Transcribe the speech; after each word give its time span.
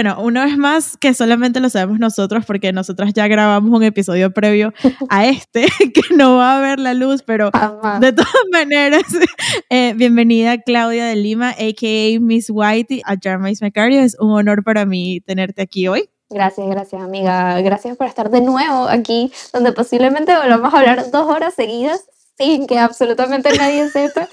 bueno, 0.00 0.22
una 0.22 0.44
vez 0.44 0.56
más 0.56 0.96
que 0.96 1.12
solamente 1.12 1.58
lo 1.58 1.68
sabemos 1.70 1.98
nosotros 1.98 2.44
porque 2.46 2.72
nosotras 2.72 3.12
ya 3.14 3.26
grabamos 3.26 3.76
un 3.76 3.82
episodio 3.82 4.32
previo 4.32 4.72
a 5.08 5.26
este 5.26 5.66
que 5.92 6.14
no 6.14 6.36
va 6.36 6.56
a 6.56 6.60
ver 6.60 6.78
la 6.78 6.94
luz, 6.94 7.24
pero 7.24 7.50
de 8.00 8.12
todas 8.12 8.32
maneras, 8.52 9.02
eh, 9.70 9.94
bienvenida 9.96 10.56
Claudia 10.58 11.06
de 11.06 11.16
Lima, 11.16 11.50
a.k.a. 11.50 12.20
Miss 12.20 12.46
White, 12.48 13.02
a 13.06 13.16
Jarmais 13.20 13.60
Macario. 13.60 14.00
Es 14.00 14.16
un 14.20 14.30
honor 14.30 14.62
para 14.62 14.86
mí 14.86 15.20
tenerte 15.20 15.62
aquí 15.62 15.88
hoy. 15.88 16.08
Gracias, 16.30 16.68
gracias 16.68 17.02
amiga. 17.02 17.60
Gracias 17.62 17.96
por 17.96 18.06
estar 18.06 18.30
de 18.30 18.40
nuevo 18.40 18.86
aquí, 18.88 19.32
donde 19.52 19.72
posiblemente 19.72 20.32
volvamos 20.36 20.72
a 20.72 20.78
hablar 20.78 21.10
dos 21.10 21.28
horas 21.28 21.54
seguidas 21.54 22.04
sin 22.36 22.68
que 22.68 22.78
absolutamente 22.78 23.50
nadie 23.58 23.88
sepa. 23.88 24.28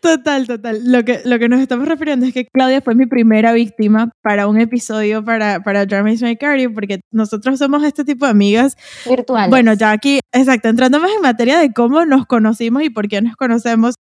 Total, 0.00 0.46
total. 0.46 0.80
Lo 0.84 1.04
que, 1.04 1.20
lo 1.24 1.38
que 1.38 1.48
nos 1.48 1.60
estamos 1.60 1.86
refiriendo 1.86 2.26
es 2.26 2.32
que 2.32 2.46
Claudia 2.46 2.80
fue 2.80 2.94
mi 2.94 3.06
primera 3.06 3.52
víctima 3.52 4.10
para 4.22 4.46
un 4.46 4.58
episodio 4.58 5.24
para, 5.24 5.62
para 5.62 5.86
Jarvis 5.86 6.22
My 6.22 6.36
Cardio, 6.36 6.72
porque 6.72 7.00
nosotros 7.12 7.58
somos 7.58 7.84
este 7.84 8.04
tipo 8.04 8.24
de 8.24 8.30
amigas 8.30 8.76
virtuales. 9.06 9.50
Bueno, 9.50 9.74
ya 9.74 9.90
aquí, 9.90 10.20
exacto, 10.32 10.68
entrando 10.68 11.00
más 11.00 11.10
en 11.12 11.20
materia 11.20 11.58
de 11.58 11.72
cómo 11.72 12.04
nos 12.06 12.26
conocimos 12.26 12.82
y 12.82 12.90
por 12.90 13.08
qué 13.08 13.20
nos 13.20 13.36
conocemos, 13.36 13.96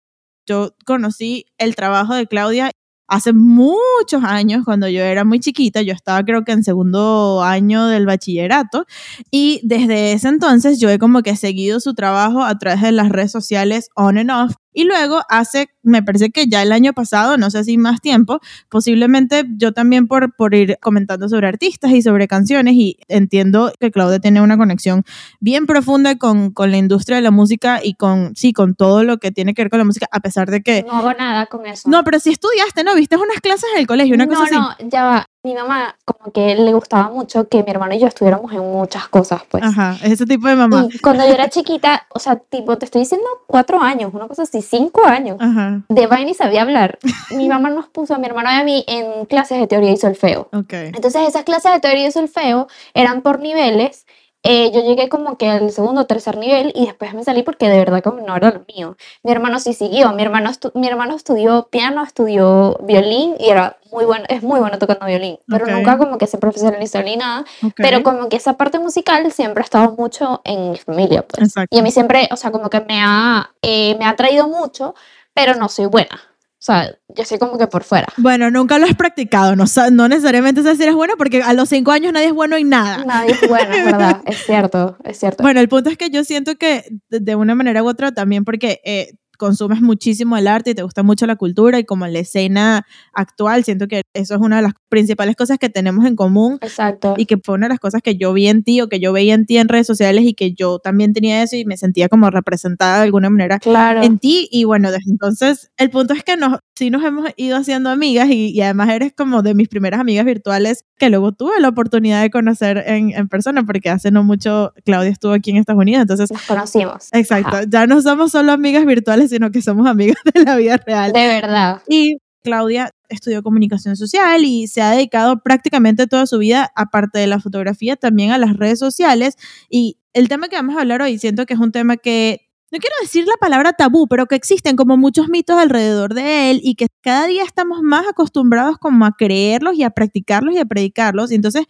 yo 0.48 0.75
conocí 0.85 1.45
el 1.57 1.76
trabajo 1.76 2.13
de 2.13 2.27
Claudia 2.27 2.71
hace 3.07 3.34
muchos 3.34 4.23
años, 4.23 4.63
cuando 4.65 4.87
yo 4.89 5.01
era 5.01 5.23
muy 5.23 5.39
chiquita, 5.39 5.81
yo 5.81 5.93
estaba 5.93 6.23
creo 6.23 6.43
que 6.43 6.51
en 6.51 6.63
segundo 6.63 7.41
año 7.41 7.87
del 7.87 8.05
bachillerato, 8.05 8.85
y 9.31 9.62
desde 9.63 10.12
ese 10.12 10.27
entonces 10.27 10.79
yo 10.79 10.89
he 10.89 10.99
como 10.99 11.21
que 11.21 11.35
seguido 11.35 11.79
su 11.79 11.93
trabajo 11.93 12.43
a 12.43 12.57
través 12.57 12.81
de 12.81 12.91
las 12.91 13.09
redes 13.09 13.31
sociales 13.31 13.89
on 13.95 14.17
and 14.17 14.31
off, 14.31 14.55
y 14.77 14.84
luego 14.84 15.23
hace, 15.27 15.72
me 15.81 16.04
parece 16.04 16.30
que 16.30 16.45
ya 16.45 16.62
el 16.62 16.72
año 16.72 16.94
pasado, 16.94 17.35
no 17.35 17.49
sé 17.49 17.63
si 17.63 17.80
más 17.80 17.99
tiempo, 17.99 18.41
posiblemente 18.70 19.44
yo 19.58 19.72
también 19.72 20.08
por, 20.08 20.35
por 20.35 20.54
ir 20.54 20.77
comentando 20.80 21.27
sobre 21.30 21.48
artistas 21.48 21.90
y 21.94 22.04
sobre 22.04 22.27
canciones 22.27 22.76
y 22.76 22.99
entiendo 23.08 23.73
que 23.80 23.90
Claudia 23.90 24.20
tiene 24.20 24.40
una 24.40 24.55
conexión 24.55 25.04
bien 25.40 25.66
profunda 25.66 26.16
con, 26.20 26.51
con 26.51 26.70
la 26.70 26.77
industria 26.77 27.16
de 27.16 27.24
la 27.24 27.32
música 27.32 27.79
y 27.84 27.96
con, 27.96 28.35
sí, 28.35 28.54
con 28.54 28.76
todo 28.76 29.04
lo 29.04 29.18
que 29.18 29.32
tiene 29.32 29.55
que 29.55 29.63
ver 29.63 29.71
con 29.71 29.79
la 29.79 29.85
música, 29.85 30.07
a 30.12 30.20
pesar 30.20 30.51
de 30.51 30.62
que... 30.62 30.84
No 30.84 30.94
hago 30.94 31.13
nada 31.16 31.48
con 31.48 31.66
eso. 31.66 31.90
No, 31.90 32.04
pero 32.04 32.20
si 32.20 32.29
estudiaste, 32.29 32.84
¿no? 32.84 32.94
¿Viste 32.94 33.18
unas 33.18 33.41
clases 33.41 33.71
del 33.76 33.88
colegio? 33.88 34.13
Una 34.13 34.27
cosa 34.27 34.44
así. 34.44 34.54
no, 34.54 34.76
ya 34.91 35.05
va 35.05 35.26
mi 35.48 35.55
mamá 35.55 35.95
como 36.05 36.31
que 36.31 36.55
le 36.55 36.73
gustaba 36.73 37.09
mucho 37.09 37.48
que 37.48 37.63
mi 37.63 37.71
hermano 37.71 37.93
y 37.95 37.99
yo 37.99 38.07
estuviéramos 38.07 38.51
en 38.51 38.59
muchas 38.59 39.07
cosas, 39.07 39.41
pues. 39.49 39.63
Ajá, 39.63 39.98
es 40.04 40.12
ese 40.12 40.26
tipo 40.26 40.48
de 40.48 40.55
mamá. 40.55 40.87
Y 40.91 40.99
cuando 40.99 41.26
yo 41.26 41.34
era 41.34 41.49
chiquita, 41.49 42.05
o 42.13 42.20
sea, 42.20 42.35
tipo, 42.35 42.77
te 42.77 42.85
estoy 42.85 43.01
diciendo 43.01 43.27
cuatro 43.48 43.81
años, 43.81 44.13
una 44.13 44.27
cosa 44.27 44.43
así, 44.43 44.62
cinco 44.62 45.05
años. 45.05 45.37
Ajá. 45.39 45.81
De 45.87 46.07
vaina 46.07 46.31
y 46.31 46.34
sabía 46.34 46.62
hablar. 46.62 46.99
Mi 47.31 47.48
mamá 47.48 47.70
nos 47.70 47.87
puso 47.87 48.13
a 48.13 48.17
mi 48.17 48.27
hermano 48.27 48.49
y 48.51 48.55
a 48.55 48.63
mí 48.63 48.84
en 48.87 49.26
clases 49.26 49.59
de 49.59 49.67
teoría 49.67 49.91
y 49.91 49.98
solfeo. 49.98 50.49
Okay. 50.54 50.87
Entonces 50.87 51.27
esas 51.27 51.43
clases 51.43 51.71
de 51.71 51.79
teoría 51.79 52.07
y 52.07 52.11
solfeo 52.11 52.67
eran 52.93 53.21
por 53.21 53.39
niveles 53.39 54.05
eh, 54.43 54.71
yo 54.71 54.82
llegué 54.82 55.10
como 55.10 55.38
que 55.38 55.49
al 55.49 55.71
segundo 55.71 56.02
o 56.02 56.05
tercer 56.05 56.38
nivel 56.38 56.71
y 56.76 56.85
después 56.85 57.13
me 57.13 57.24
salí 57.24 57.43
porque 57.43 57.68
de 57.70 57.77
verdad 57.77 58.02
como 58.02 58.21
no 58.21 58.35
era 58.35 58.52
lo 58.52 58.66
mío. 58.74 58.96
Mi 59.24 59.32
hermano 59.32 59.60
sí 59.60 59.74
siguió, 59.74 60.13
mi 60.13 60.24
hermano, 60.24 60.52
mi 60.74 60.88
hermano 60.88 61.16
estudió 61.16 61.68
piano, 61.70 62.04
estudió 62.04 62.77
violín 62.84 63.35
y 63.40 63.49
era 63.49 63.77
muy 63.91 64.06
bueno, 64.06 64.25
es 64.29 64.44
muy 64.44 64.59
bueno 64.59 64.78
tocando 64.79 65.06
violín, 65.06 65.40
pero 65.47 65.66
nunca 65.66 65.97
como 65.97 66.18
que 66.18 66.28
se 66.28 66.38
profesionalizó 66.38 67.02
ni 67.03 67.16
nada, 67.18 67.46
pero 67.75 68.03
como 68.03 68.29
que 68.29 68.38
esa 68.38 68.53
parte 68.53 68.79
musical 68.79 69.31
siempre 69.31 69.62
ha 69.62 69.66
estado 69.66 69.96
mucho 69.97 70.41
en 70.44 70.72
mi 70.72 70.78
familia, 70.78 71.25
pues. 71.28 71.53
Y 71.69 71.79
a 71.79 71.81
mí 71.81 71.91
siempre, 71.91 72.28
o 72.31 72.35
sea, 72.35 72.51
como 72.51 72.69
que 72.69 72.81
me 72.81 73.01
ha, 73.01 73.51
eh, 73.62 73.96
me 73.97 74.06
ha 74.06 74.16
traído 74.16 74.47
mucho, 74.47 74.94
pero 75.34 75.56
no 75.56 75.68
soy 75.69 75.88
buena. 75.88 76.19
O 76.68 76.73
sea, 76.73 76.94
yo 77.16 77.23
soy 77.23 77.38
como 77.38 77.57
que 77.57 77.68
por 77.68 77.85
fuera. 77.85 78.07
Bueno, 78.18 78.51
nunca 78.51 78.78
lo 78.78 78.85
has 78.85 78.96
practicado, 78.96 79.56
no, 79.56 79.63
no 79.94 80.09
necesariamente 80.09 80.63
sabes 80.63 80.78
si 80.78 80.84
eres 80.84 80.96
bueno, 80.96 81.13
porque 81.18 81.41
a 81.41 81.53
los 81.53 81.69
cinco 81.69 81.91
años 81.91 82.12
nadie 82.12 82.28
es 82.28 82.34
bueno 82.34 82.57
en 82.57 82.68
nada. 82.68 83.06
Nadie 83.06 83.38
es 83.41 83.47
bueno, 83.47 83.73
es 83.73 83.85
verdad, 83.85 84.22
es 84.25 84.46
cierto, 84.46 84.97
es 85.06 85.18
cierto. 85.18 85.44
Bueno, 85.44 85.62
el 85.62 85.69
punto 85.69 85.90
es 85.90 85.97
que 85.97 86.09
yo 86.09 86.25
siento 86.25 86.57
que 86.57 86.84
de 87.09 87.35
una 87.35 87.56
manera 87.56 87.84
u 87.84 87.88
otra 87.88 88.12
también, 88.12 88.44
porque 88.44 88.81
eh, 88.83 89.13
consumes 89.37 89.81
muchísimo 89.81 90.37
el 90.37 90.47
arte 90.47 90.71
y 90.71 90.75
te 90.75 90.83
gusta 90.83 91.03
mucho 91.03 91.25
la 91.25 91.35
cultura 91.35 91.79
y 91.79 91.85
como 91.85 92.07
la 92.07 92.19
escena 92.19 92.85
actual, 93.13 93.63
siento 93.63 93.87
que 93.87 94.01
eso 94.13 94.35
es 94.35 94.41
una 94.41 94.57
de 94.57 94.63
las 94.63 94.73
principales 94.89 95.35
cosas 95.35 95.57
que 95.57 95.69
tenemos 95.69 96.05
en 96.05 96.15
común. 96.15 96.57
Exacto. 96.61 97.15
Y 97.17 97.25
que 97.25 97.37
fue 97.37 97.55
una 97.55 97.67
de 97.67 97.73
las 97.73 97.79
cosas 97.79 98.01
que 98.01 98.15
yo 98.15 98.33
vi 98.33 98.47
en 98.47 98.63
ti 98.63 98.81
o 98.81 98.89
que 98.89 98.99
yo 98.99 99.13
veía 99.13 99.33
en 99.33 99.45
ti 99.45 99.57
en 99.57 99.67
redes 99.67 99.87
sociales 99.87 100.25
y 100.25 100.33
que 100.33 100.53
yo 100.53 100.79
también 100.79 101.13
tenía 101.13 101.43
eso 101.43 101.55
y 101.55 101.65
me 101.65 101.77
sentía 101.77 102.09
como 102.09 102.29
representada 102.29 102.97
de 102.97 103.03
alguna 103.03 103.29
manera 103.29 103.59
claro. 103.59 104.01
en 104.03 104.19
ti. 104.19 104.47
Y 104.51 104.63
bueno, 104.63 104.91
desde 104.91 105.11
entonces 105.11 105.71
el 105.77 105.89
punto 105.89 106.13
es 106.13 106.23
que 106.23 106.37
nos, 106.37 106.59
sí 106.75 106.89
nos 106.89 107.03
hemos 107.03 107.29
ido 107.35 107.57
haciendo 107.57 107.89
amigas 107.89 108.29
y, 108.29 108.49
y 108.49 108.61
además 108.61 108.89
eres 108.89 109.13
como 109.13 109.41
de 109.41 109.53
mis 109.53 109.67
primeras 109.67 109.99
amigas 109.99 110.25
virtuales 110.25 110.85
que 110.97 111.09
luego 111.09 111.31
tuve 111.31 111.59
la 111.59 111.69
oportunidad 111.69 112.21
de 112.21 112.29
conocer 112.29 112.83
en, 112.87 113.11
en 113.11 113.27
persona 113.27 113.63
porque 113.63 113.89
hace 113.89 114.11
no 114.11 114.23
mucho 114.23 114.73
Claudia 114.83 115.11
estuvo 115.11 115.33
aquí 115.33 115.51
en 115.51 115.57
Estados 115.57 115.81
Unidos. 115.81 116.01
Entonces 116.01 116.31
nos 116.31 116.41
conocimos. 116.43 117.09
Exacto. 117.11 117.57
Ya 117.67 117.87
no 117.87 118.01
somos 118.01 118.31
solo 118.31 118.51
amigas 118.51 118.85
virtuales 118.85 119.26
sino 119.27 119.51
que 119.51 119.61
somos 119.61 119.88
amigas 119.88 120.17
de 120.33 120.43
la 120.43 120.55
vida 120.55 120.77
real. 120.77 121.13
De 121.13 121.27
verdad. 121.27 121.81
Y 121.88 122.17
Claudia 122.43 122.91
estudió 123.09 123.43
comunicación 123.43 123.95
social 123.95 124.43
y 124.43 124.67
se 124.67 124.81
ha 124.81 124.91
dedicado 124.91 125.41
prácticamente 125.41 126.07
toda 126.07 126.25
su 126.25 126.38
vida, 126.39 126.71
aparte 126.75 127.19
de 127.19 127.27
la 127.27 127.39
fotografía, 127.39 127.95
también 127.95 128.31
a 128.31 128.37
las 128.37 128.55
redes 128.55 128.79
sociales. 128.79 129.35
Y 129.69 129.97
el 130.13 130.27
tema 130.29 130.47
que 130.47 130.55
vamos 130.55 130.77
a 130.77 130.81
hablar 130.81 131.01
hoy, 131.01 131.17
siento 131.17 131.45
que 131.45 131.53
es 131.53 131.59
un 131.59 131.71
tema 131.71 131.97
que, 131.97 132.47
no 132.71 132.79
quiero 132.79 132.95
decir 133.01 133.25
la 133.25 133.37
palabra 133.39 133.73
tabú, 133.73 134.07
pero 134.07 134.25
que 134.25 134.35
existen 134.35 134.75
como 134.75 134.97
muchos 134.97 135.29
mitos 135.29 135.57
alrededor 135.57 136.13
de 136.13 136.51
él 136.51 136.59
y 136.63 136.75
que 136.75 136.87
cada 137.01 137.25
día 137.27 137.43
estamos 137.43 137.81
más 137.81 138.05
acostumbrados 138.07 138.77
como 138.77 139.05
a 139.05 139.13
creerlos 139.17 139.75
y 139.75 139.83
a 139.83 139.89
practicarlos 139.89 140.53
y 140.53 140.57
a 140.57 140.66
predicarlos. 140.66 141.31
Y 141.31 141.35
entonces 141.35 141.66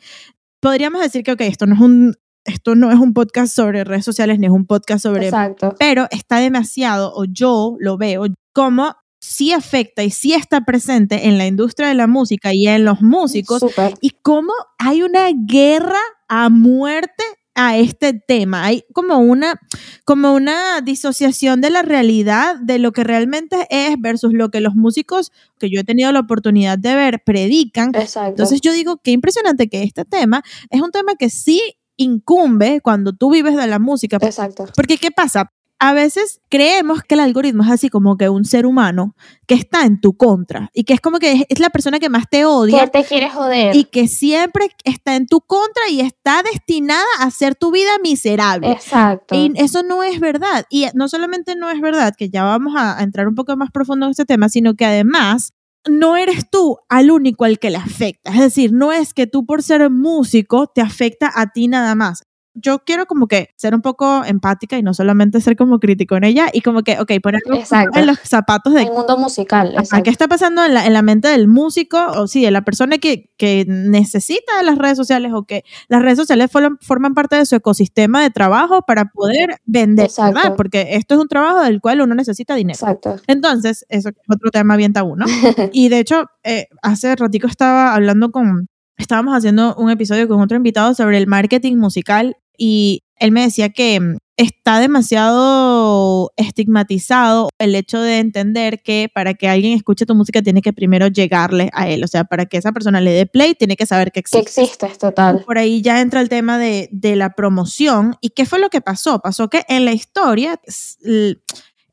podríamos 0.59 1.01
decir 1.01 1.23
que, 1.23 1.33
ok, 1.33 1.41
esto 1.41 1.67
no 1.67 1.75
es 1.75 1.81
un 1.81 2.15
esto 2.47 2.75
no 2.75 2.91
es 2.91 2.97
un 2.97 3.13
podcast 3.13 3.53
sobre 3.53 3.83
redes 3.83 4.05
sociales 4.05 4.39
ni 4.39 4.47
es 4.47 4.51
un 4.51 4.65
podcast 4.65 5.03
sobre... 5.03 5.25
Exacto. 5.25 5.75
Pero 5.77 6.07
está 6.11 6.37
demasiado, 6.37 7.13
o 7.13 7.25
yo 7.25 7.75
lo 7.79 7.97
veo, 7.97 8.25
como 8.53 8.95
sí 9.19 9.51
afecta 9.51 10.03
y 10.03 10.11
sí 10.11 10.33
está 10.33 10.61
presente 10.61 11.27
en 11.27 11.37
la 11.37 11.45
industria 11.45 11.89
de 11.89 11.95
la 11.95 12.07
música 12.07 12.53
y 12.53 12.67
en 12.67 12.85
los 12.85 13.01
músicos. 13.01 13.63
Y 14.01 14.11
cómo 14.21 14.53
hay 14.77 15.03
una 15.03 15.27
guerra 15.33 15.99
a 16.27 16.49
muerte 16.49 17.23
a 17.57 17.75
este 17.75 18.13
tema. 18.13 18.65
Hay 18.65 18.85
como 18.93 19.17
una, 19.17 19.59
como 20.05 20.33
una 20.33 20.79
disociación 20.81 21.59
de 21.59 21.71
la 21.71 21.81
realidad 21.81 22.55
de 22.57 22.77
lo 22.77 22.91
que 22.91 23.03
realmente 23.03 23.65
es 23.71 23.95
versus 23.99 24.31
lo 24.31 24.49
que 24.49 24.61
los 24.61 24.75
músicos 24.75 25.31
que 25.57 25.69
yo 25.71 25.81
he 25.81 25.83
tenido 25.83 26.11
la 26.11 26.19
oportunidad 26.19 26.77
de 26.77 26.95
ver 26.95 27.23
predican. 27.25 27.89
Exacto. 27.95 28.29
Entonces 28.29 28.61
yo 28.61 28.71
digo, 28.71 29.01
qué 29.03 29.11
impresionante 29.11 29.67
que 29.69 29.81
este 29.81 30.05
tema 30.05 30.43
es 30.69 30.81
un 30.81 30.91
tema 30.91 31.15
que 31.15 31.31
sí 31.31 31.61
incumbe 31.97 32.79
cuando 32.81 33.13
tú 33.13 33.31
vives 33.31 33.55
de 33.55 33.67
la 33.67 33.79
música. 33.79 34.17
Exacto. 34.21 34.65
Porque 34.75 34.97
¿qué 34.97 35.11
pasa? 35.11 35.51
A 35.79 35.93
veces 35.93 36.41
creemos 36.49 37.03
que 37.03 37.13
el 37.13 37.21
algoritmo 37.21 37.63
es 37.63 37.69
así 37.69 37.89
como 37.89 38.17
que 38.17 38.29
un 38.29 38.45
ser 38.45 38.65
humano 38.65 39.15
que 39.45 39.53
está 39.53 39.85
en 39.85 40.01
tu 40.01 40.17
contra 40.17 40.71
y 40.73 40.85
que 40.85 40.93
es 40.93 41.01
como 41.01 41.19
que 41.19 41.45
es 41.49 41.59
la 41.59 41.69
persona 41.69 41.99
que 41.99 42.09
más 42.09 42.25
te 42.31 42.45
odia. 42.45 42.85
Que 42.85 43.03
te 43.03 43.03
quiere 43.03 43.29
joder. 43.29 43.75
Y 43.75 43.83
que 43.83 44.07
siempre 44.07 44.69
está 44.83 45.15
en 45.15 45.27
tu 45.27 45.39
contra 45.39 45.87
y 45.87 46.01
está 46.01 46.41
destinada 46.41 47.05
a 47.19 47.25
hacer 47.25 47.53
tu 47.53 47.69
vida 47.69 47.91
miserable. 48.01 48.71
Exacto. 48.71 49.35
Y 49.35 49.53
eso 49.55 49.83
no 49.83 50.01
es 50.01 50.19
verdad. 50.19 50.65
Y 50.71 50.87
no 50.95 51.07
solamente 51.07 51.55
no 51.55 51.69
es 51.69 51.79
verdad, 51.79 52.15
que 52.17 52.29
ya 52.29 52.43
vamos 52.43 52.73
a 52.75 53.03
entrar 53.03 53.27
un 53.27 53.35
poco 53.35 53.55
más 53.55 53.69
profundo 53.69 54.07
en 54.07 54.11
este 54.11 54.25
tema, 54.25 54.49
sino 54.49 54.73
que 54.73 54.85
además 54.85 55.53
no 55.89 56.17
eres 56.17 56.49
tú 56.49 56.77
al 56.89 57.11
único 57.11 57.45
al 57.45 57.59
que 57.59 57.69
le 57.69 57.77
afecta. 57.77 58.31
Es 58.31 58.39
decir, 58.39 58.73
no 58.73 58.91
es 58.91 59.13
que 59.13 59.27
tú 59.27 59.45
por 59.45 59.63
ser 59.63 59.89
músico 59.89 60.67
te 60.67 60.81
afecta 60.81 61.31
a 61.33 61.51
ti 61.51 61.67
nada 61.67 61.95
más 61.95 62.26
yo 62.59 62.79
quiero 62.79 63.05
como 63.05 63.27
que 63.27 63.49
ser 63.55 63.75
un 63.75 63.81
poco 63.81 64.23
empática 64.25 64.77
y 64.77 64.83
no 64.83 64.93
solamente 64.93 65.39
ser 65.41 65.55
como 65.55 65.79
crítico 65.79 66.15
en 66.15 66.23
ella 66.23 66.49
y 66.51 66.61
como 66.61 66.81
que, 66.81 66.99
ok, 66.99 67.11
ponerlo 67.21 67.59
en 67.93 68.05
los 68.07 68.19
zapatos 68.19 68.73
de... 68.73 68.83
El 68.83 68.91
mundo 68.91 69.17
musical. 69.17 69.75
¿Qué 70.03 70.09
está 70.09 70.27
pasando 70.27 70.63
en 70.65 70.73
la, 70.73 70.85
en 70.85 70.93
la, 70.93 71.01
mente 71.01 71.27
del 71.27 71.47
músico 71.47 71.97
o 72.15 72.27
sí, 72.27 72.43
de 72.43 72.51
la 72.51 72.61
persona 72.61 72.97
que, 72.97 73.31
que 73.37 73.65
necesita 73.67 74.57
de 74.57 74.63
las 74.63 74.77
redes 74.77 74.97
sociales 74.97 75.31
o 75.33 75.43
que 75.43 75.63
las 75.87 76.01
redes 76.01 76.17
sociales 76.17 76.49
forman, 76.51 77.13
parte 77.13 77.35
de 77.35 77.45
su 77.45 77.55
ecosistema 77.55 78.21
de 78.21 78.29
trabajo 78.29 78.81
para 78.81 79.05
poder 79.05 79.61
vender, 79.65 80.09
¿verdad? 80.17 80.55
Porque 80.55 80.89
esto 80.91 81.15
es 81.15 81.21
un 81.21 81.27
trabajo 81.27 81.61
del 81.61 81.79
cual 81.79 82.01
uno 82.01 82.15
necesita 82.15 82.55
dinero. 82.55 82.77
Exacto. 82.79 83.15
Entonces, 83.27 83.85
eso 83.89 84.09
es 84.09 84.15
otro 84.27 84.51
tema 84.51 84.75
bien 84.75 84.93
tabú, 84.93 85.15
¿no? 85.15 85.25
y 85.71 85.89
de 85.89 85.99
hecho, 85.99 86.25
eh, 86.43 86.67
hace 86.81 87.15
ratico 87.15 87.47
estaba 87.47 87.93
hablando 87.93 88.31
con, 88.31 88.67
estábamos 88.97 89.35
haciendo 89.35 89.75
un 89.75 89.89
episodio 89.89 90.27
con 90.27 90.41
otro 90.41 90.57
invitado 90.57 90.93
sobre 90.93 91.17
el 91.17 91.27
marketing 91.27 91.77
musical 91.77 92.35
y 92.57 93.03
él 93.19 93.31
me 93.31 93.41
decía 93.41 93.69
que 93.69 93.99
mm, 93.99 94.17
está 94.37 94.79
demasiado 94.79 96.31
estigmatizado 96.37 97.49
el 97.57 97.73
hecho 97.73 97.99
de 97.99 98.19
entender 98.19 98.83
que 98.83 99.09
para 99.11 99.33
que 99.33 99.49
alguien 99.49 99.73
escuche 99.73 100.05
tu 100.05 100.13
música 100.13 100.43
tiene 100.43 100.61
que 100.61 100.73
primero 100.73 101.07
llegarle 101.07 101.69
a 101.73 101.89
él, 101.89 102.03
o 102.03 102.07
sea, 102.07 102.23
para 102.23 102.45
que 102.45 102.57
esa 102.57 102.71
persona 102.71 103.01
le 103.01 103.11
dé 103.11 103.25
play 103.25 103.55
tiene 103.55 103.75
que 103.75 103.87
saber 103.87 104.11
que 104.11 104.19
existe. 104.19 104.43
Que 104.43 104.61
existe, 104.61 104.85
es 104.85 104.99
total. 104.99 105.43
Por 105.43 105.57
ahí 105.57 105.81
ya 105.81 106.01
entra 106.01 106.21
el 106.21 106.29
tema 106.29 106.59
de, 106.59 106.87
de 106.91 107.15
la 107.15 107.31
promoción 107.31 108.15
y 108.21 108.29
qué 108.29 108.45
fue 108.45 108.59
lo 108.59 108.69
que 108.69 108.81
pasó. 108.81 109.19
Pasó 109.19 109.49
que 109.49 109.63
en 109.67 109.85
la 109.85 109.93
historia 109.93 110.59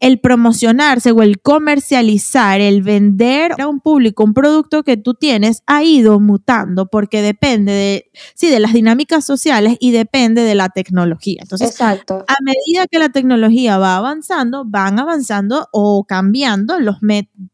el 0.01 0.21
promocionarse 0.21 1.13
o 1.13 1.23
el 1.23 1.41
comercializar, 1.41 2.61
el 2.61 2.83
vender 2.83 3.53
a 3.61 3.67
un 3.69 3.81
público 3.81 4.25
un 4.25 4.35
producto 4.35 4.83
que 4.83 4.97
tú 4.97 5.15
tienes 5.15 5.63
ha 5.67 5.83
ido 5.83 6.21
mutando 6.21 6.87
porque 6.87 7.23
depende 7.23 7.73
de, 7.73 8.11
sí, 8.35 8.49
de 8.51 8.61
las 8.61 8.73
dinámicas 8.73 9.25
sociales 9.25 9.77
y 9.81 9.93
depende 9.93 10.43
de 10.43 10.55
la 10.55 10.69
tecnología. 10.69 11.39
Entonces, 11.43 11.71
Exacto. 11.71 12.25
a 12.27 12.35
medida 12.43 12.87
que 12.91 12.99
la 12.99 13.09
tecnología 13.11 13.79
va 13.79 13.97
avanzando, 13.97 14.65
van 14.67 14.99
avanzando 14.99 15.69
o 15.73 16.05
cambiando 16.05 16.79
los. 16.81 16.97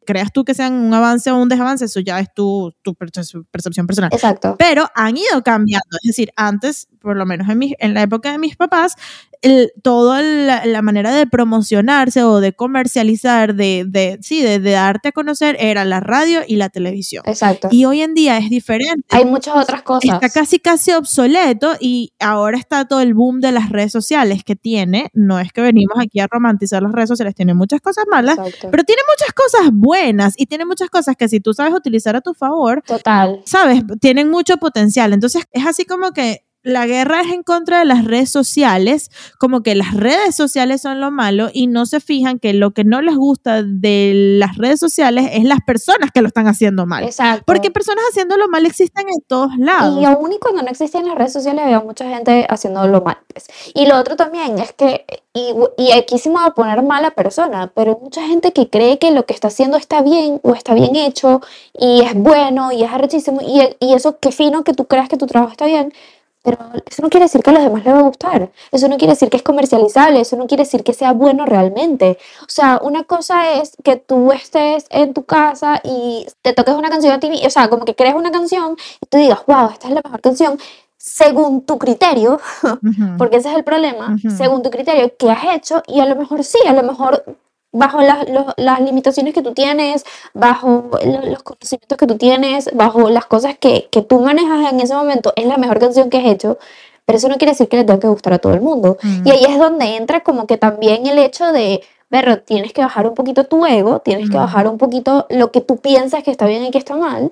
Creas 0.07 0.33
tú 0.33 0.45
que 0.45 0.55
sean 0.55 0.73
un 0.75 0.93
avance 0.95 1.31
o 1.31 1.37
un 1.37 1.49
desavance, 1.49 1.85
eso 1.85 2.01
ya 2.01 2.19
es 2.21 2.33
tu, 2.35 2.75
tu 2.83 2.95
perce- 2.95 3.45
percepción 3.51 3.87
personal. 3.87 4.11
Exacto. 4.13 4.57
Pero 4.59 4.87
han 4.95 5.17
ido 5.17 5.43
cambiando. 5.45 5.87
Es 6.03 6.09
decir, 6.09 6.31
antes, 6.37 6.89
por 7.01 7.17
lo 7.17 7.27
menos 7.27 7.49
en, 7.49 7.59
mi- 7.59 7.77
en 7.79 7.95
la 7.95 8.03
época 8.03 8.33
de 8.33 8.39
mis 8.39 8.57
papás, 8.57 8.95
el, 9.43 9.73
toda 9.83 10.23
la, 10.23 10.65
la 10.67 10.83
manera 10.83 11.15
de 11.15 11.27
promocionarse 11.27 12.23
o 12.25 12.41
de 12.41 12.53
comercializar, 12.53 13.55
de, 13.55 13.85
de 13.87 14.19
sí, 14.21 14.43
de, 14.43 14.59
de 14.59 14.71
darte 14.73 15.09
a 15.09 15.13
conocer, 15.13 15.57
era 15.59 15.85
la 15.85 16.01
radio 16.01 16.41
y 16.47 16.57
la 16.57 16.69
televisión. 16.69 17.23
Exacto. 17.27 17.69
Y 17.71 17.85
hoy 17.85 18.03
en 18.03 18.15
día 18.15 18.39
es 18.39 18.51
diferente. 18.51 19.05
Hay 19.11 19.25
muchas 19.25 19.57
otras 19.57 19.83
cosas. 19.83 20.15
Está 20.15 20.29
casi 20.29 20.59
casi 20.59 20.93
obsoleto 20.93 21.73
y 21.81 22.13
ahora 22.21 22.59
está 22.59 22.85
todo 22.87 23.01
el 23.01 23.15
boom 23.15 23.41
de 23.41 23.53
las 23.53 23.71
redes 23.71 23.93
sociales 23.93 24.45
que 24.45 24.57
tiene. 24.57 25.11
No 25.15 25.39
es 25.41 25.53
que 25.53 25.63
venimos 25.63 25.99
aquí 25.99 26.21
a 26.21 26.27
romantizar 26.31 26.83
las 26.83 26.93
redes 26.93 27.09
sociales, 27.09 27.35
tiene 27.35 27.55
muchas 27.55 27.81
cosas 27.81 28.05
malas, 28.11 28.39
Exacto. 28.39 28.69
pero 28.71 28.85
tiene 28.85 29.03
muchas 29.09 29.33
cosas 29.33 29.71
buenas 29.73 30.35
y 30.37 30.47
tiene 30.47 30.65
muchas 30.65 30.91
cosas 30.91 31.17
que 31.17 31.29
si 31.29 31.41
tú 31.41 31.55
sabes 31.55 31.75
utilizar 31.75 32.17
a 32.17 32.21
tu 32.21 32.35
favor, 32.35 32.83
Total. 32.87 33.41
sabes, 33.45 33.83
tienen 34.01 34.31
mucho 34.31 34.57
potencial. 34.59 35.13
Entonces 35.13 35.45
es 35.53 35.67
así 35.67 35.85
como 35.85 36.13
que 36.13 36.45
la 36.63 36.87
guerra 36.87 37.23
es 37.23 37.33
en 37.33 37.43
contra 37.43 37.79
de 37.79 37.85
las 37.85 38.05
redes 38.05 38.31
sociales, 38.31 39.11
como 39.39 39.63
que 39.63 39.75
las 39.75 39.95
redes 39.95 40.37
sociales 40.37 40.83
son 40.83 41.01
lo 41.01 41.11
malo 41.11 41.49
y 41.53 41.67
no 41.67 41.87
se 41.87 42.01
fijan 42.01 42.39
que 42.39 42.53
lo 42.53 42.73
que 42.73 42.85
no 42.85 43.01
les 43.01 43.17
gusta 43.17 43.63
de 43.63 44.13
las 44.39 44.57
redes 44.57 44.79
sociales 44.81 45.31
es 45.33 45.45
las 45.45 45.61
personas 45.61 46.11
que 46.13 46.21
lo 46.21 46.29
están 46.29 46.47
haciendo 46.47 46.87
mal. 46.87 47.05
Exacto. 47.05 47.45
Porque 47.47 47.71
personas 47.71 48.05
haciéndolo 48.11 48.49
mal 48.49 48.67
existen 48.67 49.07
en 49.09 49.23
todos 49.27 49.57
lados. 49.59 50.01
Y 50.01 50.05
aún 50.05 50.33
y 50.33 50.39
cuando 50.39 50.63
no 50.63 50.69
existían 50.69 51.07
las 51.07 51.17
redes 51.17 51.33
sociales 51.33 51.65
había 51.65 51.81
mucha 51.81 52.09
gente 52.09 52.47
haciéndolo 52.49 53.01
mal. 53.01 53.19
pues. 53.33 53.47
Y 53.75 53.87
lo 53.87 53.99
otro 53.99 54.17
también 54.17 54.59
es 54.59 54.73
que, 54.73 55.07
y, 55.33 55.55
y 55.79 55.93
aquí 55.93 56.19
sí 56.19 56.29
me 56.29 56.37
voy 56.37 56.49
a 56.49 56.51
poner 56.51 56.83
mala 56.83 57.13
persona, 57.13 57.73
pero 57.75 57.93
hay 57.93 58.03
mucha 58.03 58.27
gente 58.27 58.53
que 58.53 58.69
cree 58.69 58.99
que 58.99 59.11
lo 59.11 59.25
que 59.25 59.33
está 59.33 59.49
haciendo 59.49 59.77
está 59.77 60.03
bien 60.03 60.41
o 60.43 60.55
está 60.55 60.75
bien 60.75 60.97
hecho 60.97 61.41
y 61.73 62.03
es 62.03 62.15
bueno 62.15 62.73
y 62.73 62.83
es 62.83 62.91
arrechísimo 62.93 63.41
y, 63.41 63.61
y 63.81 63.95
eso 63.95 64.19
qué 64.21 64.33
fino 64.33 64.65
que 64.65 64.75
tú 64.75 64.87
creas 64.87 65.09
que 65.09 65.17
tu 65.17 65.27
trabajo 65.27 65.53
está 65.53 65.67
bien. 65.67 65.93
Pero 66.43 66.59
eso 66.87 67.03
no 67.03 67.11
quiere 67.11 67.27
decir 67.27 67.43
que 67.43 67.51
a 67.51 67.53
los 67.53 67.63
demás 67.63 67.85
les 67.85 67.95
va 67.95 67.99
a 67.99 68.03
gustar. 68.03 68.51
Eso 68.73 68.89
no 68.89 68.97
quiere 68.97 69.13
decir 69.13 69.29
que 69.29 69.37
es 69.37 69.43
comercializable. 69.43 70.21
Eso 70.21 70.37
no 70.37 70.47
quiere 70.47 70.65
decir 70.65 70.83
que 70.83 70.95
sea 70.95 71.13
bueno 71.13 71.45
realmente. 71.45 72.19
O 72.43 72.49
sea, 72.49 72.81
una 72.83 73.05
cosa 73.05 73.53
es 73.55 73.77
que 73.85 73.97
tú 73.97 74.33
estés 74.33 74.87
en 74.91 75.13
tu 75.13 75.25
casa 75.25 75.81
y 75.85 76.27
te 76.43 76.53
toques 76.53 76.75
una 76.75 76.89
canción 76.89 77.13
a 77.13 77.21
ti, 77.21 77.29
o 77.45 77.51
sea, 77.51 77.69
como 77.69 77.85
que 77.85 77.95
crees 77.95 78.15
una 78.15 78.31
canción 78.31 78.77
y 79.01 79.07
tú 79.07 79.19
digas, 79.19 79.41
wow, 79.47 79.71
esta 79.71 79.89
es 79.89 79.95
la 79.95 80.01
mejor 80.03 80.21
canción, 80.21 80.59
según 80.97 81.63
tu 81.63 81.79
criterio, 81.79 82.41
porque 83.19 83.37
ese 83.37 83.51
es 83.51 83.57
el 83.57 83.65
problema, 83.65 84.17
según 84.37 84.63
tu 84.63 84.71
criterio 84.71 85.17
que 85.17 85.31
has 85.31 85.57
hecho 85.57 85.83
y 85.87 86.01
a 86.01 86.07
lo 86.07 86.17
mejor 86.17 86.45
sí, 86.45 86.59
a 86.67 86.73
lo 86.73 86.83
mejor 86.83 87.25
bajo 87.73 88.01
las, 88.01 88.29
los- 88.29 88.55
las 88.57 88.81
limitaciones 88.81 89.33
que 89.35 89.43
tú 89.43 89.53
tienes, 89.55 90.05
bajo 90.35 90.91
lo- 91.05 91.23
los 91.31 91.43
conocimientos 91.43 91.97
que 91.99 92.07
tú 92.07 92.17
tienes, 92.17 92.71
bajo 92.75 93.11
las 93.11 93.27
cosas 93.27 93.57
que, 93.59 93.89
que 93.91 94.03
tú 94.03 94.21
manejas 94.21 94.73
en 94.73 94.81
ese 94.81 94.95
momento, 94.95 95.33
es 95.37 95.47
la 95.47 95.57
mejor 95.57 95.79
canción 95.79 96.11
que 96.11 96.19
has 96.19 96.25
hecho, 96.27 96.59
pero 97.05 97.19
eso 97.19 97.29
no 97.29 97.37
quiere 97.39 97.53
decir 97.53 97.69
que 97.69 97.77
le 97.77 97.85
tenga 97.85 98.01
que 98.01 98.09
gustar 98.09 98.33
a 98.33 98.39
todo 98.39 98.55
el 98.55 98.61
mundo. 98.61 98.99
Mm. 99.03 99.27
Y 99.27 99.31
ahí 99.31 99.45
es 99.49 99.59
donde 99.59 99.97
entra 99.97 100.21
como 100.21 100.47
que 100.47 100.57
también 100.57 101.07
el 101.07 101.19
hecho 101.19 101.53
de, 101.53 101.81
pero 102.09 102.41
tienes 102.41 102.73
que 102.73 102.83
bajar 102.83 103.07
un 103.07 103.15
poquito 103.15 103.45
tu 103.45 103.65
ego, 103.67 104.01
tienes 104.01 104.31
que 104.31 104.37
Mm. 104.37 104.41
bajar 104.41 104.67
un 104.69 104.79
poquito 104.79 105.27
lo 105.31 105.51
que 105.53 105.61
tú 105.61 105.77
piensas 105.79 106.23
que 106.25 106.31
está 106.33 106.47
bien 106.47 106.65
y 106.65 106.71
que 106.71 106.79
está 106.79 106.97
mal, 106.97 107.31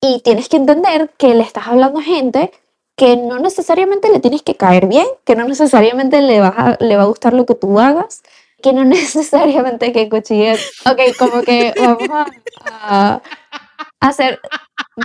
y 0.00 0.20
tienes 0.20 0.48
que 0.48 0.56
entender 0.58 1.10
que 1.18 1.34
le 1.34 1.42
estás 1.42 1.66
hablando 1.68 1.98
a 1.98 2.02
gente 2.02 2.52
que 2.96 3.16
no 3.16 3.38
necesariamente 3.38 4.08
le 4.10 4.20
tienes 4.20 4.42
que 4.42 4.54
caer 4.54 4.86
bien, 4.86 5.06
que 5.24 5.36
no 5.36 5.44
necesariamente 5.44 6.20
le 6.22 6.40
va 6.40 6.48
a, 6.48 6.76
le 6.82 6.96
va 6.96 7.02
a 7.02 7.06
gustar 7.06 7.32
lo 7.34 7.44
que 7.44 7.54
tú 7.54 7.78
hagas, 7.78 8.22
que 8.62 8.72
no 8.72 8.84
necesariamente 8.84 9.92
que 9.92 10.08
cuchilles. 10.08 10.72
Ok, 10.84 11.00
como 11.18 11.42
que 11.42 11.72
vamos 11.80 12.08
a, 12.10 12.26
a 12.64 13.22
hacer 14.00 14.40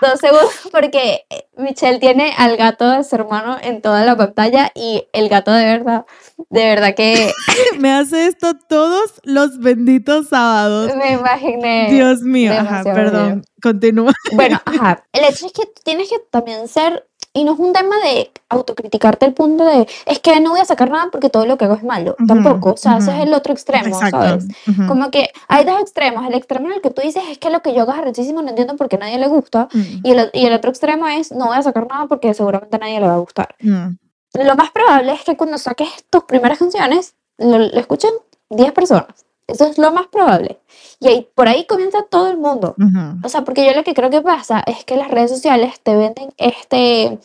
dos 0.02 0.20
segundos 0.20 0.70
porque 0.72 1.26
Michelle 1.58 2.00
tiene 2.00 2.34
al 2.38 2.56
gato 2.58 2.90
de 2.90 3.04
su 3.04 3.16
hermano 3.16 3.58
en 3.62 3.82
toda 3.82 4.06
la 4.06 4.16
pantalla 4.16 4.72
y 4.74 5.06
el 5.14 5.28
gato 5.30 5.52
de 5.52 5.66
verdad, 5.66 6.06
de 6.50 6.66
verdad 6.66 6.96
que 6.96 7.32
Me 7.80 7.92
hace 7.92 8.28
esto 8.28 8.54
todos 8.70 9.22
los 9.24 9.60
benditos 9.60 10.30
sábados. 10.30 10.96
me 10.96 11.14
imaginé. 11.14 11.88
Dios 11.92 12.22
mío, 12.22 12.54
ajá, 12.54 12.84
perdón, 12.84 13.44
continúa. 13.62 14.14
Bueno, 14.34 14.62
ajá. 14.66 15.04
El 15.14 15.26
hecho 15.26 15.46
es 15.48 15.54
que 15.54 15.64
tienes 15.84 16.10
que 16.10 16.20
también 16.30 16.68
ser, 16.68 17.08
y 17.34 17.44
no 17.46 17.54
es 17.54 17.60
un 17.60 17.72
tema 17.74 17.96
de 18.04 18.30
autocriticarte 18.50 19.26
el 19.26 19.34
punto 19.34 19.64
de, 19.66 19.88
es 20.06 20.20
que 20.20 20.40
no 20.42 20.52
voy 20.52 20.60
a 20.60 20.66
sacar 20.66 20.90
nada 20.92 21.08
porque 21.12 21.30
todo 21.30 21.46
lo 21.46 21.58
que 21.58 21.66
hago 21.66 21.76
es 21.76 21.84
malo. 21.84 22.16
Ujú, 22.20 22.28
Tampoco. 22.28 22.72
O 22.72 22.78
sea, 22.78 22.98
ese 22.98 23.12
es 23.16 23.20
el 23.24 23.34
otro 23.34 23.54
extremo, 23.54 23.98
¿sabes? 24.12 24.46
Ujú. 24.68 24.88
Como 24.88 25.12
que 25.12 25.30
hay 25.48 25.64
dos 25.64 25.80
extremos. 25.80 26.26
El 26.28 26.34
extremo 26.34 26.68
en 26.68 26.74
el 26.74 26.82
que 26.82 26.90
tú 26.92 27.02
dices 27.02 27.24
es 27.32 27.38
que 27.38 27.50
lo 27.50 27.62
que 27.62 27.74
yo 27.74 27.82
hago 27.84 27.94
es 27.94 28.00
arrechísimo, 28.00 28.42
no 28.42 28.50
entiendo 28.50 28.76
por 28.76 28.90
qué 28.90 28.98
a 28.98 29.00
nadie 29.00 29.18
le 29.18 29.28
gusta. 29.28 29.70
Mm, 29.72 29.82
Y 30.04 30.12
el, 30.12 30.30
y 30.34 30.46
el 30.46 30.54
otro 30.54 30.70
extremo 30.72 31.08
es, 31.08 31.32
no 31.32 31.46
voy 31.48 31.58
a 31.58 31.62
sacar 31.62 31.88
nada 31.88 32.08
porque 32.08 32.34
seguramente 32.34 32.76
a 32.76 32.80
nadie 32.80 33.00
le 33.00 33.08
va 33.08 33.16
a 33.16 33.20
gustar. 33.20 33.56
mm. 33.62 33.88
Lo 34.34 34.56
más 34.56 34.72
probable 34.72 35.12
es 35.14 35.24
que 35.24 35.36
cuando 35.36 35.58
saques 35.58 35.90
tus 36.10 36.24
primeras 36.24 36.58
canciones, 36.60 37.16
lo, 37.38 37.58
lo 37.60 37.80
escuchen 37.80 38.12
10 38.50 38.72
personas. 38.72 39.21
Eso 39.52 39.66
es 39.66 39.78
lo 39.78 39.92
más 39.92 40.08
probable. 40.08 40.60
Y 41.00 41.08
ahí, 41.08 41.28
por 41.36 41.48
ahí 41.48 41.66
comienza 41.66 42.04
todo 42.04 42.30
el 42.30 42.38
mundo. 42.38 42.76
O 43.24 43.30
sea, 43.30 43.44
porque 43.44 43.66
yo 43.66 43.74
lo 43.74 43.84
que 43.84 43.94
creo 43.94 44.10
que 44.10 44.22
pasa 44.22 44.64
es 44.66 44.86
que 44.86 44.96
las 44.96 45.12
redes 45.12 45.32
sociales 45.32 45.80
te 45.82 45.96
venden 45.96 46.34
este, 46.38 47.20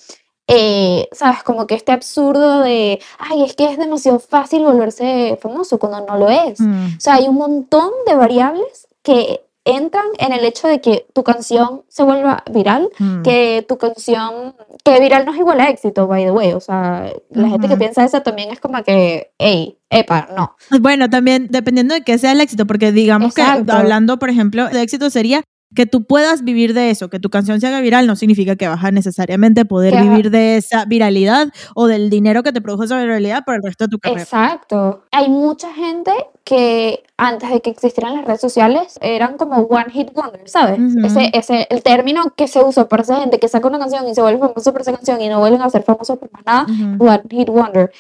eh, 0.49 1.09
¿sabes? 1.13 1.43
Como 1.43 1.67
que 1.67 1.75
este 1.75 1.93
absurdo 1.93 2.61
de, 2.61 3.01
ay, 3.19 3.43
es 3.43 3.55
que 3.55 3.65
es 3.65 3.79
demasiado 3.79 4.19
fácil 4.19 4.65
volverse 4.65 5.39
famoso 5.41 5.79
cuando 5.79 6.07
no 6.07 6.19
lo 6.19 6.29
es. 6.29 6.61
Mm. 6.61 6.97
O 6.97 7.01
sea, 7.01 7.15
hay 7.15 7.29
un 7.29 7.37
montón 7.37 7.91
de 8.07 8.15
variables 8.15 8.89
que 9.03 9.46
entran 9.67 10.07
en 10.19 10.33
el 10.33 10.45
hecho 10.45 10.69
de 10.69 10.81
que 10.81 11.07
tu 11.13 11.23
canción 11.25 11.83
se 11.89 12.03
vuelva 12.05 12.43
viral, 12.51 12.89
Mm. 12.99 13.23
que 13.23 13.65
tu 13.69 13.77
canción, 13.77 14.55
que 14.85 14.99
viral 15.01 15.27
no 15.27 15.33
es 15.33 15.39
igual 15.39 15.61
a 15.61 15.69
éxito, 15.69 16.07
by 16.07 16.25
the 16.25 16.31
way. 16.31 16.53
O 16.53 16.61
sea, 16.61 17.13
la 17.31 17.49
gente 17.49 17.69
que 17.69 17.77
piensa 17.77 18.05
eso 18.05 18.23
también 18.23 18.51
es 18.51 18.61
como 18.61 18.83
que, 18.85 19.33
hey, 19.39 19.77
epa, 19.91 20.29
no. 20.37 20.57
Bueno, 20.81 21.11
también 21.11 21.49
dependiendo 21.51 21.95
de 21.95 22.03
qué 22.03 22.17
sea 22.19 22.33
el 22.33 22.41
éxito, 22.41 22.67
porque 22.67 22.93
digamos 22.93 23.37
Exacto. 23.37 23.67
que 23.67 23.73
hablando, 23.73 24.19
por 24.19 24.31
ejemplo, 24.31 24.69
de 24.69 24.83
éxito 24.83 25.11
sería 25.11 25.43
que 25.75 25.87
tú 25.87 26.05
puedas 26.05 26.45
vivir 26.45 26.75
de 26.75 26.91
eso, 26.91 27.11
que 27.11 27.19
tu 27.19 27.29
canción 27.29 27.61
se 27.61 27.67
haga 27.67 27.81
viral, 27.81 28.07
no 28.07 28.17
significa 28.17 28.57
que 28.57 28.69
vas 28.69 28.85
a 28.85 28.91
necesariamente 28.91 29.65
poder 29.65 30.01
vivir 30.01 30.31
de 30.31 30.57
esa 30.57 30.85
viralidad 30.85 31.49
o 31.75 31.87
del 31.87 32.09
dinero 32.09 32.43
que 32.43 32.53
te 32.53 32.61
produjo 32.61 32.85
esa 32.85 33.01
viralidad 33.01 33.45
por 33.45 33.57
el 33.57 33.63
resto 33.63 33.85
de 33.85 33.89
tu 33.89 33.99
carrera. 33.99 34.23
Exacto. 34.23 35.05
Hay 35.11 35.29
mucha 35.29 35.73
gente 35.75 36.13
que 36.45 37.03
antes 37.17 37.51
de 37.51 37.61
que 37.61 37.71
existieran 37.71 38.15
las 38.15 38.25
redes 38.25 38.41
sociales 38.41 38.99
eran 39.03 39.37
como 39.37 39.57
one 39.63 39.91
hit 39.91 40.13
wonder, 40.15 40.49
¿sabes? 40.49 40.79
Ese, 41.05 41.31
ese, 41.35 41.67
el 41.71 41.83
término 41.83 42.33
que 42.37 42.47
se 42.47 42.63
usa 42.63 42.89
para 42.89 43.03
esa 43.03 43.21
gente 43.21 43.41
que 43.41 43.49
saca 43.49 43.67
una 43.67 43.79
canción 43.79 44.07
y 44.09 44.15
se 44.15 44.23
vuelve 44.23 44.39
famoso 44.39 44.73
por 44.73 44.83
esa 44.83 44.93
canción 44.93 45.21
y 45.21 45.29
no 45.29 45.41
vuelven 45.41 45.63
a 45.63 45.71
ser 45.71 45.83
famosos 45.83 46.19
por 46.19 46.31
más 46.33 46.43
nada, 46.47 46.67
one 46.99 47.23
hit 47.31 47.49
wonder. 47.49 47.91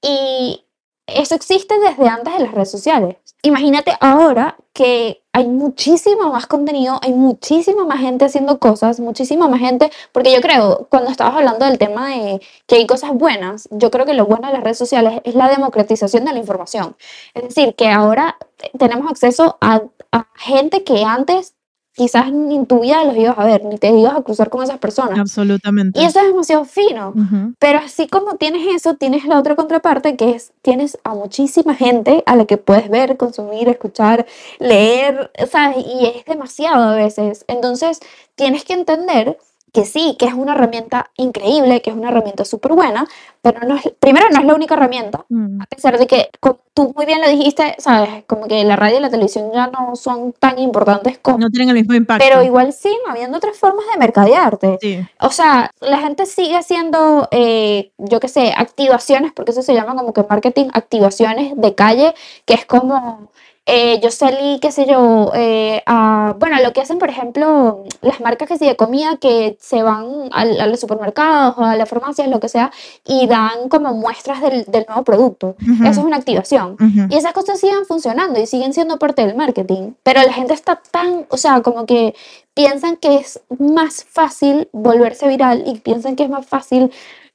Y 0.00 0.64
eso 1.08 1.34
existe 1.34 1.78
desde 1.78 2.08
antes 2.08 2.34
de 2.34 2.40
las 2.40 2.52
redes 2.52 2.70
sociales. 2.70 3.16
Imagínate 3.42 3.92
ahora 4.00 4.56
que 4.72 5.22
hay 5.32 5.46
muchísimo 5.46 6.32
más 6.32 6.46
contenido, 6.46 6.98
hay 7.02 7.12
muchísima 7.12 7.84
más 7.84 8.00
gente 8.00 8.24
haciendo 8.24 8.58
cosas, 8.58 8.98
muchísima 8.98 9.48
más 9.48 9.60
gente, 9.60 9.90
porque 10.12 10.32
yo 10.32 10.40
creo, 10.40 10.88
cuando 10.90 11.10
estabas 11.10 11.36
hablando 11.36 11.64
del 11.64 11.78
tema 11.78 12.08
de 12.08 12.40
que 12.66 12.76
hay 12.76 12.86
cosas 12.86 13.12
buenas, 13.14 13.68
yo 13.70 13.90
creo 13.90 14.04
que 14.06 14.14
lo 14.14 14.26
bueno 14.26 14.48
de 14.48 14.54
las 14.54 14.64
redes 14.64 14.78
sociales 14.78 15.20
es 15.24 15.34
la 15.34 15.48
democratización 15.48 16.24
de 16.24 16.32
la 16.32 16.38
información. 16.38 16.96
Es 17.34 17.44
decir, 17.44 17.74
que 17.76 17.88
ahora 17.88 18.36
tenemos 18.76 19.08
acceso 19.10 19.56
a, 19.60 19.82
a 20.10 20.26
gente 20.36 20.82
que 20.82 21.04
antes 21.04 21.54
quizás 21.98 22.32
ni 22.32 22.54
en 22.54 22.66
tu 22.66 22.80
vida 22.80 23.04
los 23.04 23.16
ibas 23.16 23.36
a 23.36 23.44
ver, 23.44 23.64
ni 23.64 23.76
te 23.76 23.90
ibas 23.90 24.16
a 24.16 24.22
cruzar 24.22 24.48
con 24.48 24.62
esas 24.62 24.78
personas. 24.78 25.18
Absolutamente. 25.18 26.00
Y 26.00 26.04
eso 26.04 26.20
es 26.20 26.28
demasiado 26.28 26.64
fino. 26.64 27.12
Pero 27.58 27.80
así 27.80 28.06
como 28.06 28.36
tienes 28.36 28.66
eso, 28.74 28.94
tienes 28.94 29.24
la 29.24 29.38
otra 29.38 29.56
contraparte 29.56 30.16
que 30.16 30.30
es, 30.30 30.52
tienes 30.62 30.96
a 31.02 31.14
muchísima 31.14 31.74
gente 31.74 32.22
a 32.24 32.36
la 32.36 32.46
que 32.46 32.56
puedes 32.56 32.88
ver, 32.88 33.16
consumir, 33.16 33.68
escuchar, 33.68 34.26
leer, 34.60 35.30
¿sabes? 35.50 35.84
Y 35.84 36.06
es 36.06 36.24
demasiado 36.24 36.84
a 36.84 36.94
veces. 36.94 37.44
Entonces, 37.48 38.00
tienes 38.36 38.64
que 38.64 38.74
entender 38.74 39.36
que 39.72 39.84
sí, 39.84 40.16
que 40.18 40.26
es 40.26 40.34
una 40.34 40.52
herramienta 40.52 41.10
increíble, 41.16 41.82
que 41.82 41.90
es 41.90 41.96
una 41.96 42.08
herramienta 42.10 42.44
súper 42.44 42.72
buena, 42.72 43.06
pero 43.42 43.60
no 43.66 43.76
es, 43.76 43.82
primero 44.00 44.26
no 44.30 44.40
es 44.40 44.44
la 44.46 44.54
única 44.54 44.74
herramienta, 44.74 45.24
Mm. 45.28 45.60
a 45.62 45.66
pesar 45.66 45.98
de 45.98 46.06
que, 46.06 46.30
como 46.40 46.58
tú 46.74 46.92
muy 46.96 47.06
bien 47.06 47.20
lo 47.20 47.28
dijiste, 47.28 47.74
sabes, 47.78 48.24
como 48.26 48.46
que 48.46 48.64
la 48.64 48.76
radio 48.76 48.98
y 48.98 49.00
la 49.00 49.10
televisión 49.10 49.50
ya 49.52 49.66
no 49.68 49.96
son 49.96 50.32
tan 50.32 50.58
importantes 50.58 51.18
como... 51.18 51.38
No 51.38 51.50
tienen 51.50 51.70
el 51.70 51.74
mismo 51.76 51.94
impacto. 51.94 52.24
Pero 52.26 52.42
igual 52.42 52.72
siguen 52.72 52.98
habiendo 53.08 53.38
otras 53.38 53.56
formas 53.56 53.84
de 53.92 53.98
mercadearte. 53.98 54.78
Sí. 54.80 55.06
O 55.20 55.30
sea, 55.30 55.70
la 55.80 55.98
gente 55.98 56.26
sigue 56.26 56.56
haciendo, 56.56 57.28
eh, 57.30 57.92
yo 57.98 58.20
qué 58.20 58.28
sé, 58.28 58.52
activaciones, 58.56 59.32
porque 59.32 59.50
eso 59.52 59.62
se 59.62 59.74
llama 59.74 59.94
como 59.96 60.12
que 60.12 60.24
marketing, 60.28 60.68
activaciones 60.72 61.52
de 61.56 61.74
calle, 61.74 62.14
que 62.44 62.54
es 62.54 62.64
como, 62.64 63.28
eh, 63.70 64.00
yo 64.02 64.10
salí, 64.10 64.58
qué 64.60 64.72
sé 64.72 64.86
yo, 64.86 65.30
eh, 65.34 65.82
a, 65.84 66.34
bueno, 66.38 66.56
lo 66.62 66.72
que 66.72 66.80
hacen, 66.80 66.98
por 66.98 67.10
ejemplo, 67.10 67.84
las 68.00 68.20
marcas 68.20 68.48
que 68.48 68.56
sí 68.58 68.66
de 68.66 68.76
comida 68.76 69.18
que 69.20 69.58
se 69.60 69.82
van 69.82 70.06
al- 70.32 70.60
a, 70.60 70.66
los 70.66 70.80
supermercados 70.80 71.54
o 71.58 71.64
a 71.64 71.76
las 71.76 71.88
farmacias, 71.88 72.28
lo 72.28 72.40
que 72.40 72.48
sea, 72.48 72.72
y 73.06 73.26
dan 73.26 73.68
como 73.68 73.92
muestras 73.92 74.40
del, 74.40 74.64
del 74.64 74.86
nuevo 74.88 75.04
producto. 75.04 75.54
Ujú. 75.62 75.82
Eso 75.84 76.00
es 76.00 76.06
una 76.06 76.16
activación. 76.16 76.72
Ujú. 76.80 77.06
Y 77.10 77.16
esas 77.16 77.32
cosas 77.34 77.60
siguen 77.60 77.84
funcionando 77.86 78.40
y 78.40 78.46
siguen 78.46 78.72
siendo 78.72 78.98
parte 78.98 79.24
del 79.26 79.36
marketing. 79.36 79.92
Pero 80.02 80.22
la 80.22 80.32
gente 80.32 80.54
está 80.54 80.80
tan, 80.90 81.26
o 81.28 81.36
sea, 81.36 81.60
como 81.60 81.84
que 81.86 82.14
piensan 82.54 82.96
que 82.96 83.16
es 83.16 83.40
más 83.58 84.02
fácil 84.04 84.68
volverse 84.72 85.28
viral 85.28 85.62
y 85.66 85.78
piensan 85.78 86.16
que 86.16 86.24
es 86.24 86.30
más 86.30 86.46
fácil 86.46 86.90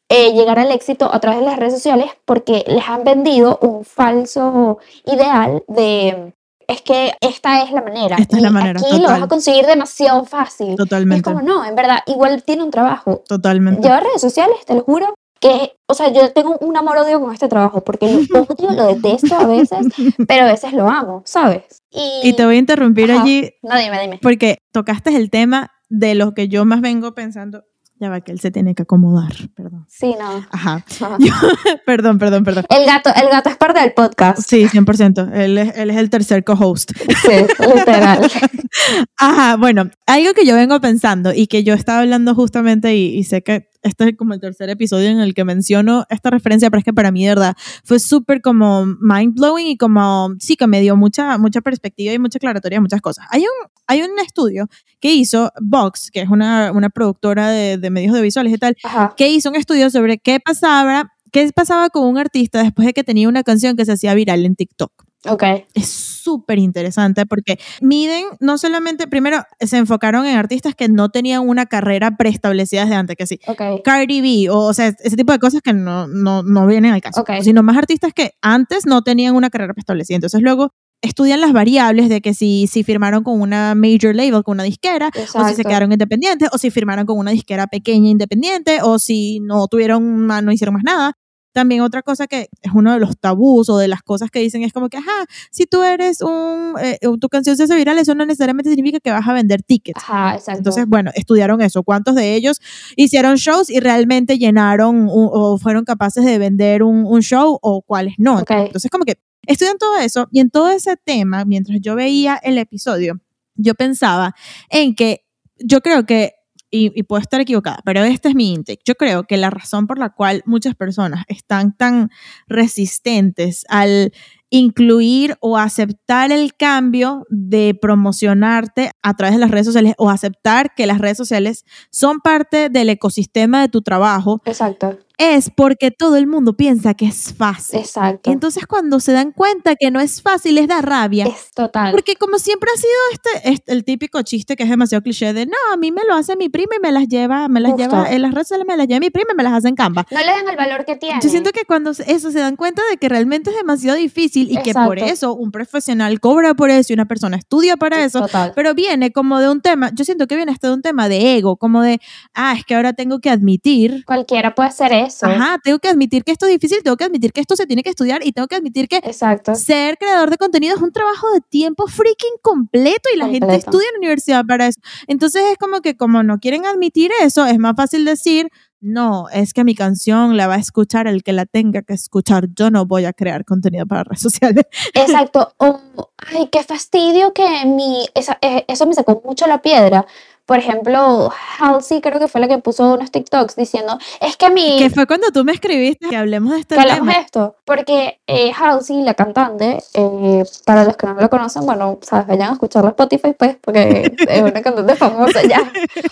eh, 0.10 0.34
llegar 0.34 0.60
al 0.60 0.72
éxito 0.72 1.10
a 1.14 1.20
través 1.20 1.40
de 1.40 1.46
las 1.46 1.58
redes 1.58 1.74
sociales 1.74 2.08
porque 2.26 2.64
les 2.68 2.88
han 2.88 3.04
vendido 3.04 3.58
un 3.62 3.84
falso 3.86 4.78
ideal 5.06 5.64
de 5.68 6.34
es 6.68 6.82
que 6.82 7.12
esta 7.20 7.62
es 7.64 7.72
la 7.72 7.82
manera. 7.82 8.16
Esta 8.18 8.38
es 8.38 8.42
y 8.42 8.44
la 8.46 8.50
manera, 8.52 8.80
Aquí 8.80 8.90
lo 8.94 9.04
vas 9.04 9.08
total. 9.10 9.24
a 9.24 9.28
conseguir 9.28 9.66
demasiado 9.66 10.24
fácil. 10.26 10.68
Y 10.70 10.72
es 10.72 10.78
Totalmente. 10.78 11.24
como, 11.24 11.42
no, 11.42 11.66
en 11.66 11.76
verdad, 11.76 12.00
igual 12.08 12.42
tiene 12.44 12.64
un 12.64 12.72
trabajo. 12.72 13.22
Totalmente. 13.28 13.82
Llevar 13.82 14.04
redes 14.04 14.22
sociales, 14.22 14.56
te 14.66 14.74
lo 14.74 14.82
juro, 14.82 15.14
que, 15.42 15.74
o 15.88 15.94
sea, 15.94 16.08
yo 16.14 16.32
tengo 16.32 16.58
un 16.62 16.78
amor-odio 16.78 17.20
con 17.20 17.34
este 17.34 17.50
trabajo, 17.50 17.82
porque 17.84 18.08
lo 18.30 18.42
odio, 18.44 18.72
lo 18.72 18.88
detesto 18.88 19.36
a 19.36 19.46
veces, 19.46 19.88
pero 20.26 20.46
a 20.46 20.52
veces 20.52 20.72
lo 20.72 20.88
amo, 20.90 21.22
¿sabes? 21.26 21.64
Y, 21.92 22.22
Y 22.30 22.34
te 22.34 22.46
voy 22.46 22.56
a 22.56 22.60
interrumpir 22.60 23.12
Ajá. 23.12 23.24
allí 23.24 23.52
No, 23.62 23.78
dime, 23.78 24.00
dime. 24.02 24.20
porque 24.22 24.58
tocaste 24.72 25.16
el 25.18 25.30
tema 25.30 25.70
de 25.90 26.16
lo 26.16 26.34
que 26.34 26.48
yo 26.48 26.64
más 26.64 26.80
vengo 26.80 27.14
pensando. 27.14 27.66
Ya 28.04 28.10
va, 28.10 28.20
que 28.20 28.34
él 28.34 28.40
se 28.42 28.52
tiene 28.52 28.76
que 28.76 28.84
acomodar. 28.84 29.32
Perdón. 29.56 29.86
Sí, 29.88 30.14
no. 30.20 30.46
Ajá. 30.52 30.84
Perdón, 31.86 32.18
perdón, 32.18 32.44
perdón. 32.44 32.66
El 32.68 32.86
gato, 32.86 33.10
el 33.16 33.30
gato 33.30 33.48
es 33.48 33.56
parte 33.56 33.80
del 33.80 33.94
podcast. 33.94 34.42
Sí, 34.46 34.66
100%. 34.66 35.32
Él 35.34 35.58
es, 35.58 35.78
él 35.78 35.90
es 35.90 35.96
el 35.96 36.10
tercer 36.10 36.44
co-host. 36.44 36.92
Sí, 36.98 37.66
literal. 37.74 38.30
Ajá, 39.18 39.56
bueno, 39.56 39.90
algo 40.06 40.34
que 40.34 40.46
yo 40.46 40.54
vengo 40.56 40.82
pensando 40.82 41.32
y 41.34 41.48
que 41.48 41.64
yo 41.64 41.74
estaba 41.74 42.00
hablando 42.00 42.36
justamente 42.36 42.94
y, 42.94 43.18
y 43.18 43.24
sé 43.24 43.42
que 43.42 43.70
este 43.84 44.10
es 44.10 44.18
como 44.18 44.34
el 44.34 44.40
tercer 44.40 44.70
episodio 44.70 45.10
en 45.10 45.20
el 45.20 45.34
que 45.34 45.44
menciono 45.44 46.06
esta 46.10 46.30
referencia, 46.30 46.70
pero 46.70 46.80
es 46.80 46.86
que 46.86 46.94
para 46.94 47.12
mí 47.12 47.24
de 47.24 47.30
verdad 47.30 47.56
fue 47.84 48.00
súper 48.00 48.42
como 48.42 48.86
mind 48.86 49.36
blowing 49.36 49.68
y 49.68 49.78
como 49.78 50.34
sí 50.40 50.56
que 50.56 50.68
me 50.68 50.82
dio 50.82 50.96
mucha, 50.96 51.38
mucha 51.38 51.62
perspectiva 51.62 52.14
y 52.14 52.20
mucha 52.20 52.38
aclaratoria 52.38 52.78
de 52.78 52.82
muchas 52.82 53.02
cosas. 53.02 53.26
Hay 53.30 53.42
un, 53.42 53.70
hay 53.88 54.02
un 54.02 54.18
estudio 54.20 54.68
que 55.00 55.14
hizo 55.14 55.52
Vox, 55.62 56.10
que 56.12 56.22
es 56.22 56.30
una, 56.30 56.72
una 56.72 56.90
productora 56.90 57.50
de, 57.50 57.78
de 57.78 57.90
medios 57.90 58.12
audiovisuales 58.12 58.54
y 58.54 58.58
tal, 58.58 58.76
Ajá. 58.84 59.14
que 59.16 59.30
hizo 59.30 59.50
un 59.50 59.56
estudio 59.56 59.90
sobre 59.90 60.18
qué 60.18 60.40
pasaba, 60.40 61.12
qué 61.32 61.52
pasaba 61.54 61.90
con 61.90 62.08
un 62.08 62.18
artista 62.18 62.64
después 62.64 62.86
de 62.86 62.94
que 62.94 63.04
tenía 63.04 63.28
una 63.28 63.44
canción 63.44 63.76
que 63.76 63.86
se 63.86 63.92
hacía 63.92 64.14
viral 64.14 64.46
en 64.46 64.56
TikTok 64.56 64.92
Ok. 65.28 65.44
es 65.74 65.88
súper 65.90 66.58
interesante 66.60 67.26
porque 67.26 67.60
miden 67.82 68.26
no 68.40 68.58
solamente, 68.58 69.08
primero 69.08 69.44
se 69.60 69.78
enfocaron 69.78 70.26
en 70.26 70.38
artistas 70.38 70.74
que 70.76 70.88
no 70.90 71.10
tenían 71.10 71.48
una 71.48 71.66
carrera 71.66 72.16
preestablecida 72.18 72.82
desde 72.84 72.96
antes, 72.96 73.16
que 73.18 73.28
sí, 73.28 73.40
Ok. 73.48 73.62
Cardi 73.84 74.22
B, 74.22 74.50
o, 74.50 74.60
o 74.60 74.74
sea, 74.74 74.88
ese 74.88 75.16
tipo 75.16 75.32
de 75.34 75.40
cosas 75.40 75.62
que 75.62 75.74
no, 75.74 76.08
no, 76.08 76.44
no 76.44 76.66
vienen 76.68 76.94
al 76.94 77.02
caso, 77.02 77.22
Ok. 77.22 77.32
sino 77.42 77.64
más 77.64 77.78
artistas 77.78 78.14
que 78.14 78.32
antes 78.42 78.86
no 78.86 79.02
tenían 79.02 79.36
una 79.36 79.50
carrera 79.50 79.74
preestablecida. 79.74 80.16
Entonces 80.16 80.42
luego 80.42 80.70
estudian 81.02 81.42
las 81.42 81.52
variables 81.52 82.08
de 82.08 82.22
que 82.22 82.34
si, 82.34 82.66
si 82.68 82.84
firmaron 82.84 83.24
con 83.24 83.42
una 83.42 83.76
major 83.76 84.16
label, 84.16 84.42
con 84.44 84.54
una 84.54 84.64
disquera, 84.64 85.10
o 85.10 85.20
si 85.20 85.26
se 85.28 85.38
Exacto. 85.40 85.64
quedaron 85.68 85.92
independientes, 85.92 86.48
o 86.54 86.58
si 86.58 86.72
firmaron 86.72 87.06
con 87.06 87.18
una 87.18 87.32
disquera 87.32 87.68
pequeña 87.68 88.10
independiente, 88.10 88.80
o 88.82 88.98
si 89.00 89.42
no 89.42 89.68
tuvieron, 89.68 90.26
no 90.28 90.52
hicieron 90.54 90.74
más 90.76 90.84
nada. 90.86 91.12
También 91.54 91.82
otra 91.82 92.02
cosa 92.02 92.28
que 92.28 92.50
es 92.62 92.72
uno 92.74 92.92
de 92.94 93.00
los 93.00 93.18
tabús 93.18 93.70
o 93.70 93.78
de 93.78 93.88
las 93.88 94.02
cosas 94.02 94.30
que 94.32 94.40
dicen 94.40 94.64
es 94.64 94.74
como 94.74 94.90
que, 94.90 94.98
ajá, 94.98 95.26
si 95.52 95.66
tú 95.66 95.84
eres 95.84 96.22
un, 96.22 96.74
eh, 96.82 97.00
tu 97.22 97.30
canción 97.30 97.56
se 97.56 97.64
hace 97.64 97.76
viral, 97.76 97.98
eso 98.00 98.16
no 98.16 98.26
necesariamente 98.26 98.70
significa 98.70 99.00
que 99.00 99.12
vas 99.12 99.28
a 99.28 99.34
vender 99.34 99.62
tickets. 99.64 100.02
Ajá, 100.04 100.34
exacto. 100.36 100.58
Entonces, 100.60 100.86
bueno, 100.88 101.12
estudiaron 101.16 101.62
eso. 101.62 101.84
¿Cuántos 101.84 102.16
de 102.16 102.36
ellos 102.36 102.60
hicieron 102.96 103.36
shows 103.36 103.70
y 103.70 103.80
realmente 103.80 104.38
llenaron 104.38 104.96
un- 105.04 105.30
o 105.32 105.58
fueron 105.58 105.86
capaces 105.86 106.26
de 106.26 106.38
vender 106.38 106.84
un, 106.84 107.06
un 107.06 107.22
show 107.22 107.58
o 107.62 107.82
cuáles 107.82 108.16
no? 108.18 108.40
Entonces, 108.66 108.90
como 108.92 109.06
que 109.06 109.20
estudian 109.46 109.78
todo 109.78 109.98
eso 109.98 110.28
y 110.32 110.40
en 110.40 110.50
todo 110.50 110.72
ese 110.72 110.96
tema, 110.98 111.46
mientras 111.46 111.80
yo 111.82 111.96
veía 111.96 112.36
el 112.44 112.58
episodio, 112.58 113.20
yo 113.56 113.76
pensaba 113.76 114.34
en 114.70 114.96
que 114.96 115.26
yo 115.60 115.82
creo 115.82 116.06
que, 116.06 116.34
y, 116.76 117.04
puedo 117.04 117.22
estar 117.22 117.40
equivocada, 117.40 117.80
pero 117.86 118.04
este 118.04 118.30
es 118.30 118.36
mi 118.36 118.52
intake, 118.52 118.82
yo 118.84 118.96
creo 118.96 119.26
que 119.26 119.38
la 119.38 119.52
razón 119.52 119.86
por 119.86 120.00
la 120.00 120.10
cual 120.10 120.42
muchas 120.48 120.74
personas 120.74 121.24
están 121.28 121.78
tan 121.78 122.10
resistentes 122.48 123.64
al 123.70 124.12
incluir 124.50 125.38
o 125.40 125.58
aceptar 125.58 126.32
el 126.32 126.56
cambio 126.56 127.26
de 127.30 127.78
promocionarte 127.80 128.92
a 129.04 129.14
través 129.16 129.36
de 129.36 129.42
las 129.42 129.52
redes 129.52 129.68
sociales 129.68 129.94
o 129.98 130.10
aceptar 130.10 130.74
que 130.76 130.88
las 130.88 130.98
redes 130.98 131.18
sociales 131.18 131.64
son 131.92 132.20
parte 132.22 132.70
del 132.70 132.90
ecosistema 132.90 133.62
de 133.62 133.70
tu 133.70 133.82
trabajo 133.84 134.42
Exacto. 134.46 134.98
Es 135.32 135.50
porque 135.50 135.92
todo 135.92 136.16
el 136.18 136.28
mundo 136.28 136.56
piensa 136.56 136.94
que 136.94 137.06
es 137.06 137.34
fácil. 137.34 137.80
Exacto. 137.80 138.30
Y 138.30 138.34
entonces 138.34 138.66
cuando 138.66 139.00
se 139.00 139.12
dan 139.12 139.32
cuenta 139.32 139.76
que 139.76 139.92
no 139.92 140.00
es 140.00 140.22
fácil 140.22 140.56
les 140.56 140.68
da 140.68 140.82
rabia. 140.82 141.26
es 141.26 141.52
total. 141.54 141.92
Porque 141.92 142.16
como 142.16 142.38
siempre 142.40 142.70
ha 142.74 142.78
sido 142.78 142.92
este, 143.14 143.52
este- 143.54 143.72
el 143.74 143.84
típico 143.84 144.22
chiste 144.22 144.56
que 144.56 144.64
es 144.64 144.70
demasiado 144.70 145.02
cliché 145.02 145.34
de 145.34 145.46
no, 145.46 145.54
a 145.74 145.78
mí 145.78 145.92
me 145.92 146.04
lo 146.08 146.14
hace 146.14 146.36
mi 146.36 146.50
prima 146.50 146.76
y 146.78 146.80
me 146.82 146.92
las 146.92 147.08
lleva, 147.08 147.48
me 147.48 147.60
las 147.60 147.72
Justo. 147.74 147.90
lleva, 147.90 148.12
en 148.12 148.22
las 148.22 148.34
redes 148.34 148.52
me 148.68 148.78
las 148.78 148.88
lleva 148.88 149.00
mi 149.00 149.10
prima 149.10 149.32
y 149.34 149.36
me 149.36 149.44
las 149.44 149.54
hace 149.54 149.68
en 149.70 149.76
Canva. 149.76 150.06
no 150.12 150.20
le 150.20 150.26
dan 150.26 150.48
el 150.50 150.56
valor 150.56 150.86
que 150.86 150.96
tiene. 150.96 151.20
Yo 151.22 151.30
siento 151.30 151.52
que 151.52 151.66
cuando 151.66 151.92
eso 151.92 152.32
se 152.32 152.40
dan 152.40 152.56
cuenta 152.56 152.82
de 152.90 152.98
que 152.98 153.10
realmente 153.10 153.50
es 153.50 153.56
demasiado 153.56 153.98
difícil 153.98 154.52
y 154.52 154.58
que 154.62 154.74
por 154.74 155.00
eso 155.00 155.34
un 155.34 155.52
profesional 155.52 156.20
cobra 156.20 156.54
por 156.54 156.70
eso 156.70 156.92
y 156.92 156.96
una 156.96 157.06
persona 157.06 157.38
estudia 157.38 157.78
para 157.78 158.04
eso, 158.04 158.22
Total. 158.22 158.52
pero 158.56 158.74
viene 158.74 159.12
como 159.12 159.40
de 159.40 159.50
un 159.50 159.62
tema, 159.62 159.92
yo 159.94 160.04
siento 160.06 160.28
que 160.28 160.36
viene 160.36 160.52
hasta 160.52 160.68
de 160.68 160.74
un 160.74 160.82
tema 160.82 161.08
de 161.10 161.38
ego, 161.38 161.58
como 161.58 161.82
de, 161.82 162.00
ah, 162.34 162.56
es 162.58 162.66
que 162.66 162.76
ahora 162.76 162.94
tengo 162.94 163.20
que 163.20 163.30
admitir, 163.30 164.04
Cualquiera 164.06 164.56
puede 164.56 164.70
hacer 164.70 164.92
eso. 164.94 165.13
Ajá, 165.22 165.58
tengo 165.64 165.80
que 165.80 165.88
admitir 165.90 166.24
que 166.24 166.32
esto 166.32 166.46
es 166.46 166.52
difícil, 166.54 166.82
tengo 166.84 166.98
que 166.98 167.04
admitir 167.04 167.32
que 167.34 167.42
esto 167.42 167.56
se 167.56 167.66
tiene 167.68 167.84
que 167.84 167.90
estudiar 167.90 168.26
y 168.26 168.32
tengo 168.32 168.48
que 168.48 168.56
admitir 168.56 168.88
que 168.88 168.98
Exacto. 168.98 169.54
ser 169.56 169.98
creador 169.98 170.30
de 170.30 170.38
contenido 170.38 170.76
es 170.76 170.82
un 170.82 170.92
trabajo 170.92 171.32
de 171.34 171.42
tiempo 171.42 171.88
freaking 171.88 172.36
completo 172.42 173.10
y 173.14 173.18
la 173.18 173.26
gente 173.26 173.42
Completo. 173.42 173.66
estudia 173.70 173.88
en 173.90 173.94
la 173.94 174.00
universidad 174.00 174.46
para 174.46 174.68
eso. 174.68 174.80
Entonces 175.08 175.44
es 175.52 175.58
como 175.58 175.82
que 175.82 175.96
como 175.98 176.24
no 176.24 176.40
quieren 176.40 176.66
admitir 176.66 177.12
eso, 177.22 177.46
es 177.46 177.60
más 177.60 177.76
fácil 177.76 178.06
decir, 178.06 178.48
no, 178.86 179.30
es 179.30 179.54
que 179.54 179.64
mi 179.64 179.76
canción 179.76 180.36
la 180.36 180.48
va 180.48 180.56
a 180.56 180.60
escuchar 180.60 181.08
el 181.08 181.24
que 181.24 181.32
la 181.32 181.46
tenga 181.46 181.84
que 181.84 181.94
escuchar. 181.94 182.48
Yo 182.54 182.70
no 182.70 182.86
voy 182.86 183.06
a 183.06 183.14
crear 183.14 183.46
contenido 183.46 183.86
para 183.86 184.04
redes 184.04 184.20
sociales. 184.22 184.66
Exacto. 184.94 185.54
O, 185.58 185.80
ay, 186.18 186.50
qué 186.52 186.64
fastidio 186.64 187.32
que 187.34 187.48
mi. 187.66 188.06
esa- 188.14 188.38
eh, 188.42 188.66
eso 188.68 188.86
me 188.86 188.94
sacó 188.94 189.22
mucho 189.24 189.48
la 189.48 189.62
piedra. 189.62 190.06
Por 190.46 190.58
ejemplo, 190.60 191.32
Halsey 191.60 192.02
creo 192.02 192.20
que 192.20 192.28
fue 192.28 192.42
la 192.42 192.48
que 192.50 192.58
puso 192.58 192.94
unos 192.96 193.12
TikToks 193.12 193.56
diciendo, 193.56 193.98
es 194.20 194.36
que 194.36 194.50
mi. 194.50 194.78
Que 194.78 194.90
fue 194.90 195.08
cuando 195.08 195.28
tú 195.32 195.44
me 195.46 195.54
escribiste 195.54 196.10
que 196.10 196.18
hablemos 196.18 196.52
de 196.54 196.60
este 196.60 196.76
que 196.76 196.82
hablamos 196.82 197.02
tema. 197.08 197.14
de 197.14 197.20
esto. 197.26 197.56
Porque 197.66 198.20
eh, 198.28 198.52
Halsey, 198.52 199.02
la 199.04 199.14
cantante, 199.14 199.82
eh, 199.94 200.44
para 200.66 200.84
los 200.84 200.98
que 200.98 201.08
no 201.08 201.14
la 201.16 201.30
conocen, 201.30 201.66
bueno, 201.66 201.98
sabes, 202.02 202.28
vayan 202.28 202.50
a 202.50 202.54
escucharla 202.54 202.90
Spotify, 202.90 203.34
pues, 203.40 203.58
porque 203.62 204.14
es 204.28 204.42
una 204.42 204.62
cantante 204.62 204.96
famosa 204.96 205.44
ya. 205.44 205.62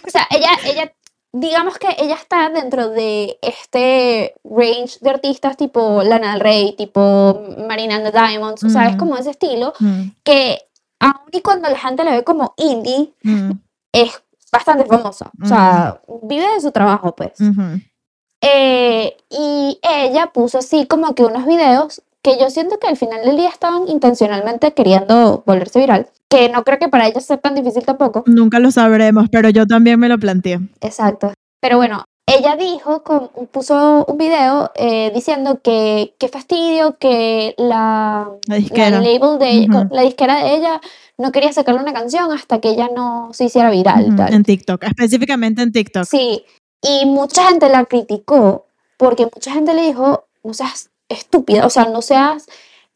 O 0.08 0.10
sea, 0.10 0.26
ella, 0.32 0.50
ella, 0.66 0.94
digamos 1.34 1.78
que 1.78 1.88
ella 2.00 2.16
está 2.16 2.50
dentro 2.50 2.90
de 2.90 3.38
este 3.42 4.34
range 4.46 4.98
de 5.02 5.10
artistas 5.10 5.58
tipo 5.58 6.04
Lana 6.04 6.32
del 6.32 6.40
Rey, 6.40 6.74
tipo 6.78 7.42
Marina 7.68 7.96
and 7.98 8.06
the 8.06 8.12
Diamonds, 8.12 8.64
o 8.64 8.70
sea, 8.70 8.88
es 8.88 8.96
Mm. 8.96 9.00
como 9.00 9.18
ese 9.18 9.32
estilo 9.32 9.74
Mm, 9.80 10.04
que 10.24 10.60
aun 11.00 11.16
y 11.32 11.42
cuando 11.42 11.68
la 11.70 11.78
gente 11.78 12.04
la 12.06 12.12
ve 12.12 12.24
como 12.24 12.54
indie, 12.58 13.14
mm, 13.24 13.52
es 13.92 14.22
bastante 14.52 14.86
famosa. 14.86 15.32
O 15.42 15.46
sea, 15.46 16.02
vive 16.24 16.48
de 16.54 16.62
su 16.62 16.72
trabajo, 16.72 17.16
pues. 17.16 17.34
Eh, 18.42 19.18
y 19.30 19.80
ella 19.84 20.32
puso 20.34 20.58
así 20.58 20.88
como 20.88 21.14
que 21.14 21.24
unos 21.24 21.46
videos 21.46 22.02
que 22.24 22.38
yo 22.40 22.50
siento 22.50 22.80
que 22.80 22.88
al 22.88 22.98
final 22.98 23.24
del 23.26 23.38
día 23.38 23.50
estaban 23.50 23.88
intencionalmente 23.88 24.74
queriendo 24.74 25.44
volverse 25.46 25.80
viral, 25.80 26.08
que 26.30 26.50
no 26.50 26.64
creo 26.64 26.80
que 26.80 26.90
para 26.90 27.08
ella 27.08 27.20
sea 27.20 27.38
tan 27.38 27.56
difícil 27.56 27.84
tampoco. 27.84 28.24
Nunca 28.28 28.60
lo 28.60 28.72
sabremos, 28.72 29.28
pero 29.32 29.50
yo 29.50 29.66
también 29.66 30.00
me 30.00 30.10
lo 30.10 30.18
planteé. 30.20 30.60
Exacto. 30.82 31.34
Pero 31.60 31.78
bueno, 31.78 32.04
ella 32.36 32.56
dijo, 32.56 33.04
con- 33.04 33.30
puso 33.52 34.06
un 34.06 34.18
video 34.18 34.72
eh, 34.76 35.12
diciendo 35.14 35.60
que 35.64 36.16
qué 36.20 36.28
fastidio 36.28 36.98
que 36.98 37.54
la, 37.58 38.30
La 38.48 38.56
la 38.56 38.56
disquera. 38.58 39.02
label 39.02 39.40
de 39.40 39.68
Ujú. 39.70 39.88
la 39.96 40.02
disquera 40.02 40.44
de 40.44 40.56
ella 40.56 40.82
no 41.18 41.32
quería 41.32 41.54
sacarle 41.54 41.82
una 41.82 41.94
canción 41.94 42.32
hasta 42.32 42.60
que 42.60 42.70
ella 42.70 42.90
no 42.96 43.30
se 43.34 43.46
hiciera 43.46 43.70
viral. 43.70 44.06
Ujú, 44.08 44.16
tal. 44.18 44.34
En 44.34 44.44
TikTok, 44.44 44.84
específicamente 44.84 45.62
en 45.62 45.72
TikTok. 45.72 46.06
Sí, 46.06 46.44
y 46.82 47.06
mucha 47.06 47.48
gente 47.50 47.70
la 47.70 47.86
criticó 47.86 48.66
porque 48.98 49.26
mucha 49.26 49.52
gente 49.52 49.74
le 49.74 49.84
dijo, 49.84 50.26
no 50.44 50.54
seas 50.54 50.90
estúpida, 51.10 51.66
o 51.66 51.70
sea, 51.70 51.86
no 51.86 52.02
seas, 52.02 52.48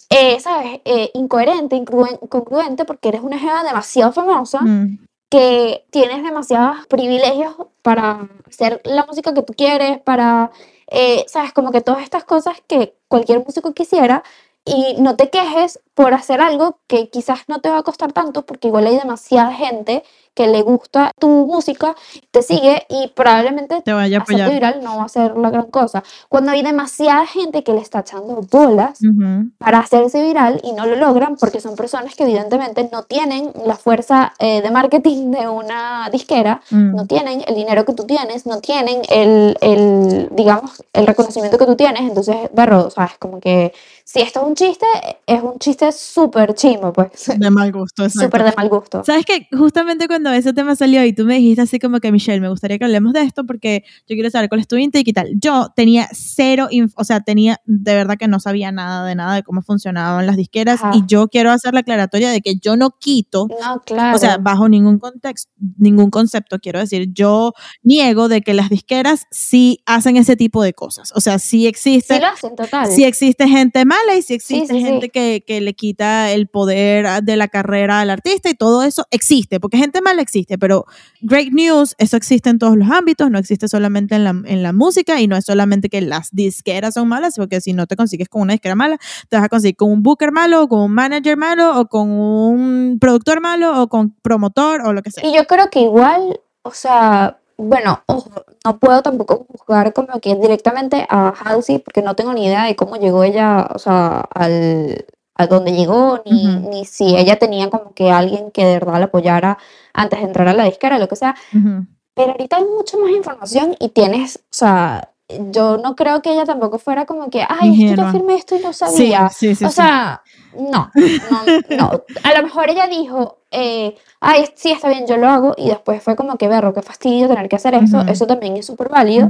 eh, 0.10 0.39
¿sabes?, 0.39 0.80
Eh, 0.86 1.12
incoherente, 1.13 1.75
incongru- 1.75 2.18
incongruente, 2.22 2.86
porque 2.86 3.10
eres 3.10 3.22
una 3.22 3.38
jeva 3.39 3.63
demasiado 3.63 4.12
famosa, 4.12 4.62
Mm, 4.62 5.00
que 5.29 5.86
tienes 5.91 6.24
demasiados 6.24 6.86
privilegios 6.88 7.55
para 7.82 8.29
hacer 8.48 8.82
la 8.86 9.05
música 9.05 9.34
que 9.34 9.44
tú 9.44 9.53
quieres, 9.53 10.00
para, 10.01 10.51
eh, 10.91 11.25
¿sabes?, 11.27 11.53
como 11.53 11.72
que 11.72 11.82
todas 11.82 12.03
estas 12.03 12.24
cosas 12.25 12.58
que 12.67 12.96
cualquier 13.08 13.44
músico 13.46 13.74
quisiera. 13.74 14.24
Y 14.65 14.96
no 15.00 15.15
te 15.15 15.29
quejes 15.29 15.79
por 15.96 16.14
hacer 16.14 16.42
algo 16.42 16.78
que 16.88 17.10
quizás 17.10 17.40
no 17.48 17.60
te 17.62 17.70
va 17.70 17.80
a 17.80 17.84
costar 17.84 18.12
tanto, 18.14 18.46
porque 18.46 18.68
igual 18.68 18.86
hay 18.86 18.98
demasiada 18.98 19.52
gente 19.54 20.04
que 20.36 20.48
le 20.48 20.62
gusta 20.64 21.12
tu 21.18 21.30
música, 21.30 21.96
te 22.32 22.42
sigue 22.42 22.86
y 22.90 23.08
probablemente 23.16 23.82
Te 23.84 23.94
vaya 23.94 24.18
a 24.18 24.22
apoyar. 24.22 24.52
viral 24.52 24.84
no 24.84 24.98
va 24.98 25.06
a 25.06 25.08
ser 25.08 25.38
la 25.38 25.50
gran 25.50 25.68
cosa. 25.72 26.04
Cuando 26.28 26.52
hay 26.52 26.62
demasiada 26.62 27.25
gente 27.25 27.64
que 27.64 27.72
le 27.72 27.80
está 27.80 28.02
echando 28.02 28.42
bolas 28.52 29.00
Ujú. 29.02 29.52
para 29.58 29.78
hacerse 29.80 30.22
viral 30.22 30.60
y 30.62 30.74
no 30.74 30.86
lo 30.88 30.98
logran 30.98 31.38
porque 31.38 31.62
son 31.62 31.78
personas 31.78 32.16
que 32.16 32.24
evidentemente 32.24 32.90
no 32.92 33.04
tienen 33.04 33.54
la 33.66 33.75
fuerza 33.75 34.34
eh, 34.40 34.62
de 34.62 34.72
marketing 34.72 35.32
de 35.32 35.48
una 35.48 36.10
disquera, 36.12 36.60
Mm. 36.70 36.94
no 36.96 37.06
tienen 37.08 37.42
el 37.48 37.56
dinero 37.56 37.86
que 37.86 37.94
tú 37.94 38.04
tienes, 38.04 38.46
no 38.46 38.60
tienen 38.60 39.04
el, 39.10 39.58
el, 39.62 40.28
digamos, 40.34 40.84
el 40.92 41.08
reconocimiento 41.08 41.58
que 41.58 41.66
tú 41.66 41.78
tienes, 41.78 42.02
entonces, 42.02 42.36
berro, 42.52 42.90
sabes, 42.90 43.14
como 43.20 43.40
que 43.40 43.74
si 44.04 44.20
esto 44.20 44.42
es 44.42 44.48
un 44.48 44.56
chiste, 44.56 44.86
es 45.25 45.42
un 45.42 45.58
chiste 45.60 45.85
súper 45.92 46.54
chimo, 46.54 46.92
pues, 46.94 47.32
De 47.38 47.50
mal 47.50 47.72
gusto, 47.72 48.04
exacto. 48.04 48.25
súper 48.25 48.44
de 48.44 48.54
mal 48.56 48.70
gusto. 48.70 49.04
Sabes 49.04 49.25
que 49.25 49.48
justamente 49.56 50.08
cuando 50.08 50.32
ese 50.32 50.54
tema 50.54 50.75
salió 50.75 51.04
y 51.06 51.13
tú 51.13 51.25
me 51.25 51.36
dijiste 51.36 51.62
así 51.62 51.80
como 51.80 52.00
que 52.00 52.12
Michelle, 52.12 52.39
me 52.42 52.50
gustaría 52.50 52.77
que 52.77 52.86
hablemos 52.86 53.13
de 53.13 53.22
esto 53.22 53.46
porque 53.46 53.84
yo 54.08 54.15
quiero 54.15 54.30
saber 54.30 54.50
cuál 54.50 54.62
es 54.62 54.68
tu 54.68 54.77
intake 54.77 55.10
y 55.10 55.13
tal. 55.13 55.30
Yo 55.39 55.68
tenía 55.75 56.08
cero, 56.12 56.68
o 56.96 57.04
sea, 57.04 57.20
tenía 57.22 57.60
de 57.65 57.94
verdad 57.96 58.18
que 58.18 58.27
no 58.27 58.39
sabía 58.39 58.72
nada 58.72 59.06
de 59.06 59.15
nada 59.15 59.36
de 59.36 59.44
cómo 59.44 59.62
funcionaban 59.62 60.25
las 60.25 60.38
disqueras 60.38 60.82
Ajá. 60.84 60.96
y 60.96 61.04
yo 61.06 61.27
quiero 61.27 61.51
hacer 61.51 61.74
la 61.74 61.82
aclaratoria 61.82 62.30
de 62.32 62.42
que 62.42 62.56
yo 62.56 62.75
no 62.75 62.92
quito 63.00 63.48
No, 63.62 63.82
claro. 63.86 64.15
O 64.15 64.20
sea, 64.20 64.38
bajo 64.38 64.68
ningún 64.70 65.00
contexto, 65.00 65.51
ningún 65.77 66.10
concepto, 66.10 66.60
quiero 66.60 66.80
decir, 66.80 67.10
yo 67.13 67.54
niego 67.84 68.27
de 68.27 68.42
que 68.42 68.54
las 68.54 68.70
disqueras 68.70 69.25
sí 69.32 69.82
hacen 69.86 70.18
ese 70.18 70.36
tipo 70.36 70.63
de 70.63 70.74
cosas. 70.74 71.12
O 71.15 71.22
sea, 71.22 71.39
sí 71.39 71.68
existe, 71.68 72.15
sí 72.15 72.22
lo 72.22 72.27
hacen, 72.27 72.56
total. 72.56 72.92
sí 72.92 73.04
existe 73.04 73.48
gente 73.48 73.86
mala 73.86 74.15
y 74.18 74.22
sí 74.22 74.34
existe 74.34 74.74
sí, 74.74 74.80
sí. 74.80 74.86
gente 74.86 75.10
Que, 75.10 75.44
que 75.46 75.62
le 75.62 75.75
quita 75.75 76.32
el 76.32 76.48
poder 76.48 77.05
a- 77.05 77.22
de 77.22 77.36
la 77.36 77.48
carrera 77.48 78.00
al 78.01 78.10
artista 78.10 78.50
y 78.50 78.53
todo 78.55 78.84
eso 78.84 79.05
existe, 79.12 79.60
porque 79.60 79.77
gente 79.77 80.01
mala 80.01 80.22
existe, 80.22 80.58
pero 80.58 80.86
great 81.22 81.50
news, 81.51 81.96
eso 81.98 82.17
existe 82.17 82.50
en 82.50 82.60
todos 82.60 82.77
los 82.77 82.89
ámbitos, 82.89 83.29
no 83.29 83.38
existe 83.38 83.67
solamente 83.67 84.15
en 84.15 84.24
la, 84.24 84.29
en 84.32 84.63
la 84.63 84.74
música 84.74 85.20
y 85.22 85.27
no 85.27 85.36
es 85.36 85.46
solamente 85.46 85.89
que 85.89 86.01
las 86.01 86.29
disqueras 86.32 86.94
son 86.96 87.08
malas, 87.08 87.36
porque 87.38 87.62
si 87.62 87.74
no 87.74 87.88
te 87.88 87.96
consigues 87.96 88.29
con 88.29 88.41
una 88.41 88.53
disquera 88.53 88.75
mala, 88.75 88.98
te 89.29 89.36
vas 89.38 89.46
a 89.46 89.50
conseguir 89.50 89.75
con 89.75 89.91
un 89.91 90.01
booker 90.03 90.32
malo, 90.32 90.63
o 90.63 90.67
con 90.67 90.79
un 90.79 90.91
manager 90.91 91.38
malo, 91.38 91.79
o 91.79 91.88
con 91.88 92.10
un 92.10 92.98
productor 93.00 93.41
malo, 93.41 93.82
o 93.82 93.88
con 93.88 94.12
promotor, 94.22 94.82
o 94.82 94.94
lo 94.94 95.01
que 95.01 95.12
sea. 95.12 95.25
Y 95.25 95.36
yo 95.36 95.46
creo 95.46 95.70
que 95.70 95.82
igual, 95.82 96.39
o 96.63 96.72
sea, 96.72 97.38
bueno, 97.58 98.01
ojo, 98.08 98.32
no 98.65 98.79
puedo 98.79 99.01
tampoco 99.01 99.46
juzgar 99.50 99.94
como 99.94 100.20
que 100.20 100.36
directamente 100.36 101.05
a 101.10 101.29
Halsey 101.29 101.79
porque 101.79 102.01
no 102.01 102.15
tengo 102.15 102.34
ni 102.34 102.46
idea 102.46 102.65
de 102.65 102.75
cómo 102.75 102.98
llegó 102.98 103.24
ella, 103.24 103.67
o 103.74 103.79
sea, 103.79 104.20
al, 104.34 105.05
a 105.36 105.48
donde 105.48 105.74
llegó, 105.74 106.22
ni, 106.25 106.48
ni 106.48 106.86
si 106.86 107.15
ella 107.15 107.38
tenía 107.38 107.70
como 107.70 107.94
que 107.94 108.12
alguien 108.12 108.51
que 108.51 108.65
de 108.65 108.74
verdad 108.74 109.00
la 109.00 109.06
apoyara 109.06 109.58
antes 109.94 110.20
de 110.20 110.25
entrar 110.25 110.48
a 110.48 110.54
la 110.54 110.63
disquera, 110.65 110.98
lo 110.98 111.08
que 111.08 111.15
sea. 111.15 111.36
Ujú. 111.54 111.86
Pero 112.13 112.32
ahorita 112.32 112.58
hay 112.58 112.63
mucha 112.63 112.98
más 112.98 113.12
información 113.12 113.75
y 113.80 113.89
tienes, 113.89 114.38
o 114.38 114.56
sea, 114.56 115.12
yo 115.51 115.77
no 115.77 115.96
creo 115.96 116.22
que 116.22 116.32
ella 116.32 116.46
tampoco 116.46 116.80
fuera 116.80 117.06
como 117.06 117.30
que, 117.30 117.46
ay, 117.48 117.84
es 117.84 117.92
que 117.92 118.01
yo 118.01 118.12
firmé 118.12 118.36
esto 118.36 118.56
y 118.56 118.60
no 118.60 118.72
sabía. 118.74 119.30
sí, 119.30 119.56
sí. 119.56 119.65
O 119.65 119.70
sí. 119.70 119.75
sea, 119.75 120.22
no, 120.54 120.92
no, 121.30 121.77
no. 121.77 122.04
A 122.24 122.34
lo 122.34 122.44
mejor 122.44 122.70
ella 122.70 122.88
dijo, 122.88 123.39
eh, 123.51 123.96
ay, 124.22 124.46
sí, 124.56 124.72
está 124.72 124.88
bien, 124.88 125.08
yo 125.08 125.18
lo 125.18 125.27
hago, 125.27 125.54
y 125.58 125.68
después 125.68 126.01
fue 126.01 126.15
como 126.15 126.38
que, 126.38 126.48
berro, 126.48 126.74
qué 126.74 126.82
fastidio 126.82 127.27
tener 127.27 127.50
que 127.50 127.58
hacer 127.58 127.74
eso. 127.74 128.01
Eso 128.08 128.27
también 128.27 128.56
es 128.56 128.65
súper 128.65 128.89
válido, 128.89 129.30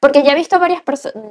porque 0.00 0.22
ya 0.22 0.32
he 0.32 0.34
visto 0.34 0.58
varias, 0.58 0.82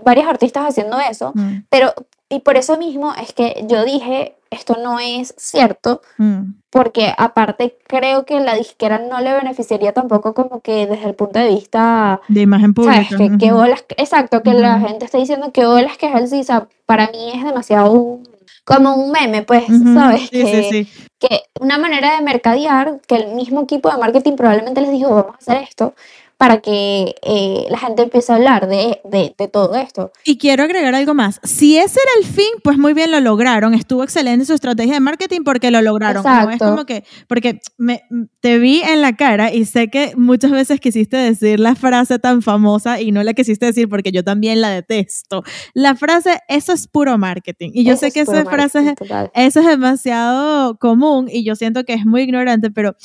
varias 0.06 0.28
artistas 0.28 0.66
haciendo 0.66 0.98
eso, 1.00 1.34
ujú, 1.36 1.64
pero, 1.70 1.94
y 2.30 2.40
por 2.40 2.58
eso 2.58 2.78
mismo 2.78 3.14
es 3.16 3.34
que 3.34 3.66
yo 3.68 3.84
dije, 3.86 4.36
esto 4.50 4.78
no 4.82 5.00
es 5.00 5.34
cierto, 5.38 6.02
ujú. 6.18 6.46
porque 6.70 7.14
aparte 7.18 7.78
creo 7.88 8.26
que 8.26 8.40
la 8.40 8.56
disquera 8.56 9.00
no 9.00 9.20
le 9.22 9.34
beneficiaría 9.34 9.94
tampoco 9.94 10.34
como 10.34 10.62
que 10.62 10.88
desde 10.88 11.06
el 11.10 11.16
punto 11.16 11.40
de 11.40 11.50
vista 11.50 12.22
De 12.28 12.42
imagen 12.42 12.74
pública. 12.74 13.06
¿Sabes? 13.10 13.32
Que, 13.32 13.38
que 13.38 13.52
bolas, 13.52 13.86
exacto, 13.98 14.42
que 14.44 14.54
la 14.54 14.78
Ujú. 14.78 14.88
gente 14.88 15.06
está 15.06 15.18
diciendo 15.18 15.52
que 15.52 15.66
bolas 15.66 15.98
que 15.98 16.08
Halsey, 16.08 16.42
o 16.42 16.44
sea, 16.44 16.68
para 16.86 17.08
mí 17.12 17.32
es 17.34 17.44
demasiado 17.44 17.92
un- 17.92 18.28
como 18.64 18.96
un 18.96 19.12
meme, 19.12 19.44
pues, 19.44 19.70
Ujú, 19.70 19.94
¿sabes? 19.94 20.22
Sí, 20.22 20.30
que, 20.44 20.46
sí, 20.72 20.86
sí. 20.86 21.08
que 21.20 21.42
una 21.60 21.78
manera 21.78 22.16
de 22.16 22.24
mercadear, 22.24 23.00
que 23.08 23.16
el 23.16 23.34
mismo 23.36 23.62
equipo 23.62 23.92
de 23.92 23.98
marketing 23.98 24.34
probablemente 24.36 24.82
les 24.82 24.90
dijo, 24.92 25.10
vamos 25.14 25.36
a 25.36 25.38
hacer 25.38 25.58
esto, 25.64 25.94
para 26.38 26.60
que 26.62 27.16
eh, 27.22 27.66
la 27.70 27.78
gente 27.78 28.04
empiece 28.04 28.32
a 28.32 28.36
hablar 28.36 28.68
de, 28.68 29.00
de, 29.06 29.34
de 29.38 29.48
todo 29.48 29.76
esto. 29.76 30.12
Y 30.26 30.38
quiero 30.38 30.64
agregar 30.64 30.94
algo 30.94 31.14
más. 31.14 31.40
Si 31.44 31.78
ese 31.78 32.00
era 32.00 32.12
el 32.20 32.26
fin, 32.34 32.50
pues 32.64 32.78
muy 32.78 32.94
bien 32.94 33.12
lo 33.12 33.20
lograron. 33.22 33.74
Estuvo 33.74 34.04
excelente 34.04 34.46
su 34.46 34.54
estrategia 34.54 34.96
de 34.96 35.00
marketing 35.00 35.42
porque 35.46 35.72
lo 35.72 35.82
lograron. 35.82 36.24
No 36.24 36.30
es 36.30 36.56
Exacto. 36.56 36.66
como 36.66 36.86
que, 36.86 37.06
porque 37.28 37.60
me, 37.78 38.04
te 38.42 38.60
vi 38.60 38.82
en 38.82 39.02
la 39.02 39.16
cara 39.16 39.54
y 39.54 39.66
sé 39.66 39.88
que 39.88 40.14
muchas 40.18 40.52
veces 40.52 40.80
quisiste 40.82 41.16
decir 41.16 41.60
la 41.60 41.76
frase 41.76 42.20
tan 42.20 42.42
famosa 42.42 43.00
y 43.00 43.12
no 43.12 43.24
la 43.24 43.34
quisiste 43.34 43.68
decir 43.68 43.88
porque 43.88 44.12
yo 44.12 44.24
también 44.24 44.60
la 44.60 44.70
detesto. 44.70 45.44
La 45.74 45.96
frase, 45.96 46.40
eso 46.50 46.74
es 46.74 46.88
puro 46.88 47.18
marketing. 47.18 47.72
Y 47.74 47.86
yo 47.86 47.94
Eso 47.94 48.02
sé 48.02 48.08
es 48.08 48.14
que 48.14 48.26
puro 48.26 48.40
esa 48.40 48.50
frase 48.50 48.80
es, 48.80 48.96
eso 49.34 49.60
es 49.62 49.66
demasiado 49.68 50.78
común 50.80 51.30
y 51.32 51.46
yo 51.46 51.56
siento 51.56 51.86
que 51.86 51.94
es 51.94 52.06
muy 52.06 52.24
ignorante, 52.24 52.72
pero 52.72 52.96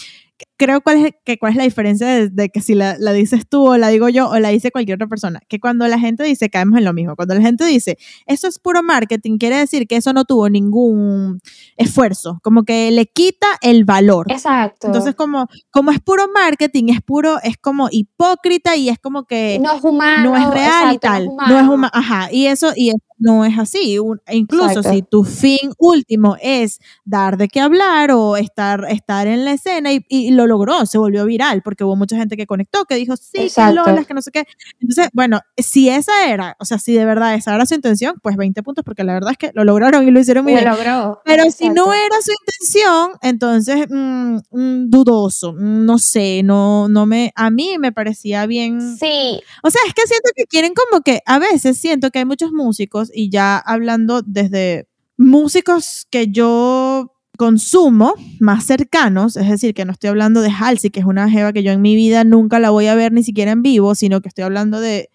creo 0.61 0.83
cuál 0.83 1.07
es, 1.07 1.13
que 1.25 1.39
cuál 1.39 1.53
es 1.53 1.57
la 1.57 1.65
diferencia 1.65 2.07
de, 2.07 2.29
de 2.29 2.51
que 2.51 2.61
si 2.61 2.75
la, 2.75 2.97
la 2.99 3.13
dices 3.13 3.49
tú 3.49 3.67
o 3.67 3.79
la 3.79 3.89
digo 3.89 4.11
yo 4.11 4.29
o 4.29 4.39
la 4.39 4.51
dice 4.51 4.71
cualquier 4.71 4.97
otra 4.97 5.07
persona. 5.07 5.41
Que 5.49 5.59
cuando 5.59 5.89
la 5.89 5.99
gente 5.99 6.23
dice, 6.23 6.51
caemos 6.51 6.79
en 6.79 6.85
lo 6.85 6.93
mismo, 6.93 7.17
cuando 7.17 7.35
la 7.35 7.41
gente 7.41 7.65
dice, 7.65 7.97
eso 8.27 8.47
es 8.47 8.59
puro 8.59 8.83
marketing, 8.83 9.39
quiere 9.39 9.57
decir 9.57 9.87
que 9.89 9.97
eso 9.97 10.13
no 10.13 10.27
tuvo 10.27 10.51
ningún 10.51 11.41
esfuerzo, 11.79 12.41
como 12.43 12.65
que 12.65 12.91
le 12.91 13.07
quita 13.07 13.47
el 13.63 13.87
valor. 13.87 14.31
Exacto. 14.31 14.89
Entonces, 14.89 15.15
como, 15.15 15.47
como 15.71 15.93
es 15.93 16.01
puro 16.01 16.27
marketing, 16.33 16.91
es 16.93 17.01
puro, 17.01 17.39
es 17.43 17.57
como 17.57 17.89
hipócrita 17.91 18.77
y 18.77 18.91
es 18.91 18.99
como 18.99 19.25
que 19.25 19.59
no 19.63 19.73
es 19.73 19.83
humano. 19.83 20.31
no 20.33 20.37
es 20.37 20.51
real 20.55 20.95
y 20.95 20.99
tal. 20.99 21.25
No 21.25 21.33
es 21.33 21.37
No 21.37 21.45
es 21.45 21.51
humano. 21.63 21.75
humano. 21.75 21.91
Ajá. 21.95 22.29
Y 22.31 22.47
eso, 22.47 22.73
y 22.77 22.91
eso 22.91 22.99
no 23.21 23.45
es 23.45 23.57
así. 23.59 23.99
Un- 23.99 24.21
incluso 24.31 24.67
Exacto. 24.81 24.91
si 24.93 25.03
tu 25.03 25.25
fin 25.25 25.71
último 25.79 26.37
es 26.43 26.81
dar 27.05 27.37
de 27.37 27.47
qué 27.49 27.61
hablar 27.61 28.11
o 28.11 28.37
estar, 28.37 28.85
estar 28.91 29.27
en 29.29 29.45
la 29.45 29.53
escena 29.53 29.93
y, 29.93 30.05
y 30.09 30.31
lo 30.33 30.47
logró, 30.47 30.85
se 30.87 30.99
volvió 30.99 31.25
viral 31.25 31.63
porque 31.63 31.85
hubo 31.85 31.95
mucha 31.97 32.17
gente 32.17 32.37
que 32.37 32.47
conectó, 32.47 32.85
que 32.87 32.97
dijo, 32.97 33.17
sí, 33.17 33.49
que 33.55 33.73
lolas, 33.73 34.07
que 34.07 34.15
no 34.15 34.23
sé 34.23 34.31
qué. 34.33 34.45
Entonces, 34.81 35.09
bueno, 35.13 35.41
si 35.57 35.89
esa 35.89 36.29
era, 36.29 36.57
o 36.59 36.65
sea, 36.65 36.79
si 36.79 36.95
de 36.95 37.05
verdad 37.05 37.35
esa 37.35 37.55
era 37.55 37.67
su 37.67 37.75
intención, 37.75 38.17
pues 38.23 38.37
20 38.37 38.63
puntos 38.63 38.85
porque 38.85 39.05
la 39.05 39.13
verdad 39.13 39.33
es 39.33 39.39
que 39.39 39.51
lo 39.55 39.65
lograron 39.65 40.07
y 40.07 40.11
lo 40.11 40.19
hicieron 40.21 40.45
muy 40.45 40.55
Lo 40.55 40.61
bien. 40.61 40.71
logró. 40.71 41.21
Pero 41.25 41.51
si 41.51 41.69
no 41.69 41.93
era 41.93 42.17
su 42.23 42.33
intención, 42.33 43.11
entonces 43.23 43.87
mm, 43.91 44.37
mm, 44.51 44.91
dudoso, 44.91 45.53
mm, 45.53 45.85
no 45.85 45.99
sé, 45.99 46.43
no, 46.43 46.89
no 46.89 47.07
me, 47.07 47.33
a 47.37 47.51
mí 47.51 47.77
me 47.79 47.93
parecía 47.93 48.47
bien. 48.47 48.97
Sí, 48.97 49.41
O 49.63 49.71
sea, 49.71 49.81
es 49.87 49.95
que 49.95 50.03
siento 50.07 50.31
que 50.35 50.45
quieren 50.47 50.73
como 50.75 51.03
que, 51.03 51.21
a 51.27 51.39
veces 51.39 51.77
siento 51.79 52.11
que 52.11 52.21
hay 52.21 52.25
muchos 52.25 52.53
músicos, 52.53 53.10
y 53.15 53.31
ya 53.31 53.59
hablando 53.59 54.23
desde 54.23 54.89
músicos 55.17 56.07
que 56.11 56.29
yo 56.29 57.13
consumo 57.37 58.15
más 58.39 58.65
cercanos, 58.65 59.37
es 59.37 59.49
decir, 59.49 59.73
que 59.73 59.85
no 59.85 59.93
estoy 59.93 60.11
hablando 60.11 60.43
de 60.43 60.51
Halsey, 60.51 60.91
que 60.91 61.01
es 61.01 61.07
una 61.07 61.31
jeva 61.31 61.53
que 61.53 61.63
yo 61.63 61.73
en 61.73 61.81
mi 61.81 61.95
vida 61.95 62.23
nunca 62.25 62.59
la 62.59 62.71
voy 62.71 62.87
a 62.87 62.95
ver 62.95 63.13
ni 63.13 63.23
siquiera 63.23 63.53
en 63.53 63.63
vivo, 63.63 63.95
sino 63.95 64.21
que 64.21 64.29
estoy 64.29 64.45
hablando 64.45 64.81
de, 64.81 65.09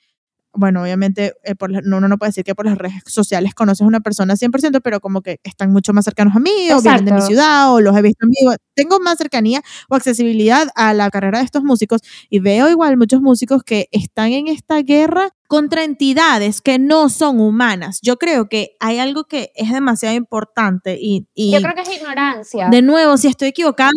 bueno, 0.55 0.81
obviamente 0.81 1.33
eh, 1.43 1.55
por 1.55 1.71
la- 1.71 1.81
no, 1.81 1.97
uno 1.97 2.07
no 2.07 2.17
puede 2.17 2.29
decir 2.29 2.43
que 2.43 2.55
por 2.55 2.65
las 2.65 2.77
redes 2.77 2.95
sociales 3.07 3.53
conoces 3.53 3.81
a 3.81 3.85
una 3.85 3.99
persona 3.99 4.35
100%, 4.35 4.81
pero 4.81 4.99
como 4.99 5.21
que 5.21 5.39
están 5.43 5.71
mucho 5.71 5.93
más 5.93 6.05
cercanos 6.05 6.35
a 6.35 6.39
mí, 6.39 6.51
o 6.71 6.81
vienen 6.81 7.05
de 7.05 7.11
mi 7.11 7.17
ciudad, 7.27 7.73
o 7.73 7.81
los 7.81 7.95
he 7.95 8.01
visto 8.01 8.25
en 8.25 8.29
vivo. 8.31 8.55
Tengo 8.75 8.99
más 8.99 9.17
cercanía 9.17 9.61
o 9.89 9.95
accesibilidad 9.95 10.67
a 10.75 10.93
la 10.93 11.09
carrera 11.09 11.39
de 11.39 11.45
estos 11.45 11.63
músicos 11.63 12.01
y 12.29 12.39
veo 12.39 12.69
igual 12.69 12.97
muchos 12.97 13.21
músicos 13.21 13.63
que 13.63 13.87
están 13.91 14.31
en 14.33 14.47
esta 14.47 14.81
guerra 14.81 15.29
contra 15.47 15.83
entidades 15.83 16.61
que 16.61 16.79
no 16.79 17.07
son 17.09 17.39
humanas. 17.39 17.99
Yo 18.01 18.17
creo 18.17 18.49
que 18.49 18.75
hay 18.79 18.97
algo 18.99 19.25
que 19.25 19.51
es 19.55 19.71
demasiado 19.71 20.15
importante 20.15 20.97
y, 20.99 21.27
y 21.35 21.51
yo 21.51 21.61
creo 21.61 21.75
que 21.75 21.81
es 21.81 21.95
ignorancia. 21.97 22.69
de 22.69 22.81
nuevo, 22.81 23.15
si 23.17 23.27
estoy 23.27 23.49
equivocada, 23.49 23.91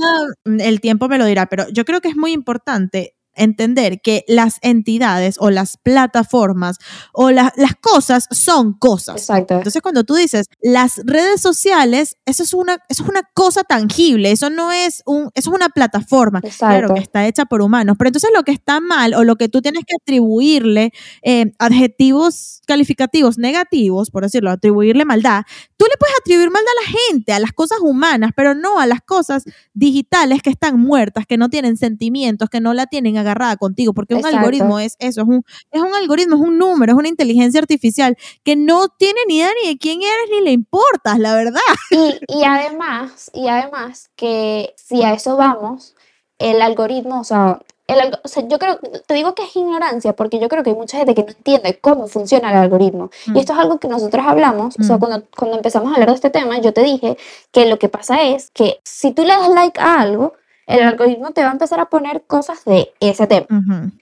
el 0.45 0.81
tiempo 0.81 1.09
me 1.09 1.19
lo 1.19 1.25
dirá, 1.25 1.47
pero 1.47 1.67
yo 1.71 1.85
creo 1.85 2.01
que 2.01 2.09
es 2.09 2.17
muy 2.17 2.33
importante 2.33 3.15
entender 3.39 4.01
que 4.03 4.25
las 4.29 4.57
entidades 4.63 5.37
o 5.39 5.51
las 5.51 5.77
plataformas 5.79 6.77
o 7.13 7.31
la- 7.31 7.53
las 7.57 7.75
cosas 7.77 8.27
son 8.31 8.73
cosas. 8.75 9.17
Exacto. 9.17 9.55
Entonces, 9.55 9.81
cuando 9.83 10.05
tú 10.05 10.15
dices 10.15 10.47
las 10.63 11.01
redes 11.05 11.41
sociales, 11.41 12.17
eso 12.27 12.43
es 12.43 12.53
una, 12.55 12.79
eso 12.89 13.03
es 13.05 13.09
una 13.09 13.23
cosa 13.35 13.65
tangible, 13.65 14.31
eso 14.33 14.51
no 14.51 14.73
es 14.73 15.03
un, 15.07 15.31
eso 15.35 15.51
es 15.51 15.57
una 15.57 15.69
plataforma. 15.69 16.41
Claro, 16.41 16.49
Exacto. 16.51 16.95
que 16.95 17.01
está 17.01 17.27
hecha 17.27 17.45
por 17.47 17.63
humanos. 17.63 17.97
Pero 17.99 18.09
entonces 18.09 18.31
lo 18.35 18.43
que 18.43 18.53
está 18.53 18.81
mal 18.81 19.15
o 19.15 19.25
lo 19.25 19.37
que 19.37 19.49
tú 19.49 19.63
tienes 19.63 19.85
que 19.87 19.95
atribuirle 20.01 20.93
eh, 21.23 21.53
adjetivos 21.59 22.61
calificativos 22.67 23.39
negativos, 23.39 24.11
por 24.11 24.23
decirlo, 24.25 24.51
atribuirle 24.51 25.05
maldad, 25.05 25.45
tú 25.77 25.87
le 25.91 25.97
puedes 25.99 26.15
atribuir 26.21 26.51
maldad 26.51 26.69
a 26.69 26.83
la 26.91 26.99
gente, 27.09 27.33
a 27.33 27.39
las 27.39 27.53
cosas 27.53 27.79
humanas, 27.81 28.33
pero 28.37 28.55
no 28.55 28.79
a 28.79 28.87
las 28.87 29.01
cosas 29.01 29.45
digitales 29.73 30.43
que 30.43 30.51
están 30.51 30.79
muertas, 30.79 31.25
que 31.27 31.37
no 31.39 31.49
tienen 31.49 31.77
sentimientos, 31.77 32.51
que 32.51 32.61
no 32.61 32.75
la 32.75 32.87
tienen 32.87 33.17
agarrada 33.29 33.57
contigo, 33.57 33.93
porque 33.93 34.15
un 34.15 34.21
Exacto. 34.21 34.39
algoritmo 34.39 34.79
es 34.79 34.97
eso, 34.99 35.23
es 35.23 35.29
un, 35.29 35.45
es 35.71 35.81
un 35.83 35.95
algoritmo, 35.95 36.37
es 36.37 36.41
un 36.43 36.59
número, 36.59 36.93
es 36.93 36.99
una 36.99 37.09
inteligencia 37.09 37.61
artificial 37.61 38.17
que 38.45 38.57
no 38.57 38.89
tiene 38.89 39.21
ni 39.29 39.37
idea 39.39 39.51
ni 39.63 39.69
de 39.69 39.79
quién 39.79 40.01
eres 40.03 40.31
ni 40.31 40.41
le 40.43 40.53
importas, 40.53 41.19
la 41.19 41.35
verdad. 41.35 41.61
Y, 41.91 42.19
y 42.29 42.45
además, 42.45 43.31
y 43.35 43.49
además 43.49 44.11
que 44.17 44.75
si 44.77 45.03
a 45.03 45.13
eso 45.15 45.37
vamos, 45.37 45.95
el 46.39 46.63
algoritmo, 46.63 47.21
o 47.21 47.25
sea, 47.25 47.61
el 47.89 48.15
o 48.23 48.29
sea, 48.29 48.47
yo 48.47 48.59
creo, 48.59 48.79
te 49.07 49.15
digo 49.15 49.35
que 49.35 49.45
es 49.45 49.57
ignorancia, 49.57 50.15
porque 50.15 50.39
yo 50.39 50.49
creo 50.49 50.63
que 50.63 50.71
hay 50.71 50.77
mucha 50.77 50.99
gente 50.99 51.15
que 51.15 51.23
no 51.23 51.31
entiende 51.31 51.79
cómo 51.81 52.07
funciona 52.07 52.51
el 52.51 52.59
algoritmo. 52.59 53.11
Mm. 53.27 53.37
Y 53.37 53.41
esto 53.41 53.55
es 53.55 53.59
algo 53.59 53.79
que 53.79 53.89
nosotros 53.89 54.25
hablamos, 54.27 54.77
o 54.79 54.83
sea, 54.83 54.97
Mm. 54.97 55.01
cuando, 55.01 55.27
cuando 55.37 55.57
empezamos 55.57 55.91
a 55.91 55.95
hablar 55.95 56.11
de 56.11 56.15
este 56.17 56.29
tema, 56.31 56.59
yo 56.61 56.73
te 56.75 56.83
dije 56.83 57.17
que 57.51 57.65
lo 57.67 57.79
que 57.79 57.89
pasa 57.89 58.23
es 58.23 58.51
que 58.51 58.79
si 58.85 59.13
tú 59.13 59.23
le 59.23 59.29
das 59.31 59.49
like 59.49 59.81
a 59.81 60.01
algo, 60.03 60.35
el 60.69 60.83
algoritmo 60.83 61.31
te 61.33 61.43
va 61.43 61.49
a 61.49 61.53
empezar 61.53 61.81
a 61.81 61.87
poner 61.87 62.23
cosas 62.27 62.65
de 62.65 62.93
ese 63.01 63.27
tema, 63.27 63.47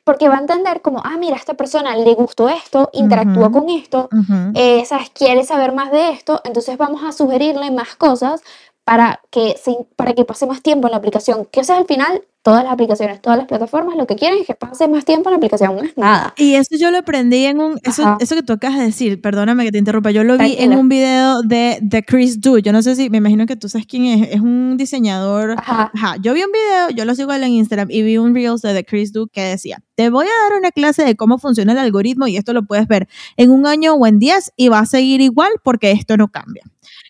porque 0.05 0.29
va 0.29 0.37
a 0.37 0.41
entender 0.41 0.83
como, 0.83 1.01
ah, 1.05 1.17
mira, 1.17 1.37
a 1.37 1.39
esta 1.39 1.55
persona 1.55 1.97
le 1.97 2.15
gustó 2.15 2.49
esto, 2.49 2.91
interactúa 2.93 3.51
con 3.53 3.69
esto, 3.69 4.09
ujú. 4.13 4.53
eh, 4.55 4.85
¿sabes? 4.85 5.11
quiere 5.11 5.45
saber 5.45 5.73
más 5.73 5.93
de 5.93 6.11
esto, 6.11 6.41
entonces 6.45 6.77
vamos 6.77 7.05
a 7.05 7.13
sugerirle 7.13 7.71
más 7.71 7.95
cosas 7.95 8.43
para 8.83 9.21
que, 9.31 9.57
se, 9.63 9.77
para 9.97 10.13
que 10.13 10.25
pase 10.25 10.47
más 10.47 10.63
tiempo 10.63 10.89
en 10.89 10.93
la 10.93 10.99
aplicación. 10.99 11.47
Que 11.47 11.61
eso 11.61 11.73
es 11.73 11.79
al 11.79 11.87
final, 11.87 12.25
todas 12.47 12.63
las 12.63 12.73
aplicaciones, 12.75 13.21
todas 13.21 13.37
las 13.41 13.49
plataformas, 13.49 13.97
lo 13.97 14.07
que 14.07 14.15
quieren 14.15 14.39
es 14.39 14.47
que 14.47 14.55
pase 14.55 14.87
más 14.87 15.05
tiempo 15.05 15.29
en 15.29 15.33
la 15.33 15.37
aplicación, 15.39 15.75
no 15.75 15.83
es 15.83 15.97
nada. 15.97 16.33
Y 16.37 16.55
eso 16.55 16.77
yo 16.79 16.93
lo 16.93 16.99
aprendí 16.99 17.45
en 17.45 17.59
un, 17.59 17.81
eso, 17.83 18.03
Ajá. 18.03 18.19
eso 18.21 18.37
que 18.37 18.45
tú 18.45 18.53
acabas 18.53 18.79
de 18.79 18.85
decir, 18.85 19.21
perdóname 19.21 19.65
que 19.65 19.73
te 19.73 19.79
interrumpa, 19.79 20.13
yo 20.13 20.23
lo 20.23 20.39
vi 20.39 20.53
en 20.53 20.57
Tranquila. 20.57 20.79
un 20.79 20.89
video 20.89 21.43
de, 21.43 21.79
de 21.83 22.05
Chris 22.05 22.41
Du, 22.41 22.59
yo 22.59 22.71
no 22.71 22.83
sé 22.83 22.95
si, 22.95 23.11
me 23.11 23.19
imagino 23.19 23.47
que 23.47 23.57
tú 23.57 23.69
sabes 23.69 23.89
quién 23.89 24.05
es, 24.05 24.29
es 24.31 24.41
un 24.41 24.77
diseñador, 24.77 25.57
Ajá, 25.59 25.91
ajá, 25.93 26.17
yo 26.21 26.35
vi 26.35 26.45
un 26.45 26.53
video, 26.53 26.91
yo 26.91 27.05
lo 27.05 27.17
sigo 27.17 27.33
en 27.33 27.43
Instagram 27.43 27.91
y 27.91 28.03
vi 28.03 28.17
un 28.17 28.33
Reels 28.33 28.63
de 28.63 28.75
The 28.75 28.85
Chris 28.85 29.13
Du 29.13 29.27
que 29.27 29.43
decía, 29.43 29.83
te 29.97 30.09
voy 30.09 30.27
a 30.27 30.49
dar 30.49 30.61
una 30.61 30.71
clase 30.71 31.05
de 31.05 31.17
cómo 31.17 31.39
funciona 31.39 31.73
el 31.73 31.79
algoritmo 31.79 32.29
y 32.29 32.37
esto 32.37 32.53
lo 32.53 32.63
puedes 32.63 32.87
ver 32.87 33.09
en 33.37 33.51
un 33.51 33.67
año 33.67 33.95
o 33.95 34.07
en 34.07 34.21
10 34.21 34.53
y 34.55 34.69
va 34.69 34.79
a 34.79 34.87
seguir 34.87 35.21
igual 35.21 35.51
porque 35.65 35.91
esto 35.91 36.17
no 36.17 36.29
cambia. 36.29 36.63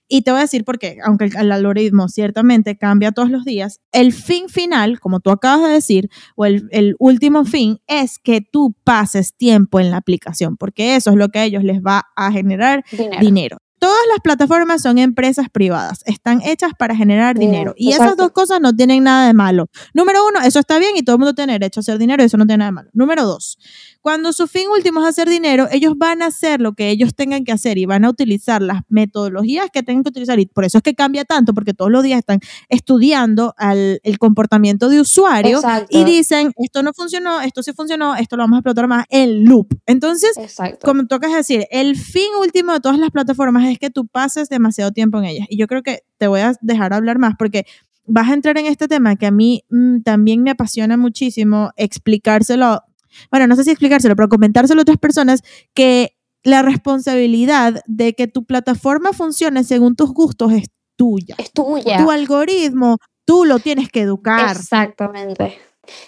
Y 0.09 0.23
te 0.23 0.31
voy 0.31 0.39
a 0.39 0.43
decir 0.43 0.65
por 0.65 0.79
qué, 0.79 0.99
aunque 1.05 1.27
el, 1.27 1.37
el 1.37 1.53
algoritmo 1.53 2.09
ciertamente 2.09 2.77
cambia 2.77 3.13
todos 3.13 3.31
los 3.31 3.45
días, 3.45 3.81
el 3.93 4.13
fin 4.13 4.49
final, 4.49 5.01
como 5.01 5.21
tú 5.21 5.31
acabas 5.31 5.67
de 5.67 5.75
decir, 5.75 6.09
o 6.37 6.45
el, 6.45 6.69
el 6.71 6.95
último 6.99 7.45
fin 7.45 7.79
es 7.87 8.19
que 8.19 8.41
tú 8.41 8.75
pases 8.85 9.35
tiempo 9.37 9.81
en 9.81 9.91
la 9.91 9.97
aplicación, 9.97 10.57
porque 10.57 10.97
eso 10.97 11.11
es 11.11 11.17
lo 11.17 11.29
que 11.29 11.41
a 11.41 11.45
ellos 11.45 11.65
les 11.65 11.81
va 11.83 12.05
a 12.15 12.31
generar 12.33 12.85
dinero. 12.91 13.21
dinero. 13.21 13.59
Todas 13.79 14.01
las 14.11 14.21
plataformas 14.23 14.81
son 14.81 14.97
empresas 14.97 15.49
privadas, 15.51 16.01
están 16.07 16.41
hechas 16.41 16.73
para 16.79 16.97
generar 16.97 17.37
dinero. 17.39 17.57
Dinero, 17.57 17.75
Y 17.77 17.91
esas 17.91 18.01
exacto. 18.07 18.23
dos 18.25 18.33
cosas 18.33 18.59
no 18.61 18.75
tienen 18.75 19.05
nada 19.05 19.27
de 19.27 19.35
malo. 19.35 19.69
Número 19.93 20.27
uno, 20.27 20.41
eso 20.41 20.59
está 20.59 20.79
bien 20.79 20.97
y 20.97 21.03
todo 21.03 21.17
el 21.17 21.21
mundo 21.21 21.35
tiene 21.35 21.53
derecho 21.53 21.81
a 21.81 21.83
hacer 21.83 21.99
dinero 21.99 22.23
y 22.23 22.27
eso 22.27 22.39
no 22.39 22.47
tiene 22.47 22.59
nada 22.59 22.71
de 22.71 22.75
malo. 22.75 22.91
Número 22.95 23.27
dos, 23.27 23.59
cuando 24.07 24.33
su 24.33 24.47
fin 24.47 24.69
último 24.73 25.01
es 25.03 25.09
hacer 25.09 25.29
dinero, 25.29 25.67
ellos 25.73 25.95
van 25.97 26.23
a 26.23 26.27
hacer 26.27 26.61
lo 26.61 26.75
que 26.75 26.91
ellos 26.91 27.13
tengan 27.17 27.43
que 27.43 27.51
hacer 27.51 27.77
y 27.77 27.87
van 27.87 28.05
a 28.05 28.09
utilizar 28.09 28.63
las 28.63 28.83
metodologías 28.89 29.67
que 29.73 29.83
tengan 29.83 30.05
que 30.05 30.11
utilizar. 30.11 30.39
Y 30.39 30.47
por 30.47 30.65
eso 30.65 30.79
es 30.79 30.83
que 30.85 30.95
cambia 30.95 31.25
tanto, 31.25 31.53
porque 31.55 31.75
todos 31.75 31.91
los 31.91 32.05
días 32.05 32.21
están 32.21 32.39
estudiando 32.69 33.53
al- 33.57 33.99
el 34.05 34.19
comportamiento 34.21 34.89
de 34.89 35.01
usuario 35.01 35.57
Exacto. 35.57 35.89
y 35.91 36.05
dicen, 36.05 36.53
esto 36.57 36.85
no 36.85 36.93
funcionó, 36.93 37.41
esto 37.41 37.65
sí 37.65 37.73
funcionó, 37.73 38.15
esto 38.15 38.37
lo 38.37 38.45
vamos 38.45 38.59
a 38.59 38.61
explotar 38.61 38.87
más, 38.87 39.07
el 39.11 39.43
loop. 39.43 39.75
Entonces, 39.87 40.37
Exacto. 40.37 40.87
como 40.87 41.05
tocas 41.09 41.33
decir, 41.35 41.67
el 41.73 41.97
fin 41.97 42.29
último 42.41 42.75
de 42.75 42.79
todas 42.81 43.01
las 43.01 43.11
plataformas 43.11 43.65
es 43.69 43.77
que 43.81 43.91
tú 43.91 44.07
pases 44.07 44.49
demasiado 44.49 44.93
tiempo 44.93 45.19
en 45.19 45.25
ellas. 45.25 45.47
Y 45.51 45.59
yo 45.59 45.67
creo 45.67 45.83
que 45.83 46.03
te 46.19 46.29
voy 46.29 46.43
a 46.43 46.53
dejar 46.61 46.93
hablar 46.93 47.19
más 47.19 47.35
porque 47.37 47.65
vas 48.07 48.31
a 48.31 48.35
entrar 48.35 48.57
en 48.57 48.67
este 48.67 48.87
tema 48.87 49.17
que 49.17 49.27
a 49.27 49.33
mí 49.33 49.65
mm, 49.69 50.03
también 50.03 50.45
me 50.45 50.53
apasiona 50.53 50.97
muchísimo 50.97 51.73
explicárselo, 51.77 52.83
bueno, 53.31 53.47
no 53.47 53.57
sé 53.57 53.65
si 53.65 53.71
explicárselo, 53.71 54.17
pero 54.17 54.29
comentárselo 54.29 54.81
a 54.81 54.83
otras 54.83 54.99
personas 54.99 55.43
que 55.75 56.17
la 56.43 56.63
responsabilidad 56.63 57.83
de 57.87 58.15
que 58.15 58.29
tu 58.29 58.45
plataforma 58.45 59.13
funcione 59.13 59.65
según 59.65 59.97
tus 59.97 60.13
gustos 60.13 60.53
es 60.53 60.69
tuya. 60.97 61.35
Es 61.39 61.53
tuya. 61.53 61.99
Tu 61.99 62.11
algoritmo, 62.11 62.99
tú 63.25 63.45
lo 63.45 63.59
tienes 63.59 63.91
que 63.91 64.03
educar. 64.03 64.57
Exactamente. 64.57 65.59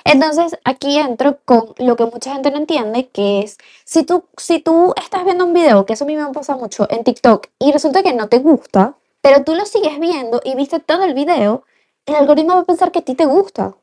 Entonces, 0.05 0.57
aquí 0.65 0.99
entro 0.99 1.39
con 1.45 1.75
lo 1.79 1.97
que 1.97 2.05
mucha 2.05 2.33
gente 2.33 2.51
no 2.51 2.59
entiende, 2.59 3.09
que 3.09 3.41
es, 3.41 3.59
si 3.85 4.05
tú, 4.05 4.25
si 4.37 4.61
tú 4.61 4.93
estás 5.01 5.25
viendo 5.25 5.45
un 5.45 5.53
video, 5.53 5.87
que 5.87 5.93
eso 5.93 6.05
a 6.05 6.07
mí 6.07 6.17
me 6.17 6.33
pasa 6.33 6.57
mucho 6.57 6.87
en 6.91 7.05
TikTok, 7.05 7.47
y 7.59 7.73
resulta 7.73 8.03
que 8.03 8.13
no 8.13 8.29
te 8.29 8.39
gusta, 8.39 8.97
pero 9.21 9.45
tú 9.45 9.55
lo 9.55 9.67
sigues 9.67 9.99
viendo 10.01 10.41
y 10.45 10.55
viste 10.55 10.81
todo 10.81 11.05
el 11.05 11.15
video, 11.15 11.65
el 12.07 12.15
algoritmo 12.15 12.55
va 12.55 12.61
a 12.61 12.65
pensar 12.65 12.91
que 12.91 13.01
a 13.01 13.05
ti 13.05 13.15
te 13.15 13.27
gusta, 13.27 13.77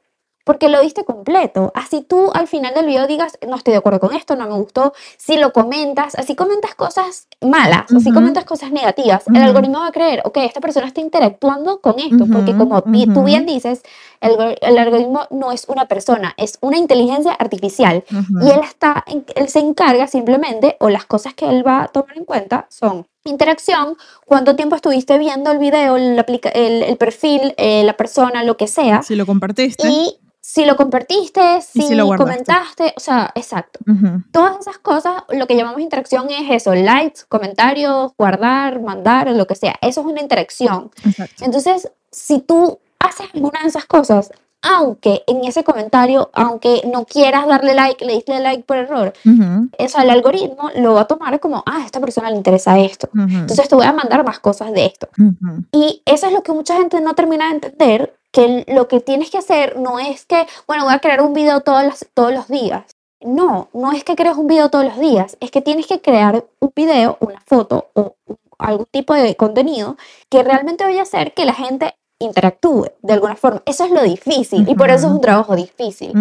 porque 0.45 0.69
lo 0.69 0.79
viste 0.81 1.03
completo. 1.03 1.71
Así 1.75 2.01
tú 2.01 2.31
al 2.33 2.47
final 2.47 2.73
del 2.73 2.85
video 2.85 3.07
digas, 3.07 3.37
no 3.45 3.57
estoy 3.57 3.73
de 3.73 3.79
acuerdo 3.79 3.99
con 3.99 4.13
esto, 4.15 4.37
no 4.37 4.47
me 4.47 4.55
gustó, 4.55 4.93
si 5.17 5.35
lo 5.35 5.51
comentas, 5.51 6.15
así 6.15 6.35
comentas 6.35 6.73
cosas 6.75 7.27
malas, 7.41 7.91
así 7.93 8.09
Ujú. 8.09 8.13
comentas 8.13 8.45
cosas 8.45 8.71
negativas, 8.71 9.27
el 9.27 9.33
Ujú. 9.33 9.43
algoritmo 9.43 9.79
va 9.79 9.87
a 9.87 9.91
creer, 9.91 10.21
ok, 10.23 10.37
esta 10.37 10.61
persona 10.61 10.87
está 10.87 11.01
interactuando 11.01 11.81
con 11.81 11.99
esto, 11.99 12.25
porque 12.31 12.55
como 12.55 12.81
tú 12.81 13.23
bien 13.23 13.45
dices, 13.45 13.81
el, 14.21 14.31
algor- 14.37 14.57
el 14.61 14.77
algoritmo 14.77 15.21
no 15.31 15.51
es 15.51 15.65
una 15.67 15.87
persona, 15.87 16.33
es 16.37 16.57
una 16.61 16.77
inteligencia 16.77 17.33
artificial. 17.33 18.03
Y 18.41 18.49
él, 18.49 18.59
está, 18.63 19.03
él 19.35 19.49
se 19.49 19.59
encarga 19.59 20.07
simplemente, 20.07 20.77
o 20.79 20.89
las 20.89 21.05
cosas 21.05 21.33
que 21.33 21.49
él 21.49 21.65
va 21.67 21.83
a 21.83 21.87
tomar 21.87 22.15
en 22.17 22.23
cuenta 22.25 22.67
son 22.69 23.07
interacción, 23.23 23.97
cuánto 24.25 24.55
tiempo 24.55 24.75
estuviste 24.75 25.17
viendo 25.17 25.51
el 25.51 25.57
video, 25.57 25.97
el, 25.97 26.23
el, 26.53 26.83
el 26.83 26.97
perfil, 26.97 27.55
eh, 27.57 27.83
la 27.83 27.97
persona, 27.97 28.43
lo 28.43 28.55
que 28.57 28.67
sea, 28.67 29.01
Si 29.01 29.15
lo 29.15 29.25
compartiste. 29.25 29.87
y 29.89 30.19
si 30.55 30.63
lo 30.63 30.77
compartiste, 30.77 31.59
si, 31.61 31.81
si 31.81 31.95
lo 31.95 32.07
comentaste, 32.15 32.93
o 32.95 32.99
sea, 33.01 33.29
exacto. 33.35 33.81
Ujú. 33.85 34.23
Todas 34.31 34.59
esas 34.59 34.77
cosas, 34.77 35.23
lo 35.27 35.47
que 35.47 35.57
llamamos 35.57 35.81
interacción 35.81 36.29
es 36.29 36.49
eso, 36.49 36.73
likes, 36.73 37.23
comentarios, 37.27 38.13
guardar, 38.17 38.79
mandar, 38.81 39.29
lo 39.31 39.47
que 39.47 39.55
sea. 39.55 39.75
Eso 39.81 39.99
es 39.99 40.07
una 40.07 40.21
interacción. 40.21 40.91
Exacto. 41.03 41.43
Entonces, 41.43 41.91
si 42.09 42.39
tú 42.39 42.79
haces 42.99 43.27
alguna 43.33 43.63
de 43.63 43.67
esas 43.67 43.85
cosas, 43.85 44.31
aunque 44.61 45.23
en 45.27 45.43
ese 45.43 45.65
comentario, 45.65 46.29
aunque 46.31 46.83
no 46.85 47.03
quieras 47.03 47.47
darle 47.47 47.75
like, 47.75 48.05
le 48.05 48.13
diste 48.13 48.39
like 48.39 48.63
por 48.63 48.77
error, 48.77 49.11
Ujú, 49.25 49.67
eso 49.77 49.99
el 49.99 50.09
algoritmo 50.09 50.71
lo 50.77 50.93
va 50.93 51.01
a 51.01 51.05
tomar 51.07 51.37
como, 51.41 51.63
ah, 51.65 51.81
a 51.81 51.85
esta 51.85 51.99
persona 51.99 52.29
le 52.31 52.37
interesa 52.37 52.79
esto. 52.79 53.09
ujú, 53.13 53.39
Entonces 53.39 53.67
te 53.67 53.75
voy 53.75 53.85
a 53.85 53.91
mandar 53.91 54.23
más 54.23 54.39
cosas 54.39 54.71
de 54.71 54.85
esto. 54.85 55.09
ujú. 55.19 55.65
Y 55.73 56.01
eso 56.05 56.27
es 56.27 56.31
lo 56.31 56.43
que 56.43 56.53
mucha 56.53 56.77
gente 56.77 57.01
no 57.01 57.13
termina 57.13 57.49
de 57.49 57.55
entender, 57.55 58.15
que 58.35 58.65
lo 58.67 58.89
que 58.89 58.99
tienes 58.99 59.31
que 59.31 59.37
hacer 59.37 59.79
no 59.79 59.97
es 59.97 60.25
que, 60.25 60.45
bueno, 60.67 60.83
voy 60.83 60.93
a 60.93 60.99
crear 60.99 61.21
un 61.21 61.33
video 61.33 61.61
todos 61.61 61.85
los, 61.85 62.05
todos 62.13 62.33
los 62.33 62.49
días. 62.49 62.83
No, 63.21 63.69
no 63.71 63.93
es 63.93 64.03
que 64.03 64.17
crees 64.17 64.35
un 64.35 64.47
video 64.47 64.69
todos 64.69 64.83
los 64.83 64.99
días, 64.99 65.37
es 65.39 65.51
que 65.51 65.61
tienes 65.61 65.87
que 65.87 66.01
crear 66.01 66.43
un 66.59 66.71
video, 66.75 67.17
una 67.21 67.39
foto 67.39 67.87
o 67.93 68.17
algún 68.59 68.87
tipo 68.91 69.13
de 69.13 69.37
contenido 69.37 69.95
que 70.29 70.43
realmente 70.43 70.83
vaya 70.83 70.99
a 70.99 71.03
hacer 71.03 71.33
que 71.33 71.45
la 71.45 71.53
gente 71.53 71.95
interactúe 72.19 72.85
de 73.01 73.13
alguna 73.13 73.35
forma. 73.35 73.61
Eso 73.65 73.83
es 73.85 73.91
lo 73.91 74.01
difícil 74.03 74.65
y 74.69 74.75
por 74.75 74.89
eso 74.89 75.07
es 75.07 75.13
un 75.13 75.21
trabajo 75.21 75.55
difícil. 75.55 76.13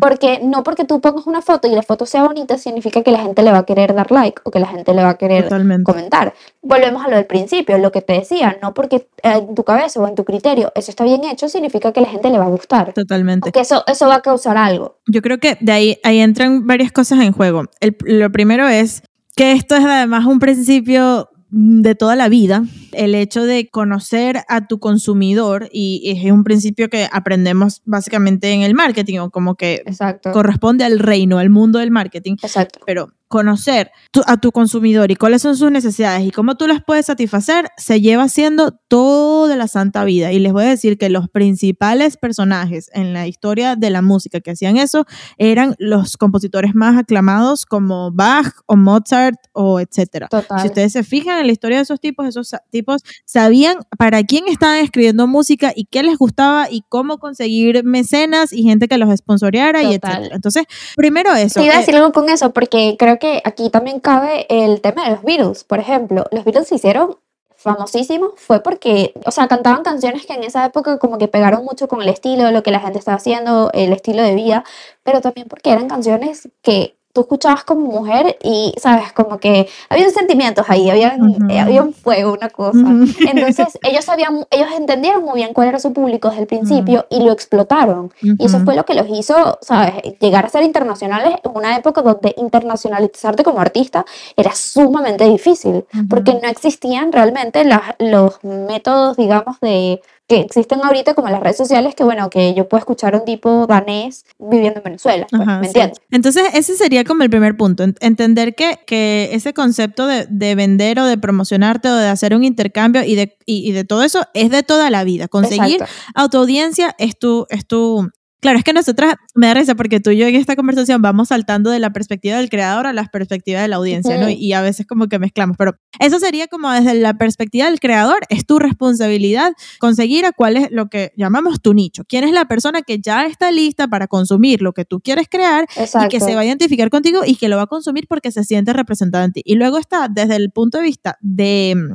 Porque 0.00 0.40
no 0.42 0.62
porque 0.62 0.84
tú 0.84 1.00
pongas 1.00 1.26
una 1.26 1.40
foto 1.42 1.68
y 1.68 1.74
la 1.74 1.82
foto 1.82 2.06
sea 2.06 2.22
bonita 2.24 2.58
significa 2.58 3.02
que 3.02 3.10
la 3.10 3.20
gente 3.20 3.42
le 3.42 3.50
va 3.52 3.58
a 3.58 3.66
querer 3.66 3.94
dar 3.94 4.10
like 4.12 4.42
o 4.44 4.50
que 4.50 4.60
la 4.60 4.66
gente 4.66 4.92
le 4.94 5.02
va 5.02 5.10
a 5.10 5.18
querer 5.18 5.44
Totalmente. 5.44 5.84
comentar. 5.84 6.34
Volvemos 6.62 7.04
a 7.04 7.08
lo 7.08 7.16
del 7.16 7.26
principio, 7.26 7.78
lo 7.78 7.90
que 7.92 8.02
te 8.02 8.12
decía, 8.14 8.58
no 8.62 8.74
porque 8.74 9.08
eh, 9.22 9.38
en 9.48 9.54
tu 9.54 9.64
cabeza 9.64 10.00
o 10.00 10.06
en 10.06 10.14
tu 10.14 10.24
criterio 10.24 10.70
eso 10.74 10.90
está 10.90 11.04
bien 11.04 11.24
hecho 11.24 11.48
significa 11.48 11.92
que 11.92 12.00
la 12.02 12.08
gente 12.08 12.30
le 12.30 12.38
va 12.38 12.44
a 12.46 12.50
gustar. 12.50 12.92
Totalmente. 12.92 13.50
Que 13.50 13.60
eso, 13.60 13.82
eso 13.86 14.06
va 14.06 14.16
a 14.16 14.20
causar 14.22 14.56
algo. 14.56 14.98
Yo 15.06 15.22
creo 15.22 15.38
que 15.38 15.56
de 15.60 15.72
ahí, 15.72 15.98
ahí 16.04 16.18
entran 16.18 16.66
varias 16.66 16.92
cosas 16.92 17.20
en 17.20 17.32
juego. 17.32 17.64
El- 17.80 17.96
lo 18.04 18.30
primero 18.30 18.68
es 18.68 19.02
que 19.34 19.52
esto 19.52 19.76
es 19.76 19.84
además 19.84 20.26
un 20.26 20.40
principio 20.40 21.30
de 21.50 21.94
toda 21.94 22.14
la 22.16 22.28
vida 22.28 22.62
el 22.92 23.14
hecho 23.14 23.44
de 23.44 23.68
conocer 23.68 24.42
a 24.48 24.66
tu 24.66 24.78
consumidor 24.78 25.68
y 25.72 26.02
es 26.24 26.30
un 26.32 26.44
principio 26.44 26.88
que 26.88 27.08
aprendemos 27.12 27.82
básicamente 27.84 28.50
en 28.52 28.62
el 28.62 28.74
marketing 28.74 29.18
o 29.18 29.30
como 29.30 29.54
que 29.54 29.82
Exacto. 29.86 30.32
corresponde 30.32 30.84
al 30.84 30.98
reino, 30.98 31.38
al 31.38 31.50
mundo 31.50 31.78
del 31.78 31.90
marketing, 31.90 32.36
Exacto. 32.42 32.80
pero 32.86 33.12
conocer 33.28 33.90
tu- 34.10 34.22
a 34.26 34.38
tu 34.38 34.52
consumidor 34.52 35.10
y 35.10 35.16
cuáles 35.16 35.42
son 35.42 35.54
sus 35.54 35.70
necesidades 35.70 36.26
y 36.26 36.30
cómo 36.30 36.56
tú 36.56 36.66
las 36.66 36.82
puedes 36.82 37.04
satisfacer, 37.04 37.68
se 37.76 38.00
lleva 38.00 38.22
haciendo 38.22 38.70
toda 38.88 39.54
la 39.54 39.68
santa 39.68 40.04
vida. 40.04 40.32
Y 40.32 40.38
les 40.38 40.50
voy 40.54 40.64
a 40.64 40.68
decir 40.68 40.96
que 40.96 41.10
los 41.10 41.28
principales 41.28 42.16
personajes 42.16 42.90
en 42.94 43.12
la 43.12 43.26
historia 43.26 43.76
de 43.76 43.90
la 43.90 44.00
música 44.00 44.40
que 44.40 44.52
hacían 44.52 44.78
eso 44.78 45.04
eran 45.36 45.74
los 45.78 46.16
compositores 46.16 46.74
más 46.74 46.96
aclamados 46.96 47.66
como 47.66 48.10
Bach 48.12 48.54
o 48.64 48.76
Mozart 48.76 49.36
o 49.52 49.78
etcétera. 49.78 50.28
Total. 50.28 50.60
Si 50.62 50.68
ustedes 50.68 50.92
se 50.92 51.02
fijan 51.04 51.38
en 51.38 51.48
la 51.48 51.52
historia 51.52 51.76
de 51.76 51.82
esos 51.82 52.00
tipos, 52.00 52.26
esos 52.26 52.48
sa- 52.48 52.62
tipos 52.78 53.02
sabían 53.24 53.78
para 53.98 54.22
quién 54.22 54.48
estaban 54.48 54.78
escribiendo 54.78 55.26
música 55.26 55.72
y 55.74 55.84
qué 55.84 56.02
les 56.02 56.16
gustaba 56.16 56.68
y 56.70 56.82
cómo 56.88 57.18
conseguir 57.18 57.84
mecenas 57.84 58.52
y 58.52 58.62
gente 58.62 58.88
que 58.88 58.98
los 58.98 59.14
sponsoreara 59.16 59.82
y 59.82 59.94
etcétera. 59.94 60.28
Entonces, 60.32 60.64
primero 60.96 61.34
eso. 61.34 61.60
Te 61.60 61.66
iba 61.66 61.74
a 61.74 61.76
eh, 61.76 61.80
decir 61.80 61.96
algo 61.96 62.12
con 62.12 62.28
eso, 62.28 62.52
porque 62.52 62.96
creo 62.98 63.18
que 63.18 63.42
aquí 63.44 63.70
también 63.70 64.00
cabe 64.00 64.46
el 64.48 64.80
tema 64.80 65.04
de 65.04 65.10
los 65.10 65.22
Beatles. 65.22 65.64
Por 65.64 65.80
ejemplo, 65.80 66.26
los 66.30 66.44
Beatles 66.44 66.68
se 66.68 66.76
hicieron 66.76 67.16
famosísimos 67.58 68.30
fue 68.36 68.62
porque, 68.62 69.12
o 69.26 69.32
sea, 69.32 69.48
cantaban 69.48 69.82
canciones 69.82 70.24
que 70.24 70.32
en 70.32 70.44
esa 70.44 70.64
época 70.64 70.98
como 70.98 71.18
que 71.18 71.26
pegaron 71.26 71.64
mucho 71.64 71.88
con 71.88 72.00
el 72.00 72.08
estilo, 72.08 72.52
lo 72.52 72.62
que 72.62 72.70
la 72.70 72.78
gente 72.78 73.00
estaba 73.00 73.16
haciendo, 73.16 73.70
el 73.74 73.92
estilo 73.92 74.22
de 74.22 74.36
vida, 74.36 74.64
pero 75.02 75.20
también 75.20 75.48
porque 75.48 75.72
eran 75.72 75.88
canciones 75.88 76.48
que 76.62 76.97
tú 77.18 77.22
escuchabas 77.22 77.64
como 77.64 77.80
mujer 77.86 78.38
y, 78.44 78.72
sabes, 78.80 79.12
como 79.12 79.38
que 79.38 79.68
había 79.88 80.08
sentimientos 80.10 80.64
ahí, 80.68 80.88
había, 80.88 81.16
Ujú. 81.20 81.48
había 81.58 81.82
un 81.82 81.92
fuego, 81.92 82.32
una 82.32 82.48
cosa. 82.48 82.78
Ujú. 82.78 83.06
Entonces, 83.28 83.76
ellos 83.82 84.04
sabían, 84.04 84.46
ellos 84.52 84.68
entendieron 84.76 85.24
muy 85.24 85.34
bien 85.40 85.52
cuál 85.52 85.66
era 85.68 85.80
su 85.80 85.92
público 85.92 86.28
desde 86.28 86.42
el 86.42 86.46
principio 86.46 87.06
y 87.10 87.24
lo 87.24 87.32
explotaron. 87.32 88.12
Y 88.22 88.44
eso 88.44 88.60
fue 88.60 88.76
lo 88.76 88.84
que 88.84 88.94
los 88.94 89.08
hizo, 89.08 89.58
¿sabes? 89.62 89.94
Llegar 90.20 90.46
a 90.46 90.48
ser 90.48 90.62
internacionales 90.62 91.34
en 91.42 91.50
una 91.54 91.76
época 91.76 92.02
donde 92.02 92.34
internacionalizarte 92.36 93.42
como 93.42 93.60
artista 93.60 94.04
era 94.36 94.54
sumamente 94.54 95.24
difícil, 95.28 95.84
porque 96.08 96.34
no 96.34 96.48
existían 96.48 97.10
realmente 97.10 97.64
las- 97.64 97.96
los 97.98 98.42
métodos, 98.44 99.16
digamos, 99.16 99.58
de 99.60 100.00
que 100.28 100.40
existen 100.40 100.80
ahorita 100.84 101.14
como 101.14 101.28
las 101.30 101.40
redes 101.40 101.56
sociales, 101.56 101.94
que 101.94 102.04
bueno, 102.04 102.28
que 102.28 102.52
yo 102.54 102.68
puedo 102.68 102.78
escuchar 102.80 103.14
a 103.14 103.18
un 103.18 103.24
tipo 103.24 103.66
danés 103.66 104.26
viviendo 104.38 104.80
en 104.80 104.84
Venezuela, 104.84 105.26
pues, 105.30 105.40
Ajá, 105.42 105.58
¿me 105.58 105.64
sí. 105.64 105.68
entiendes? 105.68 106.00
Entonces, 106.10 106.42
ese 106.52 106.76
sería 106.76 107.02
como 107.04 107.22
el 107.22 107.30
primer 107.30 107.56
punto, 107.56 107.82
ent- 107.82 107.96
entender 108.00 108.54
que, 108.54 108.78
que 108.86 109.30
ese 109.32 109.54
concepto 109.54 110.06
de, 110.06 110.26
de 110.28 110.54
vender 110.54 111.00
o 111.00 111.06
de 111.06 111.16
promocionarte 111.16 111.88
o 111.88 111.96
de 111.96 112.08
hacer 112.08 112.34
un 112.34 112.44
intercambio 112.44 113.02
y 113.04 113.14
de, 113.14 113.38
y, 113.46 113.66
y 113.68 113.72
de 113.72 113.84
todo 113.84 114.02
eso 114.02 114.20
es 114.34 114.50
de 114.50 114.62
toda 114.62 114.90
la 114.90 115.02
vida. 115.02 115.28
Conseguir 115.28 115.80
Exacto. 115.80 115.94
a 116.14 116.28
tu 116.28 116.38
audiencia 116.38 116.94
es 116.98 117.18
tu, 117.18 117.46
es 117.48 117.66
tu... 117.66 118.10
Claro, 118.40 118.58
es 118.58 118.64
que 118.64 118.72
nosotras, 118.72 119.16
me 119.34 119.48
da 119.48 119.54
risa 119.54 119.74
porque 119.74 119.98
tú 119.98 120.10
y 120.10 120.16
yo 120.16 120.26
en 120.26 120.36
esta 120.36 120.54
conversación 120.54 121.02
vamos 121.02 121.28
saltando 121.28 121.70
de 121.70 121.80
la 121.80 121.92
perspectiva 121.92 122.36
del 122.36 122.48
creador 122.48 122.86
a 122.86 122.92
la 122.92 123.04
perspectiva 123.04 123.60
de 123.60 123.66
la 123.66 123.76
audiencia, 123.76 124.16
¿no? 124.18 124.28
Y 124.28 124.52
a 124.52 124.62
veces 124.62 124.86
como 124.86 125.08
que 125.08 125.18
mezclamos, 125.18 125.56
pero 125.56 125.76
eso 125.98 126.20
sería 126.20 126.46
como 126.46 126.70
desde 126.70 126.94
la 126.94 127.14
perspectiva 127.14 127.66
del 127.66 127.80
creador, 127.80 128.20
es 128.28 128.46
tu 128.46 128.60
responsabilidad 128.60 129.54
conseguir 129.80 130.24
a 130.24 130.30
cuál 130.30 130.56
es 130.56 130.68
lo 130.70 130.88
que 130.88 131.12
llamamos 131.16 131.60
tu 131.60 131.74
nicho. 131.74 132.04
¿Quién 132.04 132.22
es 132.22 132.32
la 132.32 132.44
persona 132.44 132.82
que 132.82 133.00
ya 133.00 133.26
está 133.26 133.50
lista 133.50 133.88
para 133.88 134.06
consumir 134.06 134.62
lo 134.62 134.72
que 134.72 134.84
tú 134.84 135.00
quieres 135.00 135.26
crear 135.28 135.66
Exacto. 135.76 136.06
y 136.06 136.08
que 136.08 136.24
se 136.24 136.36
va 136.36 136.42
a 136.42 136.44
identificar 136.44 136.90
contigo 136.90 137.22
y 137.26 137.34
que 137.34 137.48
lo 137.48 137.56
va 137.56 137.62
a 137.62 137.66
consumir 137.66 138.06
porque 138.06 138.30
se 138.30 138.44
siente 138.44 138.72
representado 138.72 139.24
en 139.24 139.32
ti. 139.32 139.42
Y 139.44 139.56
luego 139.56 139.78
está 139.78 140.06
desde 140.08 140.36
el 140.36 140.52
punto 140.52 140.78
de 140.78 140.84
vista 140.84 141.18
de 141.20 141.74
mm, 141.76 141.94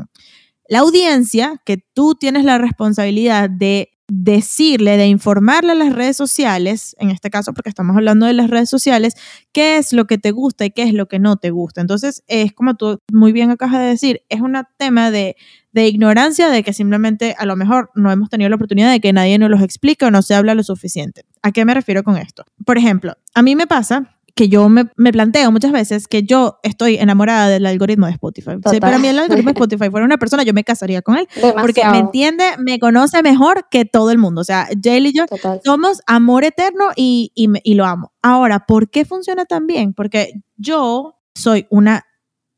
la 0.68 0.80
audiencia, 0.80 1.62
que 1.66 1.78
tú 1.78 2.16
tienes 2.16 2.44
la 2.44 2.58
responsabilidad 2.58 3.50
de 3.50 3.93
decirle, 4.08 4.98
de 4.98 5.08
informarle 5.08 5.72
a 5.72 5.76
las 5.76 5.94
redes 5.94 6.18
sociales, 6.18 6.96
en 7.00 7.10
este 7.10 7.30
caso 7.30 7.54
porque 7.54 7.70
estamos 7.70 7.96
hablando 7.96 8.26
de 8.26 8.34
las 8.34 8.50
redes 8.50 8.70
sociales, 8.70 9.16
qué 9.52 9.78
es 9.78 9.94
lo 9.94 10.06
que 10.06 10.18
te 10.18 10.32
gusta 10.32 10.66
y 10.66 10.72
qué 10.72 10.84
es 10.84 10.94
lo 10.94 11.08
que 11.08 11.20
no 11.20 11.38
te 11.38 11.52
gusta. 11.52 11.82
Entonces, 11.82 12.24
es 12.28 12.54
como 12.54 12.76
tú 12.76 13.00
muy 13.12 13.32
bien 13.32 13.52
acabas 13.52 13.80
de 13.80 13.86
decir, 13.86 14.22
es 14.30 14.42
un 14.42 14.58
tema 14.78 15.10
de, 15.10 15.36
de 15.72 15.88
ignorancia, 15.88 16.50
de 16.50 16.64
que 16.64 16.74
simplemente 16.74 17.36
a 17.38 17.46
lo 17.46 17.56
mejor 17.56 17.92
no 17.96 18.12
hemos 18.12 18.30
tenido 18.30 18.50
la 18.50 18.58
oportunidad 18.58 18.92
de 18.92 19.00
que 19.00 19.14
nadie 19.14 19.38
nos 19.38 19.50
los 19.50 19.62
explique 19.62 20.06
o 20.06 20.12
no 20.12 20.22
se 20.22 20.36
habla 20.36 20.54
lo 20.54 20.64
suficiente. 20.64 21.24
¿A 21.42 21.52
qué 21.52 21.66
me 21.66 21.74
refiero 21.74 22.04
con 22.04 22.18
esto? 22.18 22.46
Por 22.66 22.78
ejemplo, 22.78 23.16
a 23.34 23.42
mí 23.42 23.56
me 23.56 23.68
pasa 23.68 24.18
que 24.36 24.50
yo 24.50 24.68
me, 24.68 24.86
me 24.96 25.12
planteo 25.12 25.52
muchas 25.52 25.72
veces 25.72 26.08
que 26.08 26.24
yo 26.24 26.60
estoy 26.64 26.96
enamorada 26.96 27.50
del 27.50 27.66
algoritmo 27.66 28.08
de 28.08 28.14
Spotify. 28.14 28.52
Si 28.70 28.80
para 28.80 28.98
mí 28.98 29.08
el 29.08 29.20
algoritmo 29.20 29.50
de 29.50 29.54
Spotify 29.60 29.90
fuera 29.92 30.06
una 30.06 30.18
persona, 30.18 30.44
yo 30.44 30.54
me 30.54 30.64
casaría 30.64 31.02
con 31.02 31.18
él 31.18 31.28
porque 31.62 31.84
me 31.90 32.00
entiende, 32.00 32.44
me 32.58 32.80
conoce 32.80 33.22
mejor 33.22 33.68
que 33.70 33.86
todo 33.86 34.12
el 34.12 34.18
mundo. 34.18 34.42
O 34.42 34.44
sea, 34.44 34.68
Jayle 34.82 35.10
y 35.10 35.14
yo 35.14 35.28
Total. 35.28 35.62
somos 35.64 36.02
amor 36.08 36.44
eterno 36.44 36.90
y, 36.96 37.32
y, 37.36 37.50
y 37.64 37.76
lo 37.76 37.86
amo. 37.86 38.14
Ahora, 38.22 38.66
¿por 38.66 38.90
qué 38.90 39.06
funciona 39.06 39.46
tan 39.46 39.68
bien? 39.68 39.94
Porque 39.94 40.34
yo 40.58 41.20
soy 41.36 41.68
una 41.70 42.06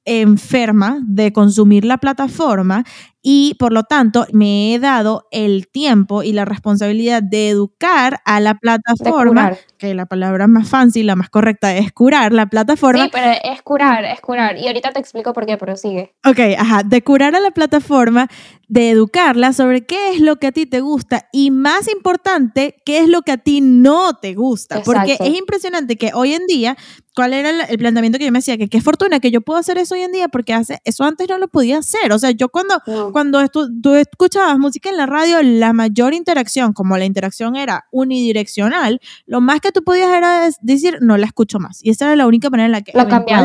enferma 0.05 0.99
de 1.05 1.33
consumir 1.33 1.83
la 1.83 1.97
plataforma 1.97 2.85
y 3.27 3.55
por 3.55 3.73
lo 3.73 3.81
tanto 3.81 4.27
me 4.33 4.75
he 4.75 4.79
dado 4.79 5.27
el 5.31 5.67
tiempo 5.67 6.21
y 6.21 6.31
la 6.31 6.45
responsabilidad 6.45 7.23
de 7.23 7.49
educar 7.49 8.19
a 8.23 8.39
la 8.39 8.53
plataforma, 8.53 9.53
que 9.79 9.95
la 9.95 10.05
palabra 10.05 10.45
más 10.45 10.69
fancy, 10.69 11.01
la 11.01 11.15
más 11.15 11.31
correcta 11.31 11.75
es 11.75 11.91
curar 11.91 12.31
la 12.33 12.45
plataforma, 12.45 13.05
Sí, 13.05 13.09
pero 13.11 13.31
es 13.43 13.63
curar, 13.63 14.05
es 14.05 14.21
curar. 14.21 14.57
Y 14.57 14.67
ahorita 14.67 14.91
te 14.91 14.99
explico 14.99 15.33
por 15.33 15.47
qué, 15.47 15.57
pero 15.57 15.75
sigue. 15.75 16.13
Ok, 16.23 16.39
ajá, 16.55 16.83
de 16.83 17.01
curar 17.03 17.35
a 17.35 17.39
la 17.39 17.49
plataforma, 17.49 18.27
de 18.67 18.91
educarla 18.91 19.53
sobre 19.53 19.85
qué 19.87 20.13
es 20.13 20.19
lo 20.21 20.35
que 20.35 20.47
a 20.47 20.51
ti 20.51 20.67
te 20.67 20.81
gusta 20.81 21.27
y 21.31 21.49
más 21.49 21.87
importante, 21.87 22.75
qué 22.85 22.99
es 22.99 23.09
lo 23.09 23.23
que 23.23 23.31
a 23.31 23.37
ti 23.37 23.59
no 23.61 24.13
te 24.17 24.35
gusta. 24.35 24.83
Porque 24.83 25.13
Exacto. 25.13 25.23
es 25.33 25.39
impresionante 25.39 25.97
que 25.97 26.11
hoy 26.13 26.33
en 26.33 26.45
día, 26.47 26.77
¿cuál 27.15 27.33
era 27.33 27.49
el, 27.49 27.61
el 27.69 27.77
planteamiento 27.77 28.17
que 28.19 28.25
yo 28.25 28.31
me 28.31 28.39
decía? 28.39 28.57
Que 28.57 28.67
qué 28.69 28.81
fortuna 28.81 29.19
que 29.19 29.31
yo 29.31 29.41
puedo 29.41 29.59
hacer 29.59 29.77
eso 29.77 29.95
hoy 29.95 30.01
en 30.01 30.11
día 30.11 30.27
porque 30.29 30.53
hace, 30.53 30.79
eso 30.83 31.03
antes 31.03 31.27
no 31.29 31.37
lo 31.37 31.47
podía 31.47 31.79
hacer. 31.79 32.11
O 32.11 32.19
sea, 32.19 32.31
yo 32.31 32.49
cuando, 32.49 32.81
No. 32.87 33.11
Cuando 33.15 33.39
estu- 33.41 33.69
tú 33.81 33.95
escuchabas 33.95 34.59
música 34.59 34.89
en 34.89 34.97
la 34.97 35.05
radio, 35.05 35.41
la 35.41 35.71
mayor 35.71 36.13
interacción, 36.13 36.73
como 36.73 36.97
la 36.97 37.05
interacción 37.05 37.55
era 37.55 37.85
unidireccional, 37.91 38.99
lo 39.25 39.39
más 39.39 39.61
que 39.61 39.71
tú 39.71 39.85
podías 39.85 40.09
era 40.09 40.49
decir, 40.59 40.97
no 40.99 41.15
la 41.15 41.25
escucho 41.25 41.57
más. 41.57 41.79
Y 41.81 41.91
esa 41.91 42.07
era 42.07 42.17
la 42.17 42.27
única 42.27 42.49
manera 42.49 42.65
en 42.65 42.71
la 42.73 42.81
que 42.81 42.91
Lo 42.93 43.07
cambiaba. 43.07 43.43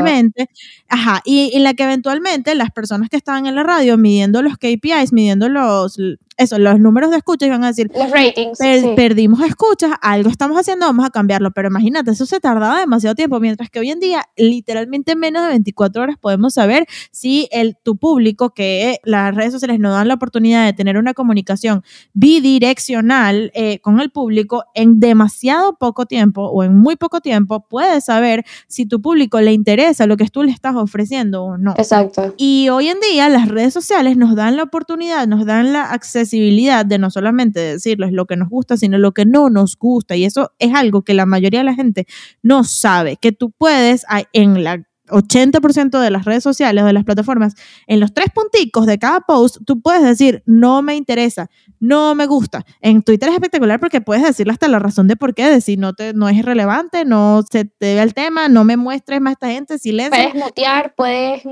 Ajá, 0.90 1.22
y 1.24 1.52
en 1.56 1.64
la 1.64 1.72
que 1.74 1.84
eventualmente 1.84 2.54
las 2.54 2.70
personas 2.70 3.08
que 3.08 3.16
estaban 3.16 3.46
en 3.46 3.54
la 3.54 3.62
radio 3.62 3.96
midiendo 3.96 4.42
los 4.42 4.58
KPIs, 4.58 5.12
midiendo 5.12 5.48
los, 5.48 5.98
eso, 6.36 6.58
los 6.58 6.78
números 6.80 7.10
de 7.10 7.16
escucha, 7.18 7.46
iban 7.46 7.64
a 7.64 7.68
decir, 7.68 7.90
Los 7.94 8.10
ratings. 8.10 8.58
"Per- 8.58 8.80
sí. 8.80 8.88
perdimos 8.96 9.40
escuchas, 9.42 9.92
algo 10.02 10.28
estamos 10.30 10.58
haciendo, 10.58 10.86
vamos 10.86 11.04
a 11.06 11.10
cambiarlo. 11.10 11.50
Pero 11.52 11.68
imagínate, 11.68 12.10
eso 12.10 12.26
se 12.26 12.40
tardaba 12.40 12.80
demasiado 12.80 13.14
tiempo, 13.14 13.40
mientras 13.40 13.70
que 13.70 13.78
hoy 13.80 13.90
en 13.90 14.00
día, 14.00 14.24
literalmente 14.36 15.12
en 15.12 15.18
menos 15.20 15.42
de 15.42 15.48
24 15.50 16.02
horas 16.02 16.16
podemos 16.20 16.54
saber 16.54 16.86
si 17.10 17.48
el, 17.52 17.76
tu 17.82 17.96
público, 17.96 18.50
que 18.54 18.98
las 19.04 19.34
redes 19.34 19.52
sociales 19.52 19.78
nos 19.80 19.92
dan 19.92 20.08
la 20.08 20.14
oportunidad 20.14 20.64
de 20.64 20.72
tener 20.72 20.96
una 20.96 21.14
comunicación 21.14 21.82
bidireccional 22.14 23.50
eh, 23.54 23.78
con 23.80 24.00
el 24.00 24.10
público, 24.10 24.64
en 24.74 24.98
demasiado 25.00 25.76
poco 25.76 26.06
tiempo 26.06 26.42
o 26.46 26.62
en 26.64 26.76
muy 26.76 26.96
poco 26.96 27.20
tiempo, 27.20 27.66
puedes 27.68 28.04
saber 28.06 28.44
si 28.66 28.86
tu 28.86 29.00
público 29.00 29.40
le 29.40 29.52
interesa 29.52 30.06
lo 30.06 30.16
que 30.16 30.26
tú 30.28 30.42
le 30.42 30.52
estás 30.52 30.74
ofreciendo 30.80 31.44
o 31.44 31.58
no. 31.58 31.74
Exacto. 31.76 32.34
Y 32.36 32.68
hoy 32.70 32.88
en 32.88 32.98
día 33.00 33.28
las 33.28 33.48
redes 33.48 33.72
sociales 33.72 34.16
nos 34.16 34.34
dan 34.34 34.56
la 34.56 34.64
oportunidad, 34.64 35.26
nos 35.26 35.46
dan 35.46 35.72
la 35.72 35.90
accesibilidad 35.92 36.84
de 36.84 36.98
no 36.98 37.10
solamente 37.10 37.60
decirles 37.60 38.12
lo 38.12 38.26
que 38.26 38.36
nos 38.36 38.48
gusta, 38.48 38.76
sino 38.76 38.98
lo 38.98 39.12
que 39.12 39.26
no 39.26 39.50
nos 39.50 39.76
gusta. 39.76 40.16
Y 40.16 40.24
eso 40.24 40.52
es 40.58 40.74
algo 40.74 41.02
que 41.02 41.14
la 41.14 41.26
mayoría 41.26 41.60
de 41.60 41.64
la 41.64 41.74
gente 41.74 42.06
no 42.42 42.64
sabe, 42.64 43.16
que 43.16 43.32
tú 43.32 43.50
puedes 43.50 44.04
en 44.32 44.64
la 44.64 44.82
80% 45.10 46.00
de 46.00 46.10
las 46.10 46.24
redes 46.24 46.42
sociales 46.42 46.82
o 46.82 46.86
de 46.86 46.92
las 46.92 47.04
plataformas, 47.04 47.54
en 47.86 48.00
los 48.00 48.12
tres 48.14 48.28
punticos 48.34 48.86
de 48.86 48.98
cada 48.98 49.20
post, 49.20 49.58
tú 49.66 49.80
puedes 49.80 50.02
decir, 50.02 50.42
no 50.46 50.82
me 50.82 50.94
interesa, 50.96 51.48
no 51.78 52.14
me 52.14 52.26
gusta. 52.26 52.64
En 52.80 53.02
Twitter 53.02 53.28
es 53.28 53.34
espectacular 53.34 53.80
porque 53.80 54.00
puedes 54.00 54.22
decirle 54.22 54.52
hasta 54.52 54.68
la 54.68 54.78
razón 54.78 55.08
de 55.08 55.16
por 55.16 55.34
qué, 55.34 55.48
decir, 55.48 55.78
no, 55.78 55.92
te, 55.94 56.12
no 56.12 56.28
es 56.28 56.44
relevante, 56.44 57.04
no 57.04 57.42
se 57.50 57.64
te 57.64 57.94
ve 57.94 58.02
el 58.02 58.14
tema, 58.14 58.48
no 58.48 58.64
me 58.64 58.76
muestres 58.76 59.20
más 59.20 59.30
a 59.30 59.32
esta 59.32 59.48
gente, 59.48 59.78
silencio. 59.78 60.10
Puedes 60.16 60.34
mutear, 60.34 60.94
puedes 60.96 61.42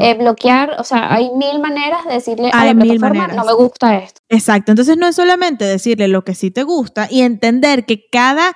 eh, 0.00 0.14
bloquear, 0.18 0.76
o 0.78 0.84
sea, 0.84 1.12
hay 1.12 1.30
mil 1.36 1.60
maneras 1.60 2.04
de 2.06 2.14
decirle 2.14 2.50
a 2.52 2.60
Hay 2.60 2.68
la 2.68 2.74
mil 2.74 2.98
plataforma, 2.98 3.22
maneras. 3.22 3.36
no 3.36 3.50
me 3.50 3.54
gusta 3.54 3.96
esto. 3.98 4.20
Exacto, 4.28 4.72
entonces 4.72 4.96
no 4.96 5.06
es 5.06 5.16
solamente 5.16 5.64
decirle 5.64 6.08
lo 6.08 6.24
que 6.24 6.34
sí 6.34 6.50
te 6.50 6.62
gusta 6.62 7.08
y 7.10 7.22
entender 7.22 7.84
que 7.84 8.06
cada 8.10 8.54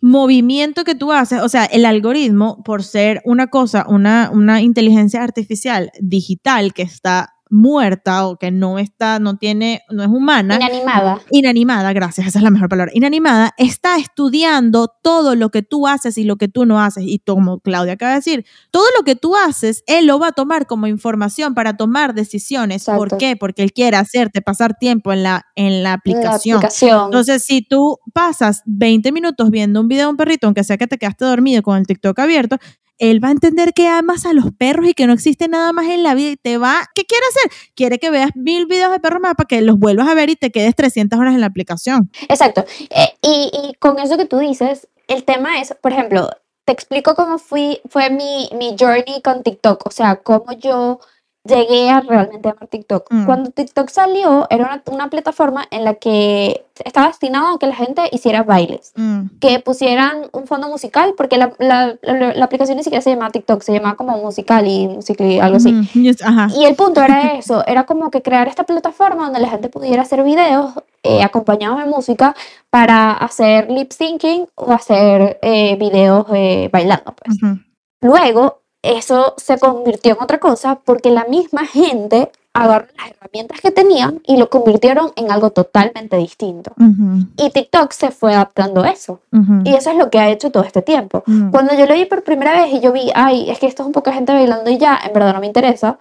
movimiento 0.00 0.84
que 0.84 0.94
tú 0.94 1.12
haces, 1.12 1.42
o 1.42 1.48
sea, 1.48 1.64
el 1.64 1.84
algoritmo, 1.84 2.62
por 2.64 2.82
ser 2.82 3.20
una 3.24 3.48
cosa, 3.48 3.84
una, 3.88 4.30
una 4.32 4.62
inteligencia 4.62 5.22
artificial 5.22 5.90
digital 6.00 6.72
que 6.72 6.82
está 6.82 7.34
muerta 7.50 8.26
o 8.26 8.36
que 8.36 8.50
no 8.50 8.78
está, 8.78 9.18
no 9.18 9.36
tiene, 9.36 9.82
no 9.90 10.02
es 10.02 10.08
humana. 10.08 10.56
Inanimada. 10.56 11.20
Inanimada, 11.30 11.92
gracias, 11.92 12.28
esa 12.28 12.38
es 12.38 12.42
la 12.42 12.50
mejor 12.50 12.68
palabra. 12.68 12.92
Inanimada 12.94 13.52
está 13.58 13.96
estudiando 13.96 14.88
todo 15.02 15.34
lo 15.34 15.50
que 15.50 15.62
tú 15.62 15.86
haces 15.86 16.16
y 16.18 16.24
lo 16.24 16.36
que 16.36 16.48
tú 16.48 16.64
no 16.66 16.80
haces. 16.80 17.04
Y 17.06 17.18
como 17.18 17.60
Claudia 17.60 17.94
acaba 17.94 18.12
de 18.12 18.16
decir, 18.18 18.46
todo 18.70 18.84
lo 18.96 19.04
que 19.04 19.16
tú 19.16 19.34
haces, 19.36 19.82
él 19.86 20.06
lo 20.06 20.18
va 20.18 20.28
a 20.28 20.32
tomar 20.32 20.66
como 20.66 20.86
información 20.86 21.54
para 21.54 21.76
tomar 21.76 22.14
decisiones. 22.14 22.84
¿Por 22.84 22.94
Exacto. 23.08 23.18
qué? 23.18 23.36
Porque 23.36 23.62
él 23.62 23.72
quiere 23.72 23.96
hacerte 23.96 24.42
pasar 24.42 24.76
tiempo 24.78 25.12
en 25.12 25.22
la, 25.24 25.44
en 25.56 25.82
la 25.82 25.90
La 25.90 25.94
aplicación. 25.94 26.58
aplicación. 26.58 27.06
Entonces, 27.06 27.44
si 27.44 27.62
tú 27.62 27.98
pasas 28.14 28.62
20 28.66 29.10
minutos 29.12 29.50
viendo 29.50 29.80
un 29.80 29.88
video 29.88 30.06
de 30.06 30.10
un 30.10 30.16
perrito, 30.16 30.46
aunque 30.46 30.62
sea 30.62 30.76
que 30.78 30.86
te 30.86 30.98
quedaste 30.98 31.24
dormido 31.24 31.62
con 31.62 31.76
el 31.78 31.86
TikTok 31.86 32.18
abierto, 32.18 32.58
él 33.00 33.22
va 33.22 33.28
a 33.28 33.32
entender 33.32 33.72
que 33.72 33.88
amas 33.88 34.26
a 34.26 34.32
los 34.32 34.52
perros 34.52 34.86
y 34.86 34.94
que 34.94 35.06
no 35.06 35.12
existe 35.12 35.48
nada 35.48 35.72
más 35.72 35.86
en 35.86 36.02
la 36.02 36.14
vida 36.14 36.30
y 36.32 36.36
te 36.36 36.58
va, 36.58 36.86
¿qué 36.94 37.04
quiere 37.04 37.24
hacer? 37.30 37.50
Quiere 37.74 37.98
que 37.98 38.10
veas 38.10 38.30
mil 38.36 38.66
videos 38.66 38.92
de 38.92 39.00
perros 39.00 39.20
más 39.20 39.34
para 39.34 39.48
que 39.48 39.60
los 39.62 39.78
vuelvas 39.78 40.08
a 40.08 40.14
ver 40.14 40.30
y 40.30 40.36
te 40.36 40.50
quedes 40.50 40.76
300 40.76 41.18
horas 41.18 41.34
en 41.34 41.40
la 41.40 41.46
aplicación. 41.46 42.10
Exacto. 42.28 42.64
Eh, 42.90 43.08
y, 43.22 43.50
y 43.52 43.74
con 43.78 43.98
eso 43.98 44.16
que 44.16 44.26
tú 44.26 44.38
dices, 44.38 44.86
el 45.08 45.24
tema 45.24 45.60
es, 45.60 45.74
por 45.80 45.92
ejemplo, 45.92 46.30
te 46.66 46.72
explico 46.72 47.14
cómo 47.14 47.38
fui, 47.38 47.80
fue 47.88 48.10
mi, 48.10 48.48
mi 48.52 48.76
journey 48.78 49.22
con 49.22 49.42
TikTok, 49.42 49.86
o 49.86 49.90
sea, 49.90 50.16
cómo 50.16 50.52
yo 50.52 51.00
llegué 51.44 51.88
a 51.90 52.00
realmente 52.00 52.48
amar 52.50 52.66
TikTok. 52.68 53.06
Mm. 53.10 53.24
Cuando 53.26 53.50
TikTok 53.50 53.88
salió, 53.88 54.46
era 54.50 54.64
una, 54.66 54.82
una 54.92 55.10
plataforma 55.10 55.64
en 55.70 55.84
la 55.84 55.94
que 55.94 56.66
estaba 56.84 57.08
destinado 57.08 57.54
a 57.54 57.58
que 57.58 57.66
la 57.66 57.74
gente 57.74 58.02
hiciera 58.12 58.42
bailes, 58.42 58.92
Mm, 58.96 59.38
que 59.40 59.58
pusieran 59.60 60.26
un 60.32 60.46
fondo 60.46 60.68
musical, 60.68 61.14
porque 61.16 61.38
la, 61.38 61.52
la, 61.58 61.96
la- 62.02 62.34
la 62.34 62.44
aplicación 62.44 62.76
ni 62.76 62.84
siquiera 62.84 63.02
se 63.02 63.10
llamaba 63.10 63.30
TikTok, 63.30 63.62
se 63.62 63.72
llamaba 63.72 63.96
como 63.96 64.16
musical 64.18 64.66
y 64.66 64.86
musical 64.88 65.40
algo 65.40 65.56
así. 65.56 65.72
mm, 65.72 65.84
yes, 66.02 66.22
ajá. 66.22 66.48
Y 66.54 66.64
el 66.66 66.74
punto 66.76 67.02
era 67.02 67.32
eso, 67.38 67.64
era 67.66 67.84
como 67.84 68.10
que 68.10 68.20
crear 68.22 68.46
esta 68.46 68.64
plataforma 68.64 69.24
donde 69.24 69.40
la 69.40 69.48
gente 69.48 69.68
pudiera 69.70 70.02
hacer 70.02 70.22
videos 70.22 70.72
eh, 71.02 71.22
acompañados 71.22 71.78
de 71.78 71.86
música 71.86 72.34
para 72.68 73.12
hacer 73.12 73.70
lip 73.70 73.92
syncing 73.92 74.46
o 74.56 74.72
hacer 74.72 75.38
eh, 75.42 75.76
videos 75.76 76.26
eh, 76.34 76.68
bailando. 76.72 77.14
Pues. 77.14 77.36
Ujú, 77.42 77.58
Luego, 78.02 78.60
eso 78.82 79.34
se 79.36 79.58
convirtió 79.58 80.12
en 80.16 80.22
otra 80.22 80.38
cosa 80.38 80.76
porque 80.84 81.10
la 81.10 81.24
misma 81.24 81.66
gente 81.66 82.30
agarró 82.52 82.86
las 82.96 83.10
herramientas 83.12 83.60
que 83.60 83.70
tenían 83.70 84.20
y 84.26 84.36
lo 84.36 84.50
convirtieron 84.50 85.12
en 85.16 85.30
algo 85.30 85.50
totalmente 85.50 86.16
distinto. 86.16 86.72
ujú, 86.78 87.26
Y 87.36 87.50
TikTok 87.50 87.92
se 87.92 88.10
fue 88.10 88.34
adaptando 88.34 88.82
a 88.82 88.88
eso. 88.90 89.20
ujú, 89.32 89.62
Y 89.64 89.74
eso 89.74 89.90
es 89.90 89.96
lo 89.96 90.10
que 90.10 90.18
ha 90.18 90.30
hecho 90.30 90.50
todo 90.50 90.64
este 90.64 90.82
tiempo. 90.82 91.22
ujú, 91.28 91.50
Cuando 91.52 91.74
yo 91.74 91.86
lo 91.86 91.94
vi 91.94 92.06
por 92.06 92.24
primera 92.24 92.52
vez 92.60 92.72
y 92.72 92.80
yo 92.80 92.90
vi, 92.92 93.10
ay, 93.14 93.48
es 93.50 93.58
que 93.60 93.66
esto 93.66 93.82
es 93.82 93.86
un 93.86 93.92
poco 93.92 94.10
de 94.10 94.16
gente 94.16 94.32
bailando 94.32 94.68
y 94.70 94.78
ya, 94.78 94.98
en 95.06 95.12
verdad 95.12 95.32
no 95.34 95.40
me 95.40 95.46
interesa, 95.46 95.98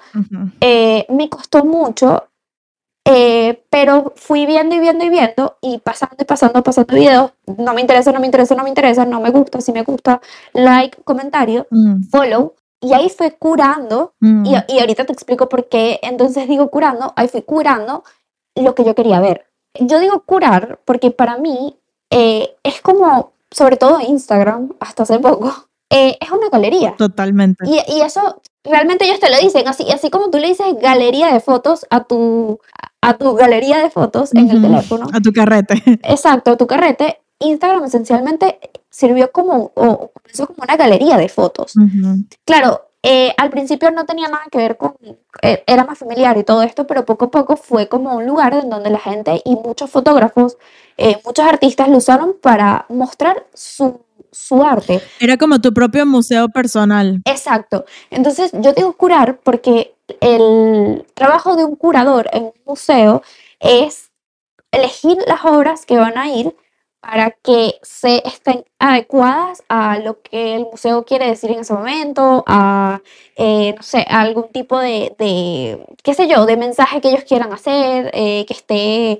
eh, 0.61 1.05
me 1.09 1.29
costó 1.29 1.63
mucho, 1.63 2.23
eh, 3.05 3.63
pero 3.69 4.13
fui 4.15 4.45
viendo 4.45 4.75
y 4.75 4.79
viendo 4.79 5.05
y 5.05 5.09
viendo 5.09 5.57
y 5.61 5.77
pasando 5.79 6.15
y 6.19 6.25
pasando, 6.25 6.63
pasando 6.63 6.95
videos. 6.95 7.31
No 7.57 7.73
me 7.73 7.81
interesa, 7.81 8.11
no 8.11 8.19
me 8.19 8.25
interesa, 8.25 8.55
no 8.55 8.63
me 8.63 8.69
interesa, 8.69 9.05
no 9.05 9.19
me 9.21 9.29
gusta, 9.29 9.61
si 9.61 9.71
me 9.71 9.83
gusta, 9.83 10.19
like, 10.53 10.97
comentario, 11.03 11.67
follow. 12.11 12.53
Y 12.81 12.93
ahí 12.93 13.09
fui 13.09 13.31
curando, 13.31 14.13
mm, 14.19 14.45
y, 14.45 14.51
y 14.73 14.79
ahorita 14.79 15.05
te 15.05 15.13
explico 15.13 15.49
por 15.49 15.67
qué 15.67 15.99
entonces 16.01 16.47
digo 16.47 16.69
curando, 16.69 17.13
ahí 17.15 17.27
fui 17.27 17.41
curando 17.41 18.03
lo 18.55 18.75
que 18.75 18.83
yo 18.83 18.95
quería 18.95 19.19
ver. 19.19 19.45
Yo 19.79 19.99
digo 19.99 20.23
curar 20.25 20.79
porque 20.85 21.11
para 21.11 21.37
mí 21.37 21.77
eh, 22.09 22.55
es 22.63 22.81
como, 22.81 23.33
sobre 23.51 23.77
todo 23.77 23.99
Instagram, 23.99 24.73
hasta 24.79 25.03
hace 25.03 25.19
poco, 25.19 25.53
eh, 25.89 26.17
es 26.19 26.31
una 26.31 26.49
galería. 26.49 26.95
Totalmente. 26.97 27.65
Y, 27.67 27.79
y 27.93 28.01
eso 28.01 28.41
realmente 28.63 29.05
ellos 29.05 29.19
te 29.19 29.29
lo 29.29 29.37
dicen, 29.39 29.67
así, 29.67 29.89
así 29.91 30.09
como 30.09 30.29
tú 30.29 30.37
le 30.37 30.49
dices 30.49 30.67
galería 30.81 31.31
de 31.31 31.39
fotos 31.39 31.85
a 31.89 32.03
tu, 32.03 32.59
a 33.01 33.17
tu 33.17 33.35
galería 33.35 33.79
de 33.79 33.89
fotos 33.89 34.33
en 34.33 34.49
el 34.49 34.61
teléfono. 34.61 35.07
A 35.13 35.21
tu 35.21 35.31
carrete. 35.31 35.81
Exacto, 36.03 36.57
tu 36.57 36.67
carrete. 36.67 37.21
Instagram 37.39 37.85
esencialmente 37.85 38.59
sirvió 38.89 39.31
como, 39.31 39.71
o 39.75 40.11
comenzó 40.11 40.47
como 40.47 40.63
una 40.63 40.75
galería 40.75 41.17
de 41.17 41.29
fotos. 41.29 41.73
Claro, 42.45 42.89
eh, 43.01 43.33
al 43.37 43.49
principio 43.49 43.91
no 43.91 44.05
tenía 44.05 44.27
nada 44.27 44.43
que 44.51 44.57
ver 44.57 44.75
con, 44.75 44.95
eh, 45.41 45.63
era 45.65 45.85
más 45.85 45.97
familiar 45.97 46.37
y 46.37 46.43
todo 46.43 46.63
esto, 46.63 46.85
pero 46.85 47.05
poco 47.05 47.25
a 47.25 47.31
poco 47.31 47.55
fue 47.55 47.87
como 47.87 48.15
un 48.17 48.25
lugar 48.25 48.53
en 48.53 48.69
donde 48.69 48.89
la 48.89 48.99
gente 48.99 49.41
y 49.45 49.55
muchos 49.55 49.89
fotógrafos, 49.89 50.57
eh, 50.97 51.17
muchos 51.25 51.45
artistas 51.45 51.87
lo 51.87 51.97
usaron 51.97 52.35
para 52.41 52.85
mostrar 52.89 53.45
su, 53.53 54.01
su 54.31 54.61
arte. 54.63 55.01
Era 55.19 55.37
como 55.37 55.61
tu 55.61 55.73
propio 55.73 56.05
museo 56.05 56.49
personal. 56.49 57.21
Exacto. 57.23 57.85
Entonces, 58.09 58.51
yo 58.53 58.73
digo 58.73 58.91
curar 58.93 59.39
porque 59.43 59.95
el 60.19 61.05
trabajo 61.13 61.55
de 61.55 61.63
un 61.63 61.77
curador 61.77 62.29
en 62.33 62.43
un 62.43 62.53
museo 62.65 63.21
es 63.61 64.11
elegir 64.71 65.17
las 65.25 65.45
obras 65.45 65.85
que 65.85 65.97
van 65.97 66.17
a 66.17 66.27
ir 66.27 66.53
para 67.01 67.31
que 67.31 67.75
se 67.81 68.21
estén 68.27 68.65
adecuadas 68.77 69.63
a 69.69 69.99
lo 69.99 70.21
que 70.21 70.55
el 70.55 70.65
museo 70.65 71.05
quiere 71.05 71.27
decir 71.27 71.51
en 71.51 71.59
ese 71.59 71.73
momento, 71.73 72.43
a, 72.47 73.01
eh, 73.35 73.73
no 73.75 73.83
sé, 73.83 74.05
a 74.09 74.21
algún 74.21 74.49
tipo 74.49 74.77
de, 74.79 75.15
de, 75.17 75.85
qué 76.03 76.13
sé 76.13 76.27
yo, 76.27 76.45
de 76.45 76.57
mensaje 76.57 77.01
que 77.01 77.09
ellos 77.09 77.23
quieran 77.23 77.53
hacer, 77.53 78.11
eh, 78.13 78.45
que 78.45 78.53
esté 78.53 79.19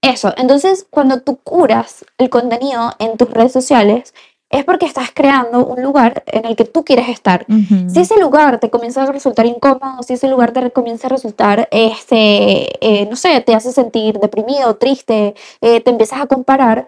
eso. 0.00 0.32
Entonces, 0.36 0.86
cuando 0.90 1.22
tú 1.22 1.38
curas 1.38 2.04
el 2.18 2.30
contenido 2.30 2.92
en 2.98 3.16
tus 3.16 3.30
redes 3.30 3.52
sociales, 3.52 4.14
es 4.50 4.64
porque 4.64 4.86
estás 4.86 5.10
creando 5.12 5.66
un 5.66 5.82
lugar 5.82 6.22
en 6.26 6.46
el 6.46 6.56
que 6.56 6.64
tú 6.64 6.84
quieres 6.84 7.08
estar. 7.08 7.44
Si 7.92 8.00
ese 8.00 8.18
lugar 8.18 8.58
te 8.60 8.70
comienza 8.70 9.02
a 9.02 9.12
resultar 9.12 9.44
incómodo, 9.44 10.02
si 10.02 10.14
ese 10.14 10.28
lugar 10.28 10.52
te 10.52 10.70
comienza 10.70 11.06
a 11.06 11.10
resultar, 11.10 11.68
este, 11.70 12.78
eh, 12.80 13.06
no 13.10 13.16
sé, 13.16 13.40
te 13.42 13.54
hace 13.54 13.72
sentir 13.72 14.18
deprimido, 14.18 14.76
triste, 14.76 15.34
eh, 15.60 15.80
te 15.80 15.90
empiezas 15.90 16.22
a 16.22 16.26
comparar, 16.26 16.86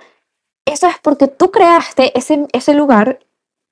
eso 0.64 0.86
es 0.86 0.96
porque 1.02 1.28
tú 1.28 1.50
creaste 1.50 2.16
ese, 2.18 2.46
ese 2.52 2.74
lugar 2.74 3.20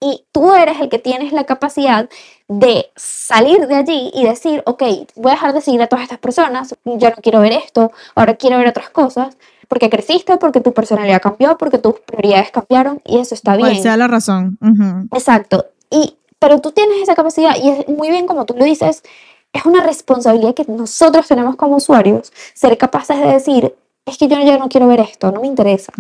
y 0.01 0.25
tú 0.33 0.55
eres 0.55 0.81
el 0.81 0.89
que 0.89 0.99
tienes 0.99 1.33
la 1.33 1.45
capacidad 1.45 2.09
de 2.47 2.91
salir 2.97 3.67
de 3.67 3.75
allí 3.75 4.11
y 4.15 4.25
decir, 4.25 4.63
ok, 4.65 4.83
voy 5.17 5.33
a 5.33 5.35
dejar 5.35 5.53
de 5.53 5.61
seguir 5.61 5.83
a 5.83 5.89
todas 5.89 6.05
estas 6.05 6.19
personas, 6.19 6.75
ya 6.85 7.11
no 7.11 7.17
quiero 7.17 7.41
ver 7.41 7.53
esto, 7.53 7.93
ahora 8.15 8.37
quiero 8.37 8.59
ver 8.59 8.69
otras 8.69 8.91
cosas, 8.91 9.37
porque 9.67 9.91
creciste, 9.91 10.37
porque 10.39 10.61
tu 10.61 10.73
personalidad 10.73 11.21
cambió, 11.21 11.59
porque 11.59 11.79
tus 11.79 12.01
prioridades 12.01 12.51
cambiaron 12.51 13.03
y 13.05 13.19
eso 13.19 13.35
está 13.35 13.57
Cual 13.59 13.73
bien. 13.73 13.83
sea 13.83 13.97
la 13.97 14.07
razón. 14.09 14.59
Ujú. 14.63 15.09
Exacto. 15.17 15.67
Y, 15.91 16.17
pero 16.39 16.61
tú 16.61 16.71
tienes 16.73 17.03
esa 17.03 17.15
capacidad 17.15 17.57
y 17.57 17.69
es 17.69 17.89
muy 17.89 18.11
bien 18.11 18.27
como 18.27 18.47
tú 18.47 18.55
lo 18.57 18.65
dices, 18.65 19.03
es 19.53 19.65
una 19.67 19.83
responsabilidad 19.83 20.55
que 20.55 20.65
nosotros 20.69 21.27
tenemos 21.27 21.57
como 21.57 21.77
usuarios, 21.77 22.33
ser 22.55 22.79
capaces 22.79 23.19
de 23.19 23.27
decir, 23.27 23.75
es 24.09 24.19
que 24.19 24.29
yo 24.29 24.37
ya 24.45 24.59
no 24.59 24.69
quiero 24.69 24.87
ver 24.89 25.01
esto, 25.01 25.31
no 25.33 25.41
me 25.41 25.47
interesa. 25.47 25.93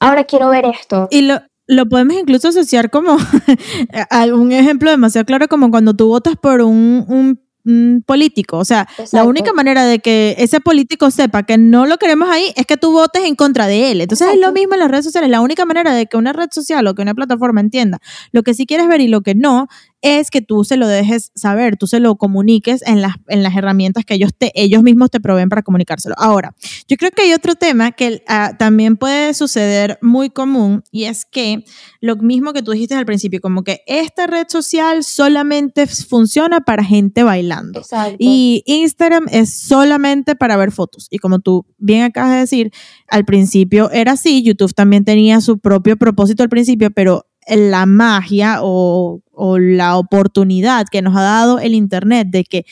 Ahora 0.00 0.24
quiero 0.24 0.48
ver 0.50 0.64
esto. 0.66 1.08
Y 1.10 1.22
lo, 1.22 1.40
lo 1.66 1.88
podemos 1.88 2.16
incluso 2.16 2.48
asociar 2.48 2.90
como 2.90 3.16
a 4.10 4.24
un 4.26 4.52
ejemplo 4.52 4.90
demasiado 4.90 5.24
claro 5.24 5.48
como 5.48 5.70
cuando 5.70 5.94
tú 5.94 6.08
votas 6.08 6.34
por 6.40 6.60
un, 6.62 7.04
un- 7.08 7.40
un 7.64 8.02
político. 8.04 8.58
O 8.58 8.64
sea, 8.64 8.88
la 9.12 9.22
única 9.28 9.52
manera 9.52 9.84
de 9.84 10.00
que 10.00 10.34
ese 10.38 10.58
político 10.58 11.12
sepa 11.12 11.44
que 11.44 11.58
no 11.58 11.86
lo 11.86 11.96
queremos 11.96 12.28
ahí 12.28 12.52
es 12.56 12.66
que 12.66 12.76
tú 12.76 12.90
votes 12.90 13.22
en 13.24 13.36
contra 13.36 13.68
de 13.68 13.92
él. 13.92 14.00
Entonces 14.00 14.26
es 14.34 14.40
lo 14.40 14.50
mismo 14.50 14.74
en 14.74 14.80
las 14.80 14.90
redes 14.90 15.04
sociales. 15.04 15.30
La 15.30 15.40
única 15.40 15.64
manera 15.64 15.94
de 15.94 16.06
que 16.06 16.16
una 16.16 16.32
red 16.32 16.48
social 16.50 16.84
o 16.88 16.94
que 16.96 17.02
una 17.02 17.14
plataforma 17.14 17.60
entienda 17.60 18.00
lo 18.32 18.42
que 18.42 18.54
sí 18.54 18.66
quieres 18.66 18.88
ver 18.88 19.00
y 19.00 19.06
lo 19.06 19.20
que 19.20 19.36
no 19.36 19.68
es 20.02 20.30
que 20.30 20.42
tú 20.42 20.64
se 20.64 20.76
lo 20.76 20.88
dejes 20.88 21.30
saber, 21.34 21.76
tú 21.76 21.86
se 21.86 22.00
lo 22.00 22.16
comuniques 22.16 22.82
en 22.86 23.00
las, 23.00 23.14
en 23.28 23.42
las 23.42 23.56
herramientas 23.56 24.04
que 24.04 24.14
ellos, 24.14 24.32
te, 24.36 24.50
ellos 24.54 24.82
mismos 24.82 25.10
te 25.10 25.20
proveen 25.20 25.48
para 25.48 25.62
comunicárselo. 25.62 26.14
Ahora, 26.18 26.54
yo 26.88 26.96
creo 26.96 27.12
que 27.12 27.22
hay 27.22 27.32
otro 27.32 27.54
tema 27.54 27.92
que 27.92 28.22
ah, 28.28 28.56
también 28.58 28.96
puede 28.96 29.32
suceder 29.32 29.98
muy 30.02 30.28
común 30.28 30.82
y 30.90 31.04
es 31.04 31.24
que 31.24 31.64
lo 32.00 32.16
mismo 32.16 32.52
que 32.52 32.62
tú 32.62 32.72
dijiste 32.72 32.96
al 32.96 33.06
principio, 33.06 33.40
como 33.40 33.62
que 33.62 33.82
esta 33.86 34.26
red 34.26 34.46
social 34.48 35.04
solamente 35.04 35.86
funciona 35.86 36.60
para 36.60 36.84
gente 36.84 37.22
bailando. 37.22 37.80
Exacto. 37.80 38.16
Y 38.18 38.64
Instagram 38.66 39.26
es 39.30 39.54
solamente 39.54 40.34
para 40.34 40.56
ver 40.56 40.72
fotos. 40.72 41.06
Y 41.10 41.18
como 41.18 41.38
tú 41.38 41.64
bien 41.78 42.02
acabas 42.02 42.32
de 42.32 42.38
decir, 42.38 42.72
al 43.08 43.24
principio 43.24 43.90
era 43.92 44.12
así, 44.12 44.42
YouTube 44.42 44.74
también 44.74 45.04
tenía 45.04 45.40
su 45.40 45.58
propio 45.58 45.96
propósito 45.96 46.42
al 46.42 46.48
principio, 46.48 46.90
pero 46.90 47.26
la 47.48 47.86
magia 47.86 48.58
o, 48.62 49.20
o 49.44 49.58
la 49.58 49.96
oportunidad 49.96 50.86
que 50.90 51.02
nos 51.02 51.16
ha 51.16 51.22
dado 51.22 51.58
el 51.58 51.74
Internet 51.74 52.28
de 52.30 52.44
que 52.44 52.64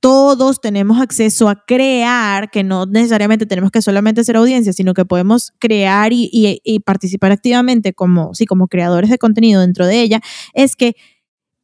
todos 0.00 0.60
tenemos 0.60 1.00
acceso 1.00 1.48
a 1.48 1.64
crear, 1.64 2.50
que 2.50 2.62
no 2.62 2.84
necesariamente 2.84 3.46
tenemos 3.46 3.70
que 3.70 3.80
solamente 3.80 4.22
ser 4.22 4.36
audiencia, 4.36 4.74
sino 4.74 4.92
que 4.92 5.06
podemos 5.06 5.52
crear 5.58 6.12
y, 6.12 6.28
y- 6.30 6.60
y 6.62 6.80
participar 6.80 7.32
activamente 7.32 7.94
como, 7.94 8.34
sí, 8.34 8.44
como 8.44 8.68
creadores 8.68 9.08
de 9.08 9.16
contenido 9.16 9.62
dentro 9.62 9.86
de 9.86 10.02
ella, 10.02 10.20
es 10.52 10.76
que 10.76 10.94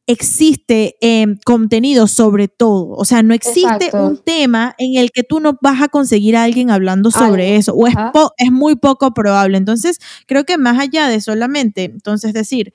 existe 0.07 0.95
eh, 1.01 1.27
contenido 1.45 2.07
sobre 2.07 2.47
todo. 2.47 2.89
O 2.95 3.05
sea, 3.05 3.21
no 3.23 3.33
existe 3.35 3.85
Exacto. 3.85 4.05
un 4.07 4.17
tema 4.17 4.73
en 4.77 4.97
el 4.99 5.11
que 5.11 5.23
tú 5.23 5.39
no 5.39 5.57
vas 5.61 5.81
a 5.81 5.87
conseguir 5.87 6.35
a 6.35 6.43
alguien 6.43 6.71
hablando 6.71 7.11
sobre 7.11 7.55
eso, 7.55 7.73
o 7.73 7.85
es, 7.87 7.93
es 8.37 8.51
muy 8.51 8.75
poco 8.75 9.13
probable. 9.13 9.57
Entonces, 9.57 9.99
creo 10.27 10.43
que 10.45 10.57
más 10.57 10.79
allá 10.79 11.07
de 11.07 11.21
solamente, 11.21 11.83
entonces 11.85 12.33
decir, 12.33 12.73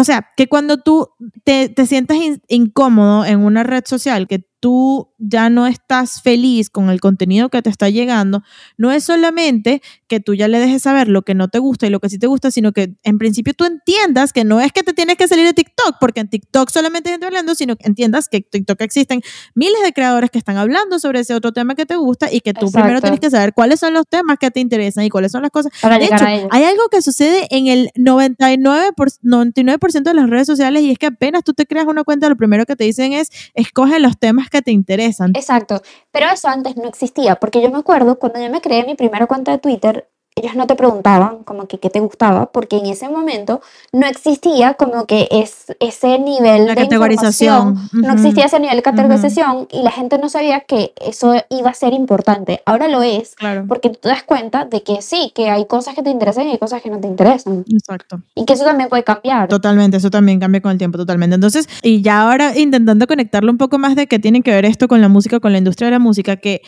o 0.00 0.04
sea, 0.04 0.28
que 0.36 0.48
cuando 0.48 0.78
tú 0.78 1.10
te, 1.44 1.68
sientas 1.86 2.16
in- 2.16 2.42
incómodo 2.48 3.24
en 3.24 3.40
una 3.40 3.62
red 3.62 3.84
social, 3.86 4.26
que 4.26 4.46
tú 4.60 5.08
ya 5.18 5.50
no 5.50 5.66
estás 5.66 6.22
feliz 6.22 6.70
con 6.70 6.90
el 6.90 7.00
contenido 7.00 7.48
que 7.48 7.62
te 7.62 7.70
está 7.70 7.88
llegando, 7.88 8.42
no 8.76 8.92
es 8.92 9.04
solamente 9.04 9.82
que 10.06 10.20
tú 10.20 10.34
ya 10.34 10.48
le 10.48 10.58
dejes 10.58 10.82
saber 10.82 11.08
lo 11.08 11.22
que 11.22 11.34
no 11.34 11.48
te 11.48 11.58
gusta 11.58 11.86
y 11.86 11.90
lo 11.90 11.98
que 11.98 12.08
sí 12.08 12.18
te 12.18 12.26
gusta, 12.26 12.50
sino 12.50 12.72
que 12.72 12.94
en 13.02 13.18
principio 13.18 13.54
tú 13.54 13.64
entiendas 13.64 14.32
que 14.32 14.44
no 14.44 14.60
es 14.60 14.72
que 14.72 14.82
te 14.82 14.92
tienes 14.92 15.16
que 15.16 15.26
salir 15.28 15.46
de 15.46 15.54
TikTok, 15.54 15.96
porque 15.98 16.20
en 16.20 16.28
TikTok 16.28 16.70
solamente 16.70 17.08
hay 17.08 17.14
gente 17.14 17.26
hablando, 17.26 17.54
sino 17.54 17.76
que 17.76 17.86
entiendas 17.86 18.28
que 18.28 18.38
en 18.38 18.44
TikTok 18.50 18.80
existen 18.82 19.22
miles 19.54 19.82
de 19.82 19.92
creadores 19.92 20.30
que 20.30 20.38
están 20.38 20.58
hablando 20.58 20.98
sobre 20.98 21.20
ese 21.20 21.34
otro 21.34 21.52
tema 21.52 21.74
que 21.74 21.86
te 21.86 21.96
gusta 21.96 22.32
y 22.32 22.40
que 22.40 22.52
tú 22.52 22.70
primero 22.70 22.98
Exacto. 22.98 23.02
tienes 23.02 23.20
que 23.20 23.30
saber 23.30 23.54
cuáles 23.54 23.80
son 23.80 23.94
los 23.94 24.04
temas 24.06 24.36
que 24.38 24.50
te 24.50 24.60
interesan 24.60 25.04
y 25.04 25.08
cuáles 25.08 25.32
son 25.32 25.42
las 25.42 25.50
cosas. 25.50 25.72
Para 25.80 25.98
De 25.98 26.04
hecho, 26.04 26.24
hay 26.24 26.64
algo 26.64 26.88
que 26.90 27.00
sucede 27.00 27.46
en 27.50 27.66
el 27.66 27.90
99%, 27.96 28.94
por, 28.94 29.08
99 29.22 29.78
de 30.04 30.14
las 30.14 30.28
redes 30.28 30.46
sociales 30.46 30.82
y 30.82 30.90
es 30.90 30.98
que 30.98 31.06
apenas 31.06 31.44
tú 31.44 31.54
te 31.54 31.66
creas 31.66 31.86
una 31.86 32.04
cuenta, 32.04 32.28
lo 32.28 32.36
primero 32.36 32.66
que 32.66 32.76
te 32.76 32.84
dicen 32.84 33.12
es 33.12 33.30
escoge 33.54 34.00
los 34.00 34.18
temas 34.18 34.49
que 34.50 34.62
te 34.62 34.72
interesan. 34.72 35.32
Exacto, 35.34 35.82
pero 36.10 36.26
eso 36.30 36.48
antes 36.48 36.76
no 36.76 36.88
existía, 36.88 37.36
porque 37.36 37.62
yo 37.62 37.70
me 37.70 37.78
acuerdo 37.78 38.18
cuando 38.18 38.40
yo 38.40 38.50
me 38.50 38.60
creé 38.60 38.84
mi 38.84 38.94
primera 38.94 39.26
cuenta 39.26 39.52
de 39.52 39.58
Twitter, 39.58 40.10
ellos 40.36 40.54
no 40.54 40.66
te 40.66 40.74
preguntaban 40.76 41.42
como 41.44 41.66
que 41.66 41.78
qué 41.78 41.90
te 41.90 42.00
gustaba, 42.00 42.46
porque 42.52 42.78
en 42.78 42.86
ese 42.86 43.08
momento 43.08 43.60
no 43.92 44.06
existía 44.06 44.74
como 44.74 45.06
que 45.06 45.28
es, 45.30 45.66
ese 45.80 46.18
nivel 46.18 46.66
La 46.66 46.74
de 46.74 46.82
categorización. 46.82 47.68
información, 47.70 48.02
no 48.02 48.12
existía 48.14 48.44
ese 48.46 48.60
nivel 48.60 48.76
de 48.76 48.82
categorización 48.82 49.68
y 49.70 49.82
la 49.82 49.90
gente 49.90 50.18
no 50.18 50.28
sabía 50.28 50.60
que 50.60 50.92
eso 51.04 51.34
iba 51.50 51.70
a 51.70 51.74
ser 51.74 51.92
importante. 51.92 52.62
Ahora 52.64 52.88
lo 52.88 53.02
es, 53.02 53.34
Claro. 53.34 53.64
porque 53.68 53.90
tú 53.90 53.98
te 54.02 54.08
das 54.08 54.22
cuenta 54.22 54.64
de 54.64 54.82
que 54.82 55.02
sí, 55.02 55.32
que 55.34 55.50
hay 55.50 55.66
cosas 55.66 55.94
que 55.94 56.02
te 56.02 56.10
interesan 56.10 56.46
y 56.46 56.52
hay 56.52 56.58
cosas 56.58 56.80
que 56.80 56.90
no 56.90 56.98
te 57.00 57.08
interesan, 57.08 57.64
Exacto. 57.68 58.20
y 58.34 58.44
que 58.44 58.52
eso 58.54 58.64
también 58.64 58.88
puede 58.88 59.04
cambiar. 59.04 59.48
Totalmente, 59.48 59.96
eso 59.96 60.10
también 60.10 60.40
cambia 60.40 60.60
con 60.62 60.70
el 60.72 60.78
tiempo, 60.78 60.96
totalmente. 60.96 61.34
Entonces, 61.34 61.68
y 61.82 62.02
ya 62.02 62.22
ahora 62.22 62.56
intentando 62.56 63.06
conectarlo 63.06 63.50
un 63.50 63.58
poco 63.58 63.78
más 63.78 63.96
de 63.96 64.06
qué 64.06 64.18
tiene 64.18 64.42
que 64.42 64.52
ver 64.52 64.64
esto 64.64 64.88
con 64.88 65.00
la 65.00 65.08
música, 65.08 65.40
con 65.40 65.52
la 65.52 65.58
industria 65.58 65.86
de 65.88 65.92
la 65.92 65.98
música, 65.98 66.36
que 66.36 66.62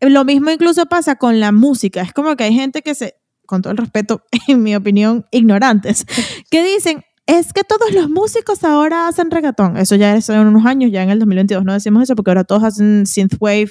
lo 0.00 0.24
mismo 0.24 0.50
incluso 0.50 0.86
pasa 0.86 1.16
con 1.16 1.40
la 1.40 1.52
música. 1.52 2.02
Es 2.02 2.12
como 2.12 2.36
que 2.36 2.44
hay 2.44 2.54
gente 2.54 2.82
que 2.82 2.94
se, 2.94 3.16
con 3.46 3.62
todo 3.62 3.72
el 3.72 3.76
respeto, 3.76 4.24
en 4.48 4.62
mi 4.62 4.74
opinión, 4.74 5.26
ignorantes, 5.30 6.06
que 6.50 6.62
dicen, 6.62 7.04
es 7.26 7.52
que 7.52 7.62
todos 7.62 7.92
los 7.92 8.10
músicos 8.10 8.64
ahora 8.64 9.06
hacen 9.06 9.30
reggaetón. 9.30 9.76
Eso 9.76 9.94
ya 9.94 10.16
es 10.16 10.28
en 10.28 10.40
unos 10.40 10.66
años, 10.66 10.90
ya 10.90 11.02
en 11.02 11.10
el 11.10 11.18
2022 11.20 11.64
no 11.64 11.72
decimos 11.72 12.02
eso 12.02 12.16
porque 12.16 12.32
ahora 12.32 12.44
todos 12.44 12.64
hacen 12.64 13.06
synthwave, 13.06 13.70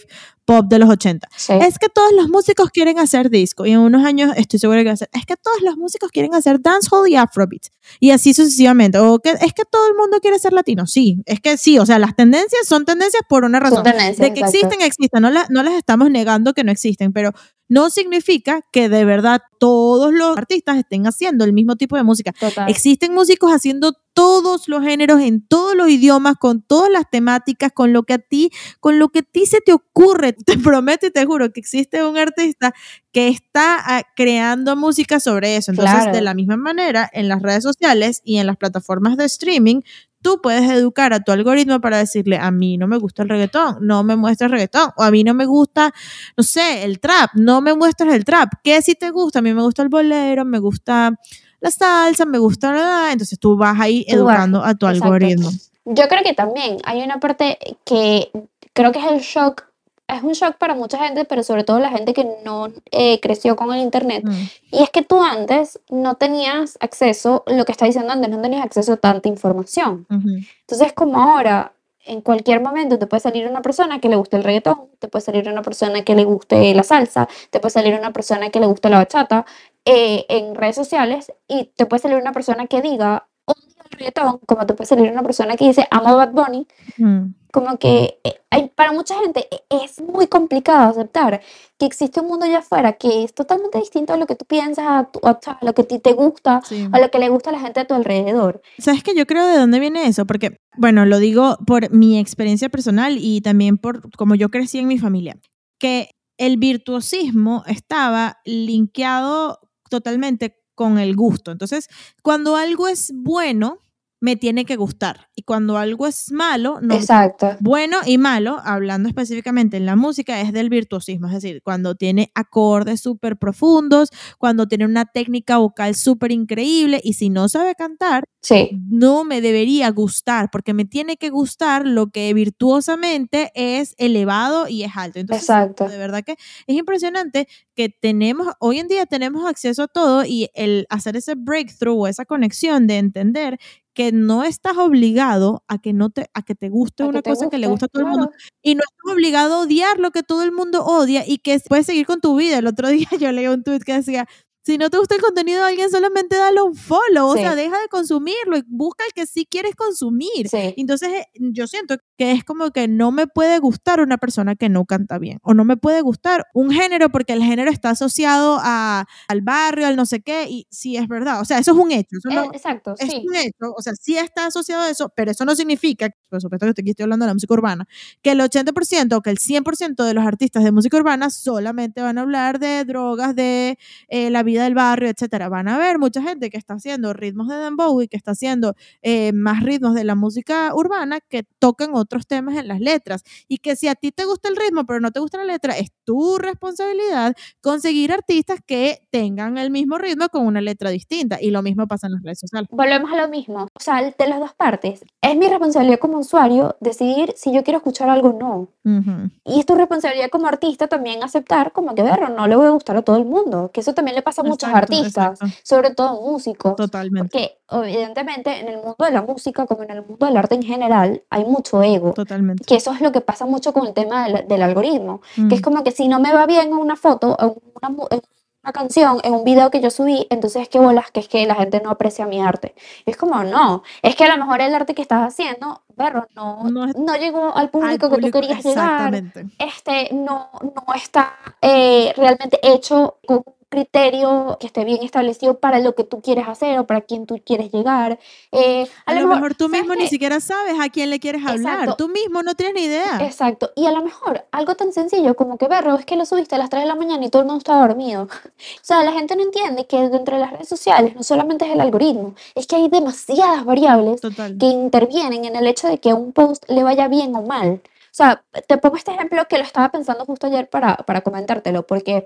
pop 0.49 0.65
de 0.67 0.79
los 0.79 0.89
80. 0.89 1.27
Sí. 1.35 1.53
Es 1.61 1.77
que 1.79 1.87
todos 1.89 2.11
los 2.13 2.27
músicos 2.29 2.69
quieren 2.71 2.97
hacer 2.99 3.29
disco 3.29 3.65
y 3.65 3.71
en 3.71 3.79
unos 3.79 4.03
años 4.05 4.33
estoy 4.35 4.59
segura 4.59 4.79
que 4.81 4.87
va 4.87 4.93
a 4.93 4.97
ser. 4.97 5.09
Es 5.13 5.25
que 5.25 5.35
todos 5.37 5.61
los 5.61 5.77
músicos 5.77 6.09
quieren 6.11 6.33
hacer 6.35 6.59
dancehall 6.61 7.07
y 7.07 7.15
afrobeat 7.15 7.63
y 7.99 8.11
así 8.11 8.33
sucesivamente. 8.33 8.97
O 8.99 9.19
que 9.19 9.31
es 9.31 9.53
que 9.53 9.63
todo 9.69 9.87
el 9.87 9.95
mundo 9.95 10.19
quiere 10.21 10.39
ser 10.39 10.53
latino. 10.53 10.87
Sí, 10.87 11.21
es 11.25 11.39
que 11.39 11.57
sí. 11.57 11.77
O 11.79 11.85
sea, 11.85 11.99
las 11.99 12.15
tendencias 12.15 12.67
son 12.67 12.85
tendencias 12.85 13.21
por 13.29 13.43
una 13.43 13.59
razón. 13.59 13.83
De 13.83 13.91
que 13.91 14.07
exacto. 14.09 14.45
existen, 14.45 14.81
existen. 14.81 15.21
No, 15.21 15.29
la- 15.29 15.47
no 15.49 15.63
las 15.63 15.73
estamos 15.75 16.09
negando 16.09 16.53
que 16.53 16.63
no 16.63 16.71
existen, 16.71 17.13
pero 17.13 17.31
no 17.67 17.89
significa 17.91 18.61
que 18.71 18.89
de 18.89 19.05
verdad 19.05 19.41
todos 19.59 20.11
los 20.11 20.35
artistas 20.37 20.77
estén 20.77 21.05
haciendo 21.05 21.45
el 21.45 21.53
mismo 21.53 21.75
tipo 21.75 21.95
de 21.95 22.03
música. 22.03 22.33
Total. 22.39 22.67
Existen 22.69 23.13
músicos 23.13 23.51
haciendo 23.51 23.93
todos 24.13 24.67
los 24.67 24.83
géneros 24.83 25.21
en 25.21 25.45
todos 25.45 25.75
los 25.75 25.89
idiomas, 25.89 26.35
con 26.39 26.61
todas 26.61 26.91
las 26.91 27.09
temáticas, 27.09 27.71
con 27.73 27.93
lo 27.93 28.03
que 28.03 28.13
a 28.13 28.19
ti, 28.19 28.51
con 28.79 28.99
lo 28.99 29.09
que 29.09 29.19
a 29.19 29.23
ti 29.23 29.45
se 29.45 29.61
te 29.61 29.71
ocurre. 29.73 30.33
Te 30.45 30.57
prometo 30.57 31.05
y 31.07 31.11
te 31.11 31.25
juro 31.25 31.51
que 31.51 31.59
existe 31.59 32.03
un 32.03 32.17
artista 32.17 32.73
que 33.11 33.27
está 33.29 33.77
ah, 33.85 34.03
creando 34.15 34.75
música 34.75 35.19
sobre 35.19 35.55
eso. 35.57 35.71
Entonces, 35.71 35.95
Claro. 35.95 36.11
de 36.13 36.21
la 36.21 36.33
misma 36.33 36.57
manera, 36.57 37.09
en 37.13 37.27
las 37.27 37.41
redes 37.41 37.63
sociales 37.63 38.21
y 38.23 38.37
en 38.37 38.47
las 38.47 38.57
plataformas 38.57 39.17
de 39.17 39.25
streaming, 39.25 39.81
tú 40.21 40.41
puedes 40.41 40.69
educar 40.69 41.13
a 41.13 41.21
tu 41.21 41.31
algoritmo 41.31 41.79
para 41.79 41.97
decirle, 41.97 42.37
a 42.37 42.51
mí 42.51 42.77
no 42.77 42.87
me 42.87 42.97
gusta 42.97 43.23
el 43.23 43.29
reggaetón, 43.29 43.77
no 43.81 44.03
me 44.03 44.17
muestres 44.17 44.51
reggaetón, 44.51 44.89
o 44.97 45.03
a 45.03 45.11
mí 45.11 45.23
no 45.23 45.33
me 45.33 45.45
gusta, 45.45 45.93
no 46.35 46.43
sé, 46.43 46.83
el 46.83 46.99
trap, 46.99 47.31
no 47.35 47.61
me 47.61 47.73
muestres 47.73 48.13
el 48.13 48.25
trap. 48.25 48.49
¿Qué 48.63 48.81
si 48.81 48.95
te 48.95 49.11
gusta? 49.11 49.39
A 49.39 49.41
mí 49.41 49.53
me 49.53 49.61
gusta 49.61 49.81
el 49.81 49.89
bolero, 49.89 50.43
me 50.45 50.59
gusta 50.59 51.13
la 51.59 51.71
salsa, 51.71 52.25
me 52.25 52.37
gusta 52.37 52.71
la... 52.73 53.11
Entonces 53.11 53.37
tú 53.39 53.57
vas 53.57 53.79
ahí 53.79 54.05
Tú 54.05 54.23
vas, 54.23 54.35
educando 54.35 54.63
a 54.63 54.75
tu 54.75 54.87
exacto. 54.87 55.05
algoritmo. 55.05 55.49
Yo 55.85 56.07
creo 56.07 56.23
que 56.23 56.33
también 56.33 56.77
hay 56.83 57.01
una 57.01 57.19
parte 57.19 57.57
que 57.83 58.31
creo 58.73 58.91
que 58.91 58.99
es 58.99 59.11
el 59.11 59.19
shock, 59.19 59.63
es 60.07 60.23
un 60.23 60.33
shock 60.33 60.57
para 60.57 60.75
mucha 60.75 60.97
gente, 60.99 61.25
pero 61.25 61.43
sobre 61.43 61.63
todo 61.63 61.79
la 61.79 61.89
gente 61.89 62.13
que 62.13 62.27
no 62.45 62.67
eh, 62.91 63.19
creció 63.19 63.55
con 63.55 63.73
el 63.73 63.81
internet. 63.81 64.23
Mm, 64.23 64.31
Y 64.71 64.83
es 64.83 64.89
que 64.89 65.01
tú 65.01 65.21
antes 65.21 65.79
no 65.89 66.15
tenías 66.15 66.77
acceso, 66.79 67.43
lo 67.47 67.65
que 67.65 67.71
está 67.71 67.85
diciendo 67.85 68.11
antes, 68.11 68.29
no 68.29 68.41
tenías 68.41 68.63
acceso 68.63 68.93
a 68.93 68.97
tanta 68.97 69.29
información. 69.29 70.05
Entonces, 70.09 70.93
como 70.93 71.21
ahora, 71.21 71.73
en 72.05 72.21
cualquier 72.21 72.61
momento 72.61 72.97
te 72.97 73.05
puede 73.05 73.21
salir 73.21 73.47
una 73.47 73.61
persona 73.61 73.99
que 73.99 74.09
le 74.09 74.15
guste 74.15 74.37
el 74.37 74.43
reggaetón, 74.43 74.87
te 74.99 75.07
puede 75.07 75.23
salir 75.23 75.47
una 75.47 75.61
persona 75.61 76.03
que 76.03 76.15
le 76.15 76.23
guste 76.23 76.73
la 76.73 76.83
salsa, 76.83 77.27
te 77.51 77.59
puede 77.59 77.71
salir 77.71 77.93
una 77.93 78.11
persona 78.11 78.49
que 78.49 78.59
le 78.59 78.65
guste 78.65 78.89
la 78.89 78.97
bachata 78.97 79.45
eh, 79.91 80.25
en 80.29 80.53
redes 80.55 80.75
sociales 80.75 81.31
y 81.47 81.71
te 81.75 81.85
puede 81.85 82.01
salir 82.01 82.17
una 82.17 82.31
persona 82.31 82.67
que 82.67 82.81
diga 82.81 83.27
odio 83.45 83.63
el 83.83 83.97
reggaetón, 83.97 84.39
como 84.45 84.65
te 84.67 84.73
puede 84.75 84.87
salir 84.87 85.11
una 85.11 85.23
persona 85.23 85.55
que 85.57 85.65
dice 85.65 85.87
amo 85.89 86.09
a 86.09 86.15
Bad 86.25 86.31
Bunny, 86.33 86.67
Mm. 86.97 87.33
como 87.51 87.77
que 87.79 88.19
eh, 88.23 88.67
para 88.75 88.91
mucha 88.91 89.15
gente 89.23 89.47
eh, 89.51 89.61
es 89.83 89.99
muy 90.01 90.27
complicado 90.27 90.89
aceptar 90.91 91.41
que 91.79 91.85
existe 91.87 92.19
un 92.19 92.27
mundo 92.27 92.45
allá 92.45 92.59
afuera 92.59 92.93
que 92.93 93.23
es 93.23 93.33
totalmente 93.33 93.79
distinto 93.79 94.13
a 94.13 94.17
lo 94.17 94.27
que 94.27 94.35
tú 94.35 94.45
piensas, 94.45 94.85
a, 94.87 95.05
tu- 95.11 95.19
a 95.25 95.39
lo 95.61 95.73
que 95.73 95.83
te 95.83 96.13
gusta, 96.13 96.61
Sí. 96.63 96.87
a 96.91 96.99
lo 96.99 97.09
que 97.09 97.17
le 97.19 97.29
gusta 97.29 97.49
a 97.49 97.53
la 97.53 97.59
gente 97.59 97.79
a 97.79 97.85
tu 97.87 97.93
alrededor. 97.95 98.61
¿Sabes 98.77 99.01
que 99.03 99.15
Yo 99.15 99.25
creo 99.25 99.47
de 99.47 99.57
dónde 99.57 99.79
viene 99.79 100.05
eso, 100.05 100.25
porque, 100.25 100.57
bueno, 100.77 101.05
lo 101.05 101.17
digo 101.19 101.57
por 101.65 101.89
mi 101.91 102.19
experiencia 102.19 102.69
personal 102.69 103.17
y 103.19 103.41
también 103.41 103.77
por 103.77 104.11
como 104.17 104.35
yo 104.35 104.49
crecí 104.49 104.77
en 104.79 104.87
mi 104.87 104.99
familia, 104.99 105.37
que 105.79 106.11
el 106.37 106.57
virtuosismo 106.57 107.63
estaba 107.67 108.37
linkeado 108.45 109.59
totalmente 109.89 110.55
con 110.75 110.97
el 110.99 111.15
gusto. 111.15 111.51
Entonces, 111.51 111.87
cuando 112.23 112.55
algo 112.55 112.87
es 112.87 113.11
bueno, 113.13 113.79
me 114.21 114.35
tiene 114.35 114.65
que 114.65 114.75
gustar. 114.75 115.29
Y 115.33 115.43
cuando 115.43 115.77
algo 115.77 116.05
es 116.05 116.29
malo, 116.33 116.79
no 116.81 116.95
Exacto. 116.95 117.55
bueno 117.61 117.99
y 118.05 118.17
malo, 118.17 118.59
hablando 118.65 119.07
específicamente 119.07 119.77
en 119.77 119.85
la 119.85 119.95
música, 119.95 120.41
es 120.41 120.51
del 120.51 120.67
virtuosismo, 120.69 121.27
es 121.27 121.33
decir, 121.35 121.61
cuando 121.63 121.95
tiene 121.95 122.29
acordes 122.35 122.99
súper 122.99 123.37
profundos, 123.37 124.09
cuando 124.37 124.67
tiene 124.67 124.83
una 124.83 125.05
técnica 125.05 125.57
vocal 125.57 125.95
súper 125.95 126.33
increíble 126.33 126.99
y 127.01 127.13
si 127.13 127.29
no 127.29 127.47
sabe 127.47 127.75
cantar, 127.75 128.25
Sí. 128.41 128.71
no 128.89 129.23
me 129.23 129.39
debería 129.39 129.89
gustar, 129.91 130.49
porque 130.51 130.73
me 130.73 130.83
tiene 130.83 131.15
que 131.15 131.29
gustar 131.29 131.85
lo 131.87 132.07
que 132.09 132.33
virtuosamente 132.33 133.51
es 133.55 133.95
elevado 133.97 134.67
y 134.67 134.83
es 134.83 134.91
alto. 134.95 135.19
Entonces, 135.19 135.43
Exacto. 135.43 135.87
de 135.87 135.97
verdad 135.97 136.23
que 136.25 136.33
es 136.67 136.75
impresionante 136.75 137.47
que 137.79 137.87
tenemos, 137.87 138.47
hoy 138.59 138.79
en 138.79 138.89
día 138.89 139.05
tenemos 139.05 139.45
acceso 139.47 139.83
a 139.83 139.87
todo 139.87 140.25
y 140.25 140.49
el 140.53 140.85
hacer 140.89 141.15
ese 141.15 141.35
breakthrough 141.35 141.97
o 142.01 142.07
esa 142.07 142.25
conexión 142.25 142.87
de 142.87 142.97
entender 142.97 143.57
que 143.93 144.11
no 144.11 144.43
estás 144.43 144.75
obligado 144.77 145.63
a 145.69 145.77
que 145.77 145.93
no 145.93 146.09
te 146.09 146.29
a 146.33 146.41
que 146.41 146.55
te 146.55 146.67
guste 146.67 147.03
A 147.03 147.05
que 147.05 147.09
una 147.11 147.21
te 147.21 147.29
cosa 147.29 147.49
que 147.49 147.57
le 147.57 147.67
guste, 147.67 147.85
gusta 147.85 147.85
a 147.85 147.87
todo 147.87 148.01
el 148.03 148.09
mundo 148.09 148.27
claro. 148.27 148.43
y 148.61 148.75
no 148.75 148.81
estás 148.81 149.13
obligado 149.13 149.53
a 149.53 149.61
odiar 149.61 149.97
lo 149.97 150.11
que 150.11 150.23
todo 150.23 150.43
el 150.43 150.51
mundo 150.51 150.83
odia 150.83 151.23
y 151.25 151.37
que 151.37 151.57
puedes 151.69 151.85
seguir 151.85 152.05
con 152.05 152.19
tu 152.19 152.35
vida. 152.35 152.57
El 152.57 152.67
otro 152.67 152.89
día 152.89 153.07
yo 153.17 153.31
leí 153.31 153.47
un 153.47 153.63
tweet 153.63 153.79
que 153.79 153.93
decía, 153.93 154.27
si 154.65 154.77
no 154.77 154.89
te 154.89 154.97
gusta 154.97 155.15
el 155.15 155.21
contenido 155.21 155.61
de 155.61 155.67
alguien, 155.69 155.89
solamente 155.89 156.35
dale 156.35 156.61
un 156.61 156.75
follow, 156.75 157.29
o 157.29 157.33
Sí. 157.35 157.39
sea, 157.39 157.55
deja 157.55 157.79
de 157.79 157.87
consumirlo 157.87 158.57
y 158.57 158.63
busca 158.67 159.05
el 159.05 159.13
que 159.13 159.25
sí 159.25 159.45
quieres 159.49 159.73
consumir. 159.75 160.49
Sí. 160.49 160.73
Entonces, 160.75 161.09
eh, 161.13 161.25
yo 161.39 161.65
siento 161.65 161.95
que 162.19 162.33
es 162.33 162.43
como 162.43 162.71
que 162.71 162.89
no 162.89 163.13
me 163.13 163.27
puede 163.27 163.59
gustar 163.59 164.01
una 164.01 164.17
persona 164.17 164.55
que 164.55 164.67
no 164.67 164.83
canta 164.83 165.17
bien, 165.19 165.39
o 165.41 165.53
no 165.53 165.63
me 165.63 165.77
puede 165.77 166.01
gustar 166.01 166.47
un 166.53 166.69
género 166.69 167.07
porque 167.07 167.31
el 167.31 167.41
género 167.41 167.71
está 167.71 167.91
asociado 167.91 168.59
a, 168.61 169.05
al 169.29 169.41
barrio, 169.41 169.87
al 169.87 169.95
no 169.95 170.05
sé 170.05 170.19
qué, 170.19 170.45
y 170.49 170.67
sí 170.69 170.97
es 170.97 171.07
verdad, 171.07 171.39
o 171.39 171.45
sea, 171.45 171.59
eso 171.59 171.71
es 171.71 171.77
un 171.77 171.93
hecho, 171.93 172.17
eso 172.17 172.29
Eh, 172.29 172.35
no, 172.35 172.51
exacto, 172.53 172.93
es 172.99 173.09
sí. 173.09 173.23
un 173.25 173.35
hecho, 173.37 173.73
o 173.73 173.81
sea, 173.81 173.93
sí 173.95 174.17
está 174.17 174.47
asociado 174.47 174.83
a 174.83 174.89
eso, 174.89 175.13
pero 175.15 175.31
eso 175.31 175.45
no 175.45 175.55
significa, 175.55 176.09
por 176.27 176.41
supuesto 176.41 176.65
que 176.73 176.81
aquí 176.81 176.89
estoy 176.89 177.03
hablando 177.03 177.23
de 177.23 177.29
la 177.29 177.35
música 177.35 177.53
urbana, 177.53 177.87
que 178.21 178.31
el 178.31 178.41
80% 178.41 179.15
o 179.15 179.21
que 179.21 179.29
el 179.29 179.37
100% 179.37 180.03
de 180.03 180.13
los 180.13 180.25
artistas 180.25 180.65
de 180.65 180.73
música 180.73 180.97
urbana 180.97 181.29
solamente 181.29 182.01
van 182.01 182.17
a 182.17 182.21
hablar 182.23 182.59
de 182.59 182.83
drogas, 182.83 183.33
de 183.33 183.77
eh, 184.09 184.29
la 184.29 184.43
vida 184.43 184.65
del 184.65 184.75
barrio, 184.75 185.07
etcétera. 185.07 185.47
Van 185.47 185.69
a 185.69 185.77
ver 185.77 185.99
mucha 185.99 186.21
gente 186.21 186.49
que 186.49 186.57
está 186.57 186.73
haciendo 186.73 187.13
ritmos 187.13 187.47
de 187.47 187.55
dembow 187.55 188.01
y 188.01 188.09
que 188.09 188.17
está 188.17 188.31
haciendo 188.31 188.75
eh, 189.03 189.31
más 189.31 189.63
ritmos 189.63 189.95
de 189.95 190.03
la 190.03 190.15
música 190.15 190.75
urbana 190.75 191.21
que 191.21 191.43
tocan 191.59 191.91
otros 191.93 192.08
temas 192.27 192.57
en 192.57 192.67
las 192.67 192.79
letras. 192.79 193.23
Y 193.47 193.59
que 193.59 193.75
si 193.75 193.87
a 193.87 193.95
ti 193.95 194.11
te 194.11 194.25
gusta 194.25 194.49
el 194.49 194.55
ritmo, 194.55 194.85
pero 194.85 194.99
no 194.99 195.11
te 195.11 195.19
gusta 195.19 195.37
la 195.37 195.45
letra, 195.45 195.77
es 195.77 195.91
tu 196.03 196.37
responsabilidad 196.37 197.35
conseguir 197.61 198.11
artistas 198.11 198.59
que 198.65 199.07
tengan 199.11 199.57
el 199.57 199.71
mismo 199.71 199.97
ritmo 199.97 200.29
con 200.29 200.45
una 200.45 200.61
letra 200.61 200.89
distinta. 200.89 201.37
Y 201.41 201.51
lo 201.51 201.61
mismo 201.61 201.87
pasa 201.87 202.07
en 202.07 202.13
las 202.13 202.23
redes 202.23 202.39
sociales. 202.39 202.67
Volvemos 202.71 203.11
a 203.11 203.15
lo 203.15 203.27
mismo. 203.27 203.67
O 203.73 203.79
sea, 203.79 204.01
de 204.01 204.27
las 204.27 204.39
dos 204.39 204.53
partes. 204.53 205.03
Es 205.21 205.35
mi 205.37 205.47
responsabilidad 205.47 205.99
como 205.99 206.19
usuario 206.19 206.75
decidir 206.79 207.33
si 207.35 207.53
yo 207.53 207.63
quiero 207.63 207.77
escuchar 207.77 208.09
algo 208.09 208.29
o 208.29 208.33
no. 208.33 208.69
Ujú. 208.83 209.29
Y 209.45 209.59
es 209.59 209.65
tu 209.65 209.75
responsabilidad 209.75 210.29
como 210.29 210.47
artista 210.47 210.87
también 210.87 211.23
aceptar 211.23 211.71
como 211.71 211.93
que, 211.95 212.03
verlo, 212.03 212.29
no 212.29 212.47
le 212.47 212.55
voy 212.55 212.67
a 212.67 212.71
gustar 212.71 212.97
a 212.97 213.01
todo 213.01 213.17
el 213.17 213.25
mundo. 213.25 213.69
Que 213.73 213.81
eso 213.81 213.93
también 213.93 214.15
le 214.15 214.21
pasa 214.21 214.41
a 214.41 214.45
muchos 214.45 214.69
Exacto, 214.69 214.93
artistas, 214.95 215.31
exacto. 215.41 215.55
sobre 215.63 215.91
todo 215.91 216.21
músicos, 216.21 216.75
Totalmente, 216.75 217.21
porque 217.21 217.57
evidentemente 217.85 218.59
en 218.59 218.67
el 218.67 218.77
mundo 218.77 218.95
de 218.99 219.11
la 219.11 219.21
música, 219.21 219.65
como 219.65 219.83
en 219.83 219.91
el 219.91 220.05
mundo 220.05 220.25
del 220.25 220.37
arte 220.37 220.55
en 220.55 220.63
general, 220.63 221.23
hay 221.29 221.45
mucho 221.45 221.83
ego, 221.83 221.98
totalmente. 222.13 222.63
que 222.65 222.75
eso 222.75 222.91
es 222.93 223.01
lo 223.01 223.11
que 223.11 223.21
pasa 223.21 223.45
mucho 223.45 223.73
con 223.73 223.87
el 223.87 223.93
tema 223.93 224.27
del, 224.27 224.47
del 224.47 224.61
algoritmo, 224.61 225.21
que 225.49 225.55
es 225.55 225.61
Mm, 225.61 225.63
como 225.63 225.83
que 225.83 225.91
si 225.91 226.07
no 226.07 226.19
me 226.19 226.33
va 226.33 226.45
bien 226.45 226.67
en 226.69 226.73
una 226.73 226.95
foto, 226.95 227.37
en 227.39 227.53
una, 227.81 228.03
en 228.11 228.21
una 228.63 228.73
canción, 228.73 229.19
en 229.23 229.33
un 229.33 229.43
video 229.43 229.71
que 229.71 229.79
yo 229.81 229.89
subí, 229.89 230.27
entonces 230.29 230.67
qué 230.69 230.79
bolas, 230.79 231.11
que 231.11 231.21
es 231.21 231.27
que 231.29 231.45
la 231.45 231.55
gente 231.55 231.81
no 231.83 231.91
aprecia 231.91 232.25
mi 232.25 232.41
arte. 232.41 232.75
Y 233.05 233.11
es 233.11 233.17
como, 233.17 233.43
no, 233.43 233.83
es 234.01 234.15
que 234.15 234.25
a 234.25 234.35
lo 234.35 234.43
mejor 234.43 234.61
el 234.61 234.73
arte 234.75 234.93
que 234.93 235.01
estás 235.01 235.21
haciendo, 235.27 235.81
perro, 235.95 236.27
no, 236.35 236.63
No 236.69 236.85
es 236.85 236.95
no 236.97 237.15
llegó 237.15 237.55
al 237.55 237.63
al 237.63 237.69
público 237.69 238.09
que 238.09 238.15
tú 238.15 238.31
público, 238.31 238.39
querías 238.41 238.63
llegar, 238.65 239.13
exactamente. 239.15 239.45
este 239.59 240.13
no, 240.13 240.49
no 240.61 240.93
está 240.93 241.33
eh, 241.61 242.13
realmente 242.17 242.59
hecho 242.63 243.17
con 243.25 243.43
criterio 243.69 244.57
que 244.59 244.67
esté 244.67 244.83
bien 244.85 245.03
establecido 245.03 245.59
para 245.59 245.79
lo 245.79 245.95
que 245.95 246.03
tú 246.03 246.21
quieres 246.21 246.47
hacer 246.47 246.79
o 246.79 246.87
para 246.87 247.01
quien 247.01 247.25
tú 247.25 247.41
quieres 247.45 247.71
llegar. 247.71 248.19
Eh, 248.51 248.87
a 249.05 249.13
A 249.13 249.15
lo 249.15 249.21
mejor, 249.21 249.27
mejor 249.27 249.55
tú 249.55 249.69
¿sabes 249.69 249.69
mismo 249.69 249.95
ni 249.95 250.05
qué? 250.05 250.07
siquiera 250.07 250.39
sabes 250.39 250.75
a 250.79 250.89
quién 250.89 251.09
le 251.09 251.19
quieres 251.19 251.45
hablar. 251.45 251.55
Exacto, 251.79 251.95
Tú 251.95 252.07
mismo 252.09 252.43
no 252.43 252.55
tienes 252.55 252.75
ni 252.75 252.83
idea. 252.85 253.17
exacto. 253.17 253.71
Y 253.75 253.85
a 253.85 253.91
lo 253.91 254.03
mejor 254.03 254.45
algo 254.51 254.75
tan 254.75 254.93
sencillo 254.93 255.35
como 255.35 255.57
que, 255.57 255.67
berro, 255.67 255.95
es 255.95 256.05
que 256.05 256.15
lo 256.15 256.25
subiste 256.25 256.55
a 256.55 256.57
las 256.57 256.69
3 256.69 256.83
de 256.83 256.87
la 256.87 256.95
mañana 256.95 257.25
y 257.25 257.29
todo 257.29 257.41
el 257.43 257.47
mundo 257.47 257.59
estaba 257.59 257.87
dormido. 257.87 258.27
O 258.81 258.83
sea, 258.83 259.03
la 259.03 259.11
gente 259.11 259.35
no 259.35 259.43
entiende 259.43 259.85
que 259.87 259.97
dentro 260.09 260.35
de 260.35 260.41
las 260.41 260.51
redes 260.51 260.67
sociales 260.69 261.15
no 261.15 261.23
solamente 261.23 261.65
es 261.65 261.71
el 261.71 261.81
algoritmo, 261.81 262.35
es 262.55 262.67
que 262.67 262.75
hay 262.77 262.89
demasiadas 262.89 263.65
variables 263.65 264.21
Total. 264.21 264.57
que 264.57 264.65
intervienen 264.67 265.45
en 265.45 265.55
el 265.55 265.67
hecho 265.67 265.87
de 265.87 265.99
que 265.99 266.13
un 266.13 266.31
post 266.33 266.63
le 266.69 266.83
vaya 266.83 267.07
bien 267.07 267.35
o 267.35 267.41
mal. 267.43 267.81
O 268.11 268.15
sea, 268.19 268.43
te 268.67 268.77
pongo 268.77 268.95
este 268.97 269.11
ejemplo 269.11 269.45
que 269.47 269.57
lo 269.57 269.63
estaba 269.63 269.89
pensando 269.91 270.25
justo 270.25 270.47
ayer 270.47 270.69
para, 270.69 270.97
para 270.97 271.21
comentártelo, 271.21 271.85
porque 271.87 272.25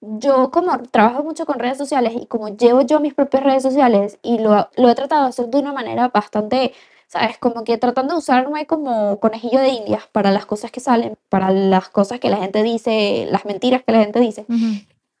yo 0.00 0.50
como 0.50 0.78
trabajo 0.84 1.22
mucho 1.22 1.46
con 1.46 1.58
redes 1.58 1.78
sociales 1.78 2.12
y 2.16 2.26
como 2.26 2.48
llevo 2.48 2.82
yo 2.82 3.00
mis 3.00 3.14
propias 3.14 3.42
redes 3.42 3.62
sociales 3.62 4.18
y 4.22 4.38
lo, 4.38 4.68
lo 4.76 4.88
he 4.88 4.94
tratado 4.94 5.24
de 5.24 5.28
hacer 5.28 5.48
de 5.48 5.58
una 5.58 5.72
manera 5.72 6.08
bastante, 6.08 6.72
¿sabes? 7.06 7.38
Como 7.38 7.64
que 7.64 7.76
tratando 7.76 8.14
de 8.14 8.18
usarme 8.18 8.66
como 8.66 9.20
conejillo 9.20 9.60
de 9.60 9.68
indias 9.68 10.06
para 10.10 10.30
las 10.30 10.46
cosas 10.46 10.70
que 10.70 10.80
salen, 10.80 11.16
para 11.28 11.50
las 11.50 11.88
cosas 11.90 12.18
que 12.20 12.30
la 12.30 12.38
gente 12.38 12.62
dice, 12.62 13.28
las 13.30 13.44
mentiras 13.44 13.82
que 13.82 13.92
la 13.92 14.00
gente 14.00 14.20
dice. 14.20 14.46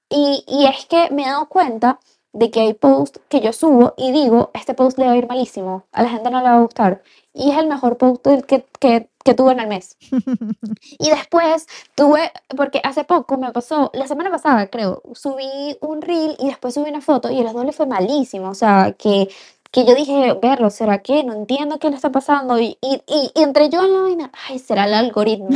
Y, 0.08 0.44
y 0.48 0.66
es 0.66 0.86
que 0.86 1.10
me 1.10 1.22
he 1.22 1.26
dado 1.26 1.48
cuenta 1.48 2.00
de 2.32 2.50
que 2.50 2.60
hay 2.60 2.74
posts 2.74 3.20
que 3.28 3.40
yo 3.40 3.52
subo 3.52 3.94
y 3.96 4.12
digo, 4.12 4.50
este 4.54 4.74
post 4.74 4.98
le 4.98 5.06
va 5.06 5.12
a 5.12 5.16
ir 5.16 5.28
malísimo, 5.28 5.84
a 5.92 6.02
la 6.02 6.10
gente 6.10 6.30
no 6.30 6.38
le 6.38 6.48
va 6.48 6.56
a 6.56 6.60
gustar. 6.60 7.02
Y 7.32 7.50
es 7.50 7.58
el 7.58 7.68
mejor 7.68 7.96
post 7.96 8.26
que, 8.46 8.64
que, 8.78 9.08
que 9.24 9.34
tuve 9.34 9.52
en 9.52 9.60
el 9.60 9.68
mes. 9.68 9.96
Y 10.98 11.10
después 11.10 11.66
tuve, 11.94 12.32
porque 12.56 12.80
hace 12.84 13.04
poco 13.04 13.38
me 13.38 13.52
pasó, 13.52 13.90
la 13.94 14.06
semana 14.06 14.30
pasada 14.30 14.68
creo, 14.68 15.02
subí 15.14 15.76
un 15.80 16.02
reel 16.02 16.36
y 16.38 16.46
después 16.48 16.74
subí 16.74 16.90
una 16.90 17.00
foto 17.00 17.30
y 17.30 17.40
a 17.40 17.42
los 17.44 17.52
dos 17.54 17.64
le 17.64 17.72
fue 17.72 17.86
malísimo. 17.86 18.50
O 18.50 18.54
sea, 18.54 18.94
que, 18.98 19.28
que 19.70 19.84
yo 19.86 19.94
dije, 19.94 20.34
verlo, 20.42 20.70
¿será 20.70 21.02
que? 21.02 21.24
No 21.24 21.32
entiendo 21.34 21.78
qué 21.78 21.90
le 21.90 21.96
está 21.96 22.10
pasando. 22.12 22.58
Y, 22.60 22.78
y, 22.80 23.02
y, 23.06 23.30
y 23.34 23.42
entré 23.42 23.68
yo 23.70 23.82
en 23.84 23.92
la 23.92 24.00
vaina, 24.02 24.32
ay, 24.48 24.58
será 24.58 24.84
el 24.86 24.94
algoritmo. 24.94 25.48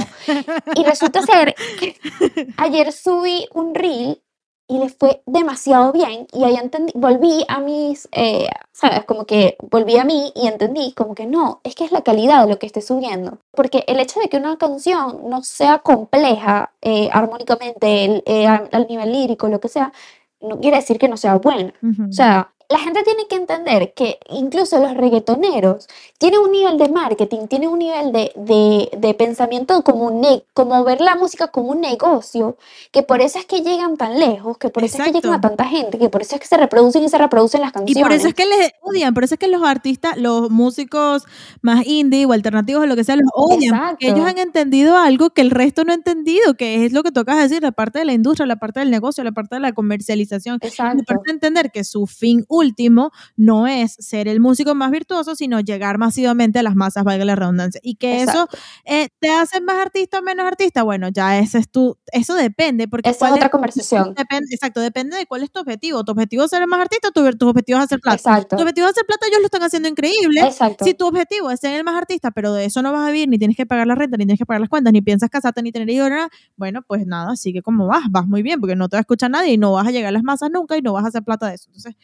Y 0.74 0.84
resulta 0.84 1.22
ser 1.22 1.54
que 1.78 1.96
ayer 2.56 2.92
subí 2.92 3.48
un 3.52 3.74
reel 3.74 4.20
y 4.66 4.78
le 4.78 4.88
fue 4.88 5.22
demasiado 5.26 5.92
bien 5.92 6.26
y 6.32 6.44
ahí 6.44 6.56
entendí, 6.56 6.92
volví 6.96 7.44
a 7.48 7.60
mis, 7.60 8.08
eh, 8.12 8.48
¿sabes? 8.72 9.04
Como 9.04 9.26
que 9.26 9.56
volví 9.70 9.96
a 9.98 10.04
mí 10.04 10.32
y 10.34 10.46
entendí 10.48 10.92
como 10.92 11.14
que 11.14 11.26
no, 11.26 11.60
es 11.64 11.74
que 11.74 11.84
es 11.84 11.92
la 11.92 12.00
calidad 12.02 12.44
de 12.44 12.50
lo 12.50 12.58
que 12.58 12.66
estoy 12.66 12.82
subiendo. 12.82 13.38
Porque 13.52 13.84
el 13.86 14.00
hecho 14.00 14.20
de 14.20 14.28
que 14.28 14.38
una 14.38 14.56
canción 14.56 15.28
no 15.28 15.42
sea 15.42 15.78
compleja 15.80 16.72
eh, 16.80 17.10
armónicamente, 17.12 18.04
el- 18.06 18.22
eh, 18.26 18.46
al 18.46 18.86
nivel 18.88 19.12
lírico, 19.12 19.48
lo 19.48 19.60
que 19.60 19.68
sea, 19.68 19.92
no 20.40 20.60
quiere 20.60 20.78
decir 20.78 20.98
que 20.98 21.08
no 21.08 21.16
sea 21.16 21.36
buena. 21.36 21.72
O 21.82 21.86
Ujú. 21.88 22.12
sea, 22.12 22.53
la 22.68 22.78
gente 22.78 23.02
tiene 23.04 23.26
que 23.28 23.36
entender 23.36 23.92
que 23.94 24.18
incluso 24.30 24.78
los 24.80 24.94
reggaetoneros 24.96 25.86
tienen 26.18 26.40
un 26.40 26.52
nivel 26.52 26.78
de 26.78 26.88
marketing, 26.88 27.46
tienen 27.48 27.68
un 27.70 27.78
nivel 27.78 28.12
de, 28.12 28.32
de, 28.36 28.90
de 28.96 29.14
pensamiento 29.14 29.82
como, 29.84 30.06
un 30.06 30.42
como 30.54 30.82
ver 30.84 31.00
la 31.00 31.14
música 31.16 31.48
como 31.48 31.70
un 31.70 31.80
negocio, 31.80 32.56
que 32.92 33.02
por 33.02 33.20
eso 33.20 33.38
es 33.38 33.46
que 33.46 33.60
llegan 33.62 33.96
tan 33.96 34.18
lejos, 34.18 34.58
que 34.58 34.70
por 34.70 34.84
eso 34.84 34.96
es 34.98 35.02
que 35.02 35.12
llegan 35.12 35.32
a 35.32 35.36
Exacto. 35.36 35.40
tanta 35.40 35.64
gente, 35.66 35.98
que 35.98 36.08
por 36.08 36.22
eso 36.22 36.34
es 36.36 36.40
que 36.40 36.46
se 36.48 36.56
reproducen 36.56 37.04
y 37.04 37.08
se 37.08 37.18
reproducen 37.18 37.60
las 37.60 37.72
Y 37.86 37.96
por 37.96 38.12
eso 38.12 38.28
es 38.28 38.32
canciones. 38.32 38.34
que 38.34 38.46
les 38.46 38.70
odian, 38.80 39.12
por 39.12 39.24
eso 39.24 39.34
es 39.34 39.38
que 39.38 39.48
los 39.48 39.62
artistas, 39.62 40.16
los 40.16 40.50
músicos 40.50 41.24
más 41.60 41.86
indie 41.86 42.24
o 42.24 42.32
alternativos 42.32 42.84
o 42.84 42.86
lo 42.86 42.96
que 42.96 43.04
sea, 43.04 43.16
los 43.16 43.28
odian, 43.34 43.78
porque 43.86 44.08
ellos 44.08 44.26
han 44.26 44.38
Exacto, 44.38 44.38
entendido 44.38 44.96
algo 44.96 45.30
que 45.30 45.42
el 45.42 45.50
resto 45.50 45.84
no 45.84 45.92
ha 45.92 45.94
entendido, 45.94 46.54
que 46.54 46.86
es 46.86 46.92
lo 46.94 47.02
que 47.02 47.12
tocas 47.12 47.36
decir, 47.38 47.62
la 47.62 47.72
parte 47.72 47.98
de 47.98 48.06
la 48.06 48.14
industria, 48.14 48.46
la 48.46 48.56
parte 48.56 48.80
del 48.80 48.90
negocio, 48.90 49.22
la 49.22 49.32
parte 49.32 49.56
de 49.56 49.60
la 49.60 49.72
comercialización, 49.72 50.60
y 50.62 50.92
la 50.98 51.04
parte 51.06 51.06
exacto, 51.06 51.22
de 51.26 51.32
entender 51.34 51.70
que 51.72 51.84
su 51.84 52.06
fin 52.06 52.44
último 52.54 53.10
no 53.36 53.66
es 53.66 53.92
ser 53.98 54.28
el 54.28 54.40
músico 54.40 54.74
más 54.74 54.90
virtuoso, 54.90 55.34
sino 55.34 55.60
llegar 55.60 55.98
masivamente 55.98 56.58
a 56.58 56.62
las 56.62 56.74
masas, 56.76 57.04
valga 57.04 57.24
la 57.24 57.36
redundancia. 57.36 57.80
Y 57.82 57.96
que 57.96 58.22
eso 58.22 58.48
eh, 58.84 59.08
te 59.20 59.30
hace 59.30 59.60
más 59.60 59.76
artista 59.76 60.18
o 60.20 60.22
menos 60.22 60.46
artista, 60.46 60.82
bueno, 60.82 61.08
ya 61.08 61.38
ese 61.38 61.58
es 61.58 61.70
tu, 61.70 61.98
eso 62.12 62.34
depende, 62.34 62.88
porque 62.88 63.10
Esa 63.10 63.26
es 63.28 63.32
otra 63.32 63.48
conversación. 63.50 64.14
depende, 64.14 64.54
exacto, 64.54 64.80
depende 64.80 65.16
de 65.16 65.26
cuál 65.26 65.42
es 65.42 65.50
tu 65.50 65.60
objetivo. 65.60 66.04
Tu 66.04 66.12
objetivo 66.12 66.44
es 66.44 66.50
ser 66.50 66.62
el 66.62 66.68
más 66.68 66.80
artista, 66.80 67.10
tu, 67.10 67.28
tu 67.36 67.48
objetivo 67.48 67.78
es 67.78 67.84
hacer 67.84 68.00
plata. 68.00 68.16
Tu 68.22 68.22
Exacto, 68.28 68.56
objetivo 68.62 68.86
es 68.86 68.92
hacer 68.92 69.06
plata, 69.06 69.26
ellos 69.26 69.40
lo 69.40 69.46
están 69.46 69.62
haciendo 69.62 69.88
increíble. 69.88 70.40
Si 70.40 70.46
exacto, 70.46 70.84
tu 70.96 71.06
objetivo 71.06 71.50
es 71.50 71.60
ser 71.60 71.74
el 71.74 71.84
más 71.84 71.96
artista, 71.96 72.30
pero 72.30 72.52
de 72.52 72.64
eso 72.66 72.82
no 72.82 72.92
vas 72.92 73.08
a 73.08 73.10
vivir, 73.10 73.28
ni 73.28 73.38
tienes 73.38 73.56
que 73.56 73.66
pagar 73.66 73.86
la 73.86 73.94
renta, 73.94 74.16
ni 74.16 74.24
tienes 74.26 74.38
que 74.38 74.46
pagar 74.46 74.60
las 74.60 74.70
cuentas, 74.70 74.92
ni 74.92 75.02
piensas 75.02 75.30
casarte, 75.30 75.62
ni 75.62 75.72
tener 75.72 75.88
hijos, 75.90 76.10
bueno, 76.56 76.82
pues 76.86 77.06
nada, 77.06 77.36
sigue 77.36 77.62
como 77.62 77.86
vas, 77.86 78.04
vas 78.10 78.26
muy 78.26 78.42
bien, 78.42 78.60
porque 78.60 78.76
no 78.76 78.88
te 78.88 78.96
va 78.96 79.00
a 79.00 79.02
escuchar 79.02 79.30
nadie 79.30 79.52
y 79.52 79.58
no 79.58 79.72
vas 79.72 79.86
a 79.86 79.90
llegar 79.90 80.08
a 80.08 80.12
las 80.12 80.22
masas 80.22 80.50
nunca 80.52 80.76
y 80.76 80.82
no 80.82 80.92
vas 80.92 81.04
a 81.04 81.08
hacer 81.08 81.22
plata 81.22 81.48
de 81.48 81.54
eso. 81.54 81.66
Entonces, 81.68 81.94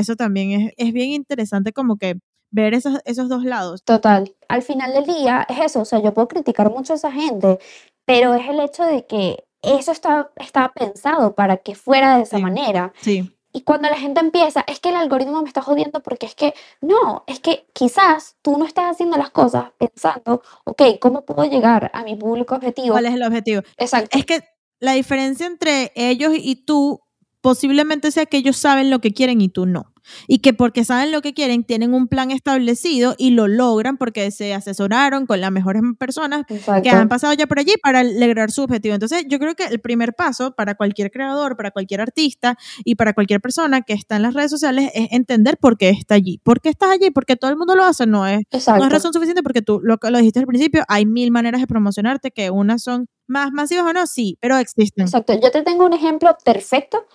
eso 0.00 0.16
también 0.16 0.52
es, 0.52 0.72
es 0.76 0.92
bien 0.92 1.10
interesante 1.10 1.72
como 1.72 1.96
que 1.96 2.16
ver 2.50 2.74
esos, 2.74 2.98
esos 3.04 3.28
dos 3.28 3.44
lados. 3.44 3.82
total. 3.84 4.34
Al 4.48 4.62
final 4.62 4.92
del 4.92 5.04
día 5.06 5.46
es 5.48 5.58
eso, 5.60 5.80
o 5.80 5.84
sea, 5.84 6.00
yo 6.02 6.12
puedo 6.12 6.26
criticar 6.28 6.70
mucho 6.70 6.92
a 6.92 6.96
esa 6.96 7.12
gente, 7.12 7.58
pero 8.04 8.34
es 8.34 8.48
el 8.48 8.58
hecho 8.60 8.82
de 8.84 9.06
que 9.06 9.44
eso 9.62 9.92
está, 9.92 10.32
estaba 10.36 10.72
pensado 10.72 11.34
para 11.34 11.58
que 11.58 11.74
fuera 11.74 12.16
de 12.16 12.22
esa 12.24 12.38
Sí, 12.38 12.42
manera. 12.42 12.92
sí, 13.00 13.30
Y 13.52 13.60
cuando 13.62 13.88
la 13.88 13.96
gente 13.96 14.20
empieza, 14.20 14.64
es 14.66 14.80
que 14.80 14.88
el 14.88 14.96
algoritmo 14.96 15.42
me 15.42 15.48
está 15.48 15.60
jodiendo 15.62 16.02
porque 16.02 16.26
es 16.26 16.34
que, 16.34 16.54
no, 16.80 17.24
es 17.26 17.40
que 17.40 17.66
quizás 17.72 18.36
tú 18.42 18.56
no 18.58 18.64
estás 18.64 18.90
haciendo 18.92 19.16
las 19.16 19.30
cosas 19.30 19.72
pensando, 19.78 20.42
ok, 20.64 20.82
¿cómo 21.00 21.24
puedo 21.24 21.44
llegar 21.44 21.90
a 21.94 22.02
mi 22.04 22.16
público 22.16 22.54
objetivo? 22.56 22.94
¿cuál 22.94 23.06
es 23.06 23.14
el 23.14 23.22
objetivo? 23.22 23.62
Exacto, 23.76 24.16
Es 24.18 24.24
que 24.24 24.40
la 24.80 24.92
diferencia 24.92 25.46
entre 25.46 25.92
ellos 25.94 26.32
y 26.36 26.64
tú 26.64 27.00
posiblemente 27.40 28.10
sea 28.10 28.26
que 28.26 28.36
ellos 28.36 28.56
saben 28.56 28.90
lo 28.90 29.00
que 29.00 29.12
quieren 29.12 29.40
y 29.40 29.48
tú 29.48 29.66
no. 29.66 29.92
Y 30.26 30.38
que 30.38 30.52
porque 30.52 30.84
saben 30.84 31.12
lo 31.12 31.22
que 31.22 31.34
quieren, 31.34 31.64
tienen 31.64 31.94
un 31.94 32.08
plan 32.08 32.30
establecido 32.30 33.14
y 33.18 33.30
lo 33.30 33.48
logran 33.48 33.96
porque 33.96 34.30
se 34.30 34.54
asesoraron 34.54 35.26
con 35.26 35.40
las 35.40 35.50
mejores 35.50 35.82
personas 35.98 36.44
que 36.46 36.54
han 36.54 36.78
exacto, 36.78 37.08
pasado 37.08 37.32
ya 37.34 37.46
por 37.46 37.58
allí 37.58 37.74
para 37.82 38.02
lograr 38.02 38.50
su 38.50 38.62
objetivo. 38.62 38.94
Entonces, 38.94 39.24
yo 39.28 39.38
creo 39.38 39.54
que 39.54 39.64
el 39.64 39.80
primer 39.80 40.14
paso 40.14 40.54
para 40.54 40.74
cualquier 40.74 41.10
creador, 41.10 41.56
para 41.56 41.70
cualquier 41.70 42.00
artista 42.00 42.56
y 42.84 42.94
para 42.94 43.12
cualquier 43.12 43.40
persona 43.40 43.82
que 43.82 43.92
está 43.92 44.16
en 44.16 44.22
las 44.22 44.34
redes 44.34 44.50
sociales 44.50 44.90
es 44.94 45.08
entender 45.12 45.56
por 45.58 45.76
qué 45.76 45.90
está 45.90 46.14
allí. 46.14 46.38
¿Por 46.38 46.60
qué 46.60 46.68
estás 46.68 46.90
allí? 46.90 47.10
Porque 47.10 47.36
todo 47.36 47.50
el 47.50 47.56
mundo 47.56 47.76
lo 47.76 47.84
hace, 47.84 48.06
no 48.06 48.26
es, 48.26 48.34
no 48.34 48.40
es 48.50 48.54
exacto, 48.54 48.88
razón 48.88 49.12
suficiente 49.12 49.42
porque 49.42 49.62
tú 49.62 49.80
lo, 49.82 49.98
lo 50.02 50.18
dijiste 50.18 50.40
al 50.40 50.46
principio, 50.46 50.84
hay 50.88 51.06
mil 51.06 51.30
maneras 51.30 51.60
de 51.60 51.66
promocionarte 51.66 52.30
que 52.30 52.50
unas 52.50 52.82
son 52.82 53.08
más 53.26 53.52
masivas 53.52 53.86
o 53.86 53.92
no, 53.92 54.06
sí, 54.06 54.36
pero 54.40 54.58
existen. 54.58 55.04
exacto. 55.04 55.38
Yo 55.40 55.50
te 55.50 55.62
tengo 55.62 55.86
un 55.86 55.92
ejemplo 55.92 56.36
perfecto 56.44 57.06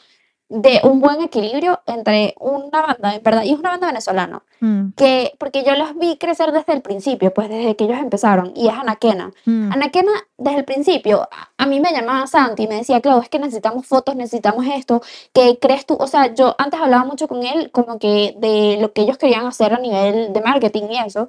de 0.48 0.80
un 0.84 1.00
buen 1.00 1.22
equilibrio 1.22 1.82
entre 1.88 2.36
una 2.40 2.82
banda, 2.84 3.16
en 3.16 3.24
verdad, 3.24 3.44
y 3.44 3.52
es 3.54 3.60
una 3.60 3.72
banda 3.72 3.88
venezolana, 3.88 4.44
Mm, 4.62 4.92
que, 4.96 5.34
porque 5.38 5.64
yo 5.66 5.76
los 5.76 5.98
vi 5.98 6.18
crecer 6.18 6.52
desde 6.54 6.74
el 6.74 6.82
principio, 6.82 7.34
pues 7.34 7.50
desde 7.50 7.76
que 7.76 7.84
ellos 7.86 7.98
empezaron, 8.00 8.54
y 8.56 8.68
es 8.68 8.74
Anaquena. 8.74 9.32
mm, 9.46 9.72
Anaquena, 9.74 10.12
desde 10.38 10.60
el 10.60 10.66
principio, 10.66 11.28
a- 11.58 11.66
mí 11.66 11.80
me 11.80 11.92
llamaba 11.92 12.28
Santi 12.28 12.64
y 12.64 12.68
me 12.68 12.76
decía, 12.76 13.02
Clau, 13.02 13.20
es 13.22 13.28
que 13.28 13.40
necesitamos 13.40 13.88
fotos, 13.88 14.16
necesitamos 14.16 14.66
esto, 14.68 15.02
¿qué 15.34 15.58
crees 15.60 15.86
tú? 15.88 15.96
O 16.00 16.06
sea, 16.08 16.34
yo 16.36 16.56
antes 16.60 16.80
hablaba 16.80 17.04
mucho 17.06 17.28
con 17.28 17.44
él 17.44 17.72
como 17.72 17.98
que 17.98 18.36
de 18.38 18.78
lo 18.80 18.94
que 18.94 19.02
ellos 19.02 19.18
querían 19.18 19.46
hacer 19.48 19.74
a 19.74 19.80
nivel 19.80 20.32
de 20.32 20.42
marketing 20.42 20.84
y 20.92 20.98
eso. 21.00 21.28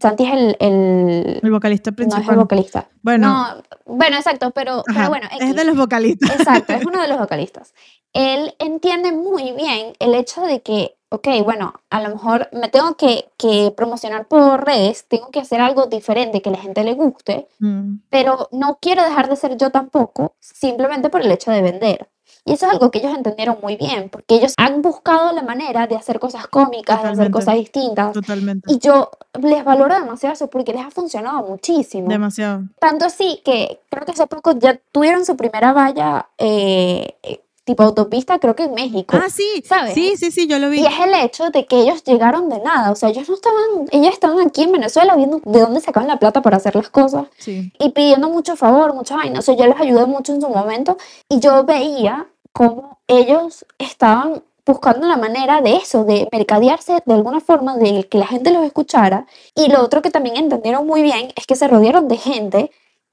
Santi 0.00 0.24
es 0.26 0.32
el, 0.34 0.56
el- 0.60 1.40
El 1.42 1.50
vocalista 1.50 1.90
no 1.90 1.94
es 1.96 2.00
el 2.00 2.08
principal. 2.10 2.36
vocalista. 2.36 2.88
bueno, 3.02 3.28
No, 3.28 3.62
bueno, 3.96 4.16
exacto, 4.18 4.50
pero, 4.50 4.82
pero 4.86 5.08
bueno, 5.08 5.26
es 5.32 5.40
X. 5.40 5.56
de 5.56 5.64
los 5.64 5.76
vocalistas. 5.76 6.30
Exacto, 6.38 6.74
es 6.74 6.84
uno 6.84 7.00
de 7.00 7.08
los 7.08 7.18
vocalistas. 7.18 7.72
Él 8.18 8.56
entiende 8.58 9.12
muy 9.12 9.52
bien 9.52 9.92
el 10.00 10.12
hecho 10.16 10.42
de 10.42 10.60
que, 10.60 10.96
ok, 11.10 11.28
bueno, 11.44 11.74
a 11.88 12.00
lo 12.02 12.08
mejor 12.08 12.48
me 12.52 12.68
tengo 12.68 12.96
que, 12.96 13.28
que 13.36 13.72
promocionar 13.76 14.26
por 14.26 14.66
redes, 14.66 15.04
tengo 15.06 15.30
que 15.30 15.38
hacer 15.38 15.60
algo 15.60 15.86
diferente 15.86 16.42
que 16.42 16.50
la 16.50 16.58
gente 16.58 16.82
le 16.82 16.94
guste, 16.94 17.46
Mm, 17.60 18.00
pero 18.10 18.48
no 18.50 18.78
quiero 18.80 19.04
dejar 19.04 19.28
de 19.28 19.36
ser 19.36 19.56
yo 19.56 19.70
tampoco, 19.70 20.34
simplemente 20.40 21.10
por 21.10 21.20
el 21.20 21.30
hecho 21.30 21.52
de 21.52 21.62
vender. 21.62 22.08
Y 22.44 22.54
eso 22.54 22.66
es 22.66 22.72
algo 22.72 22.90
que 22.90 22.98
ellos 22.98 23.14
entendieron 23.14 23.58
muy 23.62 23.76
bien, 23.76 24.08
porque 24.08 24.34
ellos 24.36 24.54
han 24.56 24.82
buscado 24.82 25.32
la 25.32 25.42
manera 25.42 25.86
de 25.86 25.94
hacer 25.96 26.18
cosas 26.18 26.48
cómicas, 26.48 27.02
de 27.02 27.10
hacer 27.10 27.30
cosas 27.30 27.54
distintas. 27.54 28.12
totalmente. 28.12 28.72
Y 28.72 28.78
yo 28.78 29.10
les 29.40 29.64
valoro 29.64 29.94
demasiado 29.94 30.32
eso 30.32 30.48
porque 30.48 30.72
les 30.72 30.84
ha 30.84 30.90
funcionado 30.90 31.46
muchísimo. 31.46 32.08
Demasiado. 32.08 32.62
Tanto 32.80 33.04
así 33.04 33.42
que 33.44 33.80
creo 33.90 34.04
que 34.04 34.12
hace 34.12 34.26
poco 34.26 34.52
ya 34.58 34.80
tuvieron 34.92 35.24
su 35.24 35.36
primera 35.36 35.72
valla 35.72 36.30
eh, 36.38 37.16
eh, 37.22 37.40
tipo 37.68 37.82
autopista, 37.82 38.38
creo 38.38 38.56
que 38.56 38.64
en 38.64 38.72
México. 38.72 39.14
Ah, 39.22 39.28
sí, 39.28 39.62
¿sabes? 39.64 39.92
sí, 39.92 40.16
sí, 40.16 40.30
sí, 40.30 40.46
yo 40.46 40.58
lo 40.58 40.70
vi. 40.70 40.80
Y 40.80 40.86
es 40.86 40.98
el 41.00 41.12
hecho 41.14 41.50
de 41.50 41.66
que 41.66 41.80
ellos 41.82 42.02
llegaron 42.02 42.48
de 42.48 42.58
nada, 42.60 42.90
o 42.90 42.94
sea, 42.96 43.10
ellos 43.10 43.28
no 43.28 43.34
estaban, 43.34 43.60
ellos 43.90 44.12
estaban 44.14 44.40
aquí 44.40 44.62
en 44.62 44.72
Venezuela 44.72 45.14
viendo 45.16 45.40
de 45.44 45.60
dónde 45.60 45.80
sacaban 45.82 46.08
la 46.08 46.18
plata 46.18 46.40
para 46.40 46.56
hacer 46.56 46.74
las 46.74 46.88
cosas 46.88 47.26
Sí. 47.36 47.70
y 47.78 47.90
pidiendo 47.90 48.30
mucho 48.30 48.56
favor, 48.56 48.94
mucha 48.94 49.16
vaina. 49.16 49.40
O 49.40 49.42
sea, 49.42 49.54
yo 49.54 49.66
les 49.66 49.78
ayudé 49.78 50.06
mucho 50.06 50.32
en 50.32 50.40
su 50.40 50.48
momento 50.48 50.96
y 51.28 51.40
yo 51.40 51.64
veía 51.64 52.26
cómo 52.52 53.00
ellos 53.06 53.66
estaban 53.78 54.42
buscando 54.64 55.06
la 55.06 55.16
manera 55.18 55.60
de 55.60 55.76
eso, 55.76 56.04
de 56.04 56.26
mercadearse 56.32 57.02
de 57.04 57.14
alguna 57.14 57.40
forma, 57.40 57.76
de 57.76 58.08
que 58.08 58.18
la 58.18 58.26
gente 58.26 58.50
los 58.50 58.64
escuchara. 58.64 59.26
Y 59.54 59.68
lo 59.68 59.82
otro 59.82 60.00
que 60.02 60.10
también 60.10 60.36
entendieron 60.36 60.86
muy 60.86 61.02
bien 61.02 61.32
es 61.36 61.46
que 61.46 61.54
se 61.56 61.68
rodearon 61.68 62.08
de 62.08 62.16
gente 62.16 62.70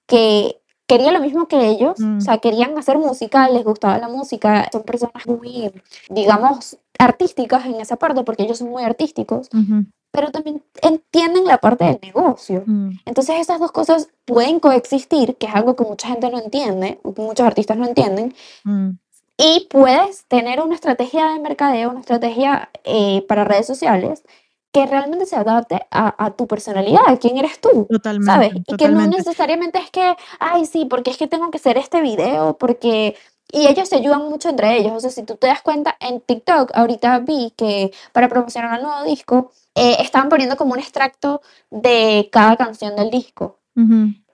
que 0.07 0.59
quería 0.87 1.11
lo 1.11 1.19
mismo 1.19 1.47
que 1.47 1.67
ellos, 1.67 1.99
Mm. 1.99 2.17
o 2.17 2.21
sea, 2.21 2.37
querían 2.37 2.77
hacer 2.77 2.97
música, 2.97 3.49
les 3.49 3.63
gustaba 3.63 3.97
la 3.97 4.07
música, 4.07 4.67
son 4.71 4.83
personas 4.83 5.25
muy, 5.27 5.71
digamos, 6.09 6.77
artísticas 6.99 7.65
en 7.65 7.75
esa 7.81 7.95
parte, 7.97 8.23
porque 8.23 8.43
ellos 8.43 8.57
son 8.59 8.69
muy 8.69 8.83
artísticos, 8.83 9.49
Ujú, 9.53 9.85
pero 10.11 10.31
también 10.31 10.63
entienden 10.81 11.45
la 11.45 11.57
parte 11.57 11.83
del 11.85 11.99
negocio. 12.01 12.63
mm, 12.65 12.91
Entonces 13.05 13.35
esas 13.39 13.59
dos 13.59 13.71
cosas 13.71 14.07
pueden 14.25 14.59
coexistir, 14.59 15.35
que 15.35 15.47
es 15.47 15.55
algo 15.55 15.75
que 15.75 15.83
mucha 15.83 16.07
gente 16.07 16.29
no 16.29 16.39
entiende, 16.39 16.99
muchos 17.17 17.45
artistas 17.45 17.77
no 17.77 17.85
entienden, 17.85 18.33
mm. 18.63 18.91
y 19.37 19.67
puedes 19.69 20.25
tener 20.27 20.61
una 20.61 20.75
estrategia 20.75 21.33
de 21.33 21.39
mercadeo, 21.39 21.89
una 21.89 21.99
estrategia 21.99 22.69
eh, 22.85 23.25
para 23.27 23.43
redes 23.43 23.67
sociales 23.67 24.23
que 24.75 24.85
realmente 24.85 25.25
se 25.25 25.37
adapte 25.37 25.87
a, 25.89 26.25
a 26.25 26.31
tu 26.31 26.47
personalidad, 26.47 27.03
a 27.07 27.15
quién 27.15 27.37
eres 27.37 27.61
tú. 27.61 27.87
Totalmente. 27.89 28.29
¿Sabes? 28.29 28.51
Y 28.67 28.75
que 28.75 28.89
no 28.89 29.07
necesariamente 29.07 29.79
es 29.79 29.89
que, 29.89 30.17
ay, 30.37 30.65
sí, 30.65 30.83
porque 30.83 31.11
es 31.11 31.17
que 31.17 31.27
tengo 31.27 31.49
que 31.49 31.59
hacer 31.59 31.77
este 31.77 32.01
video, 32.01 32.57
porque... 32.57 33.15
Y 33.53 33.67
ellos 33.67 33.87
se 33.87 33.95
ayudan 33.95 34.27
mucho 34.27 34.49
entre 34.49 34.75
ellos. 34.75 34.91
O 34.91 34.99
sea, 34.99 35.11
si 35.11 35.23
tú 35.23 35.35
te 35.35 35.47
das 35.47 35.61
cuenta, 35.61 35.95
en 36.01 36.19
TikTok, 36.19 36.71
ahorita 36.73 37.19
vi 37.19 37.53
que 37.55 37.93
para 38.11 38.27
promocionar 38.27 38.77
el 38.77 38.83
nuevo 38.83 39.03
disco, 39.05 39.51
eh, 39.75 39.95
estaban 39.99 40.27
poniendo 40.27 40.57
como 40.57 40.73
un 40.73 40.79
extracto 40.79 41.41
de 41.69 42.27
cada 42.33 42.57
canción 42.57 42.97
del 42.97 43.11
disco. 43.11 43.59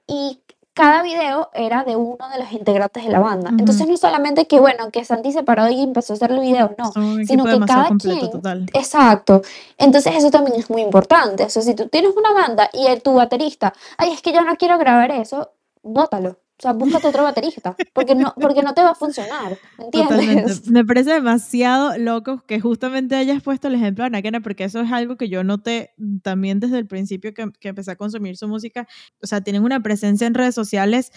Y 0.08 0.40
cada 0.82 1.04
video 1.04 1.52
era 1.54 1.84
de 1.84 1.96
uno 1.96 2.28
de 2.34 2.40
los 2.40 2.52
integrantes 2.54 3.04
de 3.06 3.12
la 3.12 3.20
banda. 3.20 3.52
Entonces 3.52 3.88
no 3.88 3.96
solamente 3.98 4.48
que, 4.48 4.60
bueno, 4.60 4.90
que 4.90 5.06
Santi 5.06 5.32
se 5.32 5.44
paró 5.44 5.70
y 5.70 5.80
empezó 5.84 6.14
a 6.14 6.16
hacer 6.16 6.32
el 6.32 6.40
video, 6.40 6.74
no. 6.76 6.92
Sino 7.24 7.44
que 7.46 7.60
cada 7.68 7.88
completo, 7.90 8.20
quien- 8.20 8.32
total. 8.32 8.66
Exacto. 8.74 9.44
Entonces 9.78 10.16
eso 10.16 10.32
también 10.32 10.60
es 10.60 10.72
muy 10.72 10.82
importante. 10.82 11.44
O 11.44 11.50
sea, 11.52 11.62
si 11.62 11.76
tú 11.76 11.88
tienes 11.88 12.16
una 12.18 12.34
banda 12.34 12.68
y 12.74 12.88
el, 12.88 13.04
tu 13.04 13.14
baterista, 13.14 13.74
ay, 14.00 14.12
es 14.12 14.24
que 14.24 14.34
yo 14.34 14.42
no 14.42 14.56
quiero 14.56 14.80
grabar 14.80 15.12
eso, 15.12 15.52
bótalo. 15.84 16.38
O 16.62 16.64
sea, 16.64 16.74
búscate 16.74 17.08
otro 17.08 17.24
baterista, 17.24 17.76
porque 17.92 18.14
no, 18.14 18.36
porque 18.40 18.62
no 18.62 18.76
te 18.76 18.84
va 18.84 18.92
a 18.92 18.96
funcionar, 18.96 19.58
Totalmente. 19.78 20.26
¿entiendes? 20.26 20.70
Me 20.70 20.86
parece 20.86 21.12
demasiado 21.12 21.98
loco 21.98 22.44
que 22.46 22.62
justamente 22.62 23.16
hayas 23.16 23.42
puesto 23.42 23.68
el 23.68 23.74
ejemplo 23.74 24.04
de 24.04 24.10
Anaquena, 24.10 24.42
porque 24.42 24.66
eso 24.66 24.82
es 24.82 24.92
algo 24.92 25.18
que 25.18 25.28
yo 25.28 25.44
noté 25.44 25.96
también 26.22 26.60
desde 26.60 26.78
el 26.78 26.86
principio 26.86 27.34
que, 27.34 27.50
que 27.60 27.70
empecé 27.70 27.90
a 27.90 27.96
consumir 27.96 28.38
su 28.38 28.48
música. 28.48 28.88
O 29.24 29.26
sea, 29.26 29.42
tienen 29.42 29.64
una 29.64 29.82
presencia 29.82 30.28
en 30.28 30.36
redes 30.36 30.54
sociales 30.54 31.12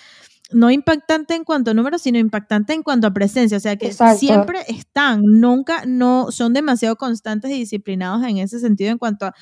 no 0.50 0.70
impactante 0.70 1.34
en 1.34 1.44
cuanto 1.44 1.72
a 1.72 1.74
números, 1.74 2.00
sino 2.00 2.18
impactante 2.18 2.72
en 2.72 2.82
cuanto 2.82 3.06
a 3.06 3.12
presencia. 3.12 3.58
O 3.58 3.60
sea, 3.60 3.76
que 3.76 3.88
Exacto. 3.88 4.20
siempre 4.20 4.60
están, 4.68 5.20
nunca, 5.24 5.84
no, 5.86 6.30
son 6.30 6.54
demasiado 6.54 6.96
constantes 6.96 7.50
y 7.50 7.54
disciplinados 7.54 8.24
en 8.24 8.38
ese 8.38 8.60
sentido 8.60 8.90
en 8.90 8.98
cuanto 8.98 9.26
a 9.26 9.34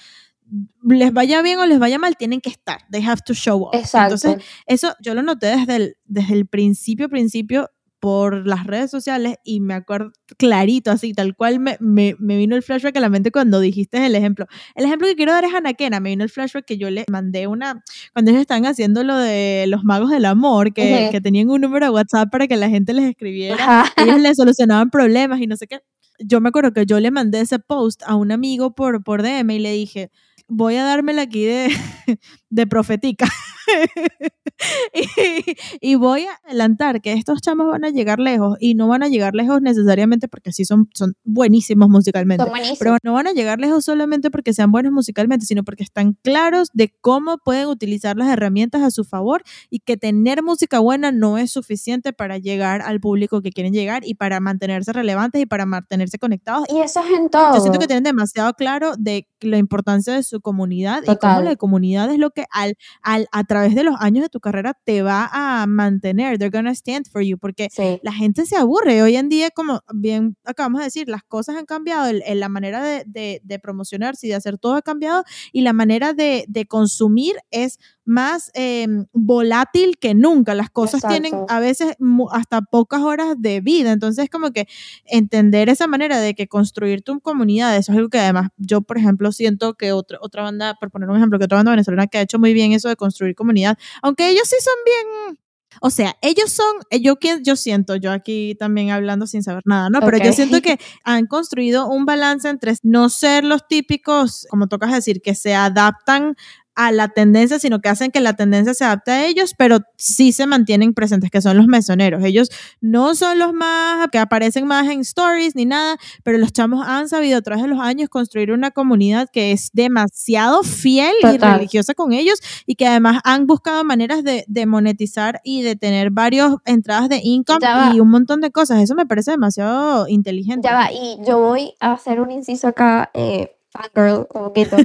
les 0.84 1.12
vaya 1.12 1.42
bien 1.42 1.58
o 1.58 1.66
les 1.66 1.78
vaya 1.78 1.98
mal, 1.98 2.16
tienen 2.16 2.40
que 2.40 2.50
estar. 2.50 2.78
They 2.90 3.02
have 3.02 3.22
to 3.26 3.34
show 3.34 3.68
up. 3.68 3.74
Exacto. 3.74 4.14
Entonces, 4.14 4.44
eso 4.66 4.94
yo 5.00 5.14
lo 5.14 5.22
noté 5.22 5.46
desde 5.46 5.76
el, 5.76 5.96
desde 6.04 6.34
el 6.34 6.46
principio, 6.46 7.08
principio, 7.08 7.70
por 8.02 8.48
las 8.48 8.66
redes 8.66 8.90
sociales 8.90 9.36
y 9.44 9.60
me 9.60 9.74
acuerdo 9.74 10.10
clarito, 10.36 10.90
así, 10.90 11.12
tal 11.12 11.36
cual 11.36 11.60
me, 11.60 11.76
me, 11.78 12.16
me 12.18 12.36
vino 12.36 12.56
el 12.56 12.64
flashback 12.64 12.96
a 12.96 13.00
la 13.00 13.08
mente 13.08 13.30
cuando 13.30 13.60
dijiste 13.60 14.04
el 14.04 14.16
ejemplo. 14.16 14.46
El 14.74 14.86
ejemplo 14.86 15.06
que 15.06 15.14
quiero 15.14 15.30
dar 15.30 15.44
es 15.44 15.54
Anaquena, 15.54 16.00
me 16.00 16.10
vino 16.10 16.24
el 16.24 16.30
flashback 16.30 16.64
que 16.64 16.78
yo 16.78 16.90
le 16.90 17.04
mandé 17.08 17.46
una, 17.46 17.84
cuando 18.12 18.32
ellos 18.32 18.40
estaban 18.40 18.66
haciendo 18.66 19.04
lo 19.04 19.16
de 19.16 19.66
los 19.68 19.84
magos 19.84 20.10
del 20.10 20.24
amor, 20.24 20.72
que, 20.74 21.02
Ujú. 21.02 21.12
que 21.12 21.20
tenían 21.20 21.48
un 21.48 21.60
número 21.60 21.86
de 21.86 21.90
WhatsApp 21.92 22.28
para 22.28 22.48
que 22.48 22.56
la 22.56 22.68
gente 22.68 22.92
les 22.92 23.04
escribiera 23.04 23.82
Ajá. 23.82 23.92
ellos 23.96 24.18
le 24.20 24.34
solucionaban 24.34 24.90
problemas 24.90 25.40
y 25.40 25.46
no 25.46 25.56
sé 25.56 25.68
qué. 25.68 25.78
Yo 26.18 26.40
me 26.40 26.48
acuerdo 26.48 26.72
que 26.72 26.84
yo 26.86 26.98
le 26.98 27.12
mandé 27.12 27.40
ese 27.40 27.60
post 27.60 28.02
a 28.04 28.16
un 28.16 28.32
amigo 28.32 28.74
por, 28.74 29.04
por 29.04 29.22
DM 29.22 29.48
y 29.54 29.58
le 29.60 29.72
dije, 29.74 30.10
voy 30.52 30.76
a 30.76 30.84
dármela 30.84 31.22
aquí 31.22 31.44
de, 31.44 31.68
de 32.50 32.66
profetica. 32.66 33.26
y, 34.94 35.56
y 35.80 35.94
voy 35.94 36.26
a 36.26 36.38
adelantar 36.44 37.00
que 37.00 37.12
estos 37.12 37.40
chamos 37.40 37.68
van 37.68 37.84
a 37.84 37.90
llegar 37.90 38.18
lejos 38.18 38.56
y 38.60 38.74
no 38.74 38.88
van 38.88 39.02
a 39.02 39.08
llegar 39.08 39.34
lejos 39.34 39.60
necesariamente 39.62 40.28
porque 40.28 40.52
sí 40.52 40.64
son, 40.64 40.88
son 40.94 41.14
buenísimos 41.24 41.88
musicalmente. 41.88 42.44
Son 42.44 42.50
buenísimos. 42.50 42.78
Pero 42.78 42.96
no 43.02 43.12
van 43.12 43.26
a 43.26 43.32
llegar 43.32 43.58
lejos 43.58 43.84
solamente 43.84 44.30
porque 44.30 44.52
sean 44.52 44.72
buenos 44.72 44.92
musicalmente, 44.92 45.46
sino 45.46 45.64
porque 45.64 45.82
están 45.82 46.14
claros 46.22 46.68
de 46.72 46.94
cómo 47.00 47.38
pueden 47.38 47.68
utilizar 47.68 48.16
las 48.16 48.28
herramientas 48.28 48.82
a 48.82 48.90
su 48.90 49.04
favor 49.04 49.42
y 49.70 49.80
que 49.80 49.96
tener 49.96 50.42
música 50.42 50.78
buena 50.78 51.12
no 51.12 51.38
es 51.38 51.50
suficiente 51.50 52.12
para 52.12 52.38
llegar 52.38 52.82
al 52.82 53.00
público 53.00 53.42
que 53.42 53.50
quieren 53.50 53.72
llegar 53.72 54.02
y 54.04 54.14
para 54.14 54.40
mantenerse 54.40 54.92
relevantes 54.92 55.40
y 55.40 55.46
para 55.46 55.66
mantenerse 55.66 56.18
conectados. 56.18 56.64
Y 56.68 56.80
eso 56.80 57.00
es 57.00 57.18
en 57.18 57.30
todo. 57.30 57.54
Yo 57.54 57.60
siento 57.60 57.78
que 57.78 57.86
tienen 57.86 58.04
demasiado 58.04 58.52
claro 58.54 58.94
de 58.98 59.28
la 59.40 59.58
importancia 59.58 60.14
de 60.14 60.22
su 60.22 60.40
comunidad 60.40 61.02
y 61.02 61.06
Total. 61.06 61.36
cómo 61.36 61.48
la 61.48 61.56
comunidad 61.56 62.10
es 62.10 62.18
lo 62.18 62.30
que 62.30 62.44
al, 62.50 62.76
al, 63.02 63.28
a 63.32 63.44
través 63.44 63.74
de 63.74 63.84
los 63.84 63.96
años 63.98 64.22
de 64.22 64.28
tu 64.28 64.40
carrera 64.42 64.78
te 64.84 65.00
va 65.02 65.30
a 65.32 65.66
mantener. 65.66 66.36
They're 66.38 66.50
gonna 66.50 66.72
stand 66.74 67.06
for 67.10 67.22
you 67.22 67.38
porque 67.38 67.68
Sí. 67.72 67.98
la 68.02 68.12
gente 68.12 68.44
se 68.44 68.56
aburre. 68.56 69.02
Hoy 69.02 69.16
en 69.16 69.30
día, 69.30 69.48
como 69.50 69.80
bien 69.94 70.36
acabamos 70.44 70.80
de 70.80 70.84
decir, 70.86 71.08
las 71.08 71.22
cosas 71.24 71.56
han 71.56 71.64
cambiado, 71.64 72.06
el- 72.08 72.22
el- 72.26 72.40
la 72.40 72.50
manera 72.50 72.82
de, 72.82 73.04
de, 73.06 73.40
de 73.42 73.58
promocionarse 73.58 74.26
y 74.26 74.30
de 74.30 74.36
hacer 74.36 74.58
todo 74.58 74.74
ha 74.74 74.82
cambiado 74.82 75.24
y 75.52 75.62
la 75.62 75.72
manera 75.72 76.12
de, 76.12 76.44
de 76.48 76.66
consumir 76.66 77.36
es 77.50 77.78
más 78.04 78.50
eh, 78.54 78.86
volátil 79.12 79.98
que 79.98 80.14
nunca. 80.14 80.54
Las 80.54 80.70
cosas 80.70 81.02
tienen 81.08 81.32
a 81.48 81.60
veces 81.60 81.96
hasta 82.30 82.62
pocas 82.62 83.00
horas 83.02 83.34
de 83.38 83.60
vida. 83.60 83.92
Entonces, 83.92 84.28
como 84.30 84.52
que 84.52 84.66
entender 85.06 85.68
esa 85.68 85.86
manera 85.86 86.20
de 86.20 86.34
que 86.34 86.48
construir 86.48 87.02
tu 87.02 87.20
comunidad, 87.20 87.76
eso 87.76 87.92
es 87.92 87.98
algo 87.98 88.10
que 88.10 88.18
además 88.18 88.48
yo, 88.56 88.82
por 88.82 88.98
ejemplo, 88.98 89.32
siento 89.32 89.74
que 89.74 89.92
otra, 89.92 90.18
otra 90.20 90.42
banda, 90.42 90.74
por 90.80 90.90
poner 90.90 91.08
un 91.08 91.16
ejemplo, 91.16 91.38
que 91.38 91.44
otra 91.44 91.58
banda 91.58 91.72
venezolana 91.72 92.06
que 92.06 92.18
ha 92.18 92.22
hecho 92.22 92.38
muy 92.38 92.52
bien 92.52 92.72
eso 92.72 92.88
de 92.88 92.96
construir 92.96 93.34
comunidad, 93.34 93.78
aunque 94.02 94.28
ellos 94.28 94.48
sí 94.48 94.56
son 94.60 94.74
bien 94.84 95.38
o 95.80 95.90
sea, 95.90 96.16
ellos 96.20 96.52
son, 96.52 96.76
eh, 96.90 97.00
yo, 97.00 97.16
yo 97.42 97.56
siento, 97.56 97.96
yo 97.96 98.12
aquí 98.12 98.54
también 98.58 98.90
hablando 98.90 99.26
sin 99.26 99.42
saber 99.42 99.62
nada, 99.64 99.88
¿no? 99.90 100.00
Pero 100.00 100.18
yo 100.18 100.32
siento 100.32 100.60
que 100.60 100.78
han 101.04 101.26
construido 101.26 101.88
un 101.88 102.04
balance 102.04 102.48
entre 102.48 102.74
no 102.82 103.08
ser 103.08 103.44
los 103.44 103.66
típicos, 103.66 104.46
como 104.50 104.66
tocas 104.66 104.92
decir, 104.92 105.22
que 105.22 105.34
se 105.34 105.54
adaptan 105.54 106.36
a 106.74 106.92
la 106.92 107.08
tendencia, 107.08 107.58
sino 107.58 107.80
que 107.80 107.88
hacen 107.88 108.10
que 108.10 108.20
la 108.20 108.34
tendencia 108.34 108.74
se 108.74 108.84
adapte 108.84 109.10
a 109.10 109.26
ellos, 109.26 109.54
pero 109.56 109.80
sí 109.96 110.32
se 110.32 110.46
mantienen 110.46 110.94
presentes, 110.94 111.30
que 111.30 111.42
son 111.42 111.56
los 111.56 111.66
mesoneros. 111.66 112.24
Ellos 112.24 112.50
no 112.80 113.14
son 113.14 113.38
los 113.38 113.52
más, 113.52 114.08
que 114.10 114.18
aparecen 114.18 114.66
más 114.66 114.88
en 114.88 115.00
stories 115.00 115.54
ni 115.54 115.64
nada, 115.64 115.96
pero 116.22 116.38
los 116.38 116.52
chamos 116.52 116.86
han 116.86 117.08
sabido 117.08 117.38
a 117.38 117.42
través 117.42 117.62
de 117.62 117.68
los 117.68 117.80
años 117.80 118.08
construir 118.08 118.52
una 118.52 118.70
comunidad 118.70 119.28
que 119.32 119.52
es 119.52 119.70
demasiado 119.72 120.62
fiel 120.62 121.14
y 121.22 121.38
religiosa 121.38 121.94
con 121.94 122.12
ellos 122.12 122.40
y 122.66 122.74
que 122.74 122.86
además 122.86 123.20
han 123.24 123.46
buscado 123.46 123.84
maneras 123.84 124.24
de, 124.24 124.44
de 124.48 124.66
monetizar 124.66 125.40
y 125.44 125.62
de 125.62 125.76
tener 125.76 126.10
varias 126.10 126.54
entradas 126.64 127.08
de 127.08 127.20
income 127.22 127.66
y 127.94 128.00
un 128.00 128.10
montón 128.10 128.40
de 128.40 128.50
cosas. 128.50 128.80
Eso 128.82 128.94
me 128.94 129.06
parece 129.06 129.32
demasiado 129.32 130.08
inteligente. 130.08 130.68
Ya 130.68 130.74
va, 130.74 130.92
y 130.92 131.18
yo 131.26 131.38
voy 131.38 131.74
a 131.80 131.92
hacer 131.92 132.20
un 132.20 132.30
inciso 132.30 132.68
acá, 132.68 133.10
eh, 133.14 133.56
fangirl, 133.72 134.26
un 134.34 134.44
poquito, 134.44 134.76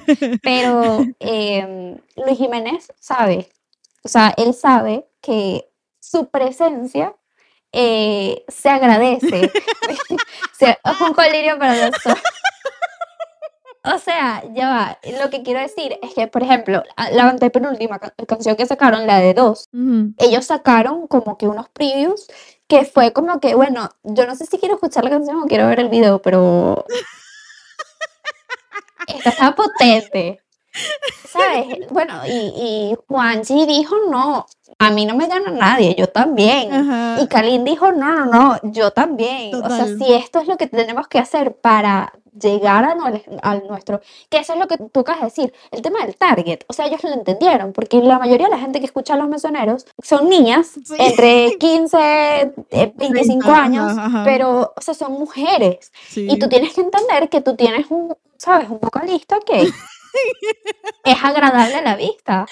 pero 0.42 1.02
em, 1.20 1.98
Luis 2.16 2.38
Jiménez 2.38 2.92
sabe, 3.00 3.50
o 4.04 4.08
sea, 4.08 4.34
él 4.38 4.54
sabe 4.54 5.06
que 5.22 5.70
su 6.00 6.30
presencia 6.30 7.14
eh, 7.74 8.46
se 8.48 8.70
agradece. 8.70 9.52
se, 10.58 10.70
es 10.72 11.02
un 11.02 11.14
colirio 11.14 11.60
para 11.60 11.88
los 11.88 12.06
ojos. 12.06 12.22
O 13.84 14.00
sea, 14.00 14.44
ya 14.54 14.68
va, 14.70 15.00
lo 15.22 15.30
que 15.30 15.44
quiero 15.44 15.62
decir 15.62 15.98
es 16.02 16.14
que, 16.14 16.28
por 16.28 16.44
ejemplo, 16.44 16.84
la 17.14 17.30
antepenúltima 17.30 18.00
ca- 18.00 18.14
canción 18.28 18.58
que 18.58 18.66
sacaron, 18.66 19.08
la 19.08 19.20
de 19.22 19.34
dos, 19.34 19.70
ellos 20.18 20.46
sacaron 20.46 21.08
como 21.08 21.38
que 21.38 21.48
unos 21.48 21.70
previews 21.70 22.28
que 22.68 22.84
fue 22.84 23.14
como 23.14 23.40
que, 23.40 23.56
bueno, 23.56 23.90
yo 24.04 24.28
no 24.28 24.36
sé 24.36 24.46
si 24.46 24.58
quiero 24.58 24.76
escuchar 24.76 25.06
la 25.06 25.10
canción 25.12 25.38
o 25.42 25.46
quiero 25.46 25.68
ver 25.68 25.80
el 25.80 25.88
video, 25.88 26.22
pero 26.22 26.86
está 29.24 29.56
potente. 29.56 30.40
¿Sabes? 31.28 31.68
Bueno, 31.90 32.14
y, 32.28 32.32
y 32.32 32.96
Juanchi 33.08 33.66
dijo, 33.66 33.96
no, 34.12 34.46
a 34.80 34.92
mí 34.92 35.06
no 35.06 35.16
me 35.16 35.28
gana 35.28 35.50
nadie, 35.52 35.96
yo 35.98 36.08
también. 36.08 36.72
Ajá. 36.72 37.22
Y 37.22 37.28
Kalin 37.28 37.64
dijo, 37.64 37.92
no, 37.92 38.26
no, 38.26 38.26
no, 38.26 38.60
yo 38.64 38.92
también. 38.92 39.56
O 39.56 39.70
sea, 39.70 39.86
si 39.88 40.14
esto 40.14 40.40
es 40.40 40.48
lo 40.48 40.58
que 40.58 40.68
tenemos 40.68 41.08
que 41.08 41.18
hacer 41.20 41.56
para 41.56 42.14
llegar 42.40 42.84
a 42.86 42.94
no- 42.94 43.10
nuestro, 43.68 44.00
que 44.30 44.38
eso 44.38 44.54
es 44.54 44.60
lo 44.60 44.68
que 44.68 44.78
tú 44.78 45.00
acabas 45.00 45.22
de 45.22 45.26
decir, 45.28 45.54
el 45.72 45.82
tema 45.82 46.06
del 46.06 46.16
target, 46.16 46.60
o 46.68 46.74
sea, 46.74 46.86
ellos 46.86 47.04
lo 47.04 47.12
entendieron, 47.14 47.74
porque 47.74 47.98
la 48.00 48.20
mayoría 48.20 48.46
de 48.48 48.52
la 48.52 48.60
gente 48.60 48.80
que 48.80 48.86
escucha 48.86 49.16
a 49.16 49.18
los 49.18 49.28
mesoneros 49.28 49.88
son 50.04 50.30
niñas 50.30 50.68
Sí. 50.86 50.94
entre 51.00 51.58
15, 51.58 51.98
eh, 52.70 52.94
25 52.96 53.50
Ajá, 53.50 53.64
años, 53.64 53.98
ajá. 53.98 54.22
pero, 54.24 54.72
o 54.76 54.82
sea, 54.82 54.94
son 54.94 55.14
mujeres, 55.14 55.92
Sí. 56.10 56.28
y 56.30 56.38
tú 56.38 56.48
tienes 56.48 56.74
que 56.76 56.82
entender 56.82 57.30
que 57.30 57.42
tú 57.42 57.56
tienes 57.56 57.88
un, 57.90 58.16
¿sabes? 58.38 58.70
Un 58.70 58.80
vocalista 58.80 59.38
que 59.46 59.62
es 61.04 61.24
agradable 61.24 61.76
a 61.76 61.82
la 61.82 61.96
vista. 61.96 62.46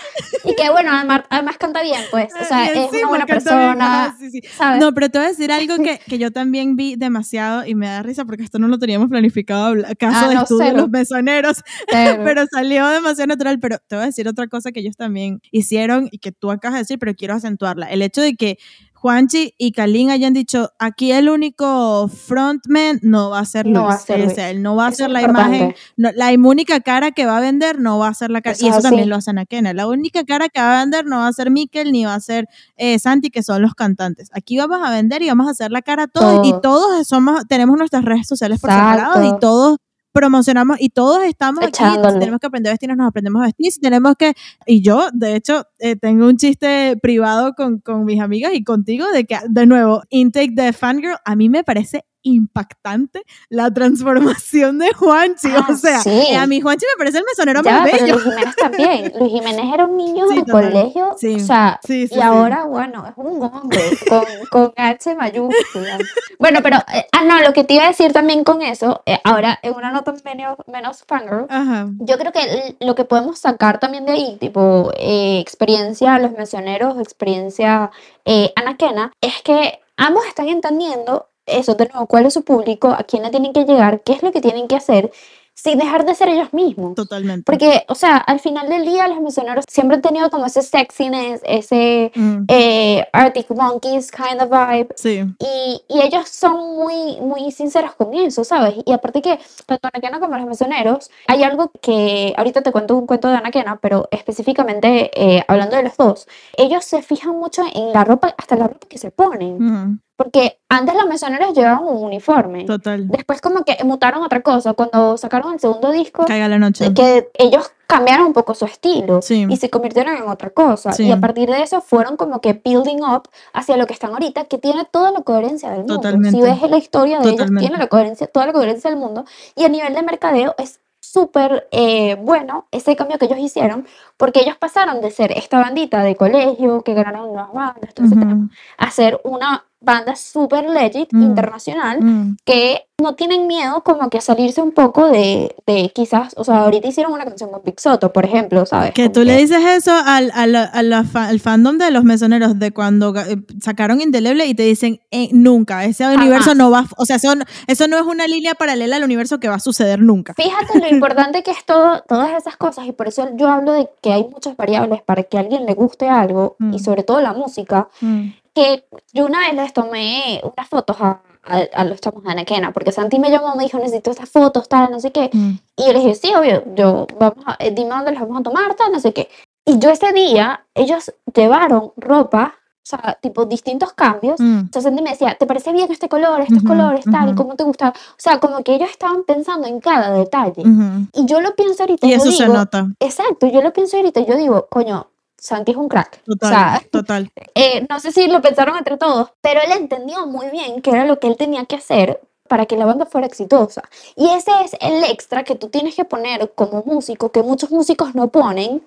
Y 0.43 0.55
que, 0.55 0.69
bueno, 0.69 0.91
además, 0.93 1.23
además 1.29 1.57
canta 1.57 1.81
bien, 1.81 2.01
pues. 2.11 2.33
O 2.39 2.45
sea, 2.45 2.65
Y 2.73 2.77
es 2.77 2.89
una 2.91 3.07
buena 3.07 3.25
bien, 3.25 3.38
persona, 3.38 4.15
sí, 4.19 4.29
sí. 4.31 4.41
¿sabes? 4.55 4.79
No, 4.79 4.93
pero 4.93 5.09
te 5.09 5.17
voy 5.17 5.25
a 5.25 5.29
decir 5.29 5.51
algo 5.51 5.77
que, 5.77 5.99
que 6.07 6.17
yo 6.17 6.31
también 6.31 6.75
vi 6.75 6.95
demasiado 6.95 7.65
y 7.65 7.75
me 7.75 7.88
da 7.88 8.03
risa 8.03 8.25
porque 8.25 8.43
esto 8.43 8.59
no 8.59 8.67
lo 8.67 8.77
teníamos 8.77 9.09
planificado, 9.09 9.73
caso 9.99 10.25
Ah, 10.25 10.29
de 10.29 10.36
no, 10.36 10.41
estudio 10.43 10.65
de 10.65 10.73
los 10.73 10.89
mesoneros, 10.89 11.63
pero 11.89 12.45
salió 12.51 12.88
demasiado 12.88 13.27
natural. 13.27 13.59
Pero 13.59 13.77
te 13.88 13.95
voy 13.95 14.03
a 14.03 14.07
decir 14.07 14.27
otra 14.27 14.47
cosa 14.47 14.71
que 14.71 14.79
ellos 14.81 14.95
también 14.95 15.41
hicieron 15.51 16.07
y 16.11 16.19
que 16.19 16.31
tú 16.31 16.51
acabas 16.51 16.75
de 16.75 16.79
decir, 16.81 16.99
pero 16.99 17.13
quiero 17.15 17.33
acentuarla. 17.33 17.88
El 17.88 18.01
hecho 18.01 18.21
de 18.21 18.36
que 18.36 18.57
Juanchi 19.06 19.53
y 19.60 19.72
Kalin 19.72 20.10
hayan 20.10 20.34
dicho, 20.34 20.72
aquí 20.80 21.12
el 21.12 21.30
único 21.30 22.08
frontman 22.08 22.97
no 23.03 23.30
va 23.30 23.38
a 23.39 23.45
ser 23.45 23.68
Luis. 23.68 23.76
No 23.78 23.84
va 23.84 23.93
a 23.93 23.97
ser 23.99 24.20
O 24.20 24.24
Luis. 24.24 24.34
sea, 24.34 24.49
él 24.49 24.64
no 24.64 24.76
va 24.76 24.88
a 24.88 24.91
ser 24.91 25.12
la 25.12 25.22
importante. 25.22 25.58
imagen, 25.58 25.76
no, 25.95 26.10
la 26.16 26.32
única 26.34 26.80
cara 26.80 27.12
que 27.12 27.28
va 27.28 27.38
a 27.38 27.39
vender 27.39 27.78
no 27.80 27.99
va 27.99 28.08
a 28.08 28.14
ser 28.16 28.32
la 28.32 28.41
cara. 28.41 28.53
Eso 28.56 28.66
y 28.66 28.70
es 28.70 28.76
eso 28.78 28.82
también 28.82 29.08
lo 29.08 29.16
hacen 29.16 29.38
a 29.38 29.45
Kena. 29.45 29.74
La 29.74 29.88
única 29.88 30.24
cara 30.24 30.49
que 30.49 30.60
va 30.60 30.78
a 30.78 30.82
vender 30.82 31.06
no 31.06 31.18
va 31.20 31.28
a 31.28 31.34
ser 31.34 31.51
Mikel 31.51 31.91
ni 31.91 32.03
va 32.06 32.16
a 32.16 32.20
ser 32.20 32.47
eh, 32.78 32.97
Santi, 32.97 33.30
que 33.30 33.43
son 33.43 33.62
los 33.62 33.76
cantantes. 33.76 34.30
Aquí 34.34 34.58
vamos 34.58 34.80
a 34.84 34.89
vender 34.89 35.22
y 35.22 35.28
vamos 35.28 35.47
a 35.47 35.51
hacer 35.51 35.70
la 35.72 35.84
cara 35.84 36.03
a 36.03 36.08
todos. 36.08 36.47
Y 36.47 36.53
Todos. 36.64 37.08
somos, 37.08 37.43
tenemos 37.47 37.78
nuestras 37.78 38.03
redes 38.06 38.28
sociales 38.28 38.60
por 38.60 38.72
separado 38.72 39.24
y 39.24 39.39
todos 39.39 39.78
promocionamos 40.16 40.78
y 40.80 40.89
todos 40.89 41.24
estamos 41.26 41.61
aquí. 41.61 41.84
Si 41.84 42.20
tenemos 42.20 42.39
que 42.39 42.47
aprender 42.47 42.70
a 42.72 42.74
vestirnos, 42.74 42.97
nos 42.97 43.09
aprendemos 43.09 43.41
a 43.41 43.47
vestir. 43.47 43.72
Si 43.74 43.82
tenemos 43.82 44.16
que. 44.18 44.34
Y 44.66 44.82
yo, 44.82 45.09
de 45.11 45.36
hecho, 45.36 45.66
eh, 45.78 45.97
tengo 45.97 46.26
un 46.28 46.38
chiste 46.38 46.97
privado 47.01 47.53
con, 47.53 47.80
con 47.80 48.05
mis 48.05 48.22
amigas 48.22 48.53
y 48.53 48.63
contigo 48.63 49.05
de 49.11 49.26
que, 49.26 49.38
de 49.49 49.66
nuevo, 49.66 50.03
intake 50.09 50.53
de 50.53 50.72
Fangirl, 50.72 51.18
a 51.26 51.36
mí 51.36 51.49
me 51.49 51.66
parece 51.66 52.05
impactante 52.26 53.23
la 53.49 53.71
transformación 53.73 54.80
de 54.80 54.91
Juanchi. 54.93 55.49
Ah, 55.55 55.67
o 55.69 55.76
sea, 55.76 55.99
sí. 56.01 56.09
eh, 56.09 56.36
a 56.38 56.45
mí 56.47 56.59
Juanchi 56.61 56.86
me 56.86 56.97
parece 56.97 57.19
el 57.19 57.23
mesonero 57.26 57.61
Ya, 57.63 57.80
más 57.80 57.89
pero 57.91 58.03
bello. 58.03 58.13
Luis 58.15 58.23
Jiménez 58.26 58.55
también. 58.55 59.13
Luis 59.19 59.32
Jiménez 59.32 59.73
era 59.73 59.86
un 59.86 59.97
niño 59.97 60.28
Sí, 60.28 60.36
de 60.36 60.43
total. 60.43 60.71
colegio, 60.71 61.15
Sí, 61.17 61.36
o 61.36 61.39
sea, 61.39 61.80
y 61.88 62.19
ahora, 62.19 62.65
bueno, 62.65 63.05
es 63.07 63.13
un 63.15 63.41
hombre 63.43 63.82
con, 64.09 64.23
con 64.51 64.73
H 64.76 65.15
mayúscula. 65.15 65.97
Bueno, 66.39 66.59
pero, 66.61 66.78
eh, 66.93 67.05
ah, 67.13 67.23
no, 67.23 67.39
lo 67.41 67.53
que 67.53 67.63
te 67.63 67.76
iba 67.76 67.86
a 67.86 67.89
decir 67.89 68.11
también 68.11 68.43
con 68.43 68.61
eso, 68.61 69.01
eh, 69.05 69.19
ahora 69.23 69.57
en 69.61 69.73
una 69.76 69.91
nota 69.91 70.13
menos, 70.26 70.57
menos 70.67 71.03
fangirl, 71.07 71.45
Ajá. 71.49 71.88
yo 71.99 72.17
creo 72.17 72.32
que 72.32 72.76
lo 72.80 72.95
que 72.95 73.05
podemos 73.05 73.39
sacar 73.39 73.80
también 73.80 74.05
de 74.05 74.11
ahí, 74.13 74.38
tipo 74.39 74.91
eh, 74.97 75.39
experiencia 75.39 76.19
Los 76.19 76.32
Misioneros, 76.32 76.99
experiencia 76.99 77.91
eh, 78.26 78.51
Anaquena, 78.55 79.11
es 79.21 79.41
que 79.43 79.80
ambos 79.97 80.26
están 80.26 80.49
entendiendo 80.49 81.28
eso, 81.46 81.76
de 81.76 81.88
nuevo, 81.88 82.08
cuál 82.08 82.26
es 82.26 82.34
su 82.34 82.43
público, 82.43 82.89
a 82.89 83.04
quién 83.04 83.24
le 83.24 83.30
tienen 83.30 83.54
que 83.54 83.66
llegar, 83.66 84.02
qué 84.02 84.14
es 84.14 84.24
lo 84.24 84.32
que 84.32 84.41
tienen 84.41 84.68
que 84.68 84.76
hacer, 84.76 85.12
sin 85.58 85.78
dejar 85.80 86.06
de 86.06 86.14
ser 86.14 86.28
ellos 86.28 86.54
mismos. 86.54 86.96
Totalmente. 86.96 87.43
Porque, 87.46 87.86
o 87.88 87.96
sea, 87.96 88.18
al 88.18 88.41
final 88.41 88.68
del 88.68 88.84
día 88.84 89.08
los 89.08 89.22
misioneros 89.22 89.64
siempre 89.70 89.96
han 89.96 90.02
tenido 90.02 90.30
como 90.30 90.46
ese 90.48 90.62
sexiness, 90.62 91.39
ese 91.46 92.12
Mm, 92.14 92.43
eh, 92.50 93.08
Arctic 93.14 93.50
Monkeys 93.52 94.12
kind 94.12 94.41
of 94.41 94.50
vibe. 94.50 94.89
sí. 94.98 95.24
Y, 95.39 95.82
y 95.88 96.02
ellos 96.02 96.28
son 96.28 96.76
muy, 96.76 97.22
muy 97.22 97.52
sinceros 97.52 97.96
con 97.96 98.14
eso, 98.14 98.43
¿sabes? 98.43 98.76
Y 98.86 98.91
aparte 98.91 99.22
que 99.22 99.39
tanto 99.66 99.88
Anaquena 99.93 100.20
como 100.20 100.36
los 100.38 100.46
misioneros, 100.46 101.10
hay 101.28 101.43
algo 101.43 101.72
que 101.82 102.34
ahorita 102.36 102.62
te 102.62 102.74
cuento 102.74 102.98
un 102.98 103.08
cuento 103.08 103.30
de 103.30 103.38
Anaquena, 103.38 103.80
pero 103.82 104.10
específicamente 104.12 105.10
eh, 105.16 105.43
hablando 105.48 105.78
de 105.78 105.84
los 105.84 105.96
dos, 105.96 106.28
ellos 106.58 106.84
se 106.84 107.02
fijan 107.02 107.32
mucho 107.39 107.64
en 107.74 107.93
la 107.93 108.04
ropa, 108.04 108.36
hasta 108.38 108.58
la 108.58 108.68
ropa 108.68 108.88
que 108.89 108.98
se 108.98 109.10
ponen. 109.12 109.56
Ujú, 109.56 109.98
Porque 110.18 110.59
antes 110.70 110.95
los 110.95 111.07
misioneros 111.07 111.53
llevaban 111.53 111.84
un 111.84 112.01
uniforme. 112.03 112.63
Total. 112.63 113.07
Después 113.09 113.41
como 113.41 113.63
que 113.66 113.78
mutaron 113.84 114.24
otra 114.24 114.41
cosa. 114.41 114.74
Cuando 114.74 115.18
sacaron 115.18 115.53
el 115.53 115.59
segundo 115.59 115.91
disco, 115.91 116.26
Caiga 116.26 116.47
la 116.47 116.57
noche. 116.57 116.93
que 116.93 117.30
ellos 117.34 117.70
cambiaron 117.88 118.28
un 118.28 118.34
poco 118.34 118.53
su 118.55 118.63
estilo 118.66 119.22
Sí. 119.22 119.45
y 119.49 119.57
se 119.57 119.70
convirtieron 119.70 120.16
en 120.16 120.24
otra 120.30 120.49
cosa. 120.51 120.93
Sí. 120.93 121.03
Y 121.07 121.11
a 121.11 121.20
partir 121.20 121.49
de 121.49 121.61
eso 121.61 121.82
fueron 121.82 122.16
como 122.16 122.39
que 122.39 122.53
building 122.53 123.01
up 123.03 123.24
hacia 123.53 123.76
lo 123.78 123.86
que 123.88 123.93
están 123.93 124.11
ahorita, 124.11 124.45
que 124.45 124.57
tiene 124.57 124.86
toda 124.86 125.11
la 125.11 125.22
coherencia 125.22 125.70
del 125.70 125.80
mundo. 125.80 125.95
Totalmente. 125.97 126.38
Si 126.38 126.41
ves 126.41 126.61
la 126.61 126.78
historia 126.78 127.18
de 127.20 127.24
ellos, 127.26 127.38
Totalmente. 127.38 127.68
tiene 127.68 127.78
la 127.78 127.88
coherencia, 127.88 128.28
toda 128.28 128.45
la 128.47 128.53
coherencia 128.53 128.89
del 128.89 128.99
mundo. 128.99 129.26
Y 129.55 129.66
a 129.66 129.70
nivel 129.70 129.93
de 129.93 130.01
mercadeo 130.01 130.55
es 130.57 130.80
súper 131.01 131.68
eh, 131.72 132.16
bueno 132.16 132.66
ese 132.72 132.95
cambio 132.95 133.18
que 133.20 133.26
ellos 133.26 133.38
hicieron, 133.39 133.86
porque 134.18 134.41
ellos 134.41 134.57
pasaron 134.57 135.01
de 135.01 135.11
ser 135.11 135.32
esta 135.34 135.59
bandita 135.59 136.01
de 136.03 136.16
colegio 136.16 136.82
que 136.82 136.93
ganaron 136.93 137.28
nuevas 137.28 137.53
bandas, 137.53 137.91
ese 137.95 138.09
tema, 138.09 138.34
Ujú, 138.34 138.49
a 138.78 138.91
ser 138.91 139.22
una 139.24 139.66
banda 139.86 140.15
súper 140.15 140.69
legit, 140.69 141.09
Mm. 141.13 141.23
internacional, 141.23 142.01
mm. 142.01 142.38
que 142.43 142.81
no 143.01 143.13
tienen 143.15 143.45
miedo 143.45 143.83
como 143.83 144.09
que 144.09 144.19
a 144.19 144.21
salirse 144.21 144.61
un 144.61 144.71
poco 144.71 145.07
de, 145.07 145.53
de 145.67 145.91
quizás, 145.93 146.33
o 146.38 146.43
sea, 146.45 146.59
ahorita 146.59 146.88
hicieron 146.88 147.11
una 147.11 147.25
canción 147.25 147.49
con 147.51 147.61
Big 147.63 147.77
Soto, 147.79 148.13
por 148.13 148.23
ejemplo, 148.25 148.65
¿sabes? 148.65 148.93
Que 148.93 149.03
Como 149.03 149.13
tú 149.13 149.23
le 149.25 149.36
dices 149.36 149.59
eso 149.65 149.91
al, 149.93 150.31
al, 150.33 150.55
a 150.55 150.81
la 150.81 151.03
fa- 151.03 151.27
al 151.27 151.41
fandom 151.41 151.77
de 151.77 151.91
los 151.91 152.05
mesoneros 152.05 152.57
de 152.57 152.71
cuando 152.71 153.13
eh, 153.17 153.38
sacaron 153.61 153.99
Indeleble 153.99 154.45
y 154.45 154.55
te 154.55 154.63
dicen 154.63 155.01
eh, 155.11 155.27
nunca, 155.33 155.83
ese 155.83 156.07
universo 156.07 156.55
no 156.55 156.71
va, 156.71 156.86
o 156.97 157.05
sea, 157.05 157.17
eso, 157.17 157.33
eso 157.67 157.88
no 157.89 157.97
es 157.97 158.03
una 158.03 158.27
línea 158.27 158.55
paralela 158.55 158.95
al 158.95 159.03
universo 159.03 159.41
que 159.41 159.49
va 159.49 159.55
a 159.55 159.59
suceder 159.59 159.99
nunca. 159.99 160.33
Fíjate 160.33 160.79
lo 160.79 160.88
importante 160.88 161.43
que 161.43 161.51
es 161.51 161.65
todo, 161.65 162.01
todas 162.07 162.31
esas 162.38 162.55
cosas 162.55 162.88
y 162.88 162.93
por 162.93 163.09
eso 163.09 163.27
yo 163.36 163.49
hablo 163.49 163.73
de 163.73 163.89
que 164.01 164.13
hay 164.13 164.23
muchas 164.23 164.55
variables 164.55 165.01
para 165.01 165.23
que 165.23 165.36
a 165.38 165.41
alguien 165.41 165.65
le 165.65 165.73
guste 165.73 166.07
algo 166.07 166.55
Mm. 166.59 166.73
y 166.73 166.79
sobre 166.79 167.03
todo 167.03 167.19
la 167.21 167.33
música, 167.33 167.89
Mm, 167.99 168.29
que 168.56 168.88
yo 169.14 169.26
una 169.26 169.39
vez 169.41 169.53
les 169.53 169.74
tomé 169.74 170.41
unas 170.43 170.68
fotos 170.70 170.95
a, 170.99 171.22
a, 171.43 171.58
a 171.74 171.84
los 171.84 171.99
chamos 172.01 172.24
de 172.24 172.32
Anaquena, 172.32 172.72
porque 172.72 172.91
Santi 172.91 173.20
me 173.20 173.30
llamó, 173.30 173.53
me 173.56 173.64
dijo, 173.66 173.78
necesito 173.78 174.10
estas 174.12 174.30
fotos, 174.30 174.68
tal, 174.70 174.89
no 174.89 174.99
sé 174.99 175.12
qué, 175.12 175.30
mm. 175.32 175.51
y 175.78 175.86
yo 175.86 175.93
le 175.93 175.99
dije, 175.99 176.16
sí, 176.16 176.34
obvio, 176.34 176.64
yo, 176.74 177.06
vamos 177.20 177.43
a, 177.45 177.58
eh, 177.60 177.72
dime 177.72 177.89
dónde 177.91 178.14
las 178.14 178.22
vamos 178.22 178.39
a 178.39 178.43
tomar, 178.43 178.74
tal, 178.76 178.91
no 178.91 178.99
sé 178.99 179.14
qué. 179.14 179.30
Y 179.66 179.78
yo 179.80 179.89
ese 179.89 180.14
día, 180.14 180.66
ellos 180.74 181.12
llevaron 181.36 181.91
ropa, 181.97 182.56
o 182.58 182.88
sea, 182.88 183.18
tipo 183.20 183.45
distintos 183.45 183.93
cambios, 183.93 184.39
Mm. 184.39 184.60
entonces 184.60 184.84
Santi 184.84 185.01
me 185.03 185.10
decía, 185.10 185.36
¿te 185.36 185.45
parece 185.47 185.74
bien 185.74 185.91
este 185.91 186.08
color, 186.08 186.39
estos 186.41 186.60
Ujú, 186.60 186.68
colores, 186.68 187.03
tal, 187.12 187.28
ujú. 187.30 187.36
cómo 187.36 187.56
te 187.56 187.64
gusta? 187.64 187.89
O 187.89 188.16
sea, 188.18 188.39
como 188.39 188.64
que 188.64 188.76
ellos 188.76 188.89
estaban 188.89 189.24
pensando 189.24 189.68
en 189.68 189.80
cada 189.82 190.12
detalle. 190.12 190.62
Ujú. 190.62 191.08
Y 191.14 191.26
yo 191.26 191.41
lo 191.41 191.56
pienso 191.56 191.84
ahorita 191.84 192.06
Y 192.08 192.14
eso 192.14 192.32
se 192.32 192.43
digo, 192.43 192.53
nota, 192.53 192.88
exacto, 192.99 193.47
yo 193.47 193.62
lo 193.62 193.74
pienso 193.74 193.97
ahorita 193.97 194.22
yo 194.22 194.38
digo, 194.38 194.68
coño, 194.70 195.08
Santi 195.46 195.72
es 195.72 195.78
un 195.78 195.88
crack. 195.89 196.22
total, 196.24 196.50
O 196.50 196.56
sea, 196.56 196.84
total. 196.91 197.32
eh, 197.54 197.86
no 197.89 198.00
sé 198.00 198.12
si 198.12 198.28
lo 198.28 198.41
pensaron 198.41 198.78
entre 198.78 198.98
todos, 198.98 199.30
pero 199.41 199.62
él 199.62 199.72
entendió 199.74 200.26
muy 200.28 200.50
bien 200.50 200.82
qué 200.82 200.91
era 200.91 201.06
lo 201.06 201.20
que 201.20 201.28
él 201.28 201.38
tenía 201.38 201.66
que 201.66 201.76
hacer 201.76 202.20
para 202.48 202.66
que 202.66 202.78
la 202.78 202.86
banda 202.86 203.06
fuera 203.06 203.26
exitosa. 203.28 203.84
Y 204.16 204.30
ese 204.30 204.52
es 204.64 204.76
el 204.80 205.04
extra 205.06 205.43
que 205.43 205.56
tú 205.56 205.70
tienes 205.70 205.96
que 205.96 206.06
poner 206.06 206.52
como 206.56 206.84
músico, 206.86 207.32
que 207.32 207.41
muchos 207.43 207.72
músicos 207.72 208.14
no 208.16 208.28
ponen, 208.28 208.84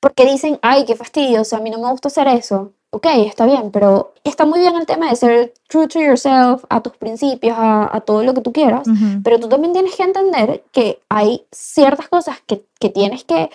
porque 0.00 0.24
dicen, 0.24 0.58
ay, 0.62 0.84
qué 0.84 0.94
fastidio, 0.96 1.42
o 1.42 1.44
sea, 1.44 1.58
a 1.58 1.62
mí 1.62 1.70
no 1.70 1.78
me 1.78 1.90
gusta 1.90 2.08
hacer 2.08 2.28
eso. 2.28 2.72
Ok, 2.92 3.06
está 3.26 3.46
bien, 3.46 3.70
pero 3.70 4.14
está 4.24 4.44
muy 4.46 4.60
bien 4.60 4.74
el 4.76 4.86
tema 4.86 5.10
de 5.10 5.14
ser 5.16 5.54
true 5.68 5.86
to 5.86 6.00
yourself, 6.00 6.64
a 6.68 6.80
tus 6.80 6.96
principios, 6.96 7.56
a, 7.56 7.88
a 7.94 8.00
todo 8.00 8.24
lo 8.24 8.34
que 8.34 8.40
tú 8.40 8.52
quieras, 8.52 8.86
Ujú. 8.88 9.22
pero 9.22 9.38
tú 9.38 9.48
también 9.48 9.72
tienes 9.72 9.94
que 9.94 10.02
entender 10.02 10.64
que 10.72 11.00
hay 11.08 11.44
ciertas 11.52 12.08
cosas 12.08 12.38
que, 12.46 12.62
que 12.80 12.88
tienes 12.90 13.22
que 13.24 13.50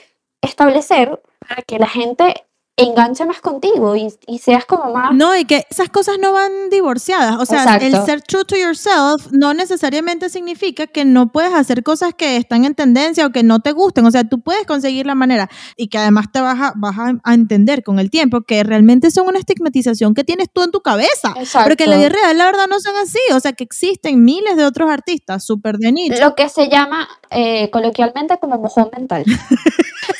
establecer 0.45 1.21
para 1.39 1.61
que 1.61 1.79
la 1.79 1.87
gente 1.87 2.45
enganche 2.77 3.25
más 3.25 3.39
contigo 3.39 3.95
y, 3.95 4.13
y 4.27 4.39
seas 4.39 4.65
como 4.65 4.91
más... 4.91 5.13
No, 5.13 5.35
y 5.37 5.45
que 5.45 5.65
esas 5.69 5.89
cosas 5.89 6.17
no 6.19 6.33
van 6.33 6.69
divorciadas. 6.69 7.37
O 7.39 7.45
sea, 7.45 7.63
el 7.77 7.83
Exacto. 7.87 8.05
ser 8.05 8.21
true 8.21 8.43
to 8.43 8.57
yourself 8.57 9.31
no 9.31 9.53
necesariamente 9.53 10.29
significa 10.29 10.85
que 10.85 11.05
no 11.05 11.31
puedes 11.31 11.53
hacer 11.53 11.83
cosas 11.83 12.13
que 12.13 12.35
están 12.35 12.65
en 12.65 12.75
tendencia 12.75 13.25
o 13.25 13.29
que 13.29 13.43
no 13.43 13.61
te 13.61 13.71
gusten. 13.71 14.05
O 14.05 14.11
sea, 14.11 14.25
tú 14.25 14.41
puedes 14.41 14.65
conseguir 14.65 15.05
la 15.05 15.15
manera 15.15 15.49
y 15.77 15.87
que 15.87 15.97
además 15.97 16.25
te 16.33 16.41
vas 16.41 16.59
a, 16.59 16.73
vas 16.75 16.95
a, 17.23 17.33
entender 17.33 17.81
con 17.83 17.99
el 17.99 18.09
tiempo 18.09 18.41
que 18.41 18.63
realmente 18.63 19.09
son 19.09 19.27
una 19.27 19.39
estigmatización 19.39 20.13
que 20.13 20.25
tienes 20.25 20.49
tú 20.51 20.61
en 20.63 20.71
tu 20.71 20.81
cabeza. 20.81 21.33
Exacto. 21.37 21.65
Pero 21.65 21.75
que 21.77 21.83
en 21.85 21.89
la 21.91 21.97
vida 21.97 22.09
real, 22.09 22.37
la 22.37 22.45
verdad, 22.45 22.67
no 22.69 22.79
son 22.81 22.95
así. 22.97 23.19
O 23.33 23.39
sea, 23.39 23.53
que 23.53 23.63
existen 23.63 24.23
miles 24.23 24.57
de 24.57 24.65
otros 24.65 24.89
artistas 24.89 25.45
súper 25.45 25.77
de 25.77 25.93
nicho. 25.93 26.19
Lo 26.19 26.35
que 26.35 26.49
se 26.49 26.67
llama 26.67 27.07
eh, 27.29 27.69
coloquialmente 27.71 28.37
como 28.37 28.57
mojón 28.57 28.89
mental. 28.95 29.23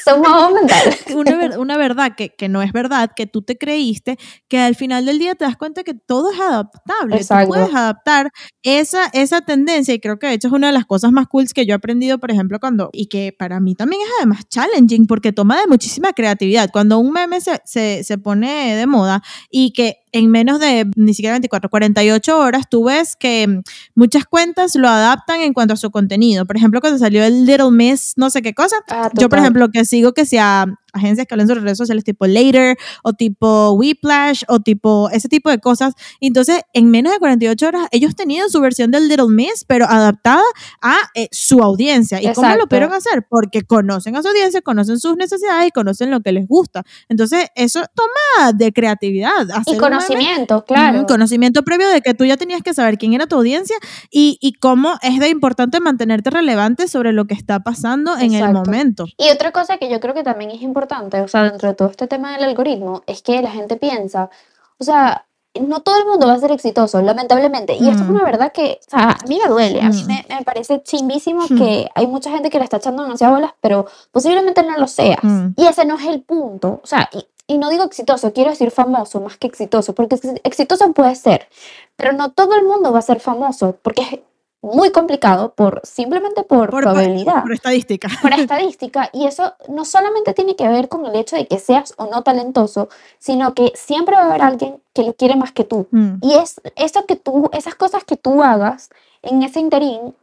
Son 0.03 0.20
mojón 0.20 0.53
mental. 0.53 0.95
una, 1.16 1.36
ver- 1.36 1.58
una 1.60 1.78
verdad 1.78 2.16
que, 2.16 2.30
que 2.46 2.50
no 2.50 2.62
es 2.62 2.72
verdad, 2.72 3.10
que 3.16 3.26
tú 3.26 3.41
te 3.41 3.58
creíste, 3.58 4.20
que 4.48 4.60
al 4.60 4.76
final 4.76 5.08
del 5.08 5.18
día 5.18 5.34
te 5.34 5.46
das 5.46 5.58
cuenta 5.58 5.84
que 5.84 5.96
todo 5.96 6.32
es 6.32 6.39
adaptable. 6.39 7.16
Exacto. 7.16 7.46
Tú 7.46 7.50
puedes 7.50 7.74
adaptar 7.74 8.30
esa, 8.62 9.08
esa 9.14 9.41
tendencia 9.41 9.96
y 9.96 10.00
creo 10.00 10.20
que 10.20 10.28
de 10.28 10.34
hecho 10.34 10.50
es 10.50 10.54
una 10.54 10.68
de 10.68 10.74
las 10.74 10.86
cosas 10.86 11.12
más 11.12 11.26
cool 11.28 11.48
que 11.56 11.66
yo 11.66 11.74
he 11.74 11.76
aprendido, 11.76 12.20
por 12.20 12.30
ejemplo, 12.30 12.60
cuando, 12.60 12.91
y 12.93 13.08
que 13.08 13.34
para 13.38 13.60
mí 13.60 13.74
también 13.74 14.04
es 14.04 14.10
además 14.20 14.48
challenging 14.48 15.08
porque 15.08 15.32
toma 15.32 15.60
de 15.60 15.66
muchísima 15.66 16.14
creatividad. 16.14 16.70
Cuando 16.72 17.00
un 17.00 17.12
meme 17.12 17.41
se, 17.41 17.60
se, 17.66 18.04
se 18.04 18.18
pone 18.20 18.76
de 18.76 18.86
moda 18.86 19.24
y 19.50 19.74
que 19.74 20.05
en 20.16 20.32
menos 20.32 20.59
de 20.59 20.89
ni 20.95 21.13
siquiera 21.13 21.34
24, 21.34 21.70
48 21.70 22.38
horas, 22.38 22.70
tú 22.70 22.86
ves 22.86 23.16
que 23.16 23.47
mm, 23.47 23.61
muchas 23.95 24.26
cuentas 24.26 24.76
lo 24.76 24.88
adaptan 24.88 25.41
en 25.41 25.53
cuanto 25.53 25.74
a 25.74 25.78
su 25.78 25.91
contenido. 25.91 26.45
Por 26.45 26.55
ejemplo, 26.55 26.80
cuando 26.80 26.97
salió 26.97 27.24
el 27.24 27.45
Little 27.45 27.72
Miss, 27.72 28.13
no 28.16 28.30
sé 28.30 28.41
qué 28.41 28.53
cosa, 28.53 28.78
Ah, 28.89 29.09
yo, 29.13 29.30
por 29.30 29.39
ejemplo, 29.39 29.70
que 29.70 29.84
sigo 29.84 30.13
que 30.13 30.26
sea 30.26 30.66
agencias 30.95 31.28
que 31.28 31.34
hablan 31.34 31.47
sobre 31.47 31.61
redes 31.61 31.78
sociales 31.78 32.03
tipo 32.03 32.26
Later 32.26 32.78
o 33.03 33.13
tipo 33.13 33.72
Whiplash 33.72 34.43
o 34.47 34.61
tipo 34.61 35.09
ese 35.11 35.28
tipo 35.28 35.49
de 35.49 35.59
cosas. 35.59 35.93
Entonces, 36.22 36.61
en 36.74 36.89
menos 36.89 37.13
de 37.13 37.20
48 37.20 37.68
horas, 37.68 37.88
ellos 37.91 38.16
tenían 38.16 38.49
su 38.49 38.61
versión 38.61 38.91
del 38.91 39.07
Little 39.07 39.28
Miss, 39.30 39.66
pero 39.68 39.86
adaptada 39.86 40.43
a 40.82 40.95
eh, 41.13 41.28
su 41.32 41.61
audiencia. 41.61 42.22
¿Y 42.22 42.34
cómo 42.34 42.47
lo 42.47 42.53
Exacto. 42.53 42.68
pudieron 42.70 42.93
hacer? 42.93 43.26
Porque 43.30 43.63
conocen 43.63 44.16
a 44.16 44.22
su 44.22 44.30
audiencia, 44.30 44.61
conocen 44.61 44.99
sus 44.99 45.18
necesidades 45.18 45.68
y 45.68 45.72
conocen 45.72 46.11
lo 46.11 46.22
que 46.22 46.32
les 46.32 46.47
gusta. 46.47 46.84
Entonces, 47.09 47.47
eso 47.55 47.84
toma 47.93 48.53
de 48.53 48.72
creatividad. 48.72 49.51
hacer 49.51 49.76
Y 49.76 49.80
meme 49.80 50.05
conocimiento, 50.08 50.66
claro. 50.66 51.06
Conocimiento 51.06 51.64
previo 51.64 51.88
de 51.89 52.01
que 52.01 52.14
tú 52.14 52.26
ya 52.26 52.38
tenías 52.38 52.62
que 52.62 52.74
saber 52.74 52.97
quién 52.97 53.14
era 53.14 53.28
tu 53.28 53.36
audiencia 53.36 53.76
y, 54.12 54.38
y 54.41 54.53
cómo 54.53 54.93
es 55.01 55.20
de 55.20 55.30
importante 55.30 55.80
mantenerte 55.80 56.30
relevante 56.30 56.88
sobre 56.88 57.12
lo 57.14 57.26
que 57.26 57.34
está 57.34 57.60
pasando 57.62 58.16
en 58.18 58.34
el 58.34 58.41
Exacto. 58.41 58.60
momento. 58.66 59.06
Y 59.18 59.30
otra 59.30 59.51
cosa 59.51 59.78
que 59.78 59.89
yo 59.89 59.99
creo 59.99 60.14
que 60.14 60.24
también 60.24 60.51
es 60.51 60.62
importante, 60.62 61.22
o 61.22 61.28
sea, 61.28 61.43
dentro 61.43 61.70
de 61.70 61.76
todo 61.76 61.89
este 61.89 62.08
tema 62.08 62.34
del 62.34 62.43
algoritmo, 62.43 63.03
es 63.08 63.22
que 63.22 63.41
la 63.41 63.51
gente 63.51 63.76
piensa, 63.78 64.30
o 64.78 64.84
sea, 64.84 65.26
no 65.58 65.80
todo 65.80 65.97
el 65.99 66.06
mundo 66.06 66.28
va 66.28 66.34
a 66.34 66.38
ser 66.39 66.51
exitoso, 66.51 67.01
lamentablemente. 67.01 67.76
Y 67.80 67.88
esto 67.89 68.03
es 68.03 68.10
Mm. 68.10 68.16
una 68.16 68.26
verdad 68.26 68.51
que, 68.51 68.78
o 68.86 68.89
sea, 68.89 69.12
a 69.12 69.26
mí 69.26 69.39
me 69.41 69.49
duele, 69.49 69.80
a 69.82 69.89
mí 69.89 70.03
Mm. 70.03 70.08
me, 70.08 70.26
me 70.28 70.43
parece 70.43 70.84
chimbísimo 70.84 71.45
Mm. 71.49 71.58
que 71.58 71.89
hay 71.95 72.08
mucha 72.08 72.30
gente 72.30 72.49
que 72.49 72.58
le 72.58 72.66
está 72.66 72.76
echando 72.76 73.03
demasiadas 73.03 73.36
bolas, 73.38 73.53
pero 73.62 73.86
posiblemente 74.12 74.64
no 74.64 74.78
lo 74.78 74.86
seas. 74.88 75.20
Mm. 75.24 75.51
Y 75.56 75.66
ese 75.66 75.86
no 75.86 75.95
es 75.97 76.06
el 76.08 76.22
punto. 76.24 76.82
O 76.84 76.86
sea, 76.86 77.10
y, 77.14 77.26
y 77.48 77.58
no 77.58 77.70
digo 77.70 77.84
exitoso, 77.84 78.34
quiero 78.34 78.50
decir 78.52 78.72
famoso 78.72 79.20
más 79.22 79.38
que 79.38 79.48
exitoso, 79.48 79.93
porque 79.93 80.16
ex- 80.16 80.41
exitoso 80.43 80.91
puede 80.93 81.16
ser, 81.16 81.48
pero 81.96 82.12
no 82.14 82.32
todo 82.32 82.56
el 82.56 82.64
mundo 82.66 82.91
va 82.91 83.00
a 83.00 83.04
ser 83.04 83.20
famoso, 83.20 83.78
porque 83.82 84.02
es 84.02 84.20
muy 84.62 84.89
complicado 84.91 85.54
por 85.54 85.80
simplemente 85.84 86.41
por, 86.41 86.72
Por- 86.72 86.82
probabilidad 86.82 87.43
Por 87.43 87.54
estadística. 87.54 88.08
por 88.20 88.34
estadística 88.39 89.10
y 89.14 89.28
eso 89.28 89.54
no 89.70 89.86
solamente 89.86 90.34
tiene 90.34 90.56
que 90.56 90.68
ver 90.68 90.89
con 90.89 91.06
el 91.06 91.16
hecho 91.16 91.36
de 91.36 91.46
que 91.46 91.60
seas 91.60 91.93
o 91.98 92.08
no 92.08 92.24
talentoso, 92.24 92.89
sino 93.20 93.54
que 93.54 93.72
siempre 93.76 94.16
va 94.16 94.24
a 94.24 94.26
haber 94.26 94.41
alguien 94.41 94.82
que 94.93 95.04
lo 95.04 95.14
quiere 95.14 95.36
más 95.36 95.52
que 95.52 95.66
tú. 95.66 95.88
Mm. 95.91 96.16
Y 96.22 96.34
es 96.34 96.60
eso 96.76 97.06
que 97.06 97.16
tú, 97.16 97.48
esas 97.54 97.76
cosas 97.76 98.04
que 98.06 98.18
tú 98.18 98.41
hagas 98.41 98.89
en 99.22 99.43
ese 99.43 99.60
interín 99.60 100.16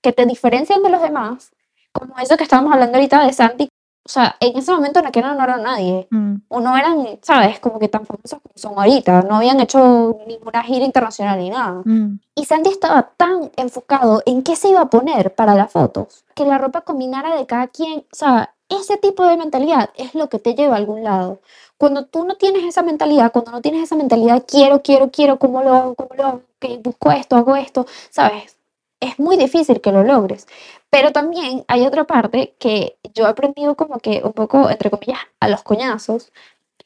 que 0.00 0.12
te 0.12 0.26
diferencian 0.26 0.80
de 0.84 0.90
los 0.90 1.02
demás, 1.02 1.50
como 1.90 2.16
eso 2.20 2.36
que 2.36 2.44
estábamos 2.44 2.72
hablando 2.72 2.98
ahorita 2.98 3.24
de 3.26 3.32
Santi, 3.32 3.68
o 4.08 4.10
sea, 4.10 4.36
en 4.40 4.56
ese 4.56 4.72
momento 4.72 5.02
no 5.02 5.34
no 5.34 5.44
era 5.44 5.58
nadie. 5.58 6.08
Mm. 6.10 6.36
O 6.48 6.60
no 6.60 6.74
eran, 6.78 7.18
¿sabes? 7.20 7.60
Como 7.60 7.78
que 7.78 7.88
tan 7.88 8.06
famosos 8.06 8.40
como 8.40 8.54
son 8.54 8.72
ahorita. 8.78 9.20
No 9.20 9.36
habían 9.36 9.60
hecho 9.60 10.20
ninguna 10.26 10.62
gira 10.62 10.86
internacional 10.86 11.38
ni 11.38 11.50
nada. 11.50 11.82
Mm. 11.84 12.18
Y 12.34 12.46
Sandy 12.46 12.70
estaba 12.70 13.10
tan 13.18 13.50
enfocado 13.56 14.22
en 14.24 14.42
qué 14.42 14.56
se 14.56 14.70
iba 14.70 14.80
a 14.80 14.88
poner 14.88 15.34
para 15.34 15.54
las 15.54 15.70
fotos, 15.70 16.24
que 16.34 16.46
la 16.46 16.56
ropa 16.56 16.80
combinara 16.80 17.36
de 17.36 17.44
cada 17.44 17.66
quien. 17.66 17.98
O 17.98 18.16
sea, 18.16 18.54
ese 18.70 18.96
tipo 18.96 19.26
de 19.26 19.36
mentalidad 19.36 19.90
es 19.94 20.14
lo 20.14 20.30
que 20.30 20.38
te 20.38 20.54
lleva 20.54 20.76
a 20.76 20.78
algún 20.78 21.04
lado. 21.04 21.40
Cuando 21.76 22.06
tú 22.06 22.24
no 22.24 22.36
tienes 22.36 22.64
esa 22.64 22.80
mentalidad, 22.80 23.30
cuando 23.30 23.50
no 23.50 23.60
tienes 23.60 23.82
esa 23.82 23.94
mentalidad, 23.94 24.42
quiero, 24.48 24.80
quiero, 24.80 25.10
quiero, 25.10 25.38
¿cómo 25.38 25.62
lo 25.62 25.74
hago? 25.74 25.94
¿Cómo 25.94 26.10
lo 26.16 26.24
hago? 26.24 26.40
Que 26.60 26.78
busco 26.78 27.12
esto, 27.12 27.36
hago 27.36 27.56
esto, 27.56 27.84
¿sabes? 28.08 28.56
Es 29.00 29.18
muy 29.18 29.36
difícil 29.36 29.82
que 29.82 29.92
lo 29.92 30.02
logres. 30.02 30.48
Pero 30.90 31.12
también 31.12 31.64
hay 31.68 31.86
otra 31.86 32.04
parte 32.04 32.54
que 32.58 32.96
yo 33.14 33.26
he 33.26 33.28
aprendido 33.28 33.74
como 33.76 33.98
que 33.98 34.22
un 34.24 34.32
poco, 34.32 34.70
entre 34.70 34.90
comillas, 34.90 35.18
a 35.40 35.48
los 35.48 35.62
coñazos. 35.62 36.32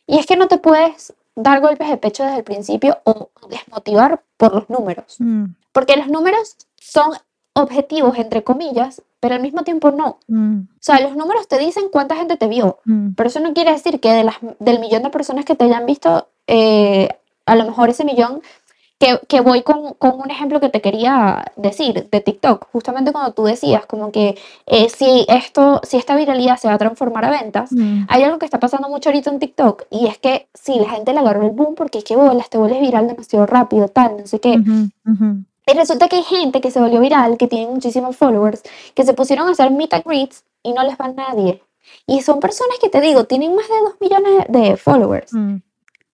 Y 0.07 0.19
es 0.19 0.27
que 0.27 0.37
no 0.37 0.49
te 0.49 0.59
puedes 0.59 1.15
dar 1.37 1.61
golpes 1.61 1.89
de 1.89 1.97
pecho 1.97 2.25
desde 2.25 2.39
el 2.39 2.45
principio 2.45 2.99
o 3.05 3.31
desmotivar 3.49 4.23
por 4.37 4.55
los 4.55 4.69
números. 4.69 5.17
Mm. 5.19 5.47
Porque 5.73 5.97
los 5.97 6.09
números 6.09 6.57
son 6.77 7.13
objetivos, 7.55 8.19
entre 8.19 8.43
comillas, 8.43 9.03
pero 9.21 9.35
al 9.37 9.41
mismo 9.43 9.63
tiempo 9.63 9.91
no. 9.93 10.19
Mm. 10.27 10.63
O 10.63 10.79
sea, 10.81 11.01
los 11.01 11.17
números 11.17 11.47
te 11.49 11.59
dicen 11.59 11.85
cuánta 11.91 12.17
gente 12.17 12.37
te 12.37 12.49
vio, 12.49 12.79
Mm. 12.85 13.15
pero 13.15 13.29
eso 13.29 13.41
no 13.41 13.55
quiere 13.55 13.73
decir 13.73 14.01
que 14.01 14.13
de 14.13 14.25
las, 14.25 14.37
del 14.59 14.81
millón 14.81 15.03
de 15.05 15.11
personas 15.11 15.45
que 15.45 15.55
te 15.55 15.65
hayan 15.65 15.87
visto, 15.87 16.29
eh, 16.47 17.09
a 17.47 17.55
lo 17.57 17.65
mejor 17.65 17.89
ese 17.89 18.05
millón, 18.05 18.43
que, 19.03 19.19
que 19.27 19.41
voy 19.41 19.63
con, 19.63 19.95
con 19.95 20.13
un 20.21 20.31
ejemplo 20.31 20.61
que 20.61 20.69
te 20.69 20.81
quería 20.81 21.45
decir 21.57 22.09
de 22.09 22.21
TikTok, 22.21 22.69
justamente 22.73 23.11
cuando 23.13 23.33
tú 23.33 23.43
decías 23.45 23.85
como 23.87 24.13
que 24.13 24.39
eh, 24.67 24.89
si, 24.89 25.27
esto, 25.29 25.81
si 25.83 25.97
esta 25.97 26.15
viralidad 26.15 26.57
se 26.57 26.69
va 26.69 26.75
a 26.75 26.79
transformar 26.79 27.25
a 27.25 27.31
ventas, 27.31 27.73
Mm. 27.73 28.05
hay 28.09 28.23
algo 28.23 28.39
que 28.39 28.45
está 28.47 28.61
pasando 28.61 28.89
mucho 28.89 29.09
ahorita 29.09 29.31
en 29.31 29.39
TikTok 29.41 29.85
y 29.91 30.07
es 30.07 30.19
que 30.19 30.47
sí, 30.55 30.75
la 30.79 30.91
gente 30.91 31.13
le 31.13 31.19
agarró 31.19 31.43
el 31.47 31.51
boom 31.51 31.75
porque 31.75 31.99
es 31.99 32.05
que 32.05 32.15
bolas, 32.17 32.49
te 32.49 32.59
vuelves 32.59 32.81
viral 32.81 33.09
demasiado 33.09 33.45
rápido, 33.47 33.89
tal, 33.89 34.19
no 34.19 34.27
sé 34.27 34.39
qué. 34.41 34.53
Y 35.67 35.73
resulta 35.75 36.09
que 36.09 36.17
hay 36.17 36.23
gente 36.25 36.61
que 36.61 36.71
se 36.71 36.81
volvió 36.81 37.01
viral, 37.01 37.37
que 37.39 37.47
tiene 37.49 37.71
muchísimos 37.73 38.17
followers, 38.17 38.63
que 38.95 39.05
se 39.05 39.15
pusieron 39.15 39.49
a 39.49 39.53
hacer 39.53 39.71
meet 39.71 39.95
and 39.95 40.05
greets 40.05 40.45
y 40.63 40.73
no 40.73 40.83
les 40.85 40.97
va 40.97 41.09
nadie. 41.09 41.63
Y 42.07 42.23
son 42.23 42.39
personas 42.41 42.77
que 42.81 42.89
te 42.89 43.01
digo, 43.01 43.25
tienen 43.25 43.55
más 43.55 43.67
de 43.69 43.75
2 43.85 43.95
millones 44.01 44.47
de 44.49 44.77
followers, 44.77 45.33
Mm. 45.33 45.57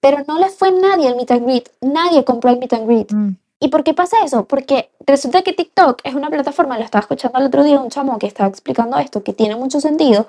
Pero 0.01 0.25
no 0.27 0.39
les 0.39 0.55
fue 0.55 0.71
nadie 0.71 1.09
el 1.09 1.17
meet 1.17 1.31
and 1.31 1.45
greet, 1.45 1.69
nadie 1.81 2.25
compró 2.25 2.51
el 2.51 2.59
meet 2.59 2.73
and 2.73 2.87
greet. 2.87 3.13
Mm. 3.13 3.37
¿Y 3.61 3.69
por 3.69 3.83
qué 3.83 3.93
pasa 3.93 4.25
eso? 4.25 4.45
Porque 4.45 4.91
resulta 5.05 5.43
que 5.43 5.53
TikTok 5.53 6.01
es 6.05 6.15
una 6.15 6.31
plataforma, 6.31 6.79
lo 6.79 6.85
estaba 6.85 7.01
escuchando 7.01 7.39
el 7.39 7.47
otro 7.47 7.65
día 7.65 7.81
un 7.81 7.91
chamo 7.91 8.19
que 8.19 8.27
estaba 8.27 8.49
explicando 8.49 8.97
esto, 8.99 9.25
que 9.25 9.33
tiene 9.33 9.57
mucho 9.57 9.81
sentido, 9.81 10.29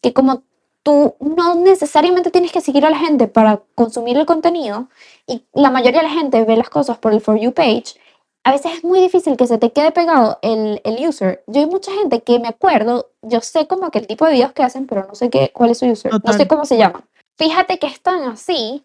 que 0.00 0.12
como 0.12 0.42
tú 0.82 1.14
no 1.20 1.54
necesariamente 1.54 2.30
tienes 2.30 2.52
que 2.52 2.60
seguir 2.60 2.84
a 2.84 2.90
la 2.90 2.98
gente 2.98 3.28
para 3.28 3.62
consumir 3.74 4.16
el 4.18 4.26
contenido, 4.26 4.88
y 5.26 5.44
la 5.52 5.70
mayoría 5.70 6.02
de 6.02 6.08
la 6.08 6.14
gente 6.14 6.44
ve 6.44 6.56
las 6.56 6.68
cosas 6.68 6.98
por 6.98 7.12
el 7.12 7.20
For 7.20 7.38
You 7.38 7.52
page, 7.52 7.94
a 8.42 8.52
veces 8.52 8.74
es 8.74 8.84
muy 8.84 9.00
difícil 9.00 9.36
que 9.36 9.46
se 9.46 9.56
te 9.56 9.72
quede 9.72 9.90
pegado 9.90 10.38
el, 10.42 10.82
el 10.84 11.08
user. 11.08 11.42
Yo 11.46 11.60
hay 11.60 11.66
mucha 11.66 11.90
gente 11.92 12.20
que 12.20 12.38
me 12.38 12.48
acuerdo, 12.48 13.08
yo 13.22 13.40
sé 13.40 13.66
como 13.66 13.90
que 13.90 14.00
el 14.00 14.06
tipo 14.06 14.26
de 14.26 14.32
videos 14.32 14.52
que 14.52 14.62
hacen, 14.62 14.86
pero 14.86 15.06
no 15.06 15.14
sé 15.14 15.30
qué, 15.30 15.50
cuál 15.54 15.70
es 15.70 15.78
su 15.78 15.86
user, 15.86 16.12
no 16.22 16.32
sé 16.34 16.46
cómo 16.46 16.66
se 16.66 16.76
llama. 16.76 17.04
Fíjate 17.36 17.78
que 17.78 17.86
están 17.86 18.24
así 18.24 18.84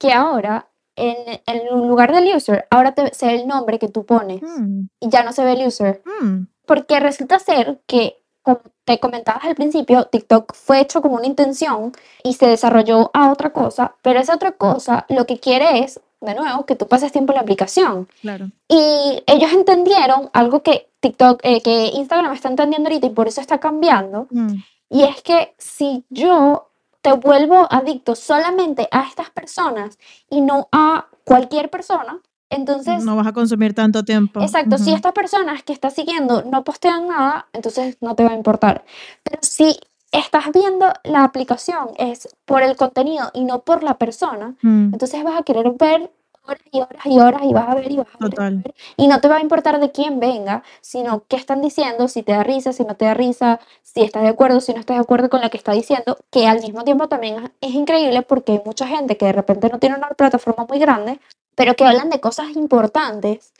que 0.00 0.12
ahora 0.12 0.66
en, 0.96 1.16
en 1.46 1.68
lugar 1.88 2.12
del 2.12 2.34
user, 2.34 2.66
ahora 2.70 2.92
te, 2.92 3.14
se 3.14 3.26
ve 3.26 3.34
el 3.36 3.46
nombre 3.46 3.78
que 3.78 3.88
tú 3.88 4.04
pones 4.04 4.42
Mm. 4.42 4.86
y 5.00 5.08
ya 5.08 5.22
no 5.22 5.32
se 5.32 5.44
ve 5.44 5.52
el 5.52 5.66
user. 5.68 6.02
Mm. 6.20 6.46
Porque 6.66 6.98
resulta 7.00 7.38
ser 7.38 7.80
que, 7.86 8.16
como 8.42 8.60
te 8.84 8.98
comentabas 8.98 9.44
al 9.44 9.54
principio, 9.54 10.06
TikTok 10.06 10.52
fue 10.54 10.80
hecho 10.80 11.00
como 11.00 11.14
una 11.16 11.26
intención 11.26 11.92
y 12.24 12.34
se 12.34 12.46
desarrolló 12.48 13.10
a 13.14 13.30
otra 13.30 13.52
cosa, 13.52 13.94
pero 14.02 14.18
esa 14.20 14.34
otra 14.34 14.52
cosa 14.52 15.06
lo 15.08 15.26
que 15.26 15.38
quiere 15.38 15.80
es, 15.84 16.00
de 16.20 16.34
nuevo, 16.34 16.66
que 16.66 16.76
tú 16.76 16.86
pases 16.86 17.12
tiempo 17.12 17.32
en 17.32 17.36
la 17.36 17.42
aplicación. 17.42 18.08
Claro. 18.20 18.46
Y 18.68 19.22
ellos 19.26 19.52
entendieron 19.52 20.28
algo 20.32 20.62
que 20.62 20.90
TikTok, 21.00 21.40
eh, 21.44 21.62
que 21.62 21.86
Instagram 21.94 22.32
está 22.32 22.48
entendiendo 22.48 22.88
ahorita 22.88 23.06
y 23.06 23.10
por 23.10 23.26
eso 23.28 23.40
está 23.40 23.58
cambiando, 23.58 24.26
Mm. 24.30 24.54
y 24.90 25.02
es 25.04 25.22
que 25.22 25.54
si 25.58 26.04
yo 26.10 26.69
te 27.02 27.12
vuelvo 27.12 27.66
adicto 27.70 28.14
solamente 28.14 28.88
a 28.90 29.02
estas 29.02 29.30
personas 29.30 29.98
y 30.28 30.40
no 30.40 30.68
a 30.72 31.06
cualquier 31.24 31.70
persona, 31.70 32.20
entonces, 32.50 33.04
no 33.04 33.14
vas 33.16 33.26
a 33.28 33.32
consumir 33.32 33.74
tanto 33.74 34.04
tiempo. 34.04 34.40
exacto, 34.40 34.76
si 34.76 34.88
Ujú. 34.90 34.96
estas 34.96 35.12
personas 35.12 35.62
que 35.62 35.72
estás 35.72 35.94
siguiendo 35.94 36.42
no 36.42 36.64
postean 36.64 37.06
nada, 37.08 37.46
entonces 37.52 37.96
no 38.00 38.14
te 38.16 38.24
va 38.24 38.30
a 38.30 38.34
importar. 38.34 38.84
Pero 39.22 39.38
si 39.42 39.78
estás 40.12 40.50
viendo 40.52 40.92
la 41.04 41.22
aplicación 41.22 41.90
es 41.96 42.28
por 42.44 42.62
el 42.62 42.76
contenido 42.76 43.30
y 43.34 43.44
no 43.44 43.60
por 43.62 43.84
la 43.84 43.96
persona, 43.98 44.56
Mm. 44.62 44.92
entonces 44.92 45.22
vas 45.22 45.38
a 45.38 45.44
querer 45.44 45.70
ver 45.78 46.10
horas 46.44 46.62
y 46.72 46.80
horas 46.80 47.06
y 47.06 47.18
horas 47.18 47.42
y 47.44 47.52
vas 47.52 47.68
a 47.68 47.74
ver 47.74 47.90
y 47.92 47.96
vas 47.96 48.08
a 48.14 48.18
ver. 48.18 48.34
y 48.34 48.36
vas 48.36 48.46
a 48.46 48.58
Total. 48.58 48.64
ver, 48.64 48.74
Y 48.96 49.08
no 49.08 49.20
te 49.20 49.28
va 49.28 49.36
a 49.36 49.40
importar 49.40 49.78
de 49.80 49.90
quién 49.92 50.20
venga, 50.20 50.62
sino 50.80 51.24
qué 51.28 51.36
están 51.36 51.60
diciendo, 51.62 52.08
si 52.08 52.22
te 52.22 52.32
da 52.32 52.42
risa, 52.44 52.72
si 52.72 52.84
no 52.84 52.96
te 52.96 53.04
da 53.06 53.14
risa, 53.14 53.60
si 53.82 54.02
estás 54.02 54.22
de 54.22 54.28
acuerdo, 54.28 54.60
si 54.60 54.72
no 54.72 54.80
estás 54.80 54.96
de 54.96 55.02
acuerdo 55.02 55.30
con 55.30 55.40
lo 55.42 55.50
que 55.50 55.56
está 55.56 55.72
diciendo, 55.72 56.18
que 56.30 56.46
al 56.46 56.60
mismo 56.60 56.84
tiempo 56.84 57.08
también 57.08 57.52
es 57.60 57.74
increíble 57.74 58.22
porque 58.22 58.52
hay 58.52 58.62
mucha 58.64 58.86
gente 58.86 59.16
que 59.16 59.26
de 59.26 59.32
repente 59.32 59.68
no 59.70 59.78
tiene 59.78 59.96
una 59.96 60.08
plataforma 60.10 60.66
muy 60.68 60.78
grande, 60.78 61.20
pero 61.54 61.74
que 61.76 61.84
hablan 61.84 62.10
de 62.10 62.20
cosas 62.20 62.50
importantes, 62.56 63.52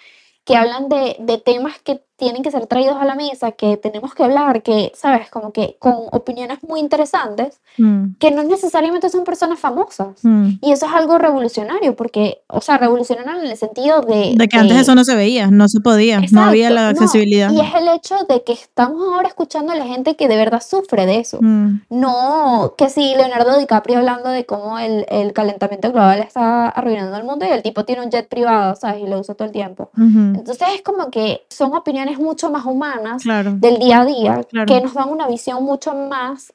que 0.44 0.56
hablan 0.56 0.88
de, 0.88 1.16
de 1.20 1.38
temas 1.38 1.78
que 1.80 2.02
tienen 2.20 2.42
que 2.42 2.50
ser 2.50 2.66
traídos 2.66 2.96
a 3.00 3.04
la 3.04 3.14
mesa, 3.16 3.50
que 3.52 3.76
tenemos 3.78 4.14
que 4.14 4.22
hablar, 4.22 4.62
que, 4.62 4.92
sabes, 4.94 5.30
como 5.30 5.52
que 5.52 5.76
con 5.80 5.94
opiniones 6.12 6.58
muy 6.62 6.78
interesantes, 6.78 7.60
Mm. 7.78 8.16
que 8.18 8.30
no 8.30 8.42
necesariamente 8.42 9.08
son 9.08 9.24
personas 9.24 9.58
famosas. 9.58 10.18
Mm. 10.22 10.50
Y 10.60 10.72
eso 10.72 10.86
es 10.86 10.92
algo 10.92 11.18
revolucionario, 11.18 11.96
porque, 11.96 12.42
o 12.48 12.60
sea, 12.60 12.76
revolucionario 12.78 13.40
en 13.40 13.46
el 13.48 13.56
sentido 13.56 14.02
de... 14.02 14.34
De 14.36 14.48
que 14.48 14.58
antes 14.58 14.76
eso 14.76 14.94
no 14.94 15.04
se 15.04 15.14
veía, 15.14 15.46
no 15.46 15.66
se 15.68 15.80
podía, 15.80 16.20
no 16.30 16.42
había 16.42 16.68
Exacto, 16.68 16.74
la 16.74 16.82
no, 16.82 16.88
accesibilidad. 16.90 17.50
Y 17.52 17.60
es 17.60 17.74
el 17.74 17.88
hecho 17.88 18.16
de 18.28 18.42
que 18.42 18.52
estamos 18.52 19.02
ahora 19.02 19.28
escuchando 19.28 19.72
a 19.72 19.76
la 19.76 19.86
gente 19.86 20.16
que 20.16 20.28
de 20.28 20.36
verdad 20.36 20.62
sufre 20.62 21.06
de 21.06 21.20
eso. 21.20 21.38
Mm. 21.40 21.82
No, 21.90 22.74
que 22.76 22.90
sí, 22.90 23.14
Leonardo 23.16 23.58
DiCaprio 23.58 23.98
hablando 23.98 24.28
de 24.28 24.44
cómo 24.44 24.78
el, 24.78 25.06
el 25.08 25.32
calentamiento 25.32 25.90
global 25.92 26.18
está 26.20 26.68
arruinando 26.68 27.16
el 27.16 27.24
mundo 27.24 27.46
y 27.46 27.48
el 27.48 27.62
tipo 27.62 27.84
tiene 27.84 28.04
un 28.04 28.10
jet 28.10 28.28
privado, 28.28 28.76
¿sabes? 28.76 29.02
Y 29.02 29.06
lo 29.06 29.18
usa 29.20 29.34
todo 29.34 29.46
el 29.46 29.52
tiempo. 29.52 29.90
Ujú. 29.96 30.38
Entonces 30.38 30.68
es 30.74 30.82
como 30.82 31.10
que 31.10 31.42
son 31.48 31.72
opiniones 31.74 32.09
mucho 32.18 32.50
más 32.50 32.64
humanas 32.66 33.22
Claro, 33.22 33.52
del 33.56 33.78
día 33.78 34.00
a 34.00 34.04
día 34.04 34.44
Claro. 34.44 34.66
que 34.66 34.80
nos 34.80 34.94
dan 34.94 35.08
una 35.08 35.26
visión 35.28 35.62
mucho 35.64 35.94
más 35.94 36.52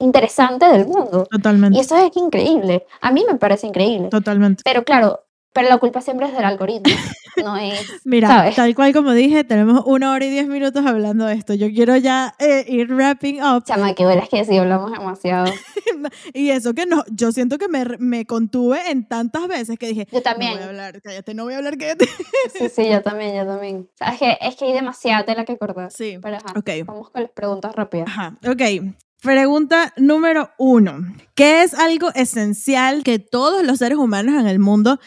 interesante 0.00 0.66
del 0.66 0.86
mundo. 0.86 1.26
Y 1.30 1.36
totalmente, 1.36 1.80
eso 1.80 1.96
es 1.96 2.16
increíble. 2.16 2.86
A 3.00 3.10
mí 3.10 3.24
me 3.28 3.36
parece 3.36 3.66
increíble. 3.66 4.08
totalmente. 4.08 4.62
Pero 4.64 4.84
claro, 4.84 5.24
Pero 5.58 5.70
la 5.70 5.78
culpa 5.78 6.00
siempre 6.00 6.28
es 6.28 6.32
del 6.34 6.44
algoritmo, 6.44 6.94
no 7.42 7.56
es, 7.56 7.84
Mira, 8.04 8.28
¿sabes? 8.28 8.54
tal 8.54 8.76
cual 8.76 8.92
como 8.92 9.10
dije, 9.10 9.42
tenemos 9.42 9.82
una 9.86 10.12
hora 10.12 10.24
y 10.24 10.30
diez 10.30 10.46
minutos 10.46 10.86
hablando 10.86 11.26
de 11.26 11.34
esto. 11.34 11.52
Yo 11.52 11.66
quiero 11.72 11.96
ya 11.96 12.32
eh, 12.38 12.64
ir 12.68 12.94
wrapping 12.94 13.42
up. 13.42 13.64
Chama, 13.64 13.92
que 13.92 14.04
es 14.04 14.28
que 14.28 14.44
sí 14.44 14.56
hablamos 14.56 14.92
demasiado. 14.92 15.52
Y 16.32 16.50
eso 16.50 16.74
que 16.74 16.86
no, 16.86 17.02
yo 17.10 17.32
siento 17.32 17.58
que 17.58 17.66
me, 17.66 17.84
me 17.98 18.24
contuve 18.24 18.88
en 18.88 19.08
tantas 19.08 19.48
veces 19.48 19.76
que 19.80 19.88
dije, 19.88 20.06
Yo 20.12 20.18
no 20.18 20.22
también. 20.22 20.52
voy 20.52 20.62
a 20.62 20.66
hablar, 20.66 21.02
cállate, 21.02 21.34
no 21.34 21.42
voy 21.42 21.54
a 21.54 21.56
hablar, 21.56 21.76
cállate. 21.76 22.06
Sí, 22.56 22.68
sí, 22.68 22.88
yo 22.88 23.02
también, 23.02 23.34
yo 23.34 23.44
también. 23.44 23.88
O 23.92 23.96
sea, 23.96 24.12
es 24.12 24.18
que, 24.20 24.38
es 24.40 24.54
que 24.54 24.66
hay 24.66 24.74
demasiada 24.74 25.24
tela 25.24 25.44
que 25.44 25.58
cortar. 25.58 25.90
Sí, 25.90 26.18
Pero 26.22 26.36
ajá, 26.36 26.54
ok. 26.56 26.70
vamos 26.86 27.10
con 27.10 27.22
las 27.22 27.32
preguntas 27.32 27.74
rápidas. 27.74 28.06
Ajá, 28.06 28.38
ok. 28.48 28.94
Pregunta 29.20 29.92
número 29.96 30.50
uno. 30.56 31.00
¿Qué 31.34 31.64
es 31.64 31.74
algo 31.74 32.10
esencial 32.14 33.02
que 33.02 33.18
todos 33.18 33.64
los 33.64 33.78
seres 33.78 33.98
humanos 33.98 34.40
en 34.40 34.46
el 34.46 34.60
mundo 34.60 35.00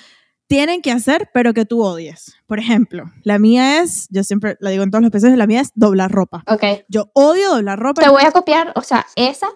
tienen 0.52 0.82
que 0.82 0.92
hacer, 0.92 1.30
pero 1.34 1.54
que 1.54 1.64
tú 1.64 1.82
odies? 1.82 2.36
Por 2.46 2.60
ejemplo, 2.60 3.06
la 3.24 3.40
mía 3.40 3.80
es, 3.82 4.10
yo 4.10 4.22
siempre 4.26 4.58
la 4.60 4.70
digo 4.70 4.84
en 4.84 4.92
todos 4.92 5.02
los 5.02 5.08
episodios, 5.08 5.38
la 5.38 5.48
mía 5.48 5.62
es 5.62 5.72
doblar 5.76 6.12
ropa. 6.12 6.44
Ok, 6.46 6.84
Yo 6.90 7.10
odio 7.14 7.52
doblar 7.52 7.80
ropa. 7.80 8.02
te 8.02 8.10
voy 8.10 8.24
a 8.24 8.32
copiar, 8.32 8.74
o 8.76 8.82
sea, 8.82 9.08
esa, 9.16 9.48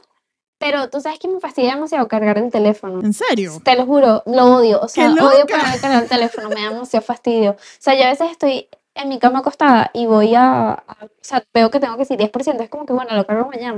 pero 0.58 0.90
tú 0.90 1.02
sabes 1.02 1.20
que 1.20 1.28
me 1.28 1.42
fastidia 1.42 1.76
demasiado 1.76 2.08
cargar 2.08 2.38
el 2.38 2.50
teléfono. 2.50 3.02
¿En 3.02 3.12
serio? 3.12 3.62
Te 3.62 3.76
lo 3.76 3.86
juro, 3.86 4.24
lo 4.26 4.56
odio. 4.56 4.80
O 4.80 4.88
sea, 4.88 5.14
¡Qué 5.14 5.22
odio 5.22 5.46
cargar 5.46 6.02
el 6.04 6.08
teléfono, 6.08 6.48
me 6.48 6.62
da 6.62 6.70
demasiado 6.70 7.06
fastidio. 7.06 7.52
O 7.52 7.58
sea, 7.78 7.94
yo 7.96 8.06
a 8.06 8.12
veces 8.12 8.32
estoy 8.32 8.70
en 8.96 9.10
mi 9.10 9.20
cama 9.20 9.40
acostada 9.40 9.92
y 9.94 10.06
voy 10.06 10.34
a, 10.36 10.72
a- 10.72 10.98
o 11.04 11.10
sea, 11.22 11.44
veo 11.54 11.70
que 11.70 11.80
tengo 11.80 11.94
que 11.96 12.00
decir 12.04 12.18
10%, 12.18 12.62
es 12.64 12.70
como 12.70 12.86
que 12.86 12.94
bueno, 12.94 13.14
lo 13.16 13.26
cargo 13.26 13.50
mañana. 13.50 13.78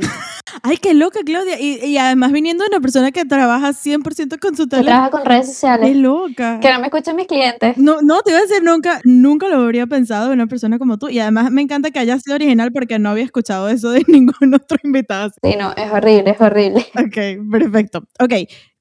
Ay, 0.64 0.78
qué 0.78 0.94
loca, 0.94 1.20
Claudia. 1.26 1.60
Y, 1.60 1.84
y 1.86 1.98
además 1.98 2.32
viniendo 2.32 2.64
de 2.64 2.70
una 2.70 2.80
persona 2.82 3.12
que 3.12 3.26
trabaja 3.26 3.70
100% 3.74 4.38
con 4.40 4.56
su 4.56 4.68
teléfono. 4.68 4.92
trabajo 4.96 5.12
con 5.12 5.26
redes 5.26 5.48
Qué 5.48 5.54
sociales. 5.54 5.96
loca. 5.98 6.60
Que 6.60 6.72
no 6.72 6.80
me 6.80 6.88
escuchen 6.88 7.16
mis 7.16 7.28
clientes. 7.28 7.78
No, 7.78 8.02
no, 8.02 8.22
te 8.22 8.32
iba 8.32 8.40
a 8.40 8.44
decir 8.44 8.64
nunca, 8.64 9.02
nunca 9.04 9.48
lo 9.48 9.58
habría 9.58 9.88
pensado 9.88 10.28
de 10.28 10.34
una 10.34 10.48
persona 10.48 10.78
como 10.80 10.98
tú. 10.98 11.10
Y 11.10 11.20
además 11.20 11.52
me 11.52 11.62
encanta 11.62 11.92
que 11.92 12.00
hayas 12.00 12.22
sido 12.24 12.36
original 12.36 12.72
porque 12.72 13.00
no 13.00 13.10
había 13.10 13.24
escuchado 13.26 13.70
eso 13.70 13.90
de 13.92 14.04
ningún 14.08 14.54
otro 14.54 14.78
invitado. 14.84 15.32
Sí, 15.44 15.56
no, 15.58 15.74
es 15.76 15.92
horrible, 15.92 16.32
es 16.32 16.42
horrible. 16.42 16.86
Ok, 16.96 17.50
perfecto. 17.52 18.00
Ok, 18.20 18.34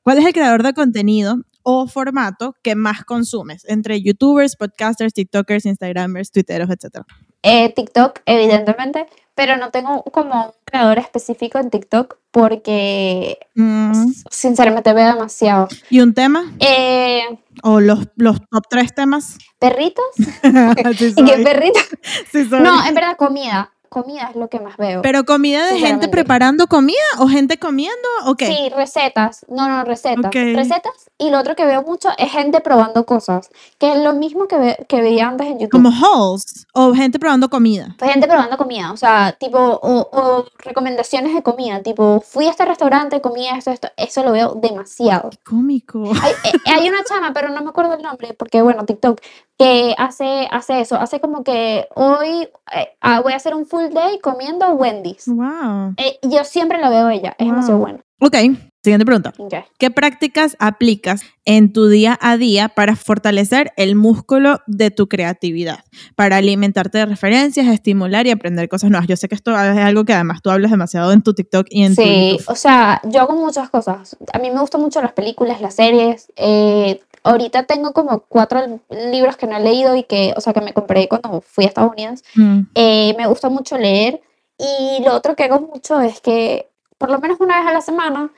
¿cuál 0.03 0.19
es 0.19 0.25
el 0.27 0.33
creador 0.33 0.63
de 0.63 0.73
contenido 0.75 1.37
o 1.69 1.89
formato 1.89 2.55
que 2.63 2.77
más 2.77 3.05
consumes? 3.05 3.65
Entre 3.67 4.01
youtubers, 4.01 4.55
podcasters, 4.55 5.13
tiktokers, 5.13 5.67
instagramers, 5.67 6.31
twitteros, 6.31 6.71
etc. 6.71 7.05
Eh, 7.43 7.73
TikTok, 7.75 8.21
evidentemente, 8.25 9.07
pero 9.35 9.57
no 9.57 9.71
tengo 9.73 10.05
como 10.05 10.47
un 10.47 10.53
creador 10.65 10.99
específico 10.99 11.59
en 11.59 11.71
TikTok 11.71 12.19
porque 12.31 13.39
Mm, 13.57 14.13
sinceramente 14.31 14.93
veo 14.93 15.15
demasiado. 15.15 15.69
¿Y 15.89 16.01
un 16.01 16.13
tema? 16.13 16.45
Eh, 16.61 17.23
¿O 17.63 17.81
los, 17.81 18.07
los 18.17 18.39
top 18.51 18.65
tres 18.69 18.95
temas? 18.95 19.39
¿Perritos? 19.59 20.05
sí, 20.19 21.15
¿Y 21.17 21.25
qué 21.25 21.39
perritos? 21.43 21.83
Sí. 22.31 22.47
No, 22.51 22.87
en 22.87 22.95
verdad, 22.95 23.17
comida. 23.17 23.73
Comida 23.89 24.29
es 24.31 24.37
lo 24.37 24.49
que 24.49 24.61
más 24.61 24.77
veo. 24.77 25.03
¿Pero 25.03 25.25
comida 25.25 25.67
de 25.67 25.79
gente 25.79 26.09
preparando 26.09 26.67
comida 26.67 26.97
o 27.19 27.29
gente 27.29 27.59
comiendo? 27.59 28.09
Ok. 28.27 28.43
Sí, 28.45 28.69
recetas. 28.75 29.45
No, 29.49 29.69
no, 29.69 29.85
recetas. 29.85 30.27
Ok. 30.27 30.35
Recetas. 30.55 31.11
Y 31.19 31.31
lo 31.31 31.39
otro 31.41 31.57
que 31.57 31.65
veo 31.65 31.83
mucho 31.83 32.11
es 32.19 32.31
gente 32.31 32.61
probando 32.61 33.07
cosas. 33.07 33.49
Que 33.79 33.93
es 33.93 33.99
lo 33.99 34.13
mismo 34.13 34.47
que, 34.49 34.59
ve- 34.59 34.87
que 34.89 35.01
veía 35.01 35.29
antes 35.29 35.47
en 35.47 35.59
YouTube. 35.59 35.71
Como 35.83 35.91
hauls 35.91 36.67
o 36.75 36.93
gente 36.95 37.19
probando 37.19 37.49
comida. 37.49 37.95
Pues 37.99 38.11
gente 38.13 38.27
probando 38.27 38.57
comida, 38.57 38.93
o 38.93 38.97
sea, 38.97 39.35
tipo, 39.39 39.59
o, 39.59 40.09
o 40.13 40.45
recomendaciones 40.59 41.35
de 41.35 41.43
comida, 41.43 41.83
tipo, 41.83 42.21
fui 42.21 42.47
a 42.47 42.51
este 42.51 42.65
restaurante, 42.65 43.21
comí 43.21 43.49
esto, 43.49 43.71
esto, 43.71 43.89
eso 43.97 44.23
lo 44.23 44.33
veo 44.33 44.55
demasiado. 44.55 45.31
Cómico. 45.45 46.03
Hay, 46.23 46.33
eh, 46.45 46.53
hay 46.67 46.89
una 46.89 47.03
chama, 47.05 47.33
pero 47.33 47.49
no 47.49 47.63
me 47.63 47.71
acuerdo 47.71 47.95
el 47.95 48.03
nombre, 48.03 48.35
porque 48.35 48.61
bueno, 48.63 48.85
TikTok, 48.85 49.21
que 49.59 49.95
hace, 49.99 50.49
hace 50.51 50.81
eso, 50.81 50.97
hace 50.97 51.21
como 51.21 51.43
que 51.45 51.87
hoy 51.95 52.49
eh, 52.75 52.89
ah, 53.01 53.21
voy 53.21 53.33
a 53.33 53.37
hacer 53.37 53.55
un 53.55 53.67
full 53.67 53.89
day 53.93 54.19
comiendo 54.21 54.69
Wendy's. 54.73 55.25
Wow. 55.27 55.95
Eh, 55.97 56.19
yo 56.23 56.45
siempre 56.45 56.79
la 56.79 56.91
veo 56.91 57.09
ella, 57.09 57.35
es 57.39 57.47
demasiado 57.47 57.79
Wow. 57.79 57.87
buena. 57.87 58.01
Ok, 58.19 58.35
siguiente 58.83 59.05
pregunta. 59.05 59.35
Ok. 59.37 59.55
¿Qué 59.79 59.91
prácticas 59.91 60.57
aplicas 60.59 61.21
en 61.45 61.71
tu 61.75 61.87
día 61.89 62.19
a 62.23 62.39
día 62.39 62.71
para 62.71 62.97
fortalecer 62.97 63.73
el 63.77 63.95
músculo 63.95 64.61
de 64.67 64.91
tu 64.91 65.07
creatividad? 65.07 65.81
Para 66.15 66.37
alimentarte 66.39 66.97
de 66.97 67.05
referencias, 67.05 67.67
estimular 67.67 68.27
y 68.27 68.31
aprender 68.31 68.71
cosas 68.71 68.89
nuevas. 68.91 69.07
Yo 69.07 69.17
sé 69.17 69.29
que 69.29 69.35
esto 69.35 69.51
es 69.51 69.59
algo 69.79 70.07
que 70.07 70.15
además 70.15 70.41
tú 70.41 70.49
hablas 70.51 70.71
demasiado 70.71 71.13
en 71.13 71.21
tu 71.21 71.35
TikTok 71.35 71.67
y 71.69 71.83
en 71.85 71.95
tu 71.95 72.01
Sí, 72.03 72.39
o 72.47 72.55
sea, 72.55 73.03
yo 73.05 73.21
hago 73.21 73.35
muchas 73.37 73.69
cosas. 73.69 74.17
A 74.33 74.39
mí 74.39 74.51
me 74.51 74.61
gustan 74.61 74.81
mucho 74.81 75.03
las 75.03 75.13
películas, 75.13 75.61
las 75.61 75.75
series. 75.75 76.33
eh, 76.37 77.03
ahorita 77.27 77.65
tengo 77.65 77.93
como 77.93 78.21
cuatro 78.21 78.81
libros 78.91 79.37
que 79.37 79.47
no 79.47 79.57
he 79.57 79.61
leído 79.61 79.95
y 79.97 80.03
que, 80.05 80.33
o 80.37 80.41
sea, 80.41 80.53
que 80.53 80.61
me 80.61 80.73
compré 80.73 81.09
cuando 81.09 81.41
fui 81.41 81.65
a 81.65 81.69
Estados 81.69 81.93
Unidos. 81.93 82.23
Mm, 82.35 82.61
Eh, 82.75 83.15
me 83.19 83.27
gusta 83.27 83.49
mucho 83.49 83.77
leer 83.79 84.21
y 84.59 85.03
lo 85.05 85.15
otro 85.15 85.35
que 85.37 85.45
hago 85.45 85.61
mucho 85.61 86.01
es 86.01 86.21
que 86.21 86.69
por 86.99 87.11
lo 87.11 87.19
menos 87.19 87.39
una 87.41 87.59
vez 87.59 87.69
a 87.69 87.73
la 87.73 87.81
semana 87.83 88.31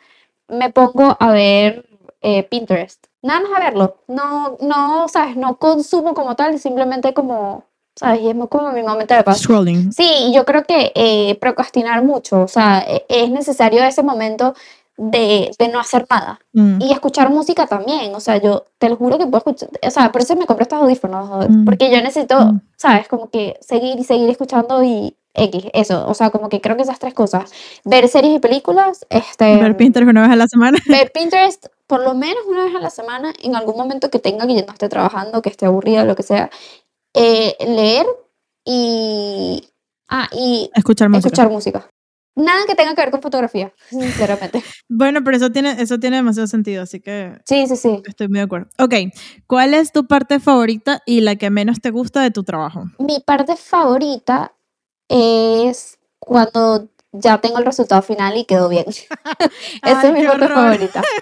me 0.49 0.71
pongo 0.71 1.17
a 1.21 1.31
ver 1.33 1.85
eh, 2.23 2.43
Pinterest. 2.45 3.05
Nada 3.23 3.41
más 3.41 3.51
a 3.57 3.61
verlo. 3.61 3.97
No, 4.09 4.57
no, 4.61 5.07
¿sabes? 5.09 5.37
No 5.37 5.57
consumo 5.59 6.15
como 6.15 6.35
tal, 6.35 6.59
simplemente 6.59 7.13
como, 7.15 7.65
¿sabes? 7.95 8.21
Y 8.23 8.31
es 8.31 8.37
como 8.49 8.73
mi 8.73 8.83
momento 8.83 9.15
de 9.15 9.23
paz. 9.23 9.39
Scrolling. 9.43 9.93
Sí, 9.93 10.33
yo 10.35 10.45
creo 10.45 10.65
que 10.65 10.93
eh, 10.95 11.37
procrastinar 11.41 12.03
mucho, 12.03 12.41
o 12.43 12.49
sea, 12.49 12.85
e- 12.87 13.05
es 13.09 13.31
necesario 13.31 13.83
ese 13.85 14.03
momento 14.03 14.55
de, 14.99 15.51
de 15.59 15.69
no 15.69 15.81
hacer 15.81 16.07
nada. 16.11 16.39
Mm, 16.53 16.83
Y 16.83 16.93
escuchar 16.93 17.31
música 17.31 17.67
también, 17.67 18.15
o 18.15 18.21
sea, 18.21 18.37
yo 18.39 18.65
te 18.79 18.89
lo 18.91 18.97
juro 18.97 19.17
que 19.17 19.25
puedo 19.27 19.39
escuchar, 19.39 19.71
o 19.83 19.91
sea, 19.91 20.13
por 20.13 20.21
eso 20.23 20.37
me 20.37 20.45
compré 20.47 20.65
estos 20.65 20.81
audífonos, 20.83 21.49
Mm. 21.49 21.65
porque 21.65 21.91
yo 21.91 22.03
necesito, 22.03 22.39
Mm. 22.39 22.61
¿sabes? 22.77 23.09
Como 23.09 23.31
que 23.31 23.57
seguir 23.61 23.99
y 23.99 24.05
seguir 24.05 24.29
escuchando 24.29 24.83
y 24.85 25.15
X, 25.35 25.67
eso, 25.73 26.05
o 26.09 26.15
sea, 26.15 26.31
como 26.31 26.49
que 26.49 26.61
creo 26.61 26.75
que 26.77 26.83
esas 26.83 26.99
tres 26.99 27.15
cosas, 27.15 27.53
ver 27.85 28.09
series 28.09 28.35
y 28.37 28.39
películas, 28.41 29.07
este, 29.09 29.57
Ver 29.57 29.77
Pinterest 29.77 30.11
una 30.11 30.23
vez 30.23 30.31
a 30.33 30.37
la 30.37 30.49
semana. 30.49 30.79
ver 30.89 31.13
Pinterest 31.15 31.67
por 31.87 32.01
lo 32.03 32.15
menos 32.15 32.43
una 32.49 32.65
vez 32.65 32.75
a 32.75 32.81
la 32.81 32.91
semana, 32.91 33.33
en 33.43 33.55
algún 33.57 33.77
momento 33.77 34.11
que 34.11 34.19
tenga 34.19 34.47
que 34.49 34.57
yo 34.57 34.67
no 34.67 34.73
esté 34.73 34.89
trabajando, 34.89 35.41
que 35.43 35.49
esté 35.51 35.65
aburrida, 35.67 36.05
lo 36.05 36.17
que 36.17 36.23
sea, 36.25 36.51
eh, 37.15 37.57
leer 37.67 38.05
y, 38.65 39.69
ah, 40.09 40.29
y 40.33 40.71
Escuchar 40.75 41.09
música. 41.09 41.29
escuchar 41.29 41.51
música. 41.51 41.89
Nada 42.37 42.67
que 42.67 42.75
tenga 42.75 42.95
que 42.95 43.01
ver 43.03 43.11
con 43.11 43.21
fotografía, 43.23 43.73
sinceramente. 43.91 44.63
Bueno, 44.89 45.23
pero 45.25 45.37
eso 45.37 45.51
tiene, 45.51 45.81
eso 45.83 45.99
tiene 45.99 46.17
demasiado 46.17 46.47
sentido, 46.47 46.83
así 46.83 47.01
que 47.01 47.39
Sí, 47.45 47.67
sí, 47.67 47.77
sí. 47.77 48.03
estoy 48.07 48.29
muy 48.29 48.39
de 48.39 48.45
acuerdo. 48.45 48.69
Ok, 48.79 48.95
¿cuál 49.47 49.75
es 49.75 49.93
tu 49.93 50.07
parte 50.07 50.39
favorita 50.41 51.03
y 51.07 51.21
la 51.21 51.37
que 51.37 51.51
menos 51.51 51.81
te 51.81 51.91
gusta 51.91 52.21
de 52.23 52.31
tu 52.31 52.45
trabajo? 52.45 52.85
Mi 52.99 53.21
parte 53.21 53.57
favorita 53.57 54.53
es 55.09 55.99
cuando 56.19 56.89
ya 57.13 57.39
tengo 57.39 57.59
el 57.59 57.65
resultado 57.65 58.03
final 58.03 58.37
y 58.37 58.45
quedó 58.45 58.69
bien. 58.69 58.85
Esa 59.83 60.07
es 60.09 60.13
mi 60.13 60.25
parte 60.27 60.45
horror. 60.45 60.55
favorita. 60.57 61.03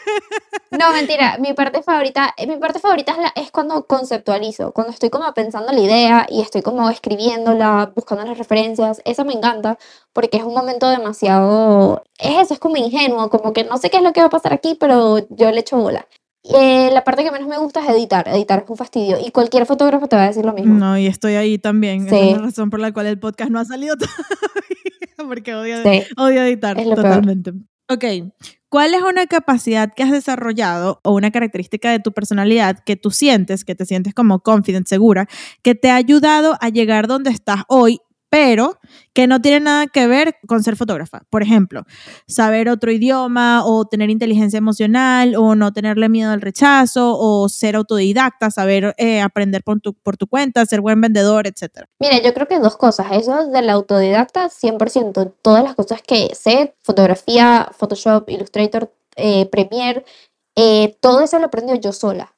No, 0.73 0.91
mentira, 0.93 1.39
mi 1.39 1.55
parte 1.55 1.81
favorita, 1.83 2.35
eh, 2.37 2.47
mi 2.47 2.57
parte 2.57 2.81
favorita 2.81 3.13
es, 3.13 3.19
la- 3.19 3.33
es 3.37 3.51
cuando 3.53 3.87
conceptualizo, 3.87 4.73
cuando 4.73 4.93
estoy 4.93 5.11
como 5.11 5.33
pensando 5.33 5.73
la 5.73 5.79
idea 5.81 6.27
y 6.29 6.43
estoy 6.43 6.61
como 6.61 6.91
escribiéndola, 6.91 7.93
buscando 7.95 8.25
las 8.25 8.37
referencias, 8.37 9.01
eso 9.05 9.25
me 9.25 9.33
encanta 9.33 9.79
porque 10.13 10.37
es 10.39 10.43
un 10.43 10.53
momento 10.55 10.89
demasiado, 10.91 12.03
es 12.19 12.41
eso, 12.43 12.55
es 12.55 12.61
como 12.61 12.77
ingenuo, 12.77 13.31
como 13.31 13.53
que 13.53 13.63
no 13.65 13.79
sé 13.79 13.91
qué 13.91 13.99
es 13.99 14.03
lo 14.03 14.13
que 14.13 14.21
va 14.21 14.27
a 14.27 14.31
pasar 14.31 14.53
aquí, 14.53 14.77
pero 14.79 15.19
yo 15.31 15.51
le 15.53 15.61
echo 15.61 15.77
bola. 15.79 16.07
Eh, 16.43 16.91
la 16.93 17.05
parte 17.05 17.25
que 17.25 17.31
menos 17.31 17.49
me 17.49 17.59
gusta 17.59 17.81
es 17.81 17.89
editar, 17.89 18.29
editar 18.29 18.63
es 18.65 18.69
un 18.71 18.77
fastidio 18.77 19.19
y 19.25 19.31
cualquier 19.31 19.67
fotógrafo 19.67 20.09
te 20.09 20.17
va 20.17 20.25
a 20.25 20.29
decir 20.29 20.45
lo 20.45 20.53
mismo. 20.53 20.75
No, 20.75 20.99
y 20.99 21.07
estoy 21.07 21.37
ahí 21.37 21.59
también. 21.59 22.07
Esa 22.09 22.17
Sí. 22.17 22.29
es 22.31 22.37
la 22.39 22.43
razón 22.45 22.71
por 22.71 22.81
la 22.81 22.93
cual 22.93 23.07
el 23.07 23.19
podcast 23.21 23.51
no 23.51 23.61
ha 23.61 23.65
salido 23.65 23.97
todavía, 23.97 24.17
porque 25.29 25.55
odio, 25.55 25.83
Sí. 25.83 26.03
odio 26.17 26.43
editar 26.43 26.77
peor. 26.77 26.95
totalmente. 26.97 27.53
Ok, 27.89 28.05
¿cuál 28.69 28.95
es 28.95 29.03
una 29.03 29.27
capacidad 29.27 29.93
que 29.95 30.03
has 30.03 30.11
desarrollado 30.11 31.01
o 31.05 31.13
una 31.15 31.31
característica 31.31 31.91
de 31.93 32.01
tu 32.01 32.13
personalidad 32.13 32.81
que 32.85 32.97
tú 32.97 33.13
sientes, 33.13 33.65
que 33.65 33.77
te 33.77 33.87
sientes 33.87 34.13
como 34.13 34.41
confident, 34.41 34.89
segura, 34.89 35.29
que 35.63 35.77
te 35.77 35.91
ha 35.91 35.95
ayudado 35.95 36.59
a 36.61 36.69
llegar 36.69 37.07
donde 37.07 37.31
estás 37.31 37.63
hoy, 37.69 38.01
pero 38.37 38.79
que 39.15 39.27
no 39.27 39.41
tiene 39.41 39.61
nada 39.61 39.87
que 39.87 40.07
ver 40.07 40.37
con 40.47 40.63
ser 40.63 40.77
fotógrafa? 40.77 41.23
Por 41.31 41.43
ejemplo, 41.43 41.85
saber 42.29 42.69
otro 42.69 42.93
idioma 42.93 43.65
o 43.65 43.87
tener 43.87 44.11
inteligencia 44.11 44.59
emocional 44.59 45.37
o 45.37 45.55
no 45.55 45.73
tenerle 45.73 46.11
miedo 46.11 46.33
al 46.33 46.43
rechazo 46.43 47.17
o 47.19 47.49
ser 47.49 47.77
autodidacta, 47.77 48.51
saber 48.51 48.95
eh, 48.99 49.23
aprender 49.23 49.63
por 49.65 49.81
tu, 49.81 49.95
por 49.95 50.19
tu 50.19 50.27
cuenta, 50.27 50.67
ser 50.67 50.83
buen 50.83 51.01
vendedor, 51.01 51.47
etc. 51.47 51.87
Mira, 51.99 52.21
yo 52.21 52.35
creo 52.35 52.47
que 52.47 52.59
dos 52.59 52.77
cosas. 52.77 53.07
Eso 53.13 53.47
del 53.47 53.71
autodidacta, 53.71 54.51
100%. 54.51 55.33
Todas 55.41 55.65
las 55.65 55.75
cosas 55.75 56.03
que 56.03 56.35
sé, 56.35 56.75
fotografía, 56.83 57.71
Photoshop, 57.73 58.29
Illustrator, 58.29 58.93
eh, 59.17 59.47
Premiere, 59.47 60.05
eh, 60.57 60.99
todo 61.01 61.23
eso 61.23 61.39
lo 61.39 61.47
aprendí 61.47 61.73
yo 61.81 61.95
sola. 61.95 62.35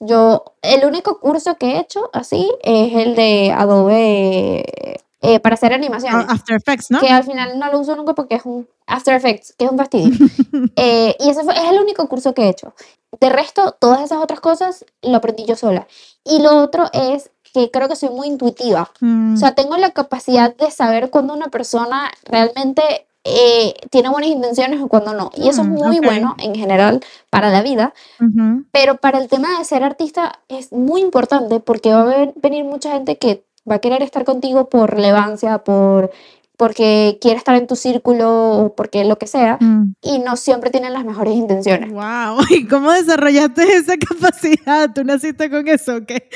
Yo, 0.00 0.56
el 0.62 0.84
único 0.84 1.20
curso 1.20 1.56
que 1.58 1.74
he 1.74 1.80
hecho 1.80 2.10
así 2.12 2.50
es 2.62 2.92
el 2.94 3.14
de 3.14 3.52
Adobe 3.52 4.64
eh, 5.20 5.40
para 5.40 5.54
hacer 5.54 5.72
animaciones. 5.72 6.26
Ah, 6.28 6.32
After 6.34 6.56
Effects, 6.56 6.90
¿no? 6.90 7.00
Que 7.00 7.08
al 7.10 7.24
final 7.24 7.58
no 7.58 7.70
lo 7.72 7.80
uso 7.80 7.96
nunca 7.96 8.14
porque 8.14 8.36
es 8.36 8.44
un 8.44 8.68
After 8.86 9.14
Effects, 9.14 9.54
que 9.58 9.64
es 9.64 9.70
un 9.70 9.78
fastidio. 9.78 10.10
Eh, 10.76 11.16
y 11.18 11.28
ese 11.30 11.42
fue- 11.44 11.54
es 11.54 11.70
el 11.72 11.78
único 11.80 12.06
curso 12.08 12.34
que 12.34 12.42
he 12.42 12.48
hecho. 12.48 12.72
De 13.20 13.28
resto, 13.30 13.72
todas 13.80 14.00
esas 14.02 14.18
otras 14.18 14.40
cosas 14.40 14.84
lo 15.02 15.16
aprendí 15.16 15.44
yo 15.44 15.56
sola. 15.56 15.86
Y 16.24 16.40
lo 16.40 16.56
otro 16.58 16.84
es 16.92 17.30
que 17.52 17.70
creo 17.70 17.88
que 17.88 17.96
soy 17.96 18.10
muy 18.10 18.28
intuitiva. 18.28 18.90
Mm, 19.00 19.34
O 19.34 19.36
sea, 19.36 19.54
tengo 19.54 19.76
la 19.76 19.90
capacidad 19.90 20.54
de 20.54 20.70
saber 20.70 21.10
cuando 21.10 21.34
una 21.34 21.48
persona 21.48 22.10
realmente 22.26 22.82
eh, 23.24 23.74
tiene 23.90 24.08
buenas 24.10 24.30
intenciones 24.30 24.80
o 24.80 24.88
cuando 24.88 25.12
no. 25.14 25.30
Y 25.34 25.48
eso 25.48 25.62
es 25.62 25.68
Mm, 25.68 25.72
muy 25.74 25.98
ok. 25.98 26.04
bueno 26.04 26.36
en 26.38 26.54
general 26.54 27.00
para 27.30 27.50
la 27.50 27.62
vida. 27.62 27.92
Pero 28.72 28.96
para 28.96 29.18
el 29.18 29.28
tema 29.28 29.58
de 29.58 29.64
ser 29.64 29.82
artista 29.82 30.38
es 30.48 30.72
muy 30.72 31.00
importante 31.00 31.60
porque 31.60 31.92
va 31.92 32.02
a 32.02 32.04
ven- 32.04 32.34
venir 32.36 32.64
mucha 32.64 32.92
gente 32.92 33.18
que 33.18 33.44
va 33.70 33.76
a 33.76 33.78
querer 33.80 34.02
estar 34.02 34.24
contigo 34.24 34.68
por 34.68 34.90
relevancia, 34.90 35.58
por 35.58 36.10
porque 36.56 37.18
quiere 37.20 37.36
estar 37.38 37.54
en 37.54 37.68
tu 37.68 37.76
círculo 37.76 38.28
o 38.58 38.74
porque 38.74 39.04
lo 39.04 39.16
que 39.16 39.28
sea 39.28 39.58
Mm. 39.60 39.92
y 40.02 40.18
no 40.18 40.34
siempre 40.36 40.70
tienen 40.70 40.92
las 40.92 41.04
mejores 41.04 41.34
intenciones. 41.36 41.92
Wow, 41.92 42.38
¿y 42.50 42.66
cómo 42.66 42.90
desarrollaste 42.90 43.62
esa 43.76 43.94
capacidad? 43.96 44.90
¿Tú 44.92 45.04
naciste 45.04 45.50
con 45.50 45.68
eso 45.68 45.98
o 45.98 46.04
qué? 46.04 46.28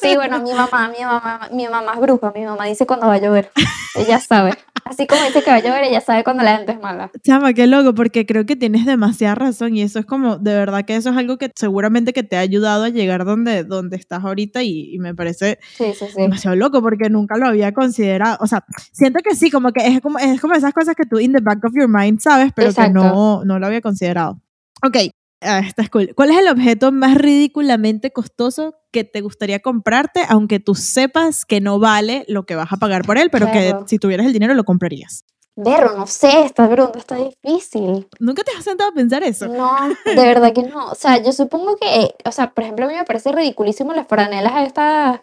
Sí, 0.00 0.16
bueno, 0.16 0.40
mi 0.40 0.54
mamá, 0.54 0.90
mi 0.96 1.04
mamá, 1.04 1.48
mi 1.52 1.68
mamá 1.68 1.92
es 1.92 2.00
bruja, 2.00 2.32
mi 2.34 2.42
mamá 2.46 2.64
dice 2.64 2.86
cuando 2.86 3.06
va 3.08 3.14
a 3.14 3.18
llover. 3.18 3.50
Ella 3.96 4.18
sabe. 4.18 4.54
Así 4.84 5.06
como 5.06 5.22
dice 5.24 5.42
que 5.42 5.50
va 5.50 5.56
a 5.56 5.60
llover, 5.60 5.84
ella 5.84 6.00
sabe 6.00 6.24
cuando 6.24 6.42
la 6.42 6.56
gente 6.56 6.72
es 6.72 6.80
mala. 6.80 7.10
Chama, 7.22 7.52
qué 7.52 7.66
loco, 7.66 7.94
porque 7.94 8.26
creo 8.26 8.46
que 8.46 8.56
tienes 8.56 8.86
demasiada 8.86 9.34
razón 9.34 9.76
y 9.76 9.82
eso 9.82 9.98
es 9.98 10.06
como, 10.06 10.38
de 10.38 10.54
verdad 10.54 10.84
que 10.84 10.96
eso 10.96 11.10
es 11.10 11.16
algo 11.16 11.38
que 11.38 11.50
seguramente 11.54 12.12
que 12.12 12.22
te 12.22 12.36
ha 12.36 12.40
ayudado 12.40 12.84
a 12.84 12.88
llegar 12.88 13.24
donde, 13.24 13.64
donde 13.64 13.96
estás 13.96 14.24
ahorita 14.24 14.62
y, 14.62 14.94
y 14.94 14.98
me 14.98 15.14
parece 15.14 15.58
Sí, 15.76 15.92
sí, 15.94 16.06
sí. 16.06 16.20
demasiado 16.22 16.56
loco 16.56 16.80
porque 16.82 17.08
nunca 17.10 17.36
lo 17.36 17.46
había 17.46 17.72
considerado. 17.72 18.38
O 18.40 18.46
sea, 18.46 18.64
siento 18.92 19.20
que 19.22 19.34
sí, 19.34 19.50
como 19.50 19.72
que 19.72 19.86
es 19.86 20.00
como, 20.00 20.18
es 20.18 20.40
como 20.40 20.54
esas 20.54 20.72
cosas 20.72 20.94
que 20.96 21.04
tú 21.04 21.18
in 21.18 21.32
the 21.32 21.40
back 21.40 21.64
of 21.64 21.72
your 21.74 21.88
mind 21.88 22.20
sabes, 22.20 22.52
pero 22.54 22.66
que 22.68 22.80
Exacto. 22.82 22.92
no, 23.02 23.44
no 23.44 23.58
lo 23.58 23.66
había 23.66 23.80
considerado. 23.80 24.40
Ok, 24.82 24.96
ah, 25.42 25.60
esta 25.60 25.82
es 25.82 25.90
cool. 25.90 26.12
¿Cuál 26.14 26.30
es 26.30 26.38
el 26.38 26.48
objeto 26.48 26.92
más 26.92 27.14
ridículamente 27.16 28.12
costoso 28.12 28.74
que 28.92 29.04
te 29.04 29.20
gustaría 29.20 29.60
comprarte, 29.60 30.22
aunque 30.28 30.60
tú 30.60 30.74
sepas 30.74 31.44
que 31.44 31.60
no 31.60 31.78
vale 31.78 32.24
lo 32.28 32.44
que 32.44 32.54
vas 32.56 32.72
a 32.72 32.76
pagar 32.76 33.02
por 33.04 33.18
él, 33.18 33.30
pero 33.30 33.46
Claro. 33.50 33.80
que 33.84 33.88
si 33.88 33.98
tuvieras 33.98 34.26
el 34.26 34.32
dinero 34.32 34.54
lo 34.54 34.64
comprarías? 34.64 35.24
Berro, 35.56 35.96
no 35.96 36.06
sé, 36.06 36.44
esta 36.44 36.68
pregunta 36.70 36.98
está 36.98 37.16
difícil. 37.16 38.08
¿Nunca 38.18 38.42
te 38.42 38.52
has 38.56 38.64
sentado 38.64 38.90
a 38.90 38.94
pensar 38.94 39.22
eso? 39.22 39.46
No, 39.48 39.70
de 40.06 40.14
verdad 40.14 40.52
que 40.54 40.62
no. 40.62 40.90
O 40.90 40.94
sea, 40.94 41.22
yo 41.22 41.32
supongo 41.32 41.76
que, 41.76 42.14
o 42.24 42.32
sea, 42.32 42.50
por 42.52 42.64
ejemplo, 42.64 42.86
a 42.86 42.88
mí 42.88 42.94
me 42.94 43.04
parece 43.04 43.30
ridiculísimo 43.32 43.92
las 43.92 44.06
franelas 44.06 44.66
estas, 44.66 45.20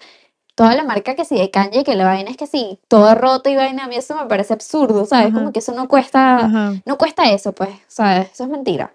toda 0.54 0.76
la 0.76 0.84
marca 0.84 1.16
que 1.16 1.26
sí 1.26 1.36
de 1.36 1.50
Kanye, 1.50 1.84
que 1.84 1.96
la 1.96 2.06
vaina 2.06 2.30
es 2.30 2.38
que 2.38 2.46
sí, 2.46 2.80
toda 2.88 3.16
rota 3.16 3.50
y 3.50 3.56
vaina, 3.56 3.86
a 3.86 3.88
mí 3.88 3.96
eso 3.96 4.16
me 4.16 4.26
parece 4.28 4.54
absurdo, 4.54 5.06
¿sabes? 5.06 5.28
Ajá. 5.28 5.40
Como 5.40 5.52
que 5.54 5.60
eso 5.60 5.74
no 5.74 5.88
cuesta, 5.88 6.38
Ajá. 6.46 6.74
no 6.86 6.98
cuesta 6.98 7.32
eso, 7.32 7.54
pues, 7.54 7.70
¿sabes? 7.88 8.30
Eso 8.32 8.44
es 8.44 8.50
mentira. 8.50 8.94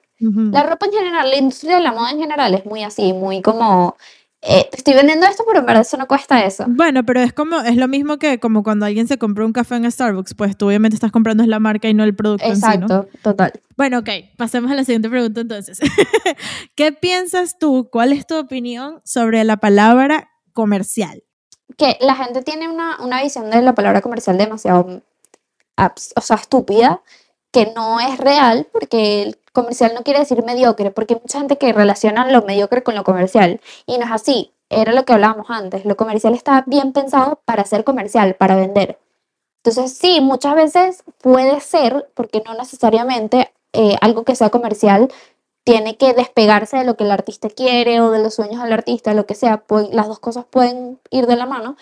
La 0.52 0.62
ropa 0.62 0.86
en 0.86 0.92
general, 0.92 1.30
la 1.30 1.36
industria 1.36 1.76
de 1.76 1.82
la 1.82 1.92
moda 1.92 2.10
en 2.10 2.18
general 2.18 2.54
es 2.54 2.64
muy 2.64 2.82
así, 2.84 3.12
muy 3.12 3.42
como, 3.42 3.96
eh, 4.40 4.68
estoy 4.72 4.94
vendiendo 4.94 5.26
esto, 5.26 5.44
pero 5.46 5.60
en 5.60 5.66
verdad 5.66 5.82
eso 5.82 5.96
no 5.96 6.06
cuesta 6.06 6.44
eso. 6.44 6.64
Bueno, 6.68 7.04
pero 7.04 7.20
es 7.20 7.32
como, 7.32 7.60
es 7.60 7.76
lo 7.76 7.88
mismo 7.88 8.18
que 8.18 8.38
como 8.38 8.62
cuando 8.62 8.86
alguien 8.86 9.08
se 9.08 9.18
compra 9.18 9.44
un 9.44 9.52
café 9.52 9.76
en 9.76 9.90
Starbucks, 9.90 10.34
pues 10.34 10.56
tú 10.56 10.68
obviamente 10.68 10.94
estás 10.94 11.12
comprando 11.12 11.42
es 11.42 11.48
la 11.48 11.58
marca 11.58 11.88
y 11.88 11.94
no 11.94 12.04
el 12.04 12.14
producto 12.14 12.46
en 12.46 12.56
sí, 12.56 12.62
¿no? 12.62 12.72
Exacto, 12.72 13.08
total. 13.22 13.52
Bueno, 13.76 13.98
ok, 13.98 14.08
pasemos 14.36 14.70
a 14.70 14.74
la 14.74 14.84
siguiente 14.84 15.10
pregunta 15.10 15.40
entonces. 15.40 15.80
¿Qué 16.76 16.92
piensas 16.92 17.58
tú? 17.58 17.88
¿Cuál 17.90 18.12
es 18.12 18.26
tu 18.26 18.36
opinión 18.36 19.00
sobre 19.04 19.42
la 19.44 19.56
palabra 19.56 20.30
comercial? 20.52 21.22
que 21.76 21.98
la 22.00 22.14
gente 22.14 22.42
tiene 22.42 22.68
una, 22.68 22.98
una 23.02 23.22
visión 23.22 23.50
de 23.50 23.62
la 23.62 23.74
palabra 23.74 24.00
comercial 24.00 24.38
demasiado 24.38 25.02
o 26.16 26.20
sea, 26.20 26.36
estúpida, 26.36 27.02
que 27.50 27.72
no 27.74 27.98
es 28.00 28.18
real, 28.18 28.68
porque 28.72 29.22
el 29.22 29.38
comercial 29.52 29.92
no 29.94 30.02
quiere 30.02 30.20
decir 30.20 30.42
mediocre, 30.44 30.90
porque 30.90 31.14
hay 31.14 31.20
mucha 31.20 31.38
gente 31.38 31.58
que 31.58 31.72
relaciona 31.72 32.30
lo 32.30 32.42
mediocre 32.42 32.82
con 32.82 32.94
lo 32.94 33.04
comercial, 33.04 33.60
y 33.86 33.98
no 33.98 34.04
es 34.06 34.10
así, 34.12 34.52
era 34.70 34.92
lo 34.92 35.04
que 35.04 35.12
hablábamos 35.12 35.50
antes, 35.50 35.84
lo 35.84 35.96
comercial 35.96 36.34
está 36.34 36.64
bien 36.66 36.92
pensado 36.92 37.40
para 37.44 37.64
ser 37.64 37.84
comercial, 37.84 38.34
para 38.34 38.56
vender. 38.56 38.98
Entonces, 39.64 39.96
sí, 39.96 40.20
muchas 40.20 40.54
veces 40.56 41.04
puede 41.18 41.60
ser, 41.60 42.10
porque 42.14 42.42
no 42.44 42.54
necesariamente 42.54 43.52
eh, 43.72 43.96
algo 44.00 44.24
que 44.24 44.34
sea 44.36 44.50
comercial 44.50 45.10
tiene 45.64 45.96
que 45.96 46.12
despegarse 46.14 46.78
de 46.78 46.84
lo 46.84 46.96
que 46.96 47.04
el 47.04 47.12
artista 47.12 47.48
quiere 47.48 48.00
o 48.00 48.10
de 48.10 48.18
los 48.20 48.34
sueños 48.34 48.62
del 48.62 48.72
artista, 48.72 49.14
lo 49.14 49.26
que 49.26 49.34
sea, 49.36 49.64
las 49.92 50.08
dos 50.08 50.18
cosas 50.18 50.44
pueden 50.46 51.00
ir 51.10 51.26
de 51.26 51.36
la 51.36 51.46
mano, 51.46 51.76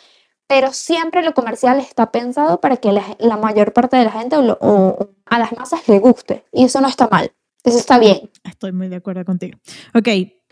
pero 0.49 0.73
siempre 0.73 1.23
lo 1.23 1.33
comercial 1.35 1.79
está 1.81 2.11
pensado 2.12 2.61
para 2.61 2.77
que 2.77 2.93
la, 2.93 3.37
mayor 3.39 3.73
parte 3.73 3.97
de 3.97 4.05
la 4.05 4.12
gente 4.12 4.37
o- 4.37 4.59
o 4.61 5.09
a 5.27 5.39
las 5.39 5.53
masas 5.57 5.89
le 5.89 5.99
guste, 6.01 6.45
y 6.53 6.64
eso 6.66 6.81
no 6.83 6.89
está 6.89 7.09
mal, 7.09 7.33
eso 7.65 7.79
está 7.79 7.99
bien. 7.99 8.31
Estoy 8.45 8.73
muy 8.73 8.89
de 8.89 8.97
acuerdo 8.97 9.25
contigo. 9.25 9.59
Ok, 9.95 10.09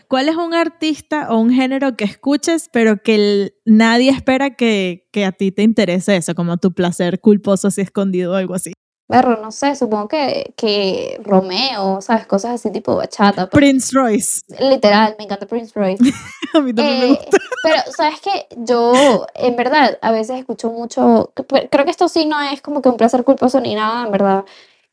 ¿cuál 0.07 0.29
es 0.29 0.35
un 0.35 0.53
artista 0.53 1.27
o 1.31 1.39
un 1.39 1.51
género 1.51 1.95
que 1.95 2.03
escuches, 2.05 2.69
pero 2.71 3.01
que 3.01 3.15
el- 3.15 3.53
nadie 3.65 4.09
espera 4.11 4.55
que, 4.55 5.07
que 5.11 5.25
a 5.25 5.31
ti 5.31 5.51
te 5.51 5.63
interese 5.63 6.15
eso, 6.15 6.35
como 6.35 6.57
tu 6.57 6.73
placer 6.73 7.19
culposo 7.19 7.67
así 7.69 7.81
escondido 7.81 8.33
o 8.33 8.35
algo 8.35 8.53
así? 8.55 8.73
Pero 9.11 9.41
no 9.41 9.51
sé, 9.51 9.75
supongo 9.75 10.07
que, 10.07 10.53
que 10.55 11.19
Romeo, 11.23 11.99
¿sabes? 11.99 12.27
Cosas 12.27 12.51
así 12.55 12.71
tipo 12.71 12.95
bachata. 12.95 13.49
pues, 13.49 13.59
Prince 13.59 13.89
Royce. 13.91 14.41
literal, 14.59 15.15
me 15.17 15.23
encanta 15.23 15.47
Prince 15.47 15.71
Royce. 15.73 16.03
A 16.53 16.59
mí 16.61 16.73
también 16.75 16.99
me 16.99 17.05
Eh, 17.05 17.07
gusta. 17.09 17.37
pero, 17.63 17.77
¿sabes 17.97 18.19
qué? 18.21 18.47
Yo, 18.57 19.25
en 19.33 19.55
verdad, 19.55 19.97
a 20.03 20.11
veces 20.11 20.37
escucho 20.39 20.69
mucho, 20.69 21.33
creo 21.71 21.85
que 21.85 21.91
esto 21.91 22.07
sí 22.07 22.25
no 22.27 22.39
es 22.39 22.61
como 22.61 22.83
que 22.83 22.89
un 22.89 22.97
placer 22.97 23.23
culposo 23.23 23.59
ni 23.59 23.73
nada, 23.73 24.05
en 24.05 24.11
verdad. 24.11 24.45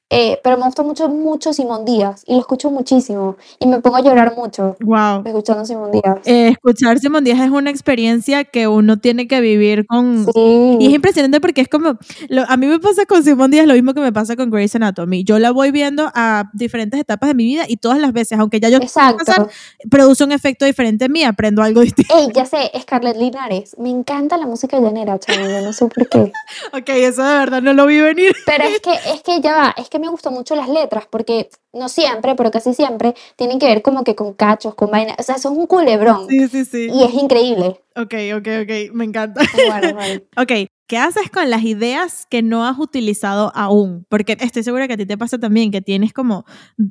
Eh, 0.09 0.39
pero 0.45 0.57
me 0.57 0.65
gusta 0.67 0.85
mucho, 0.85 1.09
mucho 1.09 1.53
Simón 1.53 1.85
Díaz 1.85 2.23
y 2.29 2.35
lo 2.35 2.39
escucho 2.41 2.71
muchísimo 2.71 3.37
y 3.59 3.67
me 3.67 3.81
pongo 3.81 3.97
a 3.97 4.03
llorar 4.03 4.37
mucho 4.37 4.77
Wow. 4.81 5.23
escuchando 5.25 5.65
Simón 5.67 5.91
Díaz. 5.91 6.19
Eh, 6.25 6.49
escuchar 6.49 7.01
Simón 7.01 7.25
Díaz 7.25 7.41
es 7.41 7.51
una 7.51 7.71
experiencia 7.71 8.45
que 8.45 8.69
uno 8.69 8.99
tiene 8.99 9.27
que 9.27 9.41
vivir 9.41 9.85
con... 9.85 10.25
Sí, 10.33 10.77
Y 10.79 10.87
es 10.87 10.93
impresionante 10.95 11.41
porque 11.41 11.61
es 11.63 11.69
como, 11.69 11.99
lo- 12.29 12.45
a 12.49 12.57
mí 12.57 12.69
me 12.69 12.79
pasa 12.79 13.05
con 13.05 13.25
Simón 13.25 13.51
Díaz 13.51 13.67
lo 13.67 13.75
mismo 13.75 13.95
que 13.95 14.01
me 14.01 14.13
pasa 14.13 14.37
con 14.37 14.49
Grey's 14.49 14.77
Anatomy. 14.77 15.25
Yo 15.25 15.41
la 15.41 15.51
voy 15.51 15.73
viendo 15.73 16.09
a 16.15 16.51
diferentes 16.53 17.01
etapas 17.01 17.29
de 17.29 17.35
mi 17.35 17.45
vida 17.45 17.65
y 17.67 17.77
todas 17.79 17.99
las 17.99 18.13
veces, 18.13 18.39
aunque 18.39 18.61
ya 18.61 18.69
yo 18.69 18.79
exacto. 18.79 19.25
pasar, 19.25 19.49
produce 19.91 20.23
un 20.23 20.31
efecto 20.31 20.65
diferente 20.67 21.07
en 21.07 21.13
mí, 21.13 21.25
aprendo 21.25 21.63
algo 21.63 21.81
distinto. 21.81 22.15
Ey, 22.17 22.29
ya 22.33 22.45
sé, 22.47 22.71
Scarlett 22.81 23.17
Linares, 23.17 23.75
me 23.77 23.91
encanta 23.91 24.37
la 24.37 24.47
música 24.47 24.79
llanera, 24.79 25.19
chaval, 25.19 25.51
yo 25.51 25.61
no 25.63 25.73
sé 25.73 25.87
por 25.87 26.09
qué. 26.09 26.33
Ok, 26.73 26.89
eso 26.91 27.23
de 27.25 27.39
verdad 27.39 27.61
no 27.63 27.73
lo 27.73 27.87
vi 27.87 27.99
venir. 28.01 28.33
Pero 28.47 28.65
es 28.65 28.81
que, 28.81 28.93
es 28.93 29.23
que 29.23 29.41
ya 29.41 29.53
va, 29.57 29.75
es 29.77 29.89
que 29.89 29.96
me 29.99 30.09
gustan 30.09 30.35
mucho 30.35 30.55
las 30.57 30.69
letras, 30.69 31.07
porque 31.11 31.49
no 31.73 31.89
siempre, 31.89 32.35
pero 32.35 32.51
casi 32.51 32.75
siempre, 32.75 33.15
tienen 33.37 33.59
que 33.59 33.67
ver 33.67 33.83
como 33.83 34.05
que 34.05 34.15
con 34.15 34.35
cachos, 34.35 34.75
con 34.75 34.91
vainas, 34.91 35.17
o 35.19 35.23
sea, 35.23 35.39
son 35.39 35.57
un 35.57 35.67
culebrón. 35.67 36.29
Sí, 36.29 36.49
sí, 36.49 36.65
sí. 36.65 36.89
Y 36.93 37.05
es 37.05 37.15
increíble. 37.15 37.81
Ok, 37.97 38.15
ok, 38.37 38.49
ok, 38.63 38.93
me 38.93 39.05
encanta. 39.05 39.41
Bueno, 39.55 39.95
bueno. 39.95 40.21
Ok, 40.37 40.69
¿qué 40.87 40.99
haces 40.99 41.31
con 41.31 41.51
las 41.51 41.65
ideas 41.65 42.27
que 42.31 42.43
no 42.43 42.65
has 42.67 42.79
utilizado 42.79 43.51
aún? 43.55 44.07
Porque 44.09 44.37
estoy 44.41 44.63
segura 44.63 44.87
que 44.87 44.95
a 44.95 44.97
ti 44.97 45.07
te 45.07 45.19
pasa 45.19 45.39
también, 45.39 45.71
que 45.71 45.81
tienes 45.81 46.13
como 46.13 46.45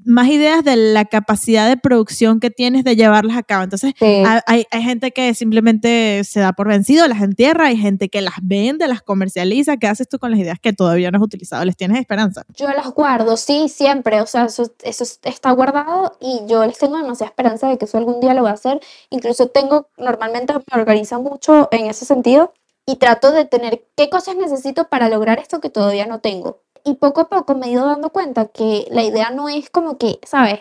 más 0.06 0.28
ideas 0.28 0.64
de 0.64 0.76
la 0.76 1.06
capacidad 1.06 1.68
de 1.68 1.78
producción 1.78 2.40
que 2.40 2.50
tienes 2.50 2.84
de 2.84 2.96
llevarlas 2.96 3.38
a 3.38 3.44
cabo. 3.44 3.64
Entonces, 3.64 3.94
Sí. 3.98 4.24
hay, 4.46 4.66
hay- 4.72 4.84
gente 4.84 5.12
que 5.12 5.34
simplemente 5.34 6.24
se 6.26 6.40
da 6.42 6.54
por 6.54 6.68
vencido, 6.68 7.08
las 7.08 7.22
entierra, 7.22 7.68
hay 7.68 7.78
gente 7.78 8.10
que 8.10 8.22
las 8.22 8.36
vende, 8.42 8.88
las 8.88 9.02
comercializa. 9.02 9.78
¿Qué 9.78 9.88
haces 9.88 10.08
tú 10.10 10.20
con 10.20 10.32
las 10.32 10.40
ideas 10.40 10.60
que 10.60 10.74
todavía 10.74 11.10
no 11.12 11.18
has 11.18 11.24
utilizado? 11.24 11.64
¿Les 11.66 11.76
tienes 11.78 11.98
esperanza? 12.00 12.44
Yo 12.56 12.68
las 12.70 12.88
guardo, 12.92 13.38
sí, 13.38 13.70
siempre, 13.70 14.22
o 14.22 14.26
sea, 14.28 14.46
eso, 14.46 14.72
eso 14.84 15.04
está 15.24 15.52
guardado 15.52 16.18
y 16.20 16.42
yo 16.48 16.66
les 16.66 16.78
tengo 16.78 16.98
demasiada 16.98 17.30
esperanza 17.30 17.68
de 17.70 17.78
que 17.78 17.86
eso 17.86 17.98
algún 17.98 18.20
día 18.20 18.34
lo 18.34 18.42
voy 18.42 18.52
a 18.52 18.54
hacer. 18.54 18.80
Incluso 19.10 19.48
tengo, 19.48 19.88
normalmente 19.98 20.54
me 20.54 20.80
organizo 20.82 21.22
mucho 21.22 21.70
en 21.72 21.88
ese 21.88 22.06
sentido 22.06 22.54
y 22.86 22.98
trato 22.98 23.32
de 23.32 23.46
tener 23.46 23.86
qué 23.96 24.10
cosas 24.10 24.36
necesito 24.36 24.88
para 24.90 25.10
lograr 25.10 25.40
esto 25.40 25.60
que 25.60 25.70
todavía 25.70 26.06
no 26.06 26.20
tengo. 26.20 26.60
Y 26.84 26.96
poco 26.96 27.22
a 27.22 27.30
poco 27.30 27.56
me 27.56 27.68
he 27.68 27.72
ido 27.72 27.86
dando 27.88 28.12
cuenta 28.12 28.46
que 28.46 28.88
la 28.92 29.04
idea 29.04 29.32
no 29.32 29.50
es 29.50 29.70
como 29.70 29.98
que, 29.98 30.20
¿sabes? 30.24 30.60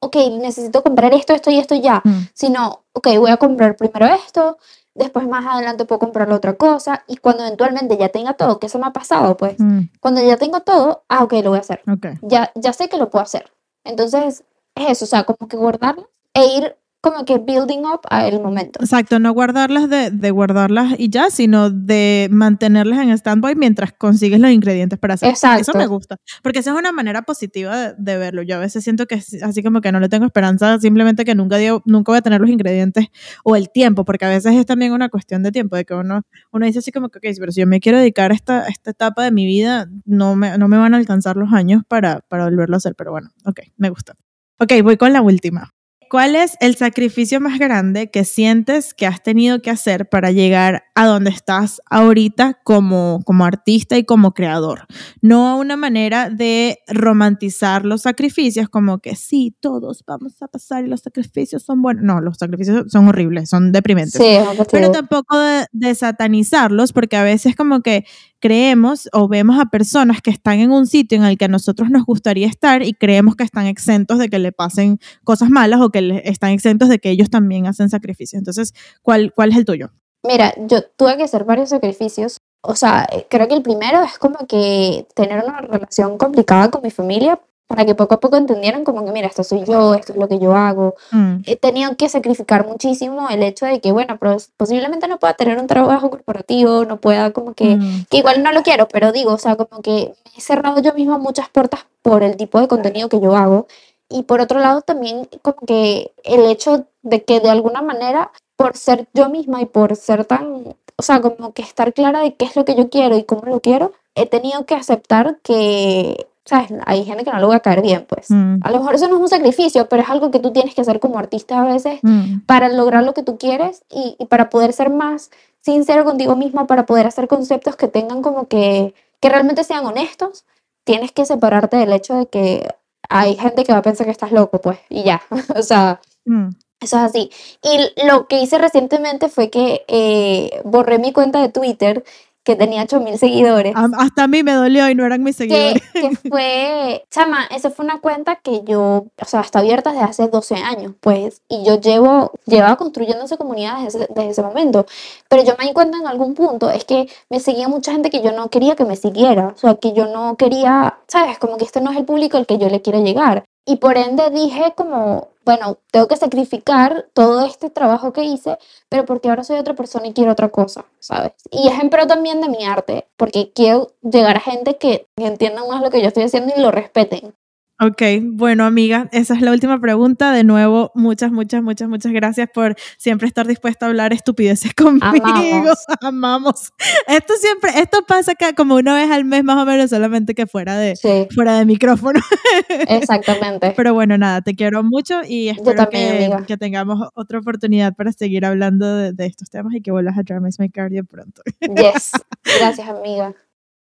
Ok, 0.00 0.16
necesito 0.32 0.82
comprar 0.82 1.14
esto, 1.14 1.32
esto 1.32 1.50
y 1.50 1.58
esto 1.58 1.74
ya, 1.74 2.02
Mm. 2.04 2.24
sino, 2.34 2.84
ok, 2.92 3.08
voy 3.18 3.30
a 3.30 3.38
comprar 3.38 3.74
primero 3.76 4.04
esto, 4.06 4.58
después 4.94 5.26
más 5.26 5.46
adelante 5.46 5.86
puedo 5.86 5.98
comprar 6.00 6.28
la 6.28 6.36
otra 6.36 6.52
cosa 6.54 7.02
y 7.08 7.16
cuando 7.16 7.44
eventualmente 7.44 7.96
ya 7.96 8.10
tenga 8.10 8.34
todo, 8.34 8.58
que 8.58 8.66
eso 8.66 8.78
me 8.78 8.86
ha 8.86 8.92
pasado, 8.92 9.36
pues, 9.38 9.54
Mm, 9.58 9.84
cuando 10.00 10.22
ya 10.22 10.36
tengo 10.36 10.60
todo, 10.60 11.04
ah, 11.08 11.24
ok, 11.24 11.32
lo 11.42 11.50
voy 11.50 11.58
a 11.58 11.62
hacer. 11.62 11.80
ok. 11.90 12.18
Ya, 12.20 12.52
ya 12.54 12.74
sé 12.74 12.90
que 12.90 12.98
lo 12.98 13.08
puedo 13.08 13.22
hacer. 13.22 13.50
Entonces, 13.84 14.44
es 14.74 14.90
eso, 14.90 15.04
o 15.06 15.08
sea, 15.08 15.24
como 15.24 15.48
que 15.48 15.56
guardarlas 15.56 16.06
e 16.34 16.44
ir 16.58 16.76
como 17.04 17.26
que 17.26 17.36
building 17.36 17.80
up 17.80 18.00
al 18.08 18.40
momento. 18.40 18.80
Exacto, 18.80 19.18
no 19.18 19.30
guardarlas 19.34 19.90
de, 19.90 20.10
de 20.10 20.30
guardarlas 20.30 20.94
y 20.96 21.10
ya, 21.10 21.28
sino 21.28 21.68
de 21.68 22.28
mantenerlas 22.30 22.98
en 23.00 23.10
stand-by 23.10 23.56
mientras 23.56 23.92
consigues 23.92 24.40
los 24.40 24.50
ingredientes 24.50 24.98
para 24.98 25.12
hacer. 25.12 25.28
Exacto. 25.28 25.60
Eso 25.60 25.78
me 25.78 25.86
gusta, 25.86 26.16
porque 26.42 26.60
esa 26.60 26.70
es 26.72 26.78
una 26.78 26.92
manera 26.92 27.20
positiva 27.20 27.76
de, 27.76 27.94
de 27.98 28.16
verlo. 28.16 28.40
Yo 28.40 28.56
a 28.56 28.58
veces 28.58 28.82
siento 28.84 29.04
que 29.04 29.16
así 29.16 29.62
como 29.62 29.82
que 29.82 29.92
no 29.92 30.00
le 30.00 30.08
tengo 30.08 30.24
esperanza, 30.24 30.80
simplemente 30.80 31.26
que 31.26 31.34
nunca, 31.34 31.58
digo, 31.58 31.82
nunca 31.84 32.10
voy 32.10 32.20
a 32.20 32.22
tener 32.22 32.40
los 32.40 32.48
ingredientes 32.48 33.08
o 33.44 33.54
el 33.54 33.68
tiempo, 33.68 34.06
porque 34.06 34.24
a 34.24 34.30
veces 34.30 34.54
es 34.54 34.64
también 34.64 34.94
una 34.94 35.10
cuestión 35.10 35.42
de 35.42 35.52
tiempo, 35.52 35.76
de 35.76 35.84
que 35.84 35.92
uno, 35.92 36.22
uno 36.52 36.64
dice 36.64 36.78
así 36.78 36.90
como 36.90 37.10
que, 37.10 37.18
ok, 37.18 37.36
pero 37.38 37.52
si 37.52 37.60
yo 37.60 37.66
me 37.66 37.80
quiero 37.80 37.98
dedicar 37.98 38.32
a 38.32 38.34
esta, 38.34 38.66
esta 38.66 38.92
etapa 38.92 39.24
de 39.24 39.30
mi 39.30 39.44
vida, 39.44 39.90
no 40.06 40.36
me, 40.36 40.56
no 40.56 40.68
me 40.68 40.78
van 40.78 40.94
a 40.94 40.96
alcanzar 40.96 41.36
los 41.36 41.52
años 41.52 41.82
para, 41.86 42.20
para 42.20 42.44
volverlo 42.44 42.76
a 42.76 42.78
hacer, 42.78 42.94
pero 42.96 43.10
bueno, 43.10 43.28
ok, 43.44 43.60
me 43.76 43.90
gusta. 43.90 44.14
Ok, 44.58 44.72
voy 44.82 44.96
con 44.96 45.12
la 45.12 45.20
última. 45.20 45.74
¿Cuál 46.10 46.36
es 46.36 46.56
el 46.60 46.76
sacrificio 46.76 47.40
más 47.40 47.58
grande 47.58 48.10
que 48.10 48.24
sientes 48.24 48.94
que 48.94 49.06
has 49.06 49.22
tenido 49.22 49.60
que 49.62 49.70
hacer 49.70 50.08
para 50.08 50.30
llegar 50.30 50.84
a 50.94 51.06
donde 51.06 51.30
estás 51.30 51.80
ahorita 51.90 52.60
como, 52.64 53.20
como 53.24 53.44
artista 53.44 53.96
y 53.96 54.04
como 54.04 54.32
creador? 54.32 54.86
No 55.20 55.48
a 55.48 55.56
una 55.56 55.76
manera 55.76 56.30
de 56.30 56.78
romantizar 56.86 57.84
los 57.84 58.02
sacrificios 58.02 58.68
como 58.68 58.98
que 58.98 59.16
sí, 59.16 59.56
todos 59.60 60.04
vamos 60.06 60.40
a 60.42 60.48
pasar 60.48 60.84
y 60.84 60.88
los 60.88 61.00
sacrificios 61.00 61.62
son 61.62 61.82
buenos. 61.82 62.04
No, 62.04 62.20
los 62.20 62.38
sacrificios 62.38 62.90
son 62.90 63.08
horribles, 63.08 63.48
son 63.48 63.72
deprimentes. 63.72 64.20
Sí. 64.20 64.38
Pero 64.70 64.90
tampoco 64.90 65.38
de, 65.38 65.66
de 65.72 65.94
satanizarlos 65.94 66.92
porque 66.92 67.16
a 67.16 67.24
veces 67.24 67.56
como 67.56 67.80
que 67.82 68.04
creemos 68.44 69.08
o 69.14 69.26
vemos 69.26 69.58
a 69.58 69.70
personas 69.70 70.20
que 70.20 70.30
están 70.30 70.58
en 70.58 70.70
un 70.70 70.86
sitio 70.86 71.16
en 71.16 71.24
el 71.24 71.38
que 71.38 71.46
a 71.46 71.48
nosotros 71.48 71.88
nos 71.88 72.04
gustaría 72.04 72.46
estar 72.46 72.82
y 72.82 72.92
creemos 72.92 73.36
que 73.36 73.42
están 73.42 73.64
exentos 73.64 74.18
de 74.18 74.28
que 74.28 74.38
le 74.38 74.52
pasen 74.52 74.98
cosas 75.24 75.48
malas 75.48 75.80
o 75.80 75.88
que 75.94 76.22
están 76.24 76.50
exentos 76.50 76.88
de 76.88 76.98
que 76.98 77.10
ellos 77.10 77.30
también 77.30 77.66
hacen 77.66 77.88
sacrificios. 77.88 78.38
Entonces, 78.38 78.74
¿cuál, 79.02 79.32
cuál 79.32 79.50
es 79.50 79.56
el 79.56 79.64
tuyo? 79.64 79.90
Mira, 80.24 80.52
yo 80.56 80.82
tuve 80.96 81.16
que 81.16 81.22
hacer 81.22 81.44
varios 81.44 81.68
sacrificios. 81.68 82.38
O 82.62 82.74
sea, 82.74 83.06
eh, 83.12 83.26
creo 83.28 83.46
que 83.46 83.54
el 83.54 83.62
primero 83.62 84.02
es 84.02 84.18
como 84.18 84.46
que 84.46 85.06
tener 85.14 85.44
una 85.44 85.60
relación 85.60 86.18
complicada 86.18 86.70
con 86.70 86.82
mi 86.82 86.90
familia 86.90 87.38
para 87.66 87.84
que 87.84 87.94
poco 87.94 88.14
a 88.14 88.20
poco 88.20 88.36
entendieran 88.36 88.84
como 88.84 89.04
que, 89.04 89.12
mira, 89.12 89.26
esto 89.26 89.42
soy 89.42 89.64
yo, 89.64 89.94
esto 89.94 90.12
es 90.12 90.18
lo 90.18 90.28
que 90.28 90.38
yo 90.38 90.54
hago. 90.54 90.94
Mm, 91.12 91.36
He 91.46 91.56
tenido 91.56 91.96
que 91.96 92.08
sacrificar 92.08 92.66
muchísimo 92.66 93.28
el 93.30 93.42
hecho 93.42 93.66
de 93.66 93.80
que, 93.80 93.90
bueno, 93.92 94.18
posiblemente 94.56 95.08
no 95.08 95.18
pueda 95.18 95.34
tener 95.34 95.58
un 95.58 95.66
trabajo 95.66 96.10
corporativo, 96.10 96.84
no 96.84 97.00
pueda 97.00 97.32
como 97.32 97.54
que, 97.54 97.76
mm, 97.76 98.06
que 98.10 98.18
igual 98.18 98.42
no 98.42 98.52
lo 98.52 98.62
quiero, 98.62 98.86
pero 98.88 99.12
digo, 99.12 99.32
o 99.32 99.38
sea, 99.38 99.56
como 99.56 99.80
que 99.82 100.12
me 100.24 100.30
he 100.36 100.40
cerrado 100.40 100.80
yo 100.80 100.92
misma 100.94 101.18
muchas 101.18 101.48
puertas 101.48 101.86
por 102.02 102.22
el 102.22 102.36
tipo 102.36 102.60
de 102.60 102.68
contenido 102.68 103.08
que 103.08 103.20
yo 103.20 103.34
hago. 103.34 103.66
Y 104.14 104.22
por 104.22 104.40
otro 104.40 104.60
lado, 104.60 104.82
también 104.82 105.28
como 105.42 105.56
que 105.66 106.12
el 106.22 106.46
hecho 106.46 106.86
de 107.02 107.24
que 107.24 107.40
de 107.40 107.50
alguna 107.50 107.82
manera, 107.82 108.30
por 108.54 108.76
ser 108.76 109.08
yo 109.12 109.28
misma 109.28 109.60
y 109.60 109.66
por 109.66 109.96
ser 109.96 110.24
tan, 110.24 110.76
o 110.96 111.02
sea, 111.02 111.20
como 111.20 111.52
que 111.52 111.62
estar 111.62 111.92
clara 111.92 112.20
de 112.20 112.36
qué 112.36 112.44
es 112.44 112.54
lo 112.54 112.64
que 112.64 112.76
yo 112.76 112.88
quiero 112.90 113.16
y 113.16 113.24
cómo 113.24 113.42
lo 113.46 113.58
quiero, 113.58 113.90
he 114.14 114.26
tenido 114.26 114.66
que 114.66 114.76
aceptar 114.76 115.38
que, 115.42 116.28
¿sabes? 116.44 116.72
Hay 116.86 117.04
gente 117.04 117.24
que 117.24 117.32
no 117.32 117.40
le 117.40 117.46
voy 117.46 117.56
a 117.56 117.60
caer 117.60 117.82
bien, 117.82 118.06
pues. 118.08 118.30
mm, 118.30 118.58
A 118.62 118.70
lo 118.70 118.78
mejor 118.78 118.94
eso 118.94 119.08
no 119.08 119.16
es 119.16 119.22
un 119.22 119.28
sacrificio, 119.28 119.88
pero 119.88 120.02
es 120.02 120.08
algo 120.08 120.30
que 120.30 120.38
tú 120.38 120.52
tienes 120.52 120.76
que 120.76 120.82
hacer 120.82 121.00
como 121.00 121.18
artista 121.18 121.60
a 121.60 121.64
veces 121.64 121.98
mm. 122.02 122.42
para 122.46 122.68
lograr 122.68 123.02
lo 123.02 123.14
que 123.14 123.24
tú 123.24 123.36
quieres 123.36 123.82
y, 123.90 124.14
y 124.16 124.26
para 124.26 124.48
poder 124.48 124.72
ser 124.72 124.90
más 124.90 125.32
sincero 125.60 126.04
contigo 126.04 126.36
misma, 126.36 126.68
para 126.68 126.86
poder 126.86 127.08
hacer 127.08 127.26
conceptos 127.26 127.74
que 127.74 127.88
tengan 127.88 128.22
como 128.22 128.46
que, 128.46 128.94
que 129.18 129.28
realmente 129.28 129.64
sean 129.64 129.84
honestos, 129.84 130.44
tienes 130.84 131.10
que 131.10 131.24
separarte 131.24 131.78
del 131.78 131.92
hecho 131.92 132.14
de 132.14 132.26
que 132.26 132.68
hay 133.16 133.36
gente 133.36 133.62
que 133.64 133.72
va 133.72 133.78
a 133.78 133.82
pensar 133.82 134.06
que 134.06 134.10
estás 134.12 134.32
loco, 134.32 134.60
pues, 134.60 134.78
y 134.88 135.04
ya. 135.04 135.22
o 135.56 135.62
sea, 135.62 136.00
Mm. 136.26 136.48
eso 136.80 136.96
es 136.96 137.02
así. 137.02 137.30
Y 137.62 138.06
lo 138.06 138.26
que 138.28 138.40
hice 138.40 138.58
recientemente 138.58 139.28
fue 139.28 139.50
que 139.50 139.84
eh, 139.88 140.62
borré 140.64 140.98
mi 140.98 141.12
cuenta 141.12 141.40
de 141.42 141.50
Twitter, 141.50 142.02
que 142.44 142.56
tenía 142.56 142.82
8000 142.82 143.18
seguidores. 143.18 143.74
Hasta 143.98 144.24
a 144.24 144.28
mí 144.28 144.42
me 144.42 144.52
dolió 144.52 144.88
y 144.90 144.94
no 144.94 145.04
eran 145.04 145.22
mis 145.22 145.36
que, 145.36 145.44
seguidores. 145.48 145.82
que 145.92 146.28
fue, 146.28 147.04
chama, 147.10 147.46
esa 147.46 147.70
fue 147.70 147.84
una 147.84 148.00
cuenta 148.00 148.36
que 148.36 148.62
yo, 148.64 149.06
o 149.20 149.24
sea, 149.26 149.40
está 149.40 149.60
abierta 149.60 149.92
desde 149.92 150.04
hace 150.04 150.28
12 150.28 150.56
años, 150.56 150.92
pues, 151.00 151.40
y 151.48 151.64
yo 151.64 151.80
llevo, 151.80 152.32
llevaba 152.46 152.76
construyendo 152.76 153.24
esa 153.24 153.36
comunidad 153.38 153.82
desde, 153.82 154.00
ese- 154.04 154.08
desde 154.14 154.30
ese 154.30 154.42
momento, 154.42 154.84
pero 155.28 155.42
yo 155.42 155.54
me 155.58 155.64
di 155.66 155.72
cuenta 155.72 155.98
en 155.98 156.06
algún 156.06 156.34
punto, 156.34 156.70
es 156.70 156.84
que 156.84 157.08
me 157.30 157.40
seguía 157.40 157.66
mucha 157.68 157.92
gente 157.92 158.10
que 158.10 158.20
yo 158.22 158.32
no 158.32 158.48
quería 158.50 158.76
que 158.76 158.84
me 158.84 158.96
siguiera, 158.96 159.48
o 159.54 159.58
sea, 159.58 159.76
que 159.76 159.92
yo 159.94 160.06
no 160.06 160.36
quería, 160.36 160.98
sabes, 161.08 161.38
como 161.38 161.56
que 161.56 161.64
este 161.64 161.80
no 161.80 161.90
es 161.92 161.96
el 161.96 162.04
público 162.04 162.36
al 162.36 162.46
que 162.46 162.58
yo 162.58 162.68
le 162.68 162.82
quiero 162.82 163.02
llegar, 163.02 163.44
y 163.66 163.76
por 163.76 163.96
ende 163.96 164.30
dije 164.30 164.74
como, 164.76 165.28
bueno, 165.44 165.78
tengo 165.90 166.08
que 166.08 166.16
sacrificar 166.16 167.06
todo 167.12 167.46
este 167.46 167.70
trabajo 167.70 168.12
que 168.12 168.24
hice, 168.24 168.58
pero 168.88 169.04
porque 169.04 169.28
ahora 169.28 169.44
soy 169.44 169.58
otra 169.58 169.74
persona 169.74 170.06
y 170.06 170.12
quiero 170.12 170.32
otra 170.32 170.48
cosa, 170.48 170.84
¿sabes? 171.00 171.32
Y 171.50 171.68
es 171.68 171.78
en 171.78 171.90
también 171.90 172.40
de 172.40 172.48
mi 172.48 172.64
arte, 172.64 173.06
porque 173.16 173.52
quiero 173.54 173.92
llegar 174.02 174.36
a 174.36 174.40
gente 174.40 174.76
que 174.76 175.06
entiendan 175.16 175.68
más 175.68 175.82
lo 175.82 175.90
que 175.90 176.00
yo 176.00 176.08
estoy 176.08 176.24
haciendo 176.24 176.52
y 176.56 176.60
lo 176.60 176.70
respeten. 176.70 177.34
Ok, 177.80 178.02
bueno 178.22 178.64
amiga, 178.64 179.08
esa 179.10 179.34
es 179.34 179.40
la 179.40 179.50
última 179.50 179.80
pregunta. 179.80 180.32
De 180.32 180.44
nuevo, 180.44 180.92
muchas, 180.94 181.32
muchas, 181.32 181.60
muchas, 181.60 181.88
muchas 181.88 182.12
gracias 182.12 182.48
por 182.54 182.76
siempre 182.98 183.26
estar 183.26 183.48
dispuesta 183.48 183.86
a 183.86 183.88
hablar 183.88 184.12
estupideces 184.12 184.74
conmigo. 184.76 185.02
Amamos. 185.02 185.78
Amamos. 186.00 186.72
Esto 187.08 187.34
siempre, 187.40 187.72
esto 187.80 188.04
pasa 188.06 188.32
acá 188.32 188.52
como 188.52 188.76
una 188.76 188.94
vez 188.94 189.10
al 189.10 189.24
mes 189.24 189.42
más 189.42 189.60
o 189.60 189.66
menos, 189.66 189.90
solamente 189.90 190.34
que 190.34 190.46
fuera 190.46 190.78
de, 190.78 190.94
Sí, 190.94 191.26
fuera 191.34 191.58
de 191.58 191.64
micrófono. 191.64 192.20
exactamente. 192.68 193.72
Pero 193.76 193.92
bueno, 193.92 194.16
nada, 194.18 194.40
te 194.40 194.54
quiero 194.54 194.84
mucho 194.84 195.22
y 195.26 195.48
espero 195.48 195.74
también, 195.74 196.44
que, 196.44 196.56
tengamos 196.56 197.08
otra 197.14 197.40
oportunidad 197.40 197.94
para 197.94 198.12
seguir 198.12 198.44
hablando 198.44 198.96
de, 198.96 199.12
de 199.12 199.26
estos 199.26 199.50
temas 199.50 199.74
y 199.74 199.80
que 199.80 199.90
vuelvas 199.90 200.16
a 200.16 200.22
Drama 200.22 200.48
is 200.48 200.60
My 200.60 200.70
Cardio 200.70 201.04
pronto. 201.04 201.42
Yes. 201.60 202.12
Gracias, 202.44 202.88
amiga. 202.88 203.34